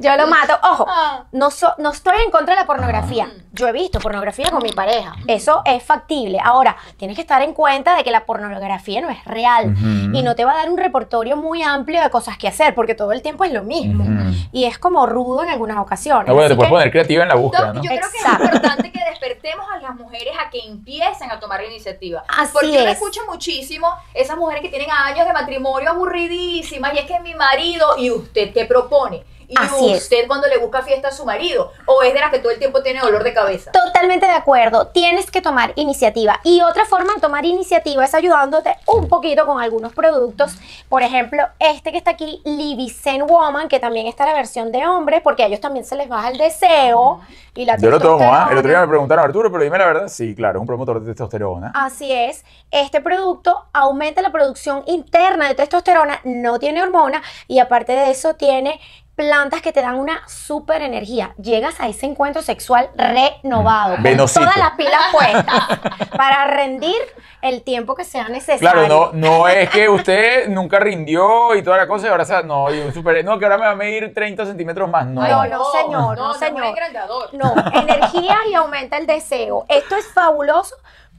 Yo 0.00 0.16
lo 0.16 0.26
mato. 0.26 0.54
Ojo, 0.62 0.86
no, 1.32 1.50
so- 1.50 1.74
no 1.78 1.90
estoy 1.90 2.22
en 2.24 2.30
contra 2.30 2.54
de 2.54 2.60
la 2.60 2.66
pornografía. 2.66 3.30
Yo 3.52 3.68
he 3.68 3.72
visto 3.72 3.98
pornografía 4.00 4.50
con 4.50 4.62
mi 4.62 4.72
pareja. 4.72 5.14
Eso 5.26 5.62
es 5.64 5.82
factible. 5.82 6.38
Ahora, 6.42 6.76
tienes 6.96 7.16
que 7.16 7.20
estar 7.22 7.42
en 7.42 7.52
cuenta 7.52 7.96
de 7.96 8.04
que 8.04 8.10
la 8.10 8.24
pornografía 8.24 9.00
no 9.00 9.10
es 9.10 9.22
real 9.24 9.74
y 10.12 10.22
no 10.22 10.34
te 10.34 10.44
va 10.44 10.52
a 10.52 10.56
dar 10.56 10.70
un 10.70 10.78
repertorio 10.78 11.36
muy 11.36 11.62
amplio 11.62 12.00
de 12.02 12.10
cosas 12.10 12.38
que 12.38 12.48
hacer 12.48 12.74
porque 12.74 12.94
todo 12.94 13.12
el 13.12 13.22
tiempo 13.22 13.44
es 13.44 13.52
lo 13.52 13.62
mismo. 13.62 14.04
Y 14.52 14.64
es 14.64 14.78
como 14.78 15.06
rudo 15.06 15.42
en 15.42 15.50
algunas 15.50 15.78
ocasiones. 15.78 16.26
No, 16.28 16.34
bueno, 16.34 16.48
te 16.48 16.56
puedes 16.56 16.68
que- 16.70 16.74
poner 16.74 16.90
creativa 16.90 17.22
en 17.22 17.28
la 17.28 17.34
búsqueda, 17.34 17.72
¿no? 17.72 17.82
yo 17.82 17.88
creo 17.90 18.00
que 18.10 18.18
es 18.18 18.40
importante 18.44 18.92
que 18.92 19.00
despertemos 19.10 19.66
a 19.72 19.78
las 19.80 19.94
mujeres 19.96 20.32
a 20.44 20.48
que 20.50 20.60
empiecen 20.66 21.30
a 21.30 21.38
tomar 21.38 21.60
la 21.60 21.66
iniciativa. 21.68 22.24
Así 22.28 22.52
Porque 22.52 22.68
yo 22.72 22.80
le 22.80 22.90
es. 22.90 22.92
escucho 22.92 23.20
muchísimo 23.28 23.88
esas 24.14 24.36
mujeres 24.36 24.62
que 24.62 24.68
tienen 24.68 24.90
años 24.90 25.26
de 25.26 25.32
matrimonio 25.32 25.90
aburridísimas 25.90 26.94
y 26.94 26.98
es 26.98 27.04
que 27.06 27.20
mi 27.20 27.34
marido 27.34 27.96
y 27.98 28.10
usted 28.10 28.52
qué 28.52 28.64
propone. 28.64 29.24
Y 29.50 29.54
Así 29.58 29.90
es. 29.90 30.04
usted 30.04 30.28
cuando 30.28 30.46
le 30.46 30.58
busca 30.58 30.82
fiesta 30.82 31.08
a 31.08 31.10
su 31.10 31.24
marido 31.24 31.72
o 31.86 32.02
es 32.04 32.14
de 32.14 32.20
las 32.20 32.30
que 32.30 32.38
todo 32.38 32.52
el 32.52 32.60
tiempo 32.60 32.82
tiene 32.84 33.00
dolor 33.00 33.24
de 33.24 33.34
cabeza. 33.34 33.72
Totalmente 33.72 34.24
de 34.24 34.32
acuerdo, 34.32 34.86
tienes 34.86 35.28
que 35.28 35.40
tomar 35.40 35.72
iniciativa. 35.74 36.38
Y 36.44 36.62
otra 36.62 36.84
forma 36.84 37.14
de 37.14 37.20
tomar 37.20 37.44
iniciativa 37.44 38.04
es 38.04 38.14
ayudándote 38.14 38.76
un 38.86 39.08
poquito 39.08 39.46
con 39.46 39.60
algunos 39.60 39.92
productos. 39.92 40.52
Por 40.88 41.02
ejemplo, 41.02 41.42
este 41.58 41.90
que 41.90 41.98
está 41.98 42.12
aquí, 42.12 42.40
Libicen 42.44 43.26
Woman, 43.26 43.68
que 43.68 43.80
también 43.80 44.06
está 44.06 44.24
la 44.24 44.34
versión 44.34 44.70
de 44.70 44.86
hombre, 44.86 45.20
porque 45.20 45.42
a 45.42 45.46
ellos 45.46 45.60
también 45.60 45.84
se 45.84 45.96
les 45.96 46.08
baja 46.08 46.28
el 46.28 46.38
deseo. 46.38 47.20
Y 47.56 47.64
la 47.64 47.76
Yo 47.76 47.90
lo 47.90 47.98
tomo, 47.98 48.32
¿ah? 48.32 48.48
El 48.52 48.58
otro 48.58 48.70
día 48.70 48.80
me 48.80 48.86
preguntaron, 48.88 49.24
Arturo, 49.24 49.50
pero 49.50 49.64
dime 49.64 49.78
la 49.78 49.86
verdad. 49.86 50.06
Sí, 50.06 50.32
claro, 50.36 50.58
es 50.58 50.60
un 50.60 50.66
promotor 50.68 51.00
de 51.00 51.06
testosterona. 51.06 51.72
Así 51.74 52.12
es, 52.12 52.44
este 52.70 53.00
producto 53.00 53.66
aumenta 53.72 54.22
la 54.22 54.30
producción 54.30 54.84
interna 54.86 55.48
de 55.48 55.56
testosterona, 55.56 56.20
no 56.22 56.60
tiene 56.60 56.82
hormona 56.82 57.20
y 57.48 57.58
aparte 57.58 57.92
de 57.92 58.10
eso 58.10 58.34
tiene 58.34 58.80
plantas 59.20 59.60
que 59.60 59.70
te 59.70 59.82
dan 59.82 59.96
una 59.96 60.26
super 60.26 60.80
energía. 60.80 61.34
Llegas 61.36 61.78
a 61.78 61.88
ese 61.88 62.06
encuentro 62.06 62.40
sexual 62.40 62.88
renovado, 62.96 63.96
con 63.96 64.16
todas 64.16 64.56
las 64.56 64.70
pilas 64.78 65.02
puestas 65.12 66.08
para 66.16 66.46
rendir 66.46 66.96
el 67.42 67.62
tiempo 67.62 67.94
que 67.94 68.04
sea 68.04 68.30
necesario. 68.30 68.58
Claro, 68.70 68.88
no, 68.88 69.10
no 69.12 69.46
es 69.46 69.68
que 69.68 69.90
usted 69.90 70.48
nunca 70.48 70.78
rindió 70.78 71.54
y 71.54 71.62
toda 71.62 71.76
la 71.76 71.86
cosa 71.86 72.06
y 72.06 72.10
ahora 72.10 72.24
se- 72.24 72.42
no, 72.44 72.72
y 72.74 72.80
un 72.80 72.94
super, 72.94 73.22
no, 73.22 73.38
que 73.38 73.44
ahora 73.44 73.58
me 73.58 73.66
va 73.66 73.72
a 73.72 73.76
medir 73.76 74.14
30 74.14 74.46
centímetros 74.46 74.88
más. 74.88 75.04
No, 75.06 75.20
Ay, 75.22 75.50
no, 75.50 75.64
señor, 75.70 76.16
no, 76.16 76.28
no, 76.28 76.32
señor. 76.34 76.54
es 76.56 76.62
un 76.62 76.64
engrandador. 76.68 77.34
No, 77.34 77.54
energía 77.74 78.38
y 78.50 78.54
aumenta 78.54 78.96
el 78.96 79.06
deseo. 79.06 79.66
Esto 79.68 79.96
es 79.96 80.06
fabuloso 80.14 80.76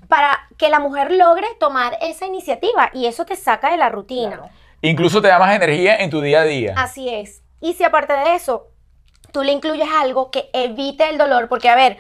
para 0.07 0.39
que 0.57 0.69
la 0.69 0.79
mujer 0.79 1.11
logre 1.11 1.45
tomar 1.59 1.99
esa 2.01 2.25
iniciativa 2.25 2.89
y 2.93 3.05
eso 3.05 3.25
te 3.25 3.35
saca 3.35 3.69
de 3.69 3.77
la 3.77 3.89
rutina. 3.89 4.41
Incluso 4.81 5.21
te 5.21 5.27
da 5.27 5.37
más 5.37 5.55
energía 5.55 5.97
en 5.97 6.09
tu 6.09 6.19
día 6.21 6.41
a 6.41 6.45
día. 6.45 6.73
Así 6.75 7.07
es. 7.13 7.43
Y 7.61 7.73
si 7.73 7.83
aparte 7.83 8.13
de 8.13 8.35
eso, 8.35 8.71
tú 9.31 9.43
le 9.43 9.51
incluyes 9.53 9.87
algo 9.89 10.31
que 10.31 10.49
evite 10.51 11.09
el 11.09 11.17
dolor, 11.17 11.47
porque 11.47 11.69
a 11.69 11.75
ver, 11.75 11.97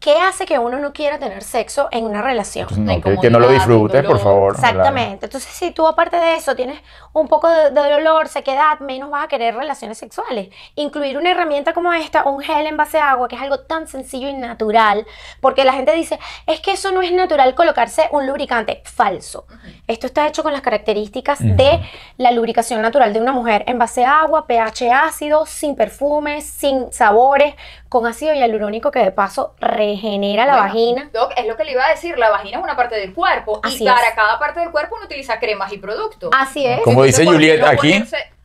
¿qué 0.00 0.16
hace 0.20 0.46
que 0.46 0.58
uno 0.58 0.78
no 0.78 0.92
quiera 0.92 1.18
tener 1.18 1.42
sexo 1.42 1.88
en 1.90 2.04
una 2.04 2.22
relación? 2.22 2.66
Pues 2.68 2.78
no, 2.78 3.00
que, 3.00 3.18
que 3.18 3.30
no 3.30 3.38
lo 3.38 3.48
disfrutes, 3.48 4.04
por 4.04 4.18
favor. 4.18 4.54
Exactamente. 4.54 5.26
Entonces, 5.26 5.50
si 5.52 5.70
tú 5.72 5.86
aparte 5.86 6.16
de 6.16 6.36
eso 6.36 6.54
tienes 6.54 6.80
un 7.12 7.28
poco 7.28 7.48
de, 7.48 7.70
de 7.70 7.90
dolor, 7.90 8.28
sequedad, 8.28 8.78
menos 8.80 9.10
vas 9.10 9.24
a 9.24 9.28
querer 9.28 9.54
relaciones 9.54 9.98
sexuales. 9.98 10.48
Incluir 10.74 11.18
una 11.18 11.30
herramienta 11.30 11.72
como 11.72 11.92
esta, 11.92 12.24
un 12.24 12.40
gel 12.40 12.66
en 12.66 12.76
base 12.76 12.98
a 12.98 13.10
agua, 13.10 13.28
que 13.28 13.36
es 13.36 13.42
algo 13.42 13.60
tan 13.60 13.88
sencillo 13.88 14.28
y 14.28 14.34
natural, 14.34 15.06
porque 15.40 15.64
la 15.64 15.72
gente 15.72 15.92
dice, 15.92 16.18
es 16.46 16.60
que 16.60 16.72
eso 16.72 16.92
no 16.92 17.02
es 17.02 17.12
natural 17.12 17.54
colocarse 17.54 18.08
un 18.12 18.26
lubricante. 18.26 18.82
Falso. 18.84 19.46
Esto 19.86 20.06
está 20.06 20.26
hecho 20.26 20.42
con 20.42 20.52
las 20.52 20.62
características 20.62 21.38
de 21.40 21.80
la 22.16 22.30
lubricación 22.30 22.82
natural 22.82 23.12
de 23.12 23.20
una 23.20 23.32
mujer 23.32 23.64
en 23.66 23.78
base 23.78 24.04
a 24.04 24.20
agua, 24.20 24.46
pH 24.46 24.92
ácido, 24.92 25.46
sin 25.46 25.76
perfumes, 25.76 26.44
sin 26.44 26.92
sabores, 26.92 27.54
con 27.88 28.06
ácido 28.06 28.34
hialurónico 28.34 28.90
que 28.90 28.98
de 29.00 29.10
paso 29.12 29.54
regenera 29.60 30.44
la 30.46 30.52
Bueno, 30.52 30.66
vagina. 30.66 31.10
Doc, 31.12 31.32
es 31.36 31.46
lo 31.46 31.56
que 31.56 31.64
le 31.64 31.72
iba 31.72 31.84
a 31.84 31.90
decir, 31.90 32.18
la 32.18 32.30
vagina 32.30 32.58
es 32.58 32.64
una 32.64 32.76
parte 32.76 32.96
del 32.96 33.14
cuerpo 33.14 33.60
Así 33.62 33.84
y 33.84 33.88
es. 33.88 33.94
para 33.94 34.14
cada 34.14 34.38
parte 34.38 34.60
del 34.60 34.70
cuerpo 34.70 34.96
uno 34.96 35.06
utiliza 35.06 35.38
cremas 35.38 35.72
y 35.72 35.78
productos. 35.78 36.30
Así 36.36 36.66
es. 36.66 36.80
Como 36.82 37.04
dice 37.04 37.24
¿por 37.24 37.32
qué 37.32 37.36
Juliet 37.36 37.64
aquí. 37.64 37.92
ponerse 37.92 38.38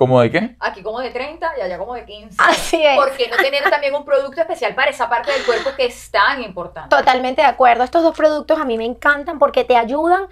¿Cómo 0.00 0.18
de 0.22 0.30
qué? 0.30 0.56
Aquí 0.60 0.82
como 0.82 1.00
de 1.00 1.10
30 1.10 1.46
y 1.58 1.60
allá 1.60 1.76
como 1.76 1.94
de 1.94 2.06
15. 2.06 2.36
Así 2.38 2.82
es. 2.82 2.96
¿Por 2.96 3.10
qué 3.16 3.28
no 3.28 3.36
tener 3.36 3.68
también 3.68 3.94
un 3.94 4.04
producto 4.04 4.40
especial 4.40 4.74
para 4.74 4.90
esa 4.90 5.10
parte 5.10 5.30
del 5.30 5.44
cuerpo 5.44 5.70
que 5.76 5.84
es 5.84 6.10
tan 6.10 6.42
importante? 6.42 6.88
Totalmente 6.96 7.42
de 7.42 7.48
acuerdo. 7.48 7.84
Estos 7.84 8.02
dos 8.02 8.16
productos 8.16 8.58
a 8.58 8.64
mí 8.64 8.78
me 8.78 8.86
encantan 8.86 9.38
porque 9.38 9.62
te 9.64 9.76
ayudan 9.76 10.26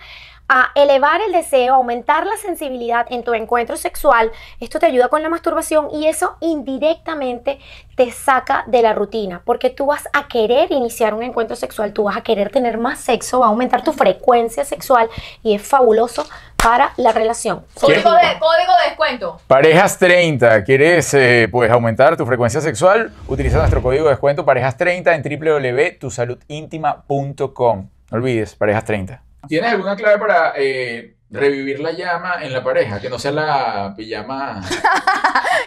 a 0.49 0.71
elevar 0.75 1.21
el 1.21 1.33
deseo, 1.33 1.75
aumentar 1.75 2.27
la 2.27 2.37
sensibilidad 2.37 3.07
en 3.11 3.23
tu 3.23 3.35
encuentro 3.35 3.77
sexual. 3.77 4.33
Esto 4.61 4.79
te 4.79 4.87
ayuda 4.87 5.09
con 5.09 5.23
la 5.23 5.29
masturbación 5.29 5.89
y 5.93 6.07
eso 6.07 6.39
indirectamente 6.41 7.59
te 7.95 8.11
saca 8.13 8.65
de 8.67 8.81
la 8.81 8.95
rutina 8.95 9.43
porque 9.45 9.69
tú 9.71 9.87
vas 9.87 10.09
a 10.13 10.29
querer 10.29 10.71
iniciar 10.73 11.15
un 11.15 11.23
encuentro 11.23 11.57
sexual, 11.57 11.93
tú 11.93 12.05
vas 12.05 12.17
a 12.17 12.23
querer 12.23 12.51
tener 12.51 12.79
más 12.79 13.01
sexo, 13.01 13.41
va 13.41 13.47
a 13.47 13.49
aumentar 13.51 13.85
tu 13.85 13.93
frecuencia 13.93 14.65
sexual 14.65 15.11
y 15.43 15.55
es 15.55 15.63
fabuloso 15.63 16.27
para 16.57 16.93
la 16.97 17.13
relación. 17.13 17.65
Código 17.75 18.13
de, 18.13 18.39
código 18.39 18.73
de 18.83 18.89
descuento. 18.89 19.39
Parejas 19.47 19.99
30, 19.99 20.65
¿quieres 20.65 21.13
eh, 21.15 21.49
pues 21.51 21.71
aumentar 21.71 22.17
tu 22.17 22.25
frecuencia 22.27 22.61
sexual? 22.61 23.13
Utiliza 23.29 23.59
nuestro 23.59 23.81
código 23.83 24.05
de 24.05 24.11
descuento 24.11 24.45
parejas 24.45 24.77
30 24.77 25.15
en 25.15 25.23
www.tusaludintima.com. 25.23 27.89
No 28.11 28.17
olvides, 28.17 28.55
parejas 28.55 28.85
30. 28.85 29.28
¿Tienes 29.47 29.71
alguna 29.73 29.95
clave 29.97 30.19
para 30.19 30.53
eh, 30.57 31.15
revivir 31.31 31.81
la 31.81 31.93
llama 31.93 32.37
en 32.43 32.53
la 32.53 32.63
pareja? 32.65 33.01
Que 33.01 33.09
no 33.09 33.19
sea 33.19 33.33
la 33.33 33.95
pijama. 33.97 34.61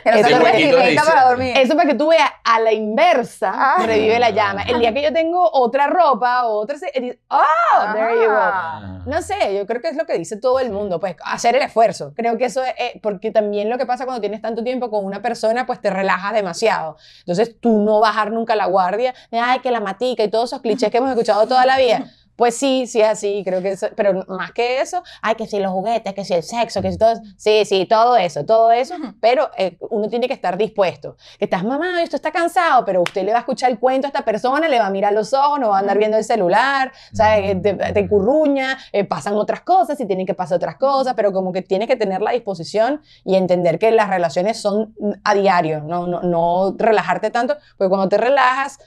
Que 0.04 0.10
no 0.10 0.18
Eso 0.18 0.28
se 0.30 0.34
es 0.34 0.40
lo 0.40 0.46
lo 0.46 0.52
que 0.52 0.58
vestimenta 0.58 0.90
dice. 0.90 1.06
para 1.06 1.30
dormir. 1.30 1.58
Eso 1.58 1.76
para 1.76 1.90
que 1.90 1.96
tú 1.96 2.08
veas 2.08 2.30
a 2.44 2.60
la 2.60 2.72
inversa, 2.74 3.52
Ah. 3.54 3.84
revive 3.86 4.18
la 4.18 4.32
llama. 4.32 4.64
El 4.64 4.80
día 4.80 4.92
que 4.96 5.04
yo 5.04 5.14
tengo 5.14 5.48
otra 5.54 5.86
ropa, 5.88 6.46
otra... 6.46 6.78
se- 6.80 6.92
di- 7.00 7.20
¡Oh! 7.30 7.94
There 7.94 8.16
you 8.16 8.26
go. 8.28 8.32
Ah. 8.36 9.02
No 9.06 9.22
sé, 9.22 9.36
yo 9.56 9.68
creo 9.68 9.80
que 9.80 9.90
es 9.90 9.96
lo 9.98 10.06
que 10.08 10.18
dice 10.18 10.38
todo 10.38 10.60
el 10.60 10.72
mundo, 10.72 11.00
pues 11.00 11.16
hacer 11.24 11.56
el 11.56 11.62
esfuerzo. 11.62 12.14
Creo 12.16 12.36
que 12.40 12.46
eso 12.46 12.64
es, 12.64 12.74
eh, 12.80 13.00
porque 13.04 13.30
también 13.30 13.70
lo 13.70 13.78
que 13.78 13.86
pasa 13.86 14.06
cuando 14.06 14.22
tienes 14.22 14.42
tanto 14.42 14.64
tiempo 14.64 14.90
con 14.90 15.06
una 15.06 15.22
persona, 15.22 15.68
pues 15.68 15.80
te 15.82 15.92
relajas 15.92 16.34
demasiado. 16.34 16.98
Entonces 17.20 17.60
tú 17.60 17.84
no 17.84 18.00
bajar 18.00 18.32
nunca 18.32 18.56
la 18.56 18.66
guardia, 18.66 19.14
ay, 19.32 19.60
que 19.60 19.70
la 19.70 19.82
matica 19.82 20.24
y 20.24 20.30
todos 20.32 20.50
esos 20.50 20.62
clichés 20.62 20.90
que 20.90 20.98
hemos 20.98 21.12
escuchado 21.12 21.46
toda 21.48 21.66
la 21.68 21.78
vida. 21.78 22.06
Pues 22.42 22.58
sí, 22.58 22.88
sí 22.88 23.00
es 23.00 23.08
así, 23.08 23.44
creo 23.46 23.62
que 23.62 23.74
eso, 23.74 23.90
pero 23.96 24.26
más 24.28 24.52
que 24.52 24.82
eso, 24.82 25.04
ay, 25.22 25.36
que 25.36 25.46
si 25.46 25.60
los 25.60 25.72
juguetes, 25.72 26.12
que 26.16 26.26
si 26.26 26.34
el 26.34 26.42
sexo, 26.42 26.82
que 26.82 26.92
si 26.92 26.98
todo 26.98 27.22
sí, 27.38 27.66
sí, 27.66 27.86
todo 27.86 28.18
eso, 28.18 28.44
todo 28.46 28.72
eso, 28.72 28.96
pero 29.20 29.52
eh, 29.60 29.78
uno 29.92 30.10
tiene 30.10 30.28
que 30.28 30.34
estar 30.34 30.58
dispuesto, 30.58 31.18
que 31.38 31.46
estás 31.46 31.64
mamado 31.64 32.00
y 32.00 32.02
esto 32.02 32.16
está 32.16 32.32
cansado, 32.32 32.84
pero 32.84 33.04
usted 33.04 33.24
le 33.26 33.32
va 33.32 33.38
a 33.38 33.42
escuchar 33.42 33.70
el 33.70 33.78
cuento 33.78 34.08
a 34.08 34.10
esta 34.10 34.26
persona, 34.26 34.68
le 34.68 34.80
va 34.80 34.88
a 34.88 34.90
mirar 34.90 35.14
los 35.14 35.36
ojos, 35.36 35.60
no 35.60 35.70
va 35.70 35.78
a 35.78 35.80
andar 35.82 36.00
viendo 36.00 36.18
el 36.18 36.24
celular, 36.24 36.92
¿sabes? 37.14 37.62
Te, 37.62 37.76
te 37.76 38.10
curruña, 38.10 38.76
eh, 38.92 39.04
pasan 39.04 39.36
otras 39.36 39.62
cosas 39.62 40.00
y 40.00 40.08
tienen 40.08 40.26
que 40.26 40.34
pasar 40.34 40.56
otras 40.56 40.78
cosas, 40.78 41.14
pero 41.14 41.32
como 41.32 41.54
que 41.54 41.62
tienes 41.62 41.88
que 41.88 41.96
tener 41.96 42.24
la 42.24 42.32
disposición 42.32 43.04
y 43.24 43.36
entender 43.36 43.78
que 43.78 43.92
las 43.92 44.10
relaciones 44.10 44.60
son 44.60 44.96
a 45.24 45.36
diario, 45.36 45.82
no, 45.82 46.08
no, 46.08 46.24
no 46.24 46.74
relajarte 46.76 47.30
tanto, 47.30 47.56
porque 47.78 47.90
cuando 47.90 48.10
te 48.10 48.18
relajas, 48.18 48.80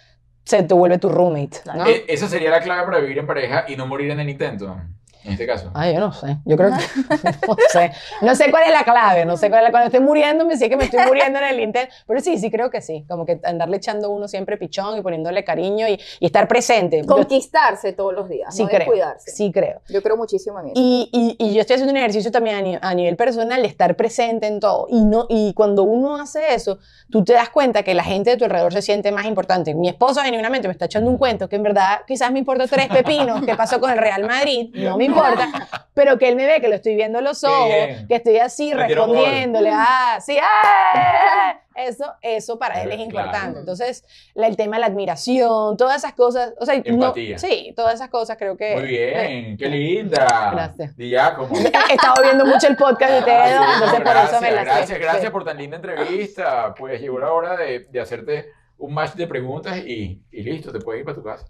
se 0.45 0.63
te 0.63 0.75
vuelve 0.75 0.99
tu 0.99 1.09
roommate, 1.09 1.59
¿no? 1.75 1.87
Eh, 1.87 2.05
Esa 2.09 2.29
sería 2.29 2.51
la 2.51 2.61
clave 2.61 2.85
para 2.85 2.99
vivir 3.01 3.19
en 3.19 3.27
pareja 3.27 3.65
y 3.69 3.77
no 3.77 3.87
morir 3.87 4.11
en 4.11 4.21
el 4.21 4.29
intento, 4.29 4.77
en 5.25 5.33
este 5.33 5.47
caso. 5.47 5.71
Ay, 5.75 5.95
yo 5.95 6.01
no 6.01 6.13
sé. 6.13 6.37
Yo 6.45 6.57
creo 6.57 6.71
que. 6.71 6.77
No 7.49 7.57
sé. 7.71 7.93
No 8.23 8.35
sé 8.35 8.51
cuál 8.51 8.65
es 8.65 8.73
la 8.73 8.85
clave. 8.85 9.25
No 9.25 9.37
sé 9.37 9.49
cuál 9.49 9.61
es 9.61 9.65
la 9.67 9.71
Cuando 9.71 9.87
estoy 9.87 10.01
muriendo, 10.01 10.45
me 10.47 10.57
sé 10.57 10.69
que 10.69 10.77
me 10.77 10.85
estoy 10.85 11.05
muriendo 11.07 11.39
en 11.39 11.45
el 11.47 11.61
intento. 11.61 11.93
Pero 12.07 12.21
sí, 12.21 12.39
sí 12.39 12.51
creo 12.51 12.71
que 12.71 12.81
sí. 12.81 13.05
Como 13.09 13.25
que 13.27 13.41
andarle 13.45 13.77
echando 13.79 14.11
uno 14.11 14.29
siempre 14.29 14.57
pichón 14.57 14.99
y 14.99 15.03
poniéndole 15.03 15.45
cariño 15.45 15.89
y, 15.89 15.99
y 16.21 16.27
estar 16.27 16.47
presente. 16.49 17.01
Yo- 17.03 17.07
Conquistarse 17.07 17.93
todos 17.93 18.13
los 18.15 18.29
días, 18.29 18.55
sí 18.55 18.63
no 18.63 18.69
creo. 18.69 18.79
descuidarse. 18.81 19.31
Sí 19.31 19.51
creo. 19.53 19.81
Yo 19.89 20.03
creo 20.03 20.17
muchísimo 20.17 20.59
en 20.61 20.67
eso. 20.67 20.75
Y, 20.77 21.09
y, 21.13 21.37
y 21.39 21.55
yo 21.55 21.61
estoy 21.61 21.75
haciendo 21.75 21.93
un 21.93 21.97
ejercicio 21.99 22.31
también 22.31 22.57
a, 22.57 22.63
ni- 22.63 22.79
a 22.81 22.95
nivel 22.95 23.17
personal 23.17 23.61
de 23.63 23.69
estar 23.69 23.97
presente 23.97 24.47
en 24.47 24.61
todo. 24.61 24.87
Y, 24.91 25.05
no, 25.05 25.27
y 25.29 25.53
cuando 25.55 25.83
uno 25.85 26.17
hace 26.17 26.55
eso, 26.55 26.79
tú 27.11 27.25
te 27.25 27.33
das 27.33 27.51
cuenta 27.51 27.83
que 27.83 27.95
la 27.95 28.05
gente 28.05 28.31
de 28.31 28.37
tu 28.37 28.45
alrededor 28.45 28.73
se 28.73 28.83
siente 28.83 29.11
más 29.13 29.25
importante. 29.27 29.75
Mi 29.75 29.89
esposo 29.89 30.21
genuinamente 30.21 30.69
me 30.69 30.73
está 30.73 30.87
echando 30.87 31.11
un 31.11 31.17
cuento 31.19 31.49
que 31.49 31.57
en 31.57 31.63
verdad 31.63 32.01
quizás 32.07 32.31
me 32.33 32.39
importa 32.39 32.67
tres 32.67 32.89
pepinos 32.89 33.45
que 33.45 33.55
pasó 33.57 33.81
con 33.81 33.91
el 33.91 33.99
Real 33.99 34.25
Madrid, 34.25 34.71
no 34.75 34.97
me 34.97 35.05
importa, 35.15 35.69
pero 35.95 36.19
que 36.19 36.29
él 36.29 36.37
me 36.37 36.47
ve 36.47 36.61
que 36.61 36.69
lo 36.69 36.75
estoy 36.75 36.95
viendo 36.97 37.21
los 37.21 37.43
ojos, 37.45 37.67
bien. 37.69 38.07
que 38.09 38.15
estoy 38.17 38.39
así 38.39 38.73
respondiéndole, 38.73 39.71
ah, 39.73 40.19
sí, 40.21 40.37
ah, 40.41 41.61
eso, 41.77 42.13
eso 42.23 42.59
para 42.59 42.83
él 42.83 42.91
es 42.93 42.97
Claro. 42.97 43.05
importante. 43.11 43.59
Entonces, 43.61 44.05
la- 44.35 44.47
el 44.47 44.57
tema 44.57 44.77
de 44.77 44.81
la 44.81 44.87
admiración, 44.87 45.77
todas 45.77 45.97
esas 45.97 46.15
cosas, 46.15 46.53
o 46.61 46.65
sea, 46.67 46.77
no- 46.77 46.83
Empatía. 46.85 47.39
sí, 47.39 47.73
todas 47.77 47.95
esas 47.95 48.09
cosas 48.11 48.37
creo 48.39 48.57
que... 48.57 48.77
Muy 48.77 48.87
bien, 48.87 49.57
qué 49.57 49.69
linda. 49.69 50.51
Gracias. 50.53 50.97
Di 50.97 51.11
ya, 51.11 51.35
como. 51.35 51.55
He 51.57 51.95
estado 51.95 52.23
viendo 52.23 52.47
mucho 52.47 52.69
el 52.69 52.77
podcast 52.77 53.11
de 53.13 53.19
ustedes, 53.21 53.39
Ah, 53.57 53.67
sí, 53.67 53.73
entonces 53.75 53.99
no, 53.99 54.05
por 54.05 54.17
eso 54.17 54.41
me 54.41 54.51
la 54.53 54.59
sé. 54.61 54.65
Gracias, 54.65 54.99
gracias 55.01 55.31
por 55.33 55.45
tan 55.45 55.57
linda 55.59 55.77
entrevista. 55.77 56.75
Pues 56.79 57.01
llegó 57.01 57.19
la 57.19 57.33
hora 57.33 57.57
de, 57.57 57.81
de 57.91 58.01
hacerte 58.01 58.47
un 58.79 58.93
match 58.95 59.15
de 59.15 59.27
preguntas 59.27 59.79
y, 59.79 60.21
y 60.31 60.43
listo, 60.43 60.71
te 60.73 60.79
puedes 60.81 61.01
ir 61.01 61.05
para 61.05 61.17
tu 61.17 61.23
casa. 61.25 61.45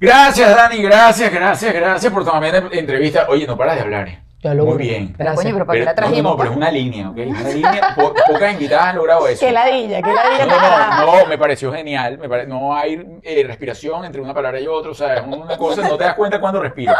Gracias, 0.00 0.56
Dani, 0.56 0.82
gracias, 0.82 1.30
gracias, 1.30 1.74
gracias 1.74 2.10
por 2.10 2.24
tomarme 2.24 2.50
la 2.50 2.68
entrevista. 2.72 3.26
Oye, 3.28 3.46
no 3.46 3.54
paras 3.54 3.76
de 3.76 3.82
hablar. 3.82 4.29
Ya 4.42 4.54
lo 4.54 4.62
Muy 4.64 4.72
logré. 4.72 4.84
bien. 4.88 5.14
Gracias. 5.18 5.42
Coño, 5.44 5.54
pero 5.54 5.66
¿para 5.66 5.78
qué 5.78 5.84
la 5.84 5.94
Pero- 5.94 6.06
no, 6.06 6.08
trajimos? 6.12 6.32
no, 6.32 6.38
pero 6.38 6.50
es 6.50 6.56
una 6.56 6.70
línea, 6.70 7.10
¿ok? 7.10 7.16
Una 7.26 7.48
línea. 7.50 7.94
Po- 7.94 8.14
pocas 8.26 8.52
invitadas 8.54 8.86
han 8.86 8.96
logrado 8.96 9.28
eso. 9.28 9.46
Qué 9.46 9.52
ladilla, 9.52 10.00
qué 10.00 10.12
ladilla. 10.14 10.46
No, 10.46 10.56
no, 10.56 11.06
no, 11.06 11.20
no, 11.20 11.26
me 11.26 11.36
pareció 11.36 11.70
genial. 11.72 12.16
Me 12.16 12.26
pare- 12.26 12.46
No 12.46 12.74
hay 12.74 13.20
eh, 13.22 13.44
respiración 13.46 14.04
entre 14.06 14.22
una 14.22 14.32
palabra 14.32 14.58
y 14.58 14.66
otra. 14.66 14.92
O 14.92 14.94
sea, 14.94 15.16
es 15.16 15.26
una 15.26 15.58
cosa, 15.58 15.82
no 15.86 15.98
te 15.98 16.04
das 16.04 16.14
cuenta 16.14 16.40
cuando 16.40 16.62
respiras. 16.62 16.96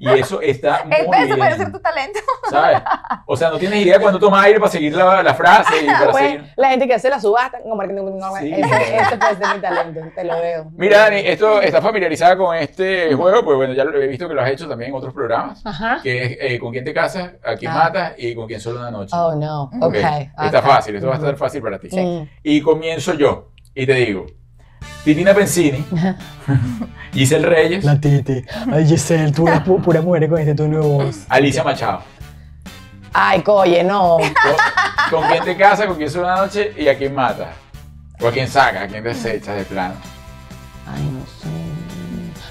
Y 0.00 0.08
eso 0.10 0.40
está 0.40 0.82
muy 0.84 0.96
El 0.96 1.06
peso 1.08 1.36
puede 1.36 1.50
bien. 1.50 1.56
ser 1.58 1.72
tu 1.72 1.78
talento. 1.80 2.18
¿Sabes? 2.50 2.82
O 3.26 3.36
sea, 3.36 3.50
no 3.50 3.58
tienes 3.58 3.78
idea 3.86 4.00
cuando 4.00 4.18
tomas 4.18 4.44
aire 4.44 4.58
para 4.58 4.72
seguir 4.72 4.96
la, 4.96 5.22
la 5.22 5.34
frase 5.34 5.84
y 5.84 5.86
para 5.86 6.10
Pues, 6.10 6.24
seguir. 6.24 6.44
la 6.56 6.68
gente 6.70 6.88
que 6.88 6.94
hace 6.94 7.08
la 7.08 7.20
subasta, 7.20 7.58
marketing, 7.76 8.18
no, 8.18 8.34
Sí. 8.36 8.52
ese, 8.52 8.96
ese 8.96 9.16
puede 9.18 9.36
ser 9.36 9.54
mi 9.54 9.60
talento, 9.62 10.00
te 10.16 10.24
lo 10.24 10.34
veo. 10.40 10.66
Mira, 10.76 10.98
Dani, 10.98 11.20
esto 11.24 11.60
está 11.62 11.80
familiarizada 11.80 12.36
con 12.36 12.56
este 12.56 13.14
juego, 13.14 13.44
pues 13.44 13.56
bueno, 13.56 13.72
ya 13.72 13.84
lo 13.84 13.96
he 14.02 14.08
visto 14.08 14.26
que 14.28 14.34
lo 14.34 14.42
has 14.42 14.50
hecho 14.50 14.68
también 14.68 14.90
en 14.90 14.96
otros 14.96 15.14
programas, 15.14 15.64
Ajá. 15.64 16.00
que 16.02 16.24
es 16.24 16.36
eh, 16.40 16.58
con 16.58 16.71
quién 16.72 16.84
te 16.84 16.92
casas, 16.92 17.32
a 17.44 17.54
quién 17.56 17.70
Ah. 17.70 17.74
matas 17.84 18.12
y 18.18 18.34
con 18.34 18.46
quién 18.48 18.60
solo 18.60 18.80
una 18.80 18.90
noche. 18.90 19.14
Oh, 19.16 19.34
no. 19.36 19.70
Ok. 19.80 19.94
Está 19.94 20.60
fácil, 20.62 20.96
esto 20.96 21.06
va 21.08 21.14
a 21.14 21.18
estar 21.18 21.36
fácil 21.36 21.62
para 21.62 21.78
ti. 21.78 21.88
Mm. 21.96 22.28
Y 22.42 22.60
comienzo 22.60 23.14
yo 23.14 23.50
y 23.74 23.86
te 23.86 23.94
digo, 23.94 24.26
Titina 25.04 25.32
Pensini, 25.34 25.84
Giselle 27.12 27.46
Reyes, 27.46 27.84
La 27.84 28.00
Titi. 28.00 28.44
Ay, 28.72 28.86
Giselle, 28.86 29.32
tú 29.32 29.46
eres 29.46 29.60
pu- 29.60 29.80
pura 29.82 30.00
mujer 30.00 30.28
con 30.28 30.38
este 30.40 30.54
tono 30.54 30.80
de 30.80 30.86
voz. 30.86 31.26
Alicia 31.28 31.62
Machado. 31.62 32.00
Ay, 33.12 33.42
coye, 33.42 33.84
no. 33.84 34.16
¿Con, 34.18 35.20
con 35.20 35.28
quién 35.30 35.44
te 35.44 35.56
casas, 35.56 35.86
con 35.86 35.96
quién 35.96 36.08
solo 36.10 36.24
una 36.26 36.36
noche 36.36 36.72
y 36.76 36.88
a 36.88 36.96
quién 36.96 37.14
matas? 37.14 37.48
O 38.20 38.28
a 38.28 38.32
quién 38.32 38.48
sacas, 38.48 38.82
a 38.84 38.86
quién 38.88 39.04
desechas 39.04 39.56
de 39.56 39.64
plano. 39.64 39.94
Ay, 40.86 41.02
no 41.12 41.20
sé. 41.26 41.48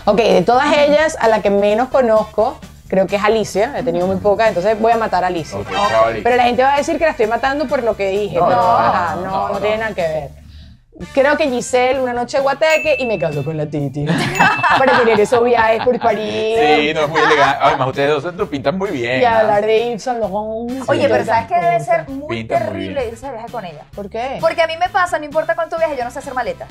Ok, 0.05 0.17
de 0.17 0.41
todas 0.43 0.67
ellas, 0.77 1.17
a 1.19 1.27
la 1.27 1.41
que 1.41 1.49
menos 1.49 1.89
conozco, 1.89 2.59
creo 2.91 3.07
que 3.07 3.15
es 3.15 3.23
Alicia. 3.23 3.73
He 3.77 3.83
tenido 3.83 4.05
muy 4.05 4.17
pocas, 4.17 4.49
entonces 4.49 4.77
voy 4.77 4.91
a 4.91 4.97
matar 4.97 5.23
a 5.23 5.27
Alicia. 5.27 5.57
Ok, 5.57 5.71
chao, 5.71 6.05
Alicia. 6.07 6.23
Pero 6.23 6.35
la 6.35 6.43
gente 6.43 6.61
va 6.61 6.73
a 6.73 6.77
decir 6.77 6.97
que 6.97 7.05
la 7.05 7.11
estoy 7.11 7.25
matando 7.25 7.65
por 7.65 7.83
lo 7.83 7.95
que 7.95 8.09
dije. 8.09 8.35
No, 8.35 8.49
no, 8.49 8.77
ajá, 8.77 9.15
no, 9.15 9.21
no, 9.21 9.29
no, 9.31 9.47
no 9.47 9.53
no. 9.53 9.59
tiene 9.59 9.77
nada 9.77 9.95
que 9.95 10.01
ver. 10.01 10.29
Creo 11.13 11.37
que 11.37 11.49
Giselle, 11.49 12.01
una 12.01 12.11
noche 12.11 12.37
de 12.37 12.43
guateque 12.43 12.97
y 12.99 13.05
me 13.05 13.17
caso 13.17 13.45
con 13.45 13.55
la 13.55 13.65
Titi. 13.65 14.05
Para 14.77 14.99
tener 14.99 15.19
esos 15.21 15.41
viajes 15.41 15.83
por 15.85 15.97
París. 15.99 16.59
Sí, 16.59 16.93
no 16.93 17.01
es 17.03 17.09
muy 17.09 17.21
elegante. 17.21 17.57
Además, 17.61 17.87
ustedes 17.87 18.09
dos 18.21 18.23
se 18.23 18.45
pintan 18.45 18.77
muy 18.77 18.91
bien. 18.91 19.21
Y 19.21 19.23
hablar 19.25 19.65
de 19.65 19.85
Yves 19.85 20.03
Saint 20.03 20.19
Laurent. 20.19 20.89
Oye, 20.89 21.07
pero 21.09 21.25
¿sabes 21.25 21.47
qué 21.47 21.55
esas 21.55 21.71
debe 21.71 21.79
ser 21.79 22.09
muy 22.09 22.37
Pinta 22.37 22.55
muy 22.59 22.65
terrible 22.67 22.99
bien. 22.99 23.13
irse 23.13 23.25
de 23.25 23.31
viaje 23.31 23.51
con 23.51 23.65
ella? 23.65 23.85
¿Por 23.95 24.09
qué? 24.09 24.37
Porque 24.41 24.61
a 24.61 24.67
mí 24.67 24.73
me 24.77 24.89
pasa, 24.89 25.17
no 25.17 25.23
importa 25.23 25.55
cuánto 25.55 25.77
viaje, 25.77 25.95
yo 25.97 26.03
no 26.03 26.11
sé 26.11 26.19
hacer 26.19 26.33
maleta. 26.33 26.67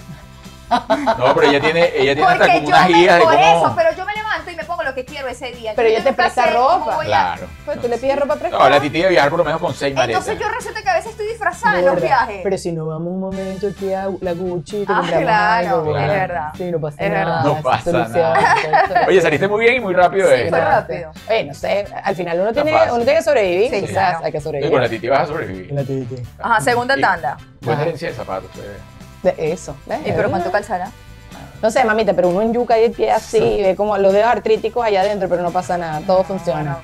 No, 0.71 1.35
pero 1.35 1.49
ella 1.49 1.61
tiene, 1.61 1.91
ella 1.97 2.15
tiene 2.15 2.25
hasta 2.31 2.47
como 2.53 2.69
unas 2.69 2.89
guías 2.89 3.15
de 3.19 3.23
por 3.25 3.35
cómo... 3.35 3.45
eso, 3.65 3.73
pero 3.77 3.91
yo 3.97 4.05
me 4.07 4.15
levanto 4.15 4.51
y 4.51 4.57
me 4.57 4.65
pongo 4.65 4.83
lo 4.85 4.95
que 4.95 5.05
quiero 5.05 5.29
ese 5.29 5.51
día. 5.53 5.73
Pero 5.75 5.89
Yo 5.89 5.95
ella 5.97 6.05
te 6.05 6.13
presta 6.13 6.47
ropa. 6.47 6.97
a- 7.01 7.05
Claro. 7.05 7.47
Pues 7.65 7.81
tú 7.81 7.89
le 7.89 7.99
pides 7.99 8.17
ropa 8.19 8.37
prestada. 8.37 8.65
No, 8.65 8.71
la 8.71 8.81
titi 8.81 8.99
debe 8.99 9.11
viajar 9.11 9.31
por 9.31 9.39
lo 9.41 9.45
menos 9.45 9.61
con 9.61 9.75
seis 9.75 9.95
maletas. 9.95 10.27
Entonces 10.29 10.47
yo 10.47 10.55
resulta 10.55 10.83
que 10.83 10.89
a 10.91 10.95
veces 10.95 11.11
estoy 11.11 11.27
disfrazada 11.27 11.79
en 11.81 11.87
los 11.87 12.01
viajes. 12.01 12.41
Pero 12.43 12.59
si 12.59 12.73
no 12.73 12.87
vamos 12.87 13.09
un 13.09 13.21
momento 13.21 13.67
aquí 13.69 13.93
a 13.93 14.09
la 14.21 14.33
Gucci, 14.33 14.85
te 14.87 14.93
Ah, 14.93 15.03
claro, 15.07 15.77
algo. 15.81 15.97
es 15.99 16.07
¿verdad? 16.09 16.49
Sí, 16.57 16.71
no 16.71 16.81
pasa 16.81 16.97
Es 17.05 17.11
nada. 17.13 17.43
No 17.43 17.63
pasa 17.63 17.91
solución, 17.91 18.33
nada. 18.33 19.05
Oye, 19.09 19.21
saliste 19.21 19.49
muy 19.49 19.61
bien 19.61 19.77
y 19.77 19.81
muy 19.81 19.95
rápido 19.95 20.27
fue 20.29 20.45
esto. 20.45 20.57
rápido. 20.57 21.11
Oye, 21.29 21.45
no 21.45 21.55
sé, 21.55 21.87
al 22.05 22.15
final 22.17 22.41
uno 22.41 22.53
tiene, 22.53 22.73
uno 22.73 22.97
tiene 22.97 23.15
que 23.17 23.23
sobrevivir, 23.23 23.71
Sí, 23.71 23.81
quizás 23.81 23.91
claro. 23.93 24.21
hay 24.25 24.33
que 24.33 24.39
Y 24.39 24.41
sobrevivir. 24.41 24.73
con 24.73 24.81
la 24.83 24.89
titi 24.89 25.09
vas 25.09 25.21
a 25.21 25.27
sobrevivir. 25.27 25.73
La 25.73 25.83
titi. 25.83 26.17
Ajá, 26.39 26.61
segunda 26.61 26.97
Y- 26.97 27.01
tanda. 27.01 27.37
Buena 27.63 27.83
herencia 27.83 28.09
de 28.09 28.15
zapatos. 28.15 28.51
eh. 28.57 28.79
De 29.23 29.35
eso. 29.53 29.77
¿ves? 29.87 30.01
¿Y 30.07 30.13
pero 30.13 30.31
cuánto 30.31 30.51
calzará? 30.51 30.91
No 31.63 31.71
sé, 31.71 31.85
mamita, 31.85 32.15
pero 32.15 32.29
uno 32.29 32.41
en 32.41 32.55
yuca 32.55 32.79
y 32.79 32.85
el 32.85 32.93
pie 32.93 33.11
así, 33.11 33.39
ve 33.39 33.75
como 33.77 33.97
los 33.99 34.13
dedos 34.13 34.29
artríticos 34.29 34.85
allá 34.85 35.03
adentro, 35.03 35.29
pero 35.29 35.43
no 35.43 35.51
pasa 35.51 35.77
nada, 35.77 36.01
todo 36.07 36.25
funciona. 36.25 36.79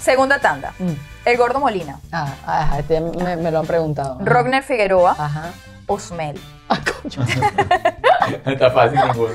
Segunda 0.00 0.38
tanda. 0.38 0.72
Mm. 0.78 0.92
El 1.26 1.36
gordo 1.36 1.60
Molina. 1.60 1.98
Ah, 2.10 2.32
ajá, 2.46 2.78
este 2.78 3.00
me, 3.00 3.36
me 3.36 3.50
lo 3.50 3.58
han 3.60 3.66
preguntado. 3.66 4.18
Rogner 4.20 4.62
Figueroa. 4.62 5.14
Ajá. 5.18 5.50
Osmel. 5.86 6.40
Ah, 6.68 6.78
coño. 7.02 7.26
No 8.44 8.52
está 8.52 8.70
fácil 8.70 8.98
ninguno. 8.98 9.34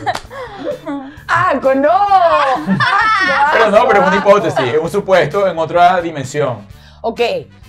¡Asco, 1.27 1.75
no! 1.75 1.91
¡Asco, 1.91 3.51
Pero 3.53 3.69
no, 3.69 3.87
pero 3.87 4.01
es 4.01 4.07
una 4.07 4.17
hipótesis, 4.17 4.73
es 4.73 4.79
un 4.81 4.89
supuesto 4.89 5.47
en 5.47 5.57
otra 5.59 6.01
dimensión. 6.01 6.65
Ok, 7.01 7.19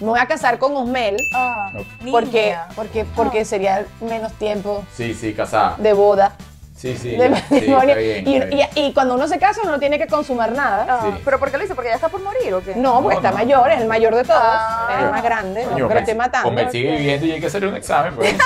me 0.00 0.06
voy 0.08 0.18
a 0.18 0.26
casar 0.26 0.58
con 0.58 0.76
Osmel 0.76 1.16
Ah, 1.34 1.70
No. 1.72 2.10
porque, 2.10 2.56
porque, 2.74 3.04
porque 3.16 3.44
sería 3.44 3.86
menos 4.00 4.32
tiempo 4.34 4.84
Sí, 4.92 5.14
sí, 5.14 5.32
casada. 5.34 5.76
de 5.78 5.92
boda, 5.92 6.34
Sí, 6.80 6.96
sí. 6.96 7.10
de 7.14 7.24
sí, 7.26 7.30
matrimonio. 7.30 7.78
está 7.90 7.94
bien, 8.00 8.28
y, 8.28 8.34
está 8.36 8.46
bien. 8.46 8.68
y- 8.74 8.80
y 8.86 8.92
cuando 8.94 9.14
uno 9.14 9.28
se 9.28 9.38
casa, 9.38 9.60
uno 9.62 9.72
no 9.72 9.78
tiene 9.78 9.98
que 9.98 10.06
consumar 10.06 10.52
nada. 10.52 10.86
Ah, 10.88 11.00
Sí. 11.02 11.20
¿Pero 11.24 11.38
por 11.38 11.50
qué 11.50 11.58
lo 11.58 11.62
dice? 11.62 11.74
¿Porque 11.74 11.90
ya 11.90 11.96
está 11.96 12.08
por 12.08 12.22
morir 12.22 12.54
o 12.54 12.62
qué? 12.62 12.74
No, 12.74 13.02
porque 13.02 13.16
No, 13.16 13.20
está 13.20 13.30
no. 13.32 13.36
mayor, 13.36 13.70
es 13.70 13.80
el 13.82 13.86
mayor 13.86 14.14
de 14.14 14.24
todos, 14.24 14.40
Ah. 14.42 14.88
es 14.96 15.04
el 15.04 15.10
más 15.10 15.22
grande, 15.22 15.64
Coño, 15.64 15.88
lo 15.88 15.90
estoy 15.94 16.14
Mel- 16.14 16.16
matando. 16.16 16.46
Con 16.48 16.54
Mel 16.54 16.70
sigue 16.70 16.90
viviendo 16.96 17.26
y 17.26 17.32
hay 17.32 17.40
que 17.40 17.46
hacerle 17.48 17.68
un 17.68 17.76
examen, 17.76 18.14
pues. 18.16 18.34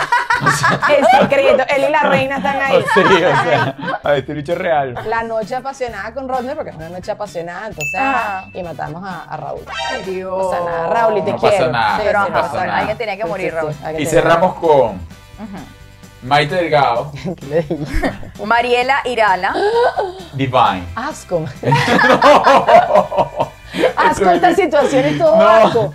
El 0.98 1.06
secreto, 1.20 1.62
él 1.68 1.84
y 1.88 1.92
la 1.92 2.00
reina 2.02 2.36
están 2.38 2.60
ahí. 2.60 2.84
sí, 2.94 3.00
o 3.02 3.18
sea, 3.18 3.76
a 4.02 4.08
ver, 4.10 4.18
este 4.18 4.34
bicho 4.34 4.52
es 4.52 4.58
real. 4.58 4.98
La 5.06 5.22
noche 5.22 5.54
apasionada 5.54 6.12
con 6.12 6.28
Rodney, 6.28 6.56
porque 6.56 6.70
es 6.70 6.76
una 6.76 6.88
noche 6.88 7.12
apasionada, 7.12 7.68
entonces, 7.68 8.00
Ah. 8.02 8.46
y 8.52 8.62
matamos 8.64 9.02
a, 9.04 9.24
a 9.24 9.36
Raúl. 9.36 9.62
Ay, 9.92 10.02
Dios. 10.02 10.36
No 10.36 10.50
pasa 10.50 10.64
nada, 10.64 10.86
Raúl, 10.88 11.18
y 11.18 11.22
te 11.22 11.30
No 11.30 11.36
pasa 11.38 11.56
quiero. 11.56 11.72
nada, 11.72 12.00
Pero 12.02 12.18
no 12.20 12.28
pasa 12.32 12.66
nada. 12.66 12.78
alguien 12.78 12.98
tenía 12.98 13.16
que 13.16 13.24
morir, 13.24 13.50
sí, 13.50 13.56
Raúl. 13.56 13.72
sí, 13.72 13.78
hay 13.84 13.96
que 13.96 14.02
Y 14.02 14.06
cerramos 14.06 14.54
con 14.56 14.98
Maite 16.24 16.54
Delgado, 16.54 17.12
¿Qué 17.36 17.46
le 17.46 17.62
dije? 17.62 18.12
Mariela 18.44 19.00
Irala. 19.04 19.54
Divine. 20.32 20.84
Asco. 20.96 21.40
no. 21.40 21.48
Asco, 23.96 24.30
esta 24.30 24.54
situación 24.54 25.04
es 25.04 25.18
todo 25.18 25.36
No. 25.36 25.48
asco. 25.48 25.94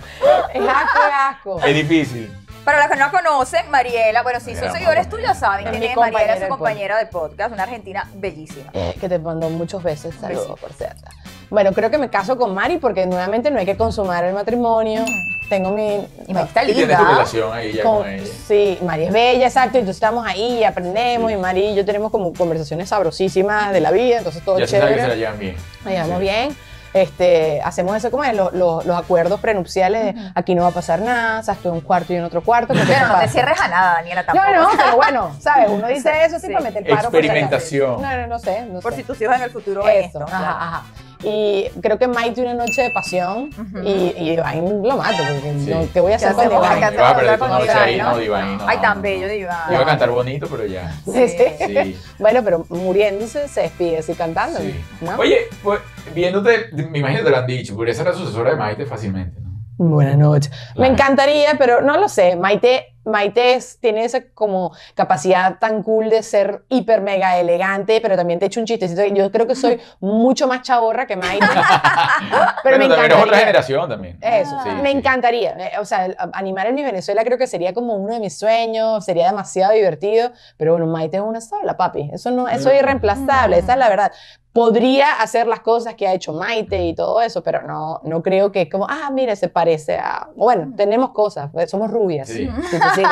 Es 0.52 0.62
asco, 0.68 0.98
es 0.98 1.14
asco. 1.28 1.60
Es 1.64 1.74
difícil. 1.74 2.32
Para 2.70 2.86
los 2.86 2.96
que 2.96 3.02
no 3.02 3.10
conocen, 3.10 3.70
Mariela, 3.70 4.22
bueno, 4.22 4.38
si 4.40 4.54
son 4.54 4.64
Era 4.64 4.72
seguidores 4.72 5.08
tuyos 5.08 5.36
saben 5.36 5.66
Es 5.66 5.70
quién 5.70 5.80
mi 5.80 5.86
es 5.88 5.96
Mariela, 5.96 6.18
compañera 6.20 6.40
su 6.46 6.48
compañera 6.48 6.98
de 6.98 7.06
podcast, 7.06 7.52
una 7.52 7.62
argentina 7.64 8.08
bellísima. 8.14 8.70
Eh, 8.72 8.94
que 9.00 9.08
te 9.08 9.18
mandó 9.18 9.50
muchos 9.50 9.82
besos, 9.82 10.14
saludos, 10.20 10.48
Besito. 10.48 10.56
por 10.60 10.72
cierto. 10.72 11.02
Bueno, 11.50 11.72
creo 11.72 11.90
que 11.90 11.98
me 11.98 12.08
caso 12.08 12.36
con 12.38 12.54
Mari 12.54 12.78
porque 12.78 13.06
nuevamente 13.06 13.50
no 13.50 13.58
hay 13.58 13.66
que 13.66 13.76
consumar 13.76 14.24
el 14.24 14.34
matrimonio. 14.34 15.04
tengo 15.48 15.72
mi... 15.72 16.06
Y 16.28 16.36
está 16.36 16.62
Y 16.62 16.66
tienes 16.66 16.74
tu 16.76 16.80
linda. 17.02 17.10
relación 17.10 17.52
ahí 17.52 17.72
ya 17.72 17.82
con- 17.82 17.96
con 18.02 18.08
ella. 18.08 18.24
sí, 18.46 18.78
Mari 18.82 19.02
es 19.06 19.12
bella, 19.12 19.46
exacto, 19.48 19.78
entonces 19.78 19.96
estamos 19.96 20.24
ahí 20.24 20.58
y 20.60 20.64
aprendemos 20.64 21.32
y 21.32 21.36
Mari 21.36 21.70
y 21.70 21.74
yo 21.74 21.84
tenemos 21.84 22.12
como 22.12 22.32
conversaciones 22.32 22.88
sabrosísimas 22.88 23.72
de 23.72 23.80
la 23.80 23.90
vida, 23.90 24.18
entonces 24.18 24.44
todo 24.44 24.60
Ya 24.60 24.68
se 24.68 24.78
sabe 24.78 24.94
que 24.94 25.00
se 25.00 25.08
la 25.08 25.14
chévere, 25.14 25.20
llevan 25.20 25.38
bien. 25.40 25.56
nos 25.84 25.92
llevamos 25.92 26.18
Sí. 26.18 26.22
bien. 26.22 26.56
Este, 26.92 27.60
hacemos 27.62 27.96
eso 27.96 28.10
como 28.10 28.24
es, 28.24 28.34
lo- 28.34 28.50
lo- 28.50 28.82
los 28.82 28.96
acuerdos 28.98 29.38
prenupciales 29.40 30.14
de 30.14 30.32
aquí 30.34 30.54
no 30.56 30.62
va 30.62 30.68
a 30.68 30.72
pasar 30.72 31.00
nada, 31.00 31.38
o 31.38 31.42
sea, 31.42 31.54
tú 31.54 31.68
en 31.68 31.74
un 31.76 31.80
cuarto 31.82 32.12
y 32.12 32.16
en 32.16 32.24
otro 32.24 32.42
cuarto. 32.42 32.74
Pero 32.74 33.06
no 33.08 33.18
te 33.20 33.28
cierres 33.28 33.60
a 33.60 33.68
nada, 33.68 33.92
Daniela, 33.94 34.24
tampoco. 34.26 34.48
No, 34.52 34.62
no, 34.62 34.70
pero 34.76 34.96
bueno, 34.96 35.36
¿sabes? 35.40 35.68
Uno 35.70 35.86
dice 35.86 36.10
eso 36.24 36.36
así 36.36 36.46
Sí. 36.48 36.52
para 36.52 36.64
meter 36.64 36.82
paro. 36.88 37.02
Experimentación. 37.08 38.02
No, 38.02 38.16
no, 38.16 38.26
no 38.26 38.38
sé, 38.38 38.62
no 38.66 38.80
Por 38.80 38.92
sé. 38.92 38.98
si 38.98 39.04
tus 39.04 39.20
hijos 39.20 39.36
en 39.36 39.42
el 39.42 39.50
futuro 39.50 39.86
Eso, 39.86 40.00
esto. 40.06 40.18
ajá, 40.22 40.28
claro. 40.38 40.56
ajá. 40.58 40.82
Y 41.22 41.68
creo 41.82 41.98
que 41.98 42.08
Mike 42.08 42.30
tiene 42.32 42.54
una 42.54 42.64
noche 42.64 42.82
de 42.82 42.90
pasión 42.90 43.50
y, 43.84 44.14
y 44.16 44.30
Divine 44.30 44.80
lo 44.82 44.96
mato, 44.96 45.18
porque 45.18 45.54
Sí. 45.60 45.70
no, 45.70 45.86
¿qué 45.92 46.00
voy 46.00 46.12
a 46.12 46.16
hacer 46.16 46.32
con 46.32 46.44
Divine? 46.48 46.66
acá. 46.66 46.90
Va 47.02 47.10
a 47.10 47.16
perder 47.16 47.38
tu 47.38 47.46
noche 47.46 47.62
Divine, 47.66 47.80
ahí, 47.80 47.98
¿no? 47.98 48.16
Divine, 48.18 48.56
no. 48.56 48.68
Ay, 48.68 48.78
tan 48.78 49.02
bello, 49.02 49.28
Divine. 49.28 49.48
Iba 49.70 49.80
a 49.80 49.84
cantar 49.84 50.10
bonito, 50.10 50.46
pero 50.50 50.64
ya. 50.66 50.92
Sí, 51.04 51.28
sí. 51.28 51.44
Sí. 51.66 51.98
Bueno, 52.18 52.40
pero 52.44 52.64
muriéndose 52.70 53.48
se 53.48 53.62
despide 53.62 53.98
así 53.98 54.14
cantando, 54.14 54.58
Sí. 54.60 54.74
¿no? 55.02 55.16
Oye, 55.18 55.38
pues, 55.62 55.80
viéndote, 56.14 56.68
me 56.72 56.98
imagino 56.98 57.18
que 57.20 57.24
te 57.26 57.30
lo 57.30 57.36
han 57.36 57.46
dicho, 57.46 57.74
podría 57.74 57.94
ser 57.94 58.06
la 58.06 58.14
sucesora 58.14 58.50
de 58.52 58.56
Maite 58.56 58.86
fácilmente. 58.86 59.39
Buenas 59.82 60.18
noches. 60.18 60.50
Me 60.50 60.74
Claro. 60.74 60.92
encantaría, 60.92 61.54
pero 61.58 61.80
no 61.80 61.96
lo 61.96 62.06
sé. 62.10 62.36
Maite, 62.36 62.96
Maite 63.06 63.54
es- 63.54 63.78
tiene 63.80 64.04
esa 64.04 64.20
como 64.34 64.72
capacidad 64.94 65.58
tan 65.58 65.82
cool 65.82 66.10
de 66.10 66.22
ser 66.22 66.64
hiper 66.68 67.00
mega 67.00 67.38
elegante, 67.38 67.98
pero 68.02 68.14
también 68.14 68.38
te 68.38 68.44
echo 68.44 68.60
un 68.60 68.66
chistecito. 68.66 69.02
Yo 69.06 69.32
creo 69.32 69.46
que 69.46 69.54
soy 69.54 69.80
mucho 70.00 70.46
más 70.46 70.60
chaborra 70.60 71.06
que 71.06 71.16
Maite. 71.16 71.46
pero 72.62 72.76
me 72.76 72.86
bueno, 72.88 72.94
también 72.94 72.98
eres 72.98 73.04
otra 73.04 73.16
encantaría. 73.16 73.38
generación 73.38 73.88
también. 73.88 74.18
Eso, 74.20 74.54
Sí, 74.62 74.68
me 74.82 74.90
sí. 74.90 74.96
encantaría. 74.98 75.52
Eh, 75.58 75.72
O 75.80 75.84
sea, 75.86 76.14
animar 76.34 76.66
en 76.66 76.74
mi 76.74 76.82
Venezuela 76.82 77.24
creo 77.24 77.38
que 77.38 77.46
sería 77.46 77.72
como 77.72 77.94
uno 77.94 78.12
de 78.12 78.20
mis 78.20 78.38
sueños, 78.38 79.02
sería 79.02 79.28
demasiado 79.28 79.72
divertido, 79.72 80.30
pero 80.58 80.72
bueno, 80.72 80.86
Maite 80.86 81.16
es 81.16 81.22
una 81.22 81.40
sola, 81.40 81.78
papi. 81.78 82.10
Eso 82.12 82.30
no, 82.30 82.48
eso 82.48 82.68
es 82.70 82.80
irreemplazable, 82.82 83.56
esa 83.56 83.72
es 83.72 83.78
la 83.78 83.88
verdad. 83.88 84.12
Podría 84.52 85.20
hacer 85.20 85.46
las 85.46 85.60
cosas 85.60 85.94
que 85.94 86.08
ha 86.08 86.12
hecho 86.12 86.32
Maite 86.32 86.84
y 86.84 86.94
todo 86.94 87.20
eso, 87.20 87.40
pero 87.42 87.62
no, 87.62 88.00
no 88.02 88.20
creo 88.20 88.50
que 88.50 88.62
es 88.62 88.70
como, 88.70 88.84
ah, 88.90 89.08
mira, 89.12 89.36
se 89.36 89.48
parece 89.48 89.96
a... 89.96 90.28
Bueno, 90.34 90.72
tenemos 90.76 91.10
cosas, 91.10 91.50
pues, 91.52 91.70
somos 91.70 91.88
rubias. 91.88 92.26
Sí. 92.26 92.50
Sí, 92.68 92.76
sí, 92.76 92.88
sí. 92.96 93.02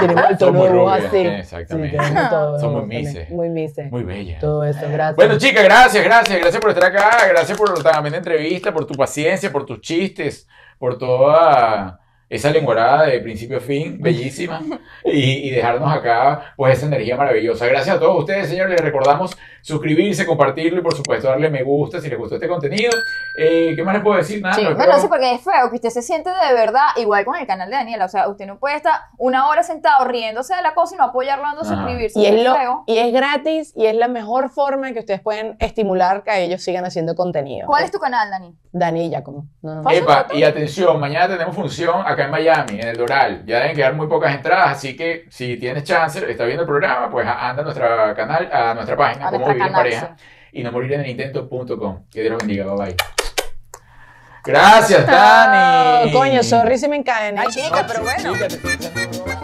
Tenemos 0.00 0.30
el 0.30 0.38
tono 0.38 0.60
Somos 0.60 0.70
rubias, 0.70 1.04
así. 1.04 1.18
exactamente. 1.18 1.98
Todo, 2.30 2.58
Somos 2.58 2.86
mises. 2.86 3.28
Muy 3.28 3.50
mises. 3.50 3.90
Muy 3.92 4.02
bella. 4.02 4.38
Todo 4.38 4.64
eso, 4.64 4.80
gracias. 4.90 5.16
Bueno, 5.16 5.36
chicas, 5.36 5.64
gracias, 5.64 6.02
gracias, 6.02 6.40
gracias 6.40 6.60
por 6.60 6.70
estar 6.70 6.84
acá, 6.86 7.18
gracias 7.28 7.58
por 7.58 7.84
la 7.84 7.90
tremenda 7.92 8.16
entrevista, 8.18 8.72
por 8.72 8.86
tu 8.86 8.94
paciencia, 8.94 9.52
por 9.52 9.66
tus 9.66 9.82
chistes, 9.82 10.48
por 10.78 10.96
toda 10.96 12.00
esa 12.30 12.50
lenguarada 12.50 13.04
de 13.06 13.20
principio 13.20 13.56
a 13.56 13.60
fin, 13.60 13.98
bellísima, 14.02 14.60
y, 15.04 15.48
y 15.48 15.50
dejarnos 15.50 15.90
acá 15.92 16.52
pues 16.56 16.76
esa 16.78 16.86
energía 16.86 17.16
maravillosa. 17.16 17.66
Gracias 17.66 17.96
a 17.96 18.00
todos 18.00 18.18
ustedes, 18.20 18.48
señores, 18.48 18.72
les 18.72 18.80
recordamos 18.80 19.36
suscribirse, 19.62 20.24
compartirlo 20.24 20.78
y 20.80 20.82
por 20.82 20.94
supuesto 20.94 21.28
darle 21.28 21.50
me 21.50 21.62
gusta 21.62 22.00
si 22.00 22.08
les 22.08 22.18
gustó 22.18 22.36
este 22.36 22.48
contenido. 22.48 22.90
Eh, 23.36 23.72
¿Qué 23.76 23.82
más 23.82 23.94
les 23.94 24.02
puedo 24.02 24.16
decir? 24.16 24.40
Nada, 24.40 24.54
Sí, 24.54 24.62
nos 24.64 24.76
bueno, 24.76 24.98
sí, 24.98 25.08
porque 25.08 25.34
es 25.34 25.42
feo 25.42 25.68
que 25.68 25.76
usted 25.76 25.90
se 25.90 26.00
siente 26.02 26.30
de 26.30 26.54
verdad 26.54 26.86
igual 26.96 27.24
con 27.24 27.36
el 27.36 27.46
canal 27.46 27.68
de 27.68 27.76
Daniela. 27.76 28.04
O 28.06 28.08
sea, 28.08 28.28
usted 28.28 28.46
no 28.46 28.58
puede 28.58 28.76
estar 28.76 28.92
una 29.18 29.48
hora 29.48 29.62
sentado 29.62 30.06
riéndose 30.06 30.54
de 30.54 30.62
la 30.62 30.74
cosa 30.74 30.94
y 30.94 30.98
no 30.98 31.04
apoyarlo 31.04 31.44
dando 31.44 31.62
Ajá. 31.62 31.74
suscribirse. 31.74 32.18
Y 32.20 32.26
es, 32.26 32.42
lo- 32.44 32.54
feo. 32.54 32.84
y 32.86 32.98
es 32.98 33.12
gratis 33.12 33.72
y 33.76 33.86
es 33.86 33.94
la 33.96 34.08
mejor 34.08 34.48
forma 34.50 34.88
en 34.88 34.94
que 34.94 35.00
ustedes 35.00 35.20
pueden 35.20 35.56
estimular 35.58 36.22
que 36.22 36.44
ellos 36.44 36.62
sigan 36.62 36.84
haciendo 36.84 37.14
contenido. 37.14 37.66
¿Cuál 37.66 37.84
es 37.84 37.90
tu 37.90 37.98
canal, 37.98 38.30
Dani? 38.30 38.54
Dani 38.72 39.06
y 39.06 39.10
Giacomo. 39.10 39.46
No, 39.60 39.82
no. 39.82 39.90
Epa, 39.90 40.28
y 40.32 40.44
atención, 40.44 40.98
mañana 41.00 41.28
tenemos 41.28 41.54
función 41.54 42.02
acá 42.18 42.24
en 42.24 42.30
Miami, 42.30 42.80
en 42.80 42.88
el 42.88 42.96
Doral. 42.96 43.44
Ya 43.46 43.60
deben 43.60 43.76
quedar 43.76 43.94
muy 43.94 44.08
pocas 44.08 44.34
entradas, 44.34 44.72
así 44.72 44.96
que 44.96 45.26
si 45.30 45.56
tienes 45.56 45.84
chance, 45.84 46.18
está 46.30 46.44
viendo 46.44 46.62
el 46.62 46.68
programa, 46.68 47.10
pues 47.10 47.26
anda 47.26 47.62
a 47.62 47.64
nuestro 47.64 48.14
canal, 48.16 48.50
a 48.52 48.74
nuestra 48.74 48.96
página, 48.96 49.28
A 49.28 49.30
como 49.30 49.46
nuestra 49.46 49.54
vivir 49.54 49.66
en 49.68 49.72
pareja, 49.72 50.16
y 50.52 50.62
no 50.62 50.72
morir 50.72 50.92
en 50.94 51.00
el 51.00 51.08
intento.com. 51.08 52.04
Que 52.10 52.22
Dios 52.22 52.32
los 52.32 52.38
bendiga, 52.38 52.64
bye 52.66 52.86
bye. 52.86 52.96
Gracias, 54.44 55.06
Dani. 55.06 56.10
Oh, 56.10 56.18
coño, 56.18 56.42
sorry 56.42 56.78
si 56.78 56.88
me 56.88 56.96
encadené. 56.96 57.40
Ay, 57.40 57.48
chica, 57.48 57.84
pero 57.86 58.02
bueno. 58.02 58.34
Chica, 58.48 59.37